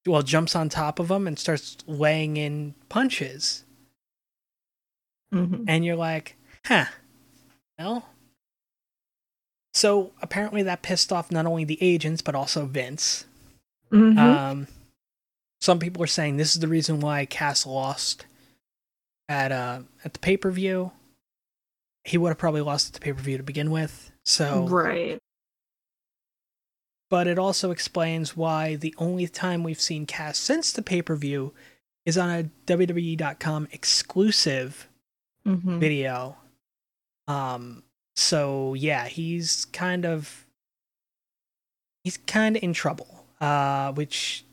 well 0.06 0.22
jumps 0.22 0.56
on 0.56 0.70
top 0.70 1.00
of 1.00 1.10
him 1.12 1.28
and 1.28 1.38
starts 1.38 1.78
laying 1.88 2.38
in 2.38 2.76
punches. 2.90 3.64
hmm 5.32 5.64
And 5.68 5.84
you're 5.86 5.96
like, 5.96 6.38
huh, 6.66 6.86
well. 7.78 8.06
So 9.74 10.12
apparently 10.22 10.64
that 10.64 10.82
pissed 10.82 11.12
off 11.12 11.32
not 11.32 11.46
only 11.46 11.64
the 11.64 11.78
agents 11.82 12.22
but 12.22 12.36
also 12.36 12.66
Vince. 12.66 13.26
hmm 13.92 14.18
Um, 14.18 14.68
some 15.62 15.80
people 15.80 16.04
are 16.04 16.08
saying 16.08 16.38
this 16.38 16.54
is 16.56 16.62
the 16.62 16.68
reason 16.68 17.00
why 17.00 17.26
Cass 17.26 17.66
lost 17.66 18.26
at 19.30 19.52
uh 19.52 19.82
at 20.06 20.14
the 20.14 20.20
pay 20.20 20.38
per 20.38 20.52
view. 20.52 20.92
He 22.06 22.18
would 22.18 22.30
have 22.30 22.38
probably 22.38 22.62
lost 22.62 22.88
at 22.88 22.94
the 22.94 23.00
pay 23.02 23.12
per 23.12 23.22
view 23.22 23.38
to 23.38 23.44
begin 23.44 23.70
with. 23.72 24.12
So, 24.24 24.68
right. 24.68 25.20
But 27.10 27.28
it 27.28 27.40
also 27.40 27.72
explains 27.72 28.36
why 28.36 28.76
the 28.76 28.94
only 28.98 29.28
time 29.28 29.64
we've 29.64 29.82
seen 29.82 30.06
Cass 30.06 30.38
since 30.38 30.72
the 30.72 30.82
pay 30.82 31.02
per 31.02 31.16
view 31.16 31.54
is 32.06 32.18
on 32.18 32.30
a 32.30 32.50
WWE.com 32.66 33.68
exclusive 33.72 34.88
hmm 35.44 35.80
video. 35.80 36.38
Um, 37.28 37.84
so 38.16 38.74
yeah, 38.74 39.08
he's 39.08 39.66
kind 39.66 40.06
of 40.06 40.46
he's 42.04 42.18
kind 42.18 42.58
of 42.58 42.64
in 42.64 42.74
trouble. 42.74 43.26
Uh, 43.40 43.92
which 43.92 44.44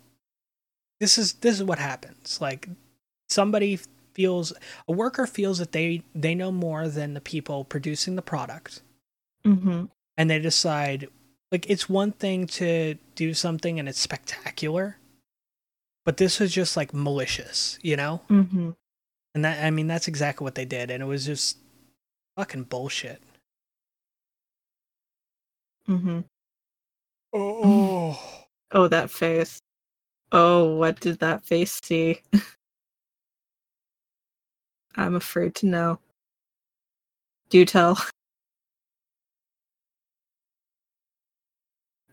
this 1.00 1.16
is 1.16 1.34
this 1.34 1.54
is 1.54 1.64
what 1.64 1.78
happens. 1.78 2.38
Like 2.40 2.68
somebody 3.28 3.78
feels 4.12 4.52
a 4.86 4.92
worker 4.92 5.26
feels 5.26 5.58
that 5.58 5.72
they 5.72 6.02
they 6.14 6.34
know 6.34 6.52
more 6.52 6.88
than 6.88 7.14
the 7.14 7.20
people 7.20 7.64
producing 7.64 8.16
the 8.16 8.22
product, 8.22 8.82
hmm 9.44 9.86
and 10.16 10.30
they 10.30 10.38
decide 10.38 11.08
like 11.54 11.70
it's 11.70 11.88
one 11.88 12.10
thing 12.10 12.48
to 12.48 12.96
do 13.14 13.32
something 13.32 13.78
and 13.78 13.88
it's 13.88 14.00
spectacular, 14.00 14.96
but 16.04 16.16
this 16.16 16.40
was 16.40 16.52
just 16.52 16.76
like 16.76 16.92
malicious, 16.92 17.78
you 17.80 17.96
know. 17.96 18.22
hmm 18.26 18.70
And 19.36 19.44
that 19.44 19.64
I 19.64 19.70
mean 19.70 19.86
that's 19.86 20.08
exactly 20.08 20.44
what 20.44 20.56
they 20.56 20.64
did, 20.64 20.90
and 20.90 21.00
it 21.00 21.06
was 21.06 21.26
just 21.26 21.58
fucking 22.36 22.64
bullshit. 22.64 23.22
hmm 25.86 26.20
Oh. 27.32 28.20
Oh, 28.72 28.88
that 28.88 29.12
face. 29.12 29.60
Oh, 30.32 30.74
what 30.76 30.98
did 30.98 31.20
that 31.20 31.46
face 31.46 31.80
see? 31.84 32.20
I'm 34.96 35.14
afraid 35.14 35.54
to 35.56 35.66
know. 35.66 36.00
Do 37.50 37.64
tell. 37.64 37.96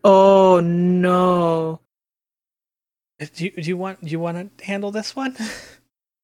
Oh 0.04 0.60
no. 0.62 1.80
Do 3.20 3.46
you, 3.46 3.52
do 3.52 3.62
you 3.62 3.78
want 3.78 4.04
do 4.04 4.10
you 4.10 4.20
want 4.20 4.58
to 4.58 4.66
handle 4.66 4.92
this 4.92 5.16
one? 5.16 5.36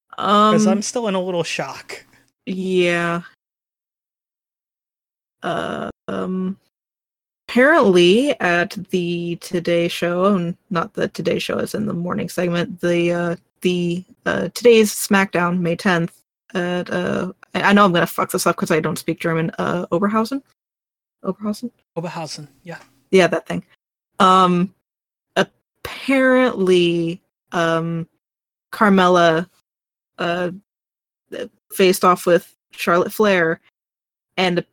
Because 0.09 0.65
Um 0.65 0.71
I'm 0.73 0.81
still 0.81 1.07
in 1.07 1.13
a 1.13 1.21
little 1.21 1.43
shock. 1.43 2.03
yeah. 2.47 3.21
Uh, 5.43 5.91
um 6.07 6.57
apparently 7.47 8.31
at 8.39 8.71
the 8.89 9.35
Today 9.41 9.87
show, 9.87 10.25
and 10.35 10.57
not 10.71 10.93
the 10.93 11.07
Today 11.09 11.37
show 11.37 11.59
is 11.59 11.75
in 11.75 11.85
the 11.85 11.93
morning 11.93 12.29
segment, 12.29 12.81
the 12.81 13.11
uh 13.13 13.35
the 13.61 14.03
uh 14.25 14.49
today's 14.55 14.91
SmackDown, 14.91 15.59
May 15.59 15.75
10th, 15.75 16.13
at 16.55 16.89
uh 16.89 17.31
I 17.53 17.61
I 17.61 17.73
know 17.73 17.85
I'm 17.85 17.93
gonna 17.93 18.07
fuck 18.07 18.31
this 18.31 18.47
up 18.47 18.55
because 18.55 18.71
I 18.71 18.79
don't 18.79 18.97
speak 18.97 19.19
German, 19.19 19.51
uh 19.59 19.85
Oberhausen. 19.91 20.41
Oberhausen. 21.23 21.69
Oberhausen. 21.95 22.47
Yeah. 22.63 22.79
Yeah, 23.11 23.27
that 23.27 23.47
thing. 23.47 23.63
Um, 24.19 24.73
apparently, 25.35 27.21
um, 27.51 28.07
Carmella, 28.71 29.49
uh, 30.17 30.51
faced 31.71 32.03
off 32.03 32.25
with 32.25 32.55
Charlotte 32.71 33.13
Flair, 33.13 33.59
and 34.35 34.63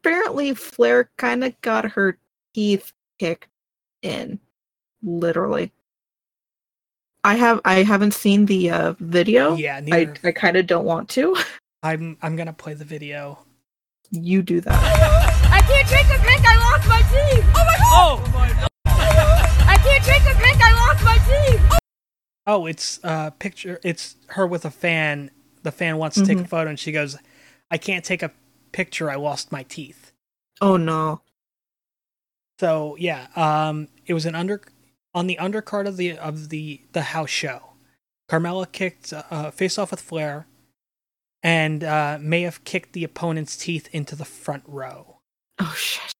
apparently 0.00 0.54
Flair 0.54 1.10
kind 1.16 1.44
of 1.44 1.58
got 1.60 1.84
her 1.92 2.18
teeth 2.54 2.92
kicked 3.18 3.48
in, 4.02 4.38
literally. 5.02 5.72
I 7.24 7.34
have 7.34 7.60
I 7.64 7.82
haven't 7.82 8.14
seen 8.14 8.46
the 8.46 8.70
uh, 8.70 8.94
video. 9.00 9.54
Yeah. 9.54 9.76
I 9.76 9.80
Neither. 9.80 10.16
I 10.24 10.32
kind 10.32 10.56
of 10.56 10.66
don't 10.66 10.84
want 10.84 11.08
to. 11.10 11.36
I'm 11.82 12.16
I'm 12.22 12.36
gonna 12.36 12.52
play 12.52 12.74
the 12.74 12.84
video. 12.84 13.38
You 14.10 14.42
do 14.42 14.60
that. 14.60 14.74
I 15.52 15.60
can't 15.62 15.88
drink 15.88 16.06
a 16.06 16.22
drink, 16.22 16.42
I 16.44 16.56
lost 16.56 16.88
my 16.88 17.02
teeth! 17.02 17.44
Oh 17.54 17.64
my 17.64 17.76
god! 17.78 17.88
Oh 17.90 18.32
my. 18.32 18.68
I 19.70 19.76
can't 19.76 20.04
drink 20.04 20.22
a 20.24 20.38
drink, 20.38 20.58
I 20.60 20.72
lost 20.72 21.04
my 21.04 21.18
teeth! 21.18 21.78
Oh, 22.46 22.64
it's 22.64 22.98
uh 23.04 23.28
picture. 23.30 23.78
It's 23.84 24.16
her 24.28 24.46
with 24.46 24.64
a 24.64 24.70
fan. 24.70 25.30
The 25.64 25.70
fan 25.70 25.98
wants 25.98 26.16
to 26.16 26.24
take 26.24 26.38
a 26.38 26.46
photo, 26.46 26.70
and 26.70 26.78
she 26.80 26.92
goes, 26.92 27.18
"I 27.70 27.76
can't 27.76 28.02
take 28.02 28.22
a 28.22 28.32
picture. 28.72 29.10
I 29.10 29.16
lost 29.16 29.52
my 29.52 29.64
teeth." 29.64 30.12
Oh 30.62 30.78
no. 30.78 31.20
So 32.58 32.96
yeah, 32.98 33.26
um, 33.36 33.88
it 34.06 34.14
was 34.14 34.24
an 34.24 34.34
under 34.34 34.62
on 35.14 35.26
the 35.26 35.36
undercard 35.38 35.86
of 35.86 35.98
the 35.98 36.16
of 36.16 36.48
the 36.48 36.80
the 36.92 37.02
house 37.02 37.28
show. 37.28 37.74
Carmella 38.30 38.70
kicked 38.72 39.12
uh, 39.12 39.50
face 39.50 39.76
off 39.76 39.90
with 39.90 40.00
Flair, 40.00 40.46
and 41.42 41.84
uh, 41.84 42.18
may 42.20 42.42
have 42.42 42.64
kicked 42.64 42.92
the 42.92 43.04
opponent's 43.04 43.56
teeth 43.56 43.88
into 43.92 44.16
the 44.16 44.24
front 44.24 44.64
row. 44.66 45.18
Oh 45.58 45.74
shit. 45.76 46.12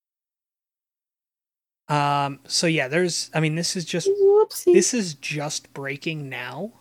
Um, 1.88 2.40
so 2.46 2.66
yeah, 2.66 2.88
there's. 2.88 3.30
I 3.34 3.40
mean, 3.40 3.54
this 3.54 3.74
is 3.76 3.84
just 3.84 4.08
Whoopsie. 4.08 4.72
this 4.74 4.92
is 4.92 5.14
just 5.14 5.72
breaking 5.72 6.28
now. 6.28 6.72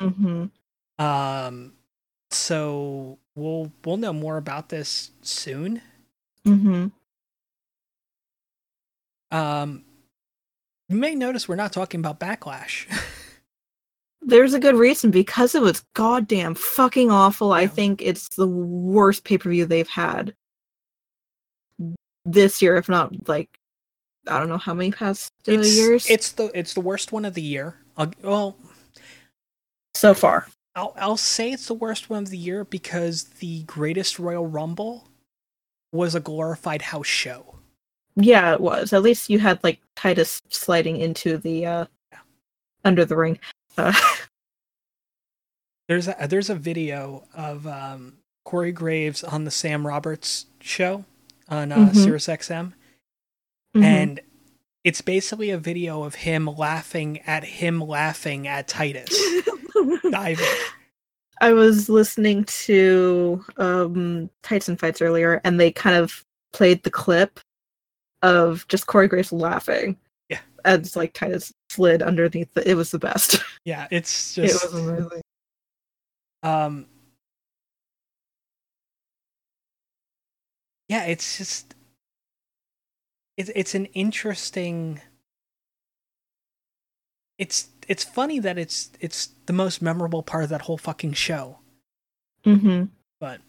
Mm-hmm. 0.00 0.46
Um, 1.04 1.74
so 2.30 3.18
we'll 3.34 3.70
we'll 3.84 3.98
know 3.98 4.12
more 4.12 4.38
about 4.38 4.70
this 4.70 5.10
soon. 5.22 5.82
Mm-hmm. 6.46 6.86
Um, 9.36 9.84
you 10.88 10.96
may 10.96 11.14
notice 11.14 11.48
we're 11.48 11.56
not 11.56 11.72
talking 11.72 12.00
about 12.00 12.20
backlash. 12.20 12.86
There's 14.28 14.54
a 14.54 14.60
good 14.60 14.74
reason 14.74 15.12
because 15.12 15.54
it 15.54 15.62
was 15.62 15.84
goddamn 15.94 16.56
fucking 16.56 17.12
awful. 17.12 17.52
I 17.52 17.68
think 17.68 18.02
it's 18.02 18.28
the 18.30 18.48
worst 18.48 19.22
pay 19.22 19.38
per 19.38 19.48
view 19.48 19.64
they've 19.64 19.88
had 19.88 20.34
this 22.24 22.60
year, 22.60 22.76
if 22.76 22.88
not 22.88 23.28
like 23.28 23.48
I 24.26 24.40
don't 24.40 24.48
know 24.48 24.58
how 24.58 24.74
many 24.74 24.90
past 24.90 25.32
uh, 25.48 25.52
it's, 25.52 25.76
years 25.76 26.10
it's 26.10 26.32
the 26.32 26.50
it's 26.54 26.74
the 26.74 26.80
worst 26.80 27.12
one 27.12 27.24
of 27.24 27.34
the 27.34 27.42
year. 27.42 27.76
I'll, 27.96 28.12
well, 28.22 28.56
so 29.94 30.12
far. 30.12 30.48
I'll 30.74 30.92
I'll 30.96 31.16
say 31.16 31.52
it's 31.52 31.68
the 31.68 31.74
worst 31.74 32.10
one 32.10 32.24
of 32.24 32.30
the 32.30 32.36
year 32.36 32.64
because 32.64 33.24
the 33.38 33.62
greatest 33.62 34.18
Royal 34.18 34.46
Rumble 34.46 35.08
was 35.92 36.16
a 36.16 36.20
glorified 36.20 36.82
house 36.82 37.06
show. 37.06 37.60
Yeah, 38.16 38.52
it 38.52 38.60
was. 38.60 38.92
At 38.92 39.02
least 39.02 39.30
you 39.30 39.38
had 39.38 39.62
like 39.62 39.80
Titus 39.94 40.42
sliding 40.48 40.96
into 40.96 41.38
the 41.38 41.66
uh 41.66 41.86
under 42.84 43.04
the 43.04 43.16
ring. 43.16 43.38
Uh, 43.76 43.92
There's 45.88 46.08
a 46.08 46.16
there's 46.28 46.50
a 46.50 46.56
video 46.56 47.22
of 47.32 47.64
um, 47.66 48.14
Corey 48.44 48.72
Graves 48.72 49.22
on 49.22 49.44
the 49.44 49.52
Sam 49.52 49.86
Roberts 49.86 50.46
show 50.60 51.04
on 51.48 51.70
uh, 51.70 51.76
Mhm. 51.76 51.94
Sirius 51.94 52.26
XM, 52.26 52.72
mhm. 53.76 53.84
and 53.84 54.20
it's 54.82 55.00
basically 55.00 55.50
a 55.50 55.58
video 55.58 56.02
of 56.02 56.16
him 56.16 56.46
laughing 56.46 57.20
at 57.20 57.44
him 57.44 57.80
laughing 57.80 58.48
at 58.48 58.66
Titus 58.66 59.16
diving. 60.10 60.44
I 61.40 61.52
was 61.52 61.88
listening 61.88 62.44
to 62.44 63.44
um 63.56 64.28
Titan 64.42 64.76
fights 64.76 65.00
earlier 65.00 65.40
and 65.44 65.60
they 65.60 65.70
kind 65.70 65.94
of 65.96 66.24
played 66.52 66.82
the 66.82 66.90
clip 66.90 67.38
of 68.22 68.66
just 68.66 68.88
Corey 68.88 69.06
Graves 69.06 69.32
laughing. 69.32 69.96
Yeah. 70.30 70.40
As 70.64 70.96
like 70.96 71.12
Titus 71.12 71.52
slid 71.70 72.02
underneath 72.02 72.52
the, 72.54 72.68
it 72.68 72.74
was 72.74 72.90
the 72.90 72.98
best. 72.98 73.42
Yeah, 73.64 73.88
it's 73.90 74.34
just 74.36 74.64
it 74.64 74.70
was 74.72 74.80
amazing. 74.80 75.22
um 76.44 76.86
yeah 80.88 81.04
it's 81.06 81.36
just 81.38 81.74
it's 83.36 83.50
it's 83.56 83.74
an 83.74 83.86
interesting 83.86 85.00
it's 87.38 87.68
it's 87.88 88.04
funny 88.04 88.38
that 88.38 88.56
it's 88.56 88.90
it's 89.00 89.30
the 89.46 89.52
most 89.52 89.82
memorable 89.82 90.22
part 90.22 90.44
of 90.44 90.50
that 90.50 90.62
whole 90.62 90.78
fucking 90.78 91.12
show 91.14 91.58
Mm-hmm. 92.44 92.84
but 93.18 93.40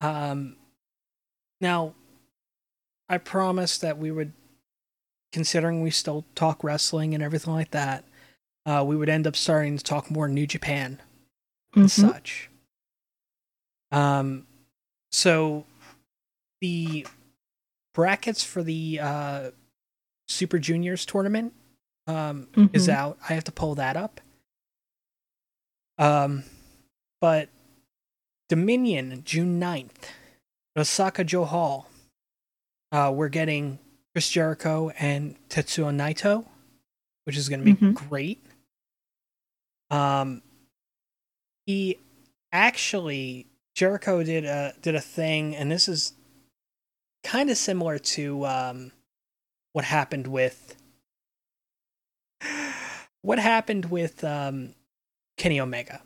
um 0.00 0.56
now 1.60 1.94
i 3.10 3.18
promised 3.18 3.82
that 3.82 3.98
we 3.98 4.10
would 4.10 4.32
considering 5.36 5.82
we 5.82 5.90
still 5.90 6.24
talk 6.34 6.64
wrestling 6.64 7.12
and 7.12 7.22
everything 7.22 7.52
like 7.52 7.70
that 7.72 8.02
uh 8.64 8.82
we 8.86 8.96
would 8.96 9.10
end 9.10 9.26
up 9.26 9.36
starting 9.36 9.76
to 9.76 9.84
talk 9.84 10.10
more 10.10 10.28
new 10.28 10.46
japan 10.46 10.98
and 11.74 11.84
Mm-hmm. 11.90 12.08
such. 12.08 12.48
Um, 13.92 14.46
so 15.12 15.66
the 16.62 17.06
brackets 17.94 18.42
for 18.42 18.62
the 18.62 18.98
uh, 19.00 19.50
Super 20.26 20.58
Juniors 20.58 21.04
tournament 21.04 21.52
um, 22.06 22.48
is 22.72 22.88
Mhm. 22.88 22.92
out. 22.94 23.18
I 23.28 23.34
have 23.34 23.44
to 23.44 23.52
pull 23.52 23.74
that 23.74 23.94
up. 23.94 24.22
Um, 25.98 26.44
but 27.20 27.50
Dominion, 28.48 29.20
June 29.24 29.60
9th, 29.60 30.08
Osaka-Jo 30.78 31.44
Hall. 31.44 31.90
Uh, 32.90 33.12
we're 33.14 33.28
getting 33.28 33.78
Chris 34.16 34.30
Jericho 34.30 34.88
and 34.98 35.36
Tetsuya 35.50 35.94
Naito, 35.94 36.46
which 37.24 37.36
is 37.36 37.50
going 37.50 37.62
to 37.62 37.66
be 37.66 37.74
Mhm. 37.74 37.92
great. 37.92 38.42
Um, 39.90 40.42
he 41.66 41.98
actually 42.50 43.46
Jericho 43.74 44.22
did 44.22 44.46
a 44.46 44.74
did 44.80 44.94
a 44.94 45.02
thing, 45.02 45.54
and 45.54 45.70
this 45.70 45.86
is 45.86 46.14
kind 47.24 47.50
of 47.50 47.58
similar 47.58 47.98
to 47.98 48.46
um, 48.46 48.92
what 49.72 49.84
happened 49.84 50.28
with 50.28 50.78
what 53.20 53.38
happened 53.38 53.90
with 53.90 54.24
um, 54.24 54.74
Kenny 55.36 55.60
Omega. 55.60 56.02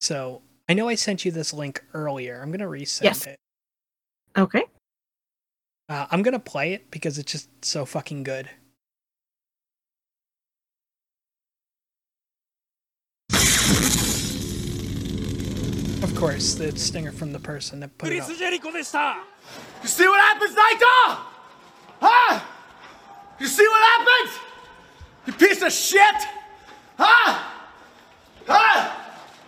So 0.00 0.42
I 0.68 0.74
know 0.74 0.88
I 0.88 0.96
sent 0.96 1.24
you 1.24 1.30
this 1.30 1.52
link 1.52 1.84
earlier. 1.94 2.42
I'm 2.42 2.50
gonna 2.50 2.66
resend 2.66 3.04
Yes. 3.04 3.24
it. 3.28 3.38
Okay. 4.36 4.64
Uh, 5.88 6.06
I'm 6.10 6.22
gonna 6.22 6.38
play 6.38 6.74
it 6.74 6.90
because 6.90 7.16
it's 7.18 7.32
just 7.32 7.48
so 7.64 7.86
fucking 7.86 8.22
good. 8.22 8.50
Of 16.02 16.14
course, 16.14 16.54
the 16.54 16.76
stinger 16.76 17.10
from 17.10 17.32
the 17.32 17.38
person 17.38 17.80
that 17.80 17.96
put 17.96 18.12
it 18.12 18.20
up. 18.20 18.28
You 18.28 19.88
see 19.88 20.06
what 20.06 20.20
happens, 20.20 20.50
Naito? 20.50 21.18
Huh? 22.00 22.40
You 23.40 23.46
see 23.46 23.66
what 23.66 23.80
happens? 23.80 24.38
You 25.26 25.32
piece 25.32 25.62
of 25.62 25.72
shit! 25.72 26.14
Huh? 26.98 27.44
Huh? 28.46 28.90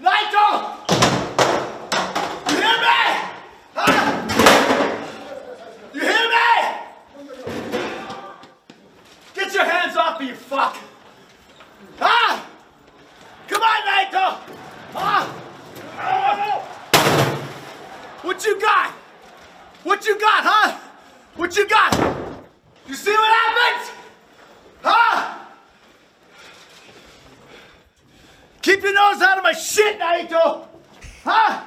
Naito! 0.00 0.48
You 2.50 2.56
hear 2.56 2.78
me? 2.78 3.30
Huh? 3.74 4.19
Get 9.50 9.66
your 9.66 9.68
hands 9.68 9.96
off 9.96 10.20
me, 10.20 10.28
you 10.28 10.34
fuck! 10.36 10.76
Huh? 11.98 12.40
Come 13.48 13.62
on, 13.62 13.82
Naito! 13.82 14.38
Ah! 14.94 15.26
What 18.22 18.44
you 18.44 18.60
got? 18.60 18.92
What 19.82 20.06
you 20.06 20.20
got, 20.20 20.44
huh? 20.44 20.78
What 21.34 21.56
you 21.56 21.66
got? 21.68 21.92
You 22.86 22.94
see 22.94 23.10
what 23.10 23.34
happens? 23.40 23.90
Huh? 24.82 25.38
Keep 28.62 28.82
your 28.84 28.94
nose 28.94 29.20
out 29.20 29.38
of 29.38 29.42
my 29.42 29.52
shit, 29.52 29.98
Naito! 29.98 30.68
Ah! 31.26 31.66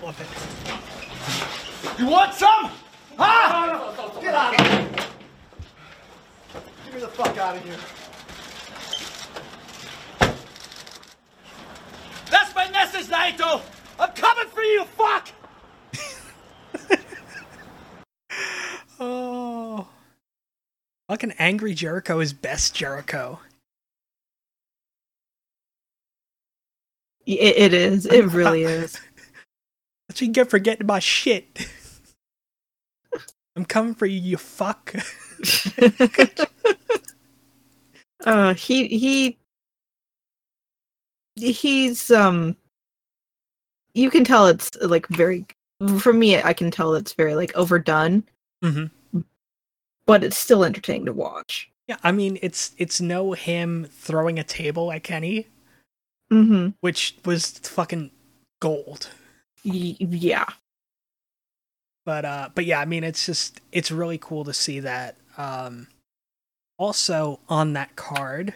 Huh? 0.00 0.12
You 1.98 2.06
want 2.06 2.32
some? 2.32 2.70
Huh? 3.18 4.18
Get 4.22 4.34
out 4.34 4.58
of 4.58 4.66
here. 4.66 5.09
Get 6.90 6.96
me 6.96 7.06
the 7.06 7.12
fuck 7.12 7.38
out 7.38 7.56
of 7.56 7.62
here. 7.62 7.76
That's 12.28 12.52
my 12.52 12.68
message, 12.70 13.06
Naito! 13.06 13.62
I'm 13.96 14.10
coming 14.10 14.48
for 14.48 14.62
you, 14.62 14.84
fuck! 14.86 15.28
oh. 18.98 19.86
Fucking 21.08 21.34
angry 21.38 21.74
Jericho 21.74 22.18
is 22.18 22.32
best 22.32 22.74
Jericho. 22.74 23.38
It, 27.24 27.56
it 27.56 27.72
is. 27.72 28.06
It 28.06 28.24
really 28.26 28.64
is. 28.64 29.00
What 30.08 30.20
you 30.20 30.26
get 30.26 30.50
for 30.50 30.58
getting 30.58 30.88
my 30.88 30.98
shit? 30.98 31.68
I'm 33.56 33.64
coming 33.64 33.94
for 33.94 34.06
you, 34.06 34.18
you 34.18 34.36
fuck. 34.38 34.92
uh, 38.24 38.54
he 38.54 38.86
he 38.88 39.38
he's 41.36 42.10
um. 42.10 42.56
You 43.94 44.10
can 44.10 44.24
tell 44.24 44.46
it's 44.46 44.70
like 44.82 45.06
very. 45.08 45.46
For 45.98 46.12
me, 46.12 46.40
I 46.42 46.52
can 46.52 46.70
tell 46.70 46.94
it's 46.94 47.14
very 47.14 47.34
like 47.34 47.54
overdone, 47.56 48.24
hmm 48.62 48.86
but 50.06 50.24
it's 50.24 50.36
still 50.36 50.64
entertaining 50.64 51.06
to 51.06 51.12
watch. 51.12 51.70
Yeah, 51.86 51.96
I 52.02 52.12
mean 52.12 52.38
it's 52.42 52.72
it's 52.78 53.00
no 53.00 53.32
him 53.32 53.86
throwing 53.90 54.38
a 54.38 54.44
table 54.44 54.92
at 54.92 55.02
Kenny, 55.04 55.46
Mm-hmm. 56.32 56.70
which 56.80 57.16
was 57.24 57.58
fucking 57.58 58.10
gold. 58.60 59.08
Y- 59.64 59.96
yeah. 60.00 60.46
But 62.04 62.24
uh 62.24 62.48
but 62.54 62.66
yeah, 62.66 62.80
I 62.80 62.84
mean 62.84 63.04
it's 63.04 63.26
just 63.26 63.60
it's 63.72 63.90
really 63.90 64.18
cool 64.18 64.44
to 64.44 64.52
see 64.52 64.80
that. 64.80 65.16
Um 65.40 65.88
also 66.78 67.40
on 67.48 67.72
that 67.74 67.94
card 67.96 68.54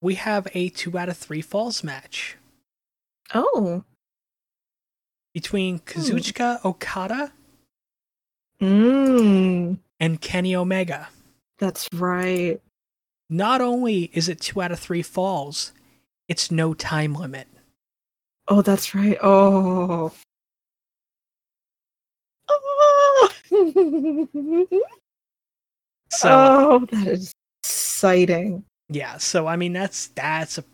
we 0.00 0.16
have 0.16 0.48
a 0.54 0.68
2 0.70 0.98
out 0.98 1.08
of 1.08 1.16
3 1.16 1.40
falls 1.40 1.84
match 1.84 2.36
Oh. 3.34 3.84
between 5.32 5.78
Kazuchika 5.80 6.64
Okada 6.64 7.32
Mm. 8.60 9.78
and 9.98 10.20
Kenny 10.20 10.54
Omega. 10.54 11.08
That's 11.58 11.88
right. 11.92 12.60
Not 13.30 13.60
only 13.60 14.10
is 14.12 14.28
it 14.28 14.40
2 14.40 14.60
out 14.62 14.70
of 14.72 14.78
3 14.78 15.02
falls, 15.02 15.72
it's 16.28 16.50
no 16.50 16.74
time 16.74 17.14
limit. 17.14 17.48
Oh, 18.48 18.62
that's 18.62 18.94
right. 18.94 19.18
Oh. 19.22 20.12
So 26.14 26.28
oh, 26.30 26.86
that 26.90 27.06
is 27.06 27.32
exciting. 27.62 28.64
yeah, 28.90 29.16
so 29.16 29.46
I 29.46 29.56
mean 29.56 29.72
that's 29.72 30.08
that's 30.08 30.58
a 30.58 30.64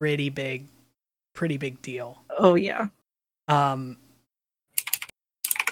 pretty 0.00 0.30
big 0.30 0.64
pretty 1.34 1.58
big 1.58 1.82
deal. 1.82 2.22
Oh 2.38 2.54
yeah. 2.54 2.88
Um, 3.48 3.98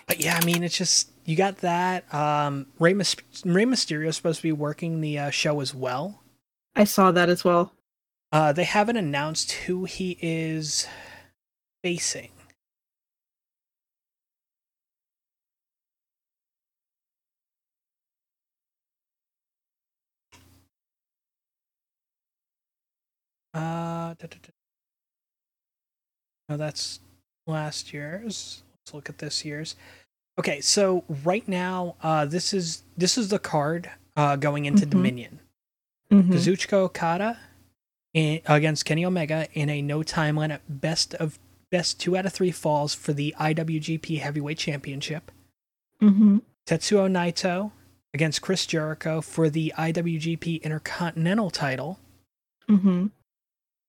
but 0.06 0.20
yeah, 0.20 0.38
I 0.40 0.44
mean, 0.44 0.62
it's 0.62 0.76
just 0.76 1.10
you 1.24 1.34
got 1.36 1.58
that. 1.58 2.12
Um, 2.14 2.66
Rey, 2.78 2.94
Mys- 2.94 3.16
Rey 3.44 3.64
Mysterio 3.64 4.08
is 4.08 4.16
supposed 4.16 4.38
to 4.38 4.42
be 4.42 4.52
working 4.52 5.00
the 5.00 5.18
uh, 5.18 5.30
show 5.30 5.60
as 5.60 5.74
well. 5.74 6.22
I 6.76 6.84
saw 6.84 7.10
that 7.12 7.28
as 7.28 7.42
well. 7.44 7.72
Uh, 8.32 8.52
they 8.52 8.64
haven't 8.64 8.96
announced 8.96 9.52
who 9.52 9.84
he 9.84 10.18
is 10.20 10.86
facing. 11.82 12.30
Uh, 23.56 24.14
da, 24.14 24.26
da, 24.26 24.26
da. 24.42 24.50
No, 26.48 26.56
that's 26.56 27.00
last 27.46 27.92
year's. 27.92 28.62
Let's 28.84 28.94
look 28.94 29.08
at 29.08 29.18
this 29.18 29.44
year's. 29.44 29.74
Okay, 30.38 30.60
so 30.60 31.04
right 31.24 31.46
now, 31.48 31.96
uh, 32.02 32.24
this 32.26 32.52
is 32.52 32.82
this 32.96 33.16
is 33.16 33.28
the 33.28 33.38
card 33.38 33.90
uh, 34.16 34.36
going 34.36 34.64
into 34.66 34.86
Mhm. 34.86 34.90
Dominion. 34.90 35.40
Mhm. 36.10 36.28
Kazuchika 36.32 36.74
Okada 36.74 37.38
in, 38.14 38.40
against 38.46 38.84
Kenny 38.84 39.04
Omega 39.04 39.48
in 39.54 39.68
a 39.70 39.82
no 39.82 40.02
time 40.02 40.36
limit 40.36 40.60
best 40.68 41.14
of 41.14 41.38
best 41.70 41.98
two 41.98 42.16
out 42.16 42.26
of 42.26 42.32
three 42.32 42.52
falls 42.52 42.94
for 42.94 43.12
the 43.12 43.34
IWGP 43.38 44.18
Heavyweight 44.20 44.58
Championship. 44.58 45.32
Mhm. 46.00 46.42
Tetsuya 46.66 47.10
Naito 47.10 47.72
against 48.14 48.40
Chris 48.42 48.66
Jericho 48.66 49.20
for 49.20 49.50
the 49.50 49.72
IWGP 49.76 50.62
Intercontinental 50.62 51.50
title. 51.50 51.98
Mhm. 52.68 53.10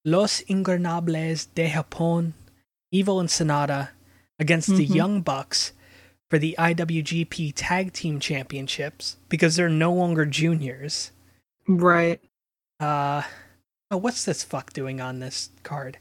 Los 0.07 0.41
Ingobernables 0.43 1.47
de 1.53 1.69
Japón, 1.69 2.31
Evil 2.93 3.19
and 3.19 3.27
Sanada 3.27 3.89
against 4.39 4.69
the 4.69 4.87
Mhm. 4.87 4.95
Young 4.95 5.21
Bucks 5.21 5.73
for 6.29 6.39
the 6.39 6.55
IWGP 6.57 7.51
Tag 7.53 7.91
Team 7.91 8.17
Championships 8.21 9.17
because 9.27 9.57
they're 9.57 9.67
no 9.67 9.91
longer 9.93 10.25
juniors. 10.25 11.11
Right. 11.67 12.21
Uh, 12.79 13.23
oh, 13.91 13.97
what's 13.97 14.23
this 14.23 14.43
fuck 14.45 14.71
doing 14.71 15.01
on 15.01 15.19
this 15.19 15.49
card? 15.63 15.97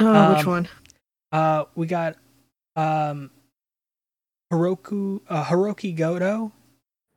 Oh, 0.00 0.34
which 0.34 0.40
Um, 0.44 0.46
one? 0.50 0.68
Uh, 1.30 1.64
we 1.76 1.86
got 1.86 2.16
um, 2.74 3.30
Hiroku 4.52 5.20
uh, 5.28 5.44
Hiroki 5.44 5.94
Goto 5.94 6.50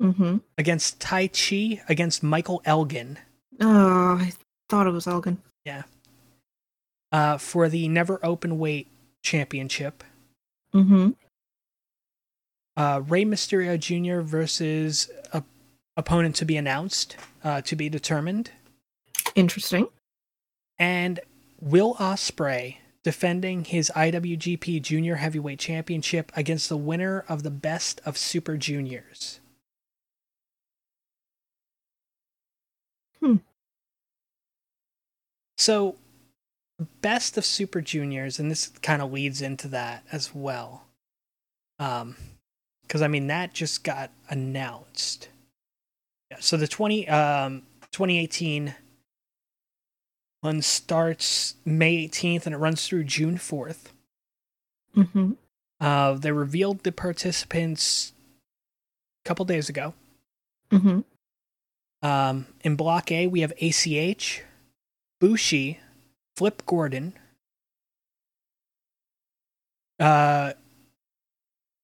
Mhm. 0.02 0.42
against 0.58 1.00
Taichi 1.00 1.82
against 1.90 2.22
Michael 2.22 2.62
Elgin 2.66 3.18
Oh, 3.62 4.18
I 4.20 4.34
thought 4.70 4.86
it 4.86 4.92
was 4.92 5.08
Elgin. 5.08 5.42
Uh, 7.16 7.38
for 7.38 7.70
the 7.70 7.88
Never 7.88 8.20
Open 8.26 8.60
Weight 8.60 8.90
Championship. 9.24 10.04
Mhm. 10.74 11.16
Uh, 12.76 13.04
Rey 13.08 13.24
Mysterio 13.24 13.80
Jr. 13.80 14.20
versus 14.20 15.10
a 15.32 15.42
opponent 15.96 16.36
to 16.36 16.44
be 16.44 16.58
announced, 16.58 17.16
uh, 17.42 17.62
to 17.62 17.74
be 17.78 17.88
determined, 17.88 18.52
Interesting. 19.34 19.88
and 20.78 21.22
Will 21.62 21.94
Ospreay 21.96 22.80
defending 23.02 23.64
his 23.64 23.90
IWGP 23.96 24.82
Junior 24.82 25.16
Heavyweight 25.16 25.60
Championship 25.60 26.34
against 26.36 26.68
the 26.68 26.76
winner 26.76 27.24
of 27.30 27.44
the 27.44 27.50
Best 27.50 28.02
of 28.04 28.18
Super 28.18 28.58
Juniors. 28.58 29.40
Hmm. 33.22 33.38
So, 35.58 35.96
Best 37.02 37.38
of 37.38 37.46
Super 37.46 37.82
Juniors, 37.82 38.40
and 38.40 38.52
this 38.52 38.68
kind 38.82 39.02
of 39.02 39.12
leads 39.12 39.42
into 39.42 39.68
that 39.70 40.04
as 40.12 40.36
well. 40.36 40.86
Um, 41.80 42.16
because 42.82 43.02
I 43.02 43.08
mean 43.08 43.28
that 43.28 43.54
just 43.54 43.84
got 43.84 44.12
announced. 44.30 45.30
Yeah, 46.32 46.38
so 46.40 46.58
the 46.58 46.68
20 46.68 47.08
um 47.10 47.64
2018 47.92 48.76
one 50.42 50.62
starts 50.62 51.56
May 51.66 52.08
18th 52.08 52.46
and 52.46 52.54
it 52.54 52.60
runs 52.60 52.86
through 52.88 53.06
June 53.06 53.38
4th. 53.38 53.92
Mhm. 54.96 55.38
Uh, 55.80 56.14
they 56.14 56.32
revealed 56.32 56.84
the 56.84 56.92
participants 56.92 58.14
a 59.24 59.28
couple 59.28 59.46
days 59.46 59.70
ago. 59.70 59.96
Mhm. 60.70 61.04
Um, 62.04 62.48
in 62.62 62.76
Block 62.76 63.12
A, 63.12 63.26
we 63.28 63.40
have 63.42 63.54
ACH, 63.60 64.44
Bushi, 65.20 65.80
Flip 66.36 66.66
Gordon, 66.66 67.14
uh, 70.00 70.54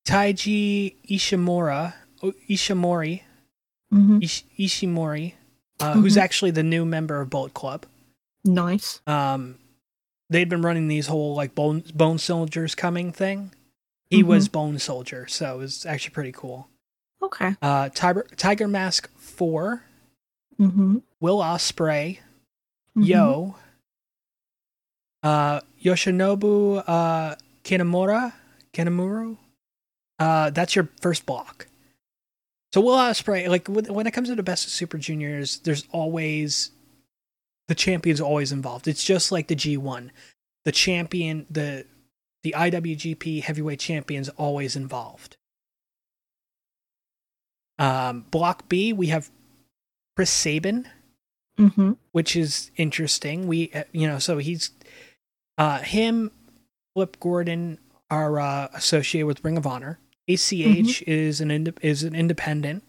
Taiji 0.05 0.95
Ishimura, 1.09 1.93
Ishimori, 2.49 3.21
Mhm. 3.93 4.23
Ish- 4.23 4.43
Ishimori, 4.59 5.33
uh, 5.79 5.93
who's 5.93 6.15
Mhm. 6.15 6.21
actually 6.21 6.51
the 6.51 6.63
new 6.63 6.85
member 6.85 7.21
of 7.21 7.29
Bullet 7.29 7.53
Club. 7.53 7.85
Nice. 8.43 9.01
Um, 9.07 9.57
they'd 10.29 10.49
been 10.49 10.61
running 10.61 10.87
these 10.87 11.07
whole 11.07 11.35
like 11.35 11.55
bone 11.55 11.83
bone 11.93 12.17
soldiers 12.17 12.75
coming 12.75 13.11
thing. 13.11 13.53
He 14.09 14.23
Mhm. 14.23 14.27
was 14.27 14.49
Bone 14.49 14.77
Soldier, 14.79 15.27
so 15.27 15.55
it 15.55 15.57
was 15.59 15.85
actually 15.85 16.13
pretty 16.13 16.33
cool. 16.33 16.67
Okay. 17.21 17.55
Uh, 17.61 17.87
Tiger 17.89 18.27
Tiger 18.35 18.67
Mask 18.67 19.09
Four, 19.17 19.83
Mhm. 20.59 21.03
Will 21.21 21.37
Ospreay, 21.39 22.19
Mhm. 22.97 23.05
Yo, 23.05 23.55
uh, 25.23 25.61
Yoshinobu 25.83 26.83
uh, 26.87 27.35
Kinemura, 27.63 28.33
Kinemuru. 28.73 29.37
Uh, 30.19 30.49
that's 30.51 30.75
your 30.75 30.89
first 31.01 31.25
block. 31.25 31.67
So 32.73 32.81
Will 32.81 32.95
Ospreay, 32.95 33.47
like 33.49 33.67
when 33.67 34.07
it 34.07 34.11
comes 34.11 34.29
to 34.29 34.35
the 34.35 34.43
best 34.43 34.65
of 34.65 34.71
Super 34.71 34.97
Juniors, 34.97 35.59
there's 35.59 35.85
always 35.91 36.71
the 37.67 37.75
champion's 37.75 38.21
always 38.21 38.51
involved. 38.51 38.87
It's 38.87 39.03
just 39.03 39.31
like 39.31 39.47
the 39.47 39.55
G1, 39.55 40.09
the 40.65 40.71
champion, 40.71 41.45
the 41.49 41.85
the 42.43 42.55
IWGP 42.57 43.43
Heavyweight 43.43 43.79
Champion's 43.79 44.29
always 44.29 44.75
involved. 44.75 45.37
Um, 47.77 48.25
block 48.31 48.67
B, 48.69 48.93
we 48.93 49.07
have 49.07 49.29
Chris 50.15 50.29
Sabin 50.29 50.87
Mhm. 51.59 51.97
which 52.11 52.35
is 52.35 52.71
interesting. 52.77 53.45
We, 53.47 53.71
uh, 53.73 53.83
you 53.91 54.07
know, 54.07 54.17
so 54.19 54.37
he's, 54.37 54.71
uh, 55.61 55.77
him, 55.79 56.31
Flip 56.95 57.15
Gordon 57.19 57.77
are 58.09 58.39
uh, 58.39 58.67
associated 58.73 59.27
with 59.27 59.43
Ring 59.43 59.57
of 59.57 59.67
Honor. 59.67 59.99
ACH 60.27 61.01
is 61.07 61.39
an 61.41 61.51
ind- 61.51 61.77
is 61.81 62.03
an 62.03 62.15
independent. 62.15 62.83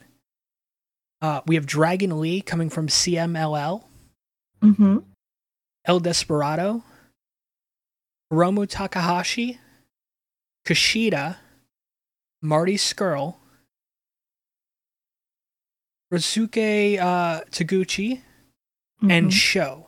Uh, 1.20 1.40
we 1.47 1.55
have 1.57 1.66
Dragon 1.66 2.20
Lee 2.20 2.40
coming 2.40 2.70
from 2.70 2.89
CMLL, 2.89 3.85
Mm-hmm. 4.62 4.99
El 5.85 6.01
Desperado, 6.01 6.82
Hiromu 8.32 8.66
Takahashi, 8.69 9.59
Kushida, 10.66 11.36
Marty 12.40 12.77
Scurll, 12.77 13.35
Ryusuke 16.12 16.99
uh, 17.01 17.40
Taguchi, 17.51 18.20
Mm-hmm. 19.03 19.11
and 19.11 19.32
Show. 19.35 19.86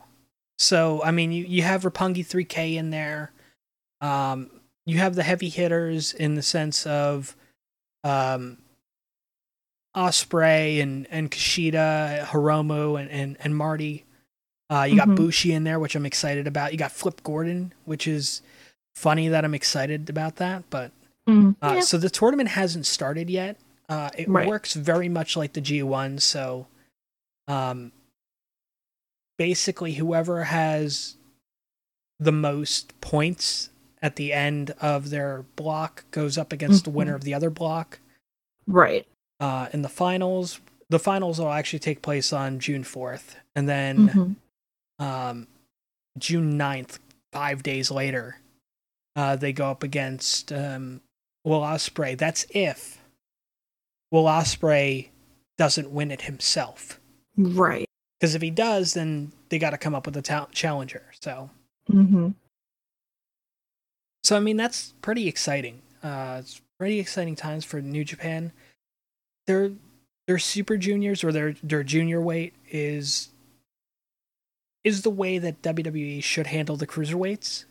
So, 0.58 1.02
I 1.02 1.10
mean, 1.10 1.32
you, 1.32 1.44
you 1.44 1.62
have 1.62 1.82
Roppongi 1.82 2.24
3K 2.24 2.74
in 2.76 2.90
there. 2.90 3.32
Um, 4.00 4.50
you 4.86 4.98
have 4.98 5.14
the 5.14 5.22
heavy 5.22 5.48
hitters 5.48 6.12
in 6.12 6.34
the 6.34 6.42
sense 6.42 6.86
of 6.86 7.36
um, 8.04 8.58
Ospreay 9.96 10.82
and, 10.82 11.06
and 11.10 11.30
Kushida, 11.30 12.24
Hiromu, 12.26 13.00
and, 13.00 13.10
and, 13.10 13.36
and 13.40 13.56
Marty. 13.56 14.04
Uh, 14.70 14.82
you 14.82 14.96
got 14.96 15.08
Mhm. 15.08 15.16
Bushi 15.16 15.52
in 15.52 15.64
there, 15.64 15.78
which 15.78 15.94
I'm 15.94 16.06
excited 16.06 16.46
about. 16.46 16.72
You 16.72 16.78
got 16.78 16.90
Flip 16.92 17.22
Gordon, 17.22 17.72
which 17.84 18.06
is 18.08 18.42
funny 18.94 19.28
that 19.28 19.44
I'm 19.44 19.54
excited 19.54 20.08
about 20.10 20.36
that. 20.36 20.64
But 20.70 20.90
Mm, 21.26 21.56
uh, 21.62 21.80
so 21.80 21.96
the 21.96 22.10
tournament 22.10 22.50
hasn't 22.50 22.84
started 22.84 23.30
yet. 23.30 23.56
Uh, 23.88 24.10
it 24.16 24.28
Right. 24.28 24.46
works 24.46 24.74
very 24.74 25.08
much 25.08 25.36
like 25.38 25.54
the 25.54 25.60
G1. 25.62 26.20
So, 26.20 26.66
um, 27.48 27.92
basically, 29.38 29.94
whoever 29.94 30.44
has 30.44 31.16
the 32.18 32.32
most 32.32 32.98
points 33.00 33.70
at 34.00 34.16
the 34.16 34.32
end 34.32 34.70
of 34.80 35.10
their 35.10 35.44
block 35.56 36.04
goes 36.10 36.36
up 36.38 36.52
against 36.52 36.84
the 36.84 36.90
winner 36.90 37.12
Mhm. 37.12 37.16
of 37.16 37.24
the 37.24 37.34
other 37.34 37.50
block. 37.50 38.00
Right. 38.66 39.06
Uh, 39.40 39.68
in 39.72 39.82
the 39.82 39.88
finals, 39.88 40.60
the 40.90 40.98
finals 40.98 41.38
will 41.38 41.50
actually 41.50 41.78
take 41.80 42.02
place 42.02 42.32
on 42.32 42.60
June 42.60 42.84
4th, 42.84 43.36
and 43.56 43.68
then 43.68 44.08
Mhm. 44.08 44.36
um, 45.04 45.48
June 46.18 46.56
9th, 46.56 47.00
five 47.32 47.62
days 47.62 47.90
later, 47.90 48.38
uh, 49.16 49.34
they 49.36 49.52
go 49.52 49.70
up 49.70 49.82
against 49.82 50.52
um, 50.52 51.00
Will 51.44 51.60
Ospreay. 51.62 52.16
That's 52.16 52.46
if 52.50 53.02
Will 54.12 54.24
Ospreay 54.24 55.08
doesn't 55.58 55.90
win 55.90 56.10
it 56.10 56.22
himself. 56.22 57.00
Right. 57.36 57.88
Because 58.24 58.34
if 58.34 58.40
he 58.40 58.48
does, 58.48 58.94
then 58.94 59.32
they 59.50 59.58
got 59.58 59.70
to 59.70 59.76
come 59.76 59.94
up 59.94 60.06
with 60.06 60.16
a 60.16 60.22
ta- 60.22 60.48
challenger. 60.50 61.02
So, 61.20 61.50
Mm-hmm. 61.92 62.30
so 64.22 64.34
I 64.34 64.40
mean, 64.40 64.56
that's 64.56 64.94
pretty 65.02 65.28
exciting. 65.28 65.82
Uh, 66.02 66.38
it's 66.40 66.62
pretty 66.78 66.98
exciting 67.00 67.36
times 67.36 67.66
for 67.66 67.82
New 67.82 68.02
Japan. 68.02 68.52
Their 69.46 69.72
their 70.26 70.38
super 70.38 70.78
juniors 70.78 71.22
or 71.22 71.32
their 71.32 71.52
their 71.62 71.82
junior 71.82 72.18
weight 72.18 72.54
is 72.70 73.28
is 74.84 75.02
the 75.02 75.10
way 75.10 75.36
that 75.36 75.60
WWE 75.60 76.22
should 76.22 76.46
handle 76.46 76.78
the 76.78 76.86
cruiserweights, 76.86 77.66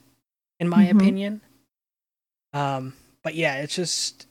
in 0.59 0.69
my 0.69 0.85
Mhm. 0.85 0.91
opinion. 0.91 1.41
Um, 2.53 2.93
but 3.23 3.33
yeah, 3.33 3.55
it's 3.55 3.73
just. 3.75 4.27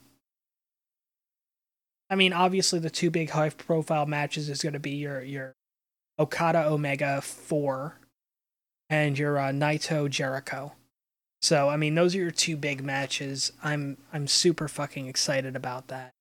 I 2.09 2.15
mean, 2.15 2.31
obviously, 2.31 2.79
the 2.79 2.89
two 2.89 3.11
big 3.11 3.31
high 3.31 3.49
profile 3.49 4.05
matches 4.05 4.47
is 4.47 4.61
going 4.61 4.71
to 4.71 4.79
be 4.79 4.91
your 4.91 5.21
your 5.21 5.53
Okada 6.19 6.67
Omega 6.67 7.21
four, 7.21 7.97
and 8.89 9.17
your 9.17 9.37
uh, 9.39 9.51
Naito 9.51 10.09
Jericho. 10.09 10.73
So 11.41 11.69
I 11.69 11.77
mean, 11.77 11.95
those 11.95 12.15
are 12.15 12.19
your 12.19 12.31
two 12.31 12.55
big 12.55 12.83
matches. 12.83 13.51
I'm 13.63 13.97
I'm 14.13 14.27
super 14.27 14.67
fucking 14.67 15.07
excited 15.07 15.55
about 15.55 15.87
that. 15.89 16.11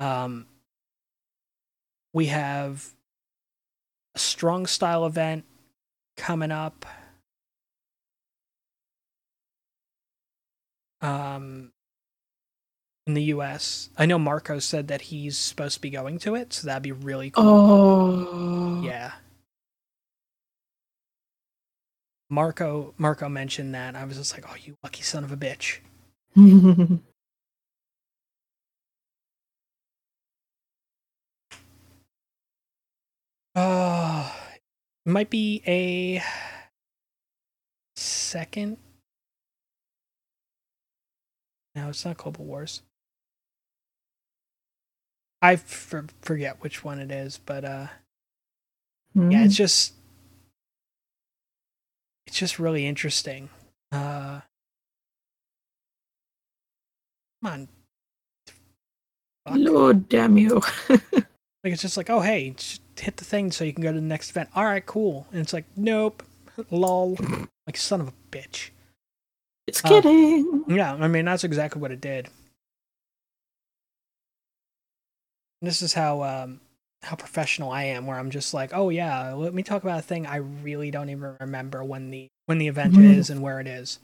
Um, 0.00 0.46
we 2.12 2.26
have 2.26 2.94
a 4.14 4.18
strong 4.18 4.66
style 4.66 5.06
event 5.06 5.44
coming 6.16 6.50
up. 6.50 6.84
Um, 11.00 11.70
in 13.08 13.14
the 13.14 13.24
U.S., 13.24 13.88
I 13.96 14.06
know 14.06 14.18
Marco 14.18 14.58
said 14.58 14.86
that 14.88 15.00
he's 15.00 15.36
supposed 15.38 15.76
to 15.76 15.80
be 15.80 15.90
going 15.90 16.18
to 16.20 16.34
it, 16.34 16.52
so 16.52 16.66
that'd 16.66 16.82
be 16.82 16.92
really 16.92 17.30
cool. 17.30 17.44
Oh. 17.44 18.82
Yeah. 18.84 19.12
Marco 22.30 22.92
Marco 22.98 23.28
mentioned 23.30 23.74
that. 23.74 23.96
I 23.96 24.04
was 24.04 24.18
just 24.18 24.34
like, 24.34 24.44
"Oh, 24.46 24.54
you 24.62 24.76
lucky 24.82 25.02
son 25.02 25.24
of 25.24 25.32
a 25.32 25.36
bitch." 25.36 25.78
Uh, 33.54 34.32
might 35.04 35.30
be 35.30 35.62
a 35.66 36.22
second. 37.96 38.76
No, 41.74 41.88
it's 41.88 42.04
not 42.04 42.18
Global 42.18 42.44
Wars. 42.44 42.82
I 45.42 45.54
f- 45.54 45.94
forget 46.22 46.62
which 46.62 46.84
one 46.84 46.98
it 47.00 47.10
is, 47.10 47.38
but 47.44 47.64
uh, 47.64 47.86
yeah, 49.30 49.44
it's 49.44 49.56
just 49.56 49.94
it's 52.26 52.38
just 52.38 52.58
really 52.58 52.86
interesting. 52.86 53.50
Uh, 53.92 54.40
come 57.42 57.52
on, 57.52 57.68
Fuck. 59.46 59.58
Lord 59.58 60.08
damn 60.08 60.38
you. 60.38 60.62
Like 61.64 61.72
it's 61.74 61.82
just 61.82 61.96
like, 61.96 62.08
oh 62.10 62.20
hey, 62.20 62.50
just 62.50 62.82
hit 62.98 63.16
the 63.18 63.24
thing 63.24 63.50
so 63.52 63.64
you 63.64 63.72
can 63.72 63.82
go 63.82 63.92
to 63.92 64.00
the 64.00 64.06
next 64.06 64.30
event. 64.30 64.48
All 64.54 64.64
right, 64.64 64.86
cool. 64.86 65.26
And 65.32 65.40
it's 65.40 65.52
like, 65.52 65.64
nope, 65.76 66.22
lol. 66.70 67.18
Like 67.66 67.76
son 67.76 68.00
of 68.00 68.08
a 68.08 68.12
bitch. 68.30 68.70
It's 69.66 69.84
Uh, 69.84 69.88
kidding. 69.88 70.64
Yeah, 70.68 70.94
I 70.94 71.08
mean 71.08 71.24
that's 71.26 71.44
exactly 71.44 71.82
what 71.82 71.92
it 71.92 72.00
did. 72.00 72.28
This 75.62 75.82
is 75.82 75.92
how 75.94 76.22
um 76.22 76.60
how 77.02 77.16
professional 77.16 77.70
I 77.70 77.84
am, 77.84 78.06
where 78.06 78.18
I'm 78.18 78.30
just 78.30 78.52
like, 78.54 78.70
oh 78.74 78.88
yeah, 78.90 79.32
let 79.32 79.54
me 79.54 79.62
talk 79.62 79.82
about 79.82 80.00
a 80.00 80.02
thing 80.02 80.26
I 80.26 80.36
really 80.36 80.90
don't 80.90 81.10
even 81.10 81.36
remember 81.40 81.82
when 81.84 82.10
the 82.10 82.28
when 82.46 82.58
the 82.58 82.68
event 82.68 82.94
Mhm. 82.94 83.14
is 83.16 83.30
and 83.30 83.40
where 83.42 83.60
it 83.60 83.66
is. 83.66 83.98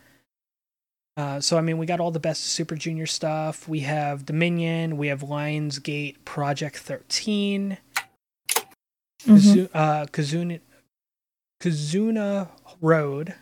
Uh, 1.17 1.41
so 1.41 1.57
I 1.57 1.61
mean, 1.61 1.79
we 1.79 1.87
got 1.87 2.01
all 2.01 2.11
the 2.11 2.19
best 2.21 2.43
Super 2.45 2.75
Junior 2.75 3.07
stuff. 3.07 3.69
We 3.69 3.81
have 3.81 4.27
Dominion. 4.27 4.97
We 4.97 5.09
have 5.09 5.21
Lionsgate 5.23 6.25
Project 6.25 6.77
Thirteen. 6.79 7.79
Mhm. 9.23 9.27
Kazu- 9.27 9.69
uh, 9.73 10.07
Kazuna, 10.07 10.61
Kazuna 11.61 12.49
Road. 12.81 13.35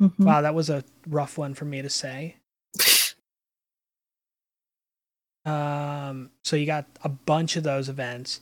Mhm. 0.00 0.24
Wow, 0.24 0.40
that 0.42 0.54
was 0.54 0.68
a 0.70 0.84
rough 1.06 1.36
one 1.38 1.54
for 1.54 1.64
me 1.64 1.82
to 1.82 1.90
say. 1.90 2.36
Um, 5.44 6.30
so 6.42 6.56
you 6.56 6.66
got 6.66 6.86
a 7.02 7.08
bunch 7.08 7.56
of 7.56 7.62
those 7.64 7.88
events. 7.88 8.40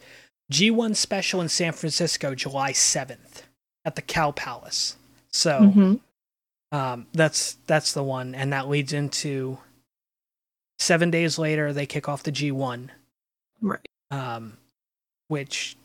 G1 0.52 0.94
special 0.96 1.40
in 1.40 1.48
San 1.48 1.72
Francisco, 1.72 2.34
July 2.34 2.72
7th 2.72 3.42
at 3.84 3.96
the 3.96 4.02
Cow 4.02 4.30
Palace. 4.32 4.96
So 5.30 5.60
Mhm. 5.60 6.00
um, 6.72 7.06
that's 7.12 7.54
that's 7.66 7.92
the 7.92 8.02
one, 8.04 8.34
and 8.34 8.52
that 8.52 8.68
leads 8.68 8.92
into 8.92 9.58
seven 10.78 11.10
days 11.10 11.38
later 11.38 11.72
they 11.72 11.86
kick 11.86 12.08
off 12.08 12.22
the 12.22 12.32
G1, 12.32 12.90
Right. 13.60 13.86
um, 14.10 14.58
which 15.28 15.76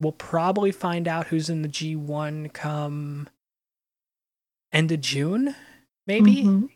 we'll 0.00 0.12
probably 0.12 0.70
find 0.72 1.06
out 1.08 1.26
who's 1.28 1.50
in 1.50 1.62
the 1.62 1.68
G1 1.68 2.48
come 2.52 3.28
end 4.72 4.92
of 4.92 5.00
June, 5.00 5.54
maybe 6.06 6.44
Mhm. 6.44 6.70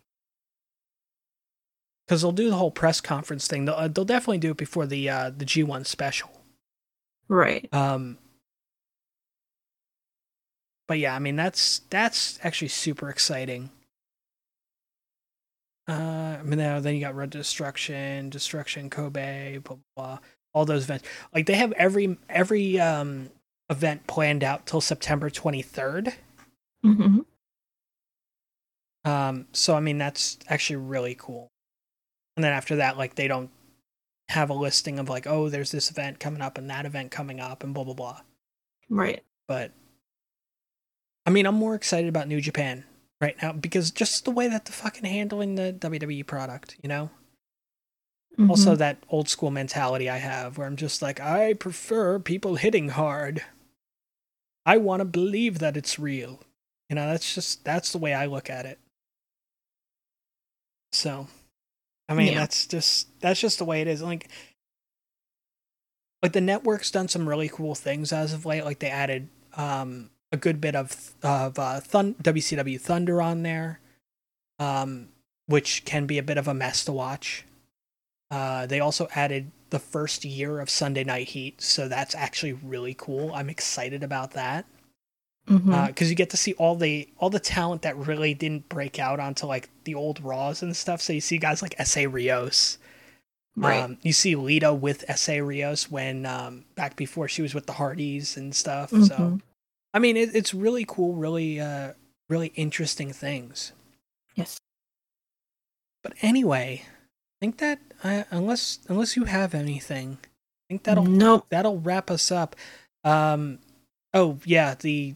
Because 2.07 2.23
they'll 2.23 2.33
do 2.33 2.51
the 2.51 2.57
whole 2.57 2.70
press 2.70 3.01
conference 3.01 3.47
thing. 3.47 3.65
They'll, 3.65 3.74
uh, 3.74 3.89
they'll 3.89 4.05
definitely 4.05 4.39
do 4.39 4.51
it 4.51 4.57
before 4.57 4.87
the 4.87 5.09
uh, 5.09 5.31
the 5.31 5.45
G1 5.45 5.87
special. 5.87 6.31
Right. 7.29 7.73
Um, 7.73 8.19
but 10.89 10.99
yeah, 10.99 11.15
I 11.15 11.19
mean 11.19 11.37
that's 11.37 11.81
that's 11.91 12.39
actually 12.43 12.69
super 12.69 13.09
exciting. 13.09 13.70
Uh, 15.89 16.37
I 16.39 16.43
mean 16.43 16.59
then 16.59 16.95
you 16.95 17.01
got 17.01 17.15
Red 17.15 17.31
Destruction, 17.31 18.31
Destruction 18.31 18.91
Kobe, 18.91 19.59
blah, 19.59 19.77
blah 19.77 19.83
blah, 19.97 20.19
all 20.53 20.65
those 20.65 20.85
events. 20.85 21.09
Like 21.35 21.47
they 21.47 21.55
have 21.55 21.73
every 21.73 22.19
every 22.29 22.79
um 22.79 23.31
event 23.70 24.07
planned 24.07 24.45
out 24.45 24.66
till 24.66 24.81
September 24.81 25.31
twenty 25.31 25.62
third. 25.62 26.15
Mhm. 26.85 27.24
Um, 29.05 29.47
so 29.53 29.74
I 29.74 29.81
mean 29.81 29.99
that's 29.99 30.39
actually 30.49 30.77
really 30.77 31.16
cool. 31.19 31.52
And 32.37 32.45
then 32.45 32.53
after 32.53 32.77
that, 32.77 32.97
like 32.97 33.15
they 33.15 33.29
don't 33.29 33.51
have 34.29 34.51
a 34.51 34.55
listing 34.55 34.99
of 34.99 35.09
like, 35.09 35.27
oh, 35.27 35.49
there's 35.49 35.71
this 35.71 35.91
event 35.91 36.19
coming 36.21 36.41
up 36.41 36.57
and 36.57 36.71
that 36.71 36.87
event 36.87 37.11
coming 37.11 37.41
up 37.41 37.63
and 37.63 37.75
blah 37.75 37.85
blah 37.85 37.95
blah. 37.95 38.21
Right. 38.89 39.23
But 39.49 39.73
I 41.27 41.31
mean, 41.31 41.47
I'm 41.47 41.55
more 41.55 41.75
excited 41.75 42.09
about 42.09 42.29
New 42.29 42.41
Japan 42.41 42.85
right 43.21 43.37
now 43.41 43.53
because 43.53 43.91
just 43.91 44.25
the 44.25 44.31
way 44.31 44.49
that 44.49 44.65
they're 44.65 44.73
fucking 44.73 45.05
handling 45.05 45.55
the 45.55 45.73
WWE 45.73 46.27
product, 46.27 46.77
you 46.83 46.89
know? 46.89 47.11
Also, 48.49 48.75
Mhm. 48.75 48.79
that 48.79 48.97
old 49.11 49.29
school 49.29 49.51
mentality 49.51 50.09
I 50.09 50.17
have 50.17 50.57
where 50.57 50.67
I'm 50.67 50.77
just 50.77 51.03
like, 51.03 51.21
I 51.21 51.53
prefer 51.53 52.19
people 52.19 52.57
hitting 52.57 52.89
hard. 52.89 53.45
I 54.65 54.79
want 54.79 55.01
to 55.01 55.05
believe 55.05 55.59
that 55.59 55.77
it's 55.77 55.99
real. 55.99 56.41
You 56.89 56.97
know, 56.97 57.07
that's 57.07 57.35
just, 57.35 57.63
that's 57.63 57.93
the 57.93 57.99
way 57.99 58.15
I 58.15 58.25
look 58.27 58.49
at 58.49 58.65
it. 58.65 58.79
So, 60.93 61.29
I 62.09 62.15
mean, 62.15 62.33
Yeah. 62.33 62.41
that's 62.41 62.66
just, 62.66 63.09
that's 63.20 63.41
just 63.41 63.59
the 63.59 63.65
way 63.65 63.81
it 63.81 63.89
is. 63.89 64.03
Like, 64.03 64.29
like 66.23 66.33
the 66.33 66.41
network's 66.41 66.91
done 66.91 67.09
some 67.09 67.29
really 67.29 67.49
cool 67.49 67.74
things 67.74 68.12
as 68.12 68.33
of 68.33 68.47
late. 68.47 68.65
Like 68.65 68.79
they 68.79 68.91
added 68.91 69.29
um, 69.57 70.11
a 70.31 70.37
good 70.37 70.61
bit 70.61 70.74
of 70.77 71.15
of 71.23 71.59
uh, 71.59 71.81
Thun- 71.81 72.15
WCW 72.23 72.81
Thunder 72.81 73.20
on 73.20 73.43
there, 73.43 73.81
um, 74.59 75.09
which 75.47 75.85
can 75.85 76.07
be 76.07 76.19
a 76.19 76.23
bit 76.23 76.39
of 76.39 76.47
a 76.49 76.55
mess 76.55 76.85
to 76.85 76.93
watch. 76.93 77.45
Uh, 78.31 78.66
they 78.66 78.81
also 78.81 79.09
added 79.15 79.51
the 79.70 79.79
first 79.79 80.24
year 80.24 80.61
of 80.61 80.70
Sunday 80.70 81.05
Night 81.05 81.29
Heat, 81.29 81.61
so 81.61 81.89
that's 81.89 82.15
actually 82.15 82.53
really 82.53 82.95
cool. 82.95 83.33
I'm 83.35 83.51
excited 83.51 84.03
about 84.03 84.31
that 84.33 84.65
Because 85.47 86.09
you 86.09 86.14
get 86.16 86.31
to 86.31 86.36
see 86.36 86.52
all 86.55 86.77
the 86.77 87.09
all 87.19 87.28
the 87.31 87.40
talent 87.40 87.82
that 87.82 87.97
really 87.97 88.32
didn't 88.35 88.69
break 88.69 88.98
out 88.98 89.19
onto 89.20 89.47
like 89.47 89.69
the 89.85 89.94
old 89.94 90.23
Raws 90.23 90.62
and 90.62 90.74
stuff. 90.77 91.01
So 91.02 91.12
you 91.12 91.20
see 91.20 91.39
guys 91.39 91.62
like 91.62 91.74
Essa 91.78 92.09
Rios. 92.09 92.78
right. 93.56 93.82
Um, 93.82 93.98
you 94.02 94.12
see 94.12 94.35
Lita 94.36 94.73
with 94.73 95.05
Essa 95.09 95.43
Rios 95.43 95.90
when 95.90 96.24
um, 96.27 96.64
back 96.74 96.97
before 96.97 97.28
she 97.28 97.43
was 97.43 97.55
with 97.55 97.66
the 97.66 97.73
Hardys 97.74 98.36
and 98.36 98.55
stuff. 98.55 98.90
So 98.90 98.97
Mhm. 98.97 99.40
I 99.93 99.98
mean, 99.98 100.16
it, 100.16 100.35
it's 100.35 100.55
really 100.55 100.85
cool, 100.89 101.14
really, 101.16 101.60
uh, 101.60 101.93
really 102.31 102.52
interesting 102.55 103.12
things. 103.12 103.73
Yes. 104.35 104.59
But 106.02 106.14
anyway, 106.23 106.82
I 106.85 107.35
think 107.40 107.59
that 107.59 107.78
uh, 108.02 108.24
unless 108.31 108.78
unless 108.89 109.16
you 109.16 109.24
have 109.24 109.55
anything, 109.55 110.19
I 110.23 110.28
think 110.69 110.85
that'll 110.85 111.05
Nope. 111.05 111.47
that'll 111.51 111.78
wrap 111.81 112.10
us 112.10 112.31
up. 112.32 112.56
Um, 113.05 113.59
oh 114.14 114.39
yeah, 114.44 114.74
the 114.74 115.14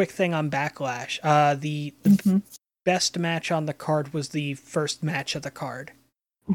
quick 0.00 0.10
thing 0.12 0.32
on 0.32 0.50
Backlash. 0.50 1.18
Uh, 1.22 1.54
the, 1.54 1.92
the 2.04 2.10
Mhm. 2.10 2.42
best 2.86 3.18
match 3.18 3.52
on 3.52 3.66
the 3.66 3.74
card 3.74 4.14
was 4.14 4.30
the 4.30 4.54
first 4.54 5.02
match 5.02 5.34
of 5.34 5.42
the 5.42 5.50
card. 5.50 5.92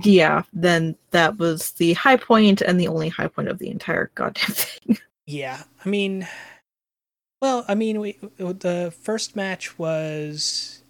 Yeah. 0.01 0.43
Then 0.51 0.95
that 1.11 1.37
was 1.37 1.73
the 1.73 1.93
high 1.93 2.17
point 2.17 2.61
and 2.61 2.79
the 2.79 2.87
only 2.87 3.09
high 3.09 3.27
point 3.27 3.47
of 3.47 3.59
the 3.59 3.69
entire 3.69 4.09
goddamn 4.15 4.47
thing. 4.55 4.97
Yeah, 5.27 5.61
I 5.83 5.89
mean, 5.89 6.27
well, 7.39 7.65
I 7.67 7.75
mean, 7.75 7.99
we 7.99 8.17
the 8.37 8.91
first 8.99 9.35
match 9.35 9.77
was 9.77 10.81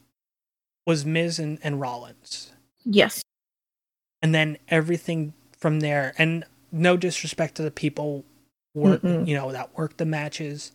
was 0.85 1.03
Miz 1.05 1.39
and, 1.39 1.59
and 1.61 1.81
Rollins, 1.81 2.53
yes. 2.85 3.21
and 4.21 4.33
then 4.33 4.57
everything 4.69 5.33
from 5.57 5.81
there. 5.81 6.13
And 6.17 6.45
no 6.71 6.95
disrespect 6.95 7.55
to 7.55 7.63
the 7.63 7.71
people 7.71 8.23
work, 8.73 9.01
Mm-mm. 9.01 9.27
you 9.27 9.35
know, 9.35 9.51
that 9.51 9.77
worked 9.77 9.97
the 9.97 10.05
matches. 10.05 10.71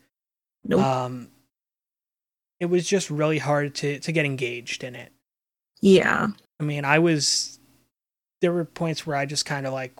Nope. 0.64 0.80
Um, 0.82 1.28
it 2.60 2.66
was 2.66 2.86
just 2.86 3.10
really 3.10 3.38
hard 3.38 3.74
to 3.76 3.98
to 4.00 4.12
get 4.12 4.24
engaged 4.26 4.84
in 4.84 4.94
it. 4.94 5.12
yeah. 5.80 6.28
I 6.60 6.62
mean, 6.62 6.84
I 6.84 6.98
was 6.98 7.58
there 8.42 8.52
were 8.52 8.64
points 8.66 9.06
where 9.06 9.16
I 9.16 9.24
just 9.26 9.46
kind 9.46 9.66
of 9.66 9.72
like 9.72 9.94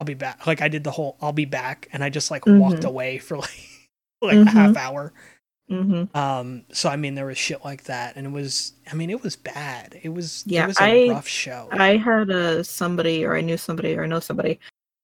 I'll 0.00 0.04
be 0.06 0.14
back. 0.14 0.46
Like 0.46 0.62
I 0.62 0.68
did 0.68 0.84
the 0.84 0.92
whole 0.92 1.16
I'll 1.20 1.32
be 1.32 1.44
back 1.44 1.88
and 1.92 2.04
I 2.04 2.08
just 2.10 2.30
like 2.30 2.46
walked 2.46 2.82
Mhm. 2.82 2.88
away 2.88 3.18
for 3.18 3.36
like 3.38 3.60
like 4.22 4.36
a 4.38 4.50
half 4.50 4.76
hour. 4.76 5.12
Mm-hmm. 5.70 6.16
Um 6.16 6.64
so 6.72 6.88
I 6.88 6.96
mean 6.96 7.14
there 7.16 7.26
was 7.26 7.36
shit 7.36 7.64
like 7.64 7.84
that 7.84 8.14
and 8.16 8.26
it 8.26 8.30
was 8.32 8.72
I 8.90 8.94
mean 8.94 9.10
it 9.10 9.22
was 9.22 9.34
bad. 9.36 9.98
It 10.02 10.10
was 10.10 10.44
Yeah, 10.46 10.64
it 10.64 10.68
was 10.68 10.80
a 10.80 11.08
I- 11.08 11.12
rough 11.12 11.26
show. 11.28 11.68
I 11.72 11.96
had 11.96 12.30
a 12.30 12.62
somebody, 12.64 13.24
or 13.24 13.36
I 13.36 13.40
knew 13.40 13.56
somebody, 13.56 13.94
or 13.96 14.04
I 14.04 14.06
know 14.06 14.20
somebody. 14.20 14.60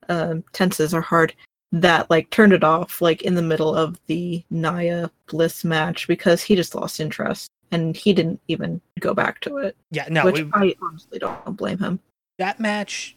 Um, 0.09 0.45
tenses 0.53 0.95
are 0.95 1.01
hard. 1.01 1.35
That 1.81 2.09
like 2.09 2.31
turned 2.31 2.53
it 2.53 2.63
off 2.63 3.03
like 3.03 3.23
in 3.23 3.35
the 3.35 3.43
middle 3.43 3.75
of 3.75 3.99
the 4.07 4.45
Nia 4.49 5.11
Bliss 5.27 5.65
match 5.65 6.07
because 6.07 6.41
he 6.41 6.55
just 6.55 6.73
lost 6.75 7.01
interest 7.01 7.51
and 7.73 7.97
he 7.97 8.13
didn't 8.13 8.41
even 8.47 8.81
go 9.01 9.13
back 9.13 9.41
to 9.41 9.57
it. 9.57 9.77
yeah, 9.91 10.07
no, 10.09 10.25
which 10.25 10.39
it- 10.39 10.49
I 10.53 10.77
honestly 10.81 11.19
don't 11.19 11.57
blame 11.57 11.79
him. 11.79 11.99
that 12.39 12.61
match, 12.61 13.17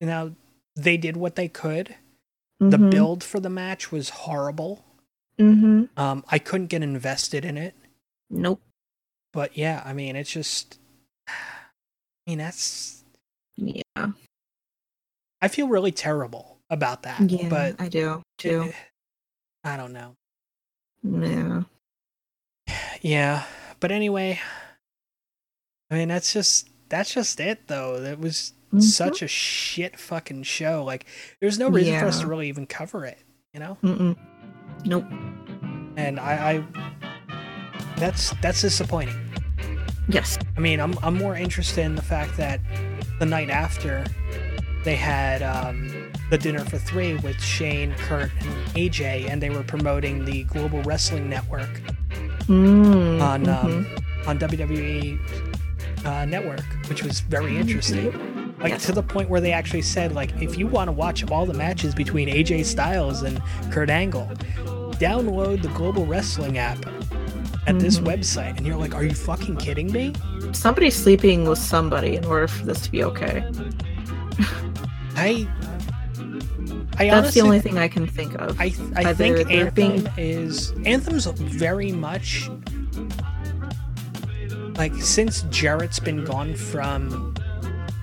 you 0.00 0.06
know, 0.06 0.34
they 0.74 0.96
did 0.96 1.16
what 1.18 1.34
they 1.34 1.48
could. 1.48 1.94
The 2.60 2.78
build 2.78 3.22
for 3.22 3.38
the 3.40 3.50
match 3.50 3.92
was 3.92 4.08
horrible. 4.08 4.84
Mm-hmm. 5.38 5.84
Um 6.00 6.24
I 6.28 6.38
couldn't 6.38 6.68
get 6.68 6.82
invested 6.82 7.44
in 7.44 7.58
it. 7.58 7.74
Nope. 8.30 8.60
But 9.34 9.56
yeah, 9.56 9.82
I 9.84 9.92
mean 9.92 10.16
it's 10.16 10.32
just 10.32 10.78
I 11.28 11.32
mean 12.26 12.38
that's 12.38 13.04
Yeah. 13.56 13.82
I 15.42 15.48
feel 15.48 15.68
really 15.68 15.92
terrible 15.92 16.57
about 16.70 17.02
that. 17.04 17.20
Yeah. 17.30 17.48
but 17.48 17.76
I 17.80 17.88
do 17.88 18.22
too. 18.38 18.72
I 19.64 19.76
don't 19.76 19.92
know. 19.92 20.14
Yeah. 21.02 21.62
Yeah, 23.00 23.44
but 23.78 23.92
anyway, 23.92 24.40
I 25.90 25.94
mean 25.94 26.08
that's 26.08 26.32
just 26.32 26.68
that's 26.88 27.14
just 27.14 27.38
it 27.38 27.68
though. 27.68 28.00
That 28.00 28.18
was 28.18 28.52
Mhm. 28.74 28.82
such 28.82 29.22
a 29.22 29.28
shit 29.28 29.98
fucking 29.98 30.42
show. 30.42 30.82
Like 30.84 31.06
there's 31.40 31.58
no 31.58 31.68
reason 31.70 31.98
for 32.00 32.06
us 32.06 32.20
to 32.20 32.26
really 32.26 32.48
even 32.48 32.66
cover 32.66 33.04
it, 33.06 33.18
you 33.54 33.60
know? 33.60 33.78
Mm-mm. 33.82 34.16
Nope. 34.84 35.06
And 35.96 36.18
I, 36.20 36.52
I 36.56 37.94
that's 37.96 38.34
that's 38.42 38.60
disappointing. 38.60 39.14
Yes. 40.08 40.36
I 40.56 40.60
mean, 40.60 40.80
I'm 40.80 40.98
I'm 41.02 41.16
more 41.16 41.36
interested 41.36 41.82
in 41.84 41.94
the 41.94 42.02
fact 42.02 42.36
that 42.36 42.60
the 43.20 43.26
night 43.26 43.48
after 43.48 44.04
they 44.84 44.96
had 44.96 45.42
um, 45.42 45.90
the 46.30 46.38
dinner 46.38 46.64
for 46.64 46.78
three 46.78 47.14
with 47.16 47.40
Shane, 47.40 47.94
Kurt, 47.98 48.30
and 48.40 48.50
AJ, 48.74 49.28
and 49.28 49.42
they 49.42 49.50
were 49.50 49.62
promoting 49.62 50.24
the 50.24 50.44
Global 50.44 50.82
Wrestling 50.82 51.28
Network 51.28 51.70
Mm, 52.48 53.20
on 53.20 53.46
um, 53.48 53.84
mhm. 53.84 54.26
on 54.28 54.38
WWE 54.38 55.18
uh, 56.06 56.24
Network, 56.24 56.64
which 56.88 57.02
was 57.02 57.20
very 57.20 57.56
interesting. 57.58 58.54
Like 58.58 58.70
Yes. 58.72 58.86
to 58.86 58.92
the 58.92 59.02
point 59.02 59.28
where 59.28 59.40
they 59.40 59.52
actually 59.52 59.82
said, 59.82 60.14
like, 60.14 60.32
if 60.40 60.56
you 60.56 60.66
want 60.66 60.88
to 60.88 60.92
watch 60.92 61.28
all 61.30 61.44
the 61.44 61.52
matches 61.54 61.94
between 61.94 62.28
AJ 62.28 62.64
Styles 62.64 63.22
and 63.22 63.40
Kurt 63.70 63.90
Angle, 63.90 64.30
download 64.98 65.60
the 65.62 65.68
Global 65.68 66.06
Wrestling 66.06 66.56
app 66.58 66.78
at 67.66 67.78
this 67.78 67.98
Mhm. 67.98 68.06
website. 68.06 68.56
And 68.56 68.66
you're 68.66 68.76
like, 68.78 68.94
are 68.94 69.04
you 69.04 69.14
fucking 69.14 69.58
kidding 69.58 69.92
me? 69.92 70.14
Somebody 70.52 70.88
sleeping 70.90 71.44
with 71.46 71.58
somebody 71.58 72.16
in 72.16 72.24
order 72.24 72.48
for 72.48 72.64
this 72.64 72.80
to 72.80 72.90
be 72.90 73.04
okay. 73.04 73.44
I 75.18 75.48
I 76.98 77.04
That's 77.06 77.16
honestly, 77.16 77.40
the 77.40 77.46
only 77.46 77.60
thing 77.60 77.78
I 77.78 77.88
can 77.88 78.06
think 78.06 78.34
of. 78.34 78.60
I 78.60 78.72
I 78.96 79.14
think 79.14 79.36
they're 79.36 79.66
Anthem 79.66 79.72
being- 79.72 80.08
is 80.16 80.72
Anthem's 80.84 81.26
very 81.26 81.92
much 81.92 82.50
like 84.76 84.94
since 84.94 85.42
Jarrett's 85.44 85.98
been 85.98 86.24
gone 86.24 86.54
from 86.54 87.34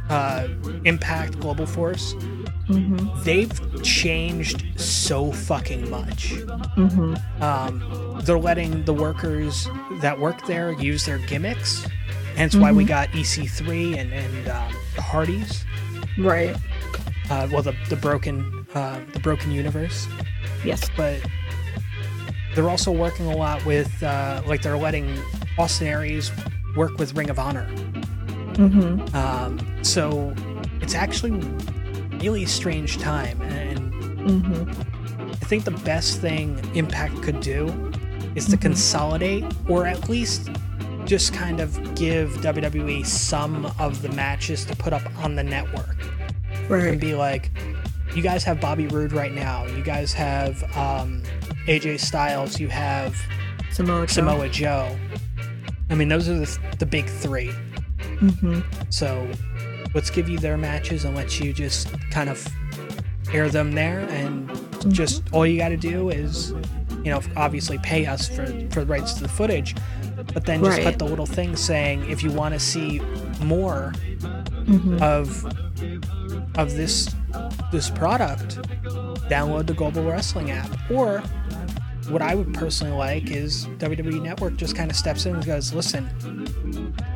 uh, 0.10 0.48
Impact 0.84 1.40
Global 1.40 1.66
Force, 1.66 2.14
mm-hmm. 2.14 3.24
they've 3.24 3.82
changed 3.84 4.80
so 4.80 5.32
fucking 5.32 5.90
much. 5.90 6.34
Mm-hmm. 6.76 7.42
Um, 7.42 8.20
they're 8.24 8.38
letting 8.38 8.84
the 8.84 8.94
workers 8.94 9.68
that 10.02 10.20
work 10.20 10.46
there 10.48 10.74
use 10.74 11.06
their 11.06 11.18
gimmicks. 11.20 11.88
Hence 12.36 12.56
why 12.56 12.72
we 12.74 12.84
Mhm. 12.84 12.88
got 12.90 13.10
EC3 13.16 13.98
and, 13.98 14.12
and 14.14 14.48
um, 14.50 14.74
the 14.96 15.02
Hardys. 15.02 15.64
Right. 16.18 16.56
Uh, 17.30 17.48
well, 17.52 17.62
the, 17.64 17.76
the 17.90 17.96
broken 17.96 18.66
uh, 18.74 19.00
the 19.14 19.20
broken 19.20 19.52
universe. 19.52 20.08
Yes. 20.64 20.90
but 20.98 21.20
they're 22.56 22.70
also 22.70 22.92
working 22.92 23.26
a 23.28 23.36
lot 23.36 23.64
with 23.66 24.02
uh, 24.04 24.42
like 24.48 24.62
they're 24.62 24.78
letting 24.78 25.18
Austin 25.58 25.88
Aries 25.88 26.32
work 26.76 26.98
with 26.98 27.14
Ring 27.16 27.30
of 27.30 27.38
Honor. 27.40 27.68
Mm-hmm. 28.54 29.16
Um, 29.16 29.84
so 29.84 30.34
it's 30.82 30.96
actually 30.96 31.32
really 32.20 32.46
strange 32.46 32.98
time, 32.98 33.42
and 33.42 33.94
Mm-hmm. 34.26 35.32
I 35.32 35.36
think 35.48 35.66
the 35.66 35.72
best 35.72 36.20
thing 36.20 36.60
Impact 36.74 37.22
could 37.22 37.42
do 37.42 37.68
is 38.34 38.46
to 38.48 38.58
Mhm. 38.58 38.62
consolidate, 38.62 39.44
or 39.70 39.86
at 39.86 40.10
least 40.10 40.50
just 41.06 41.32
kind 41.32 41.60
of 41.60 41.78
give 41.94 42.32
WWE 42.42 43.06
some 43.06 43.72
of 43.78 44.02
the 44.02 44.10
matches 44.10 44.66
to 44.66 44.76
put 44.76 44.94
up 44.94 45.04
on 45.24 45.36
the 45.36 45.44
network. 45.44 45.96
And 46.70 47.00
be 47.00 47.16
like, 47.16 47.52
you 48.14 48.22
guys 48.22 48.44
have 48.44 48.60
Bobby 48.62 48.88
Roode 48.88 49.12
right 49.12 49.34
now. 49.34 49.66
You 49.66 49.84
guys 49.84 50.14
have 50.14 50.64
um, 50.78 51.22
AJ 51.68 52.00
Styles. 52.00 52.60
You 52.60 52.68
have 52.70 53.16
Samoa 53.72 54.08
Joe. 54.08 54.14
Samoa 54.14 54.50
Joe. 54.50 54.98
I 55.90 55.96
mean, 55.96 56.08
those 56.08 56.28
are 56.30 56.38
the, 56.40 56.60
the 56.80 56.86
big 56.86 57.06
three. 57.08 57.52
Mm-hmm. 58.20 58.62
So 58.90 59.30
let's 59.94 60.10
give 60.10 60.30
you 60.30 60.38
their 60.40 60.58
matches 60.58 61.06
and 61.06 61.16
let 61.16 61.40
you 61.40 61.54
just 61.54 61.90
kind 62.12 62.30
of 62.30 62.46
air 63.34 63.50
them 63.50 63.74
there. 63.74 64.00
And 64.10 64.50
just 64.94 65.24
all 65.34 65.46
you 65.46 65.58
got 65.58 65.70
to 65.70 65.78
do 65.78 66.10
is, 66.10 66.52
you 67.04 67.12
know, 67.12 67.22
obviously 67.36 67.78
pay 67.80 68.06
us 68.06 68.28
for, 68.28 68.46
for 68.70 68.80
the 68.82 68.86
rights 68.86 69.14
to 69.16 69.24
the 69.24 69.30
footage, 69.30 69.76
but 70.34 70.46
then 70.46 70.64
just 70.64 70.78
Right. 70.78 70.86
put 70.86 71.00
the 71.00 71.06
little 71.06 71.26
thing 71.26 71.56
saying 71.56 72.10
if 72.10 72.24
you 72.24 72.32
want 72.32 72.54
to 72.54 72.60
see 72.60 73.00
more 73.44 73.94
Mhm. 74.66 75.00
of 75.02 75.44
of 76.58 76.76
this 76.76 77.14
this 77.72 77.90
product, 77.90 78.58
download 79.30 79.68
the 79.68 79.74
Global 79.74 80.04
Wrestling 80.04 80.52
app. 80.52 80.70
Or 80.90 81.22
what 82.10 82.22
I 82.22 82.36
would 82.36 82.54
personally 82.54 82.96
like 82.96 83.32
is 83.32 83.66
WWE 83.80 84.22
Network 84.22 84.56
just 84.56 84.76
kind 84.76 84.90
of 84.90 84.96
steps 84.96 85.26
in 85.26 85.36
and 85.36 85.46
goes, 85.46 85.74
"Listen, 85.74 86.08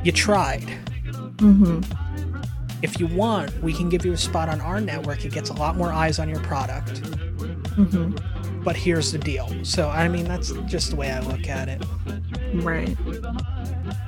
you 0.03 0.11
tried. 0.11 0.68
Mhm. 1.38 1.86
If 2.82 2.99
you 2.99 3.07
want, 3.07 3.61
we 3.61 3.74
can 3.74 3.90
give 3.90 4.06
you 4.06 4.14
a 4.14 4.18
spot 4.18 4.49
on 4.49 4.61
our 4.61 4.82
network. 4.82 5.26
It 5.26 5.34
gets 5.34 5.49
a 5.49 5.53
lot 5.53 5.78
more 5.78 5.91
eyes 5.91 6.18
on 6.20 6.30
your 6.30 6.40
product. 6.40 7.02
Mhm. 7.78 8.20
But 8.64 8.76
here's 8.76 9.11
the 9.11 9.18
deal." 9.20 9.49
So 9.64 9.90
I 9.90 10.07
mean, 10.07 10.26
that's 10.26 10.52
just 10.68 10.90
the 10.90 10.95
way 10.95 11.11
I 11.11 11.20
look 11.20 11.48
at 11.48 11.70
it. 11.70 11.86
Right. 12.56 12.98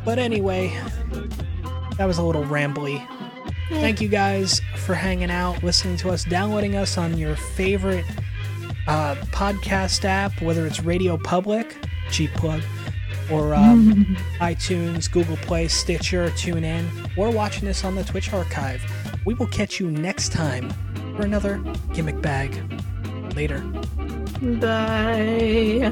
But 0.04 0.18
anyway, 0.20 0.74
that 1.98 2.06
was 2.06 2.18
a 2.18 2.24
little 2.24 2.44
rambly. 2.44 3.06
Thank 3.72 4.02
you 4.02 4.10
guys 4.10 4.62
for 4.76 4.94
hanging 4.94 5.32
out, 5.32 5.64
listening 5.64 5.98
to 5.98 6.10
us, 6.10 6.24
downloading 6.24 6.76
us 6.76 6.98
on 6.98 7.18
your 7.18 7.36
favorite 7.36 8.06
uh, 8.88 9.16
podcast 9.32 10.04
app, 10.06 10.42
whether 10.42 10.68
it's 10.68 10.82
Radio 10.82 11.18
Public, 11.18 11.76
cheap 12.12 12.32
plug, 12.34 12.62
or 13.32 13.54
um, 13.56 14.06
iTunes, 14.40 15.10
Google 15.10 15.38
Play, 15.38 15.68
Stitcher, 15.68 16.30
TuneIn, 16.32 17.18
or 17.18 17.32
watching 17.32 17.66
this 17.66 17.84
on 17.84 17.96
the 17.96 18.04
Twitch 18.04 18.34
archive. 18.34 18.84
We 19.26 19.34
will 19.36 19.48
catch 19.48 19.80
you 19.80 19.90
next 19.90 20.32
time 20.32 20.70
for 21.16 21.24
another 21.24 21.64
gimmick 21.94 22.22
bag. 22.22 22.54
Later. 23.36 23.60
Bye. 24.60 25.92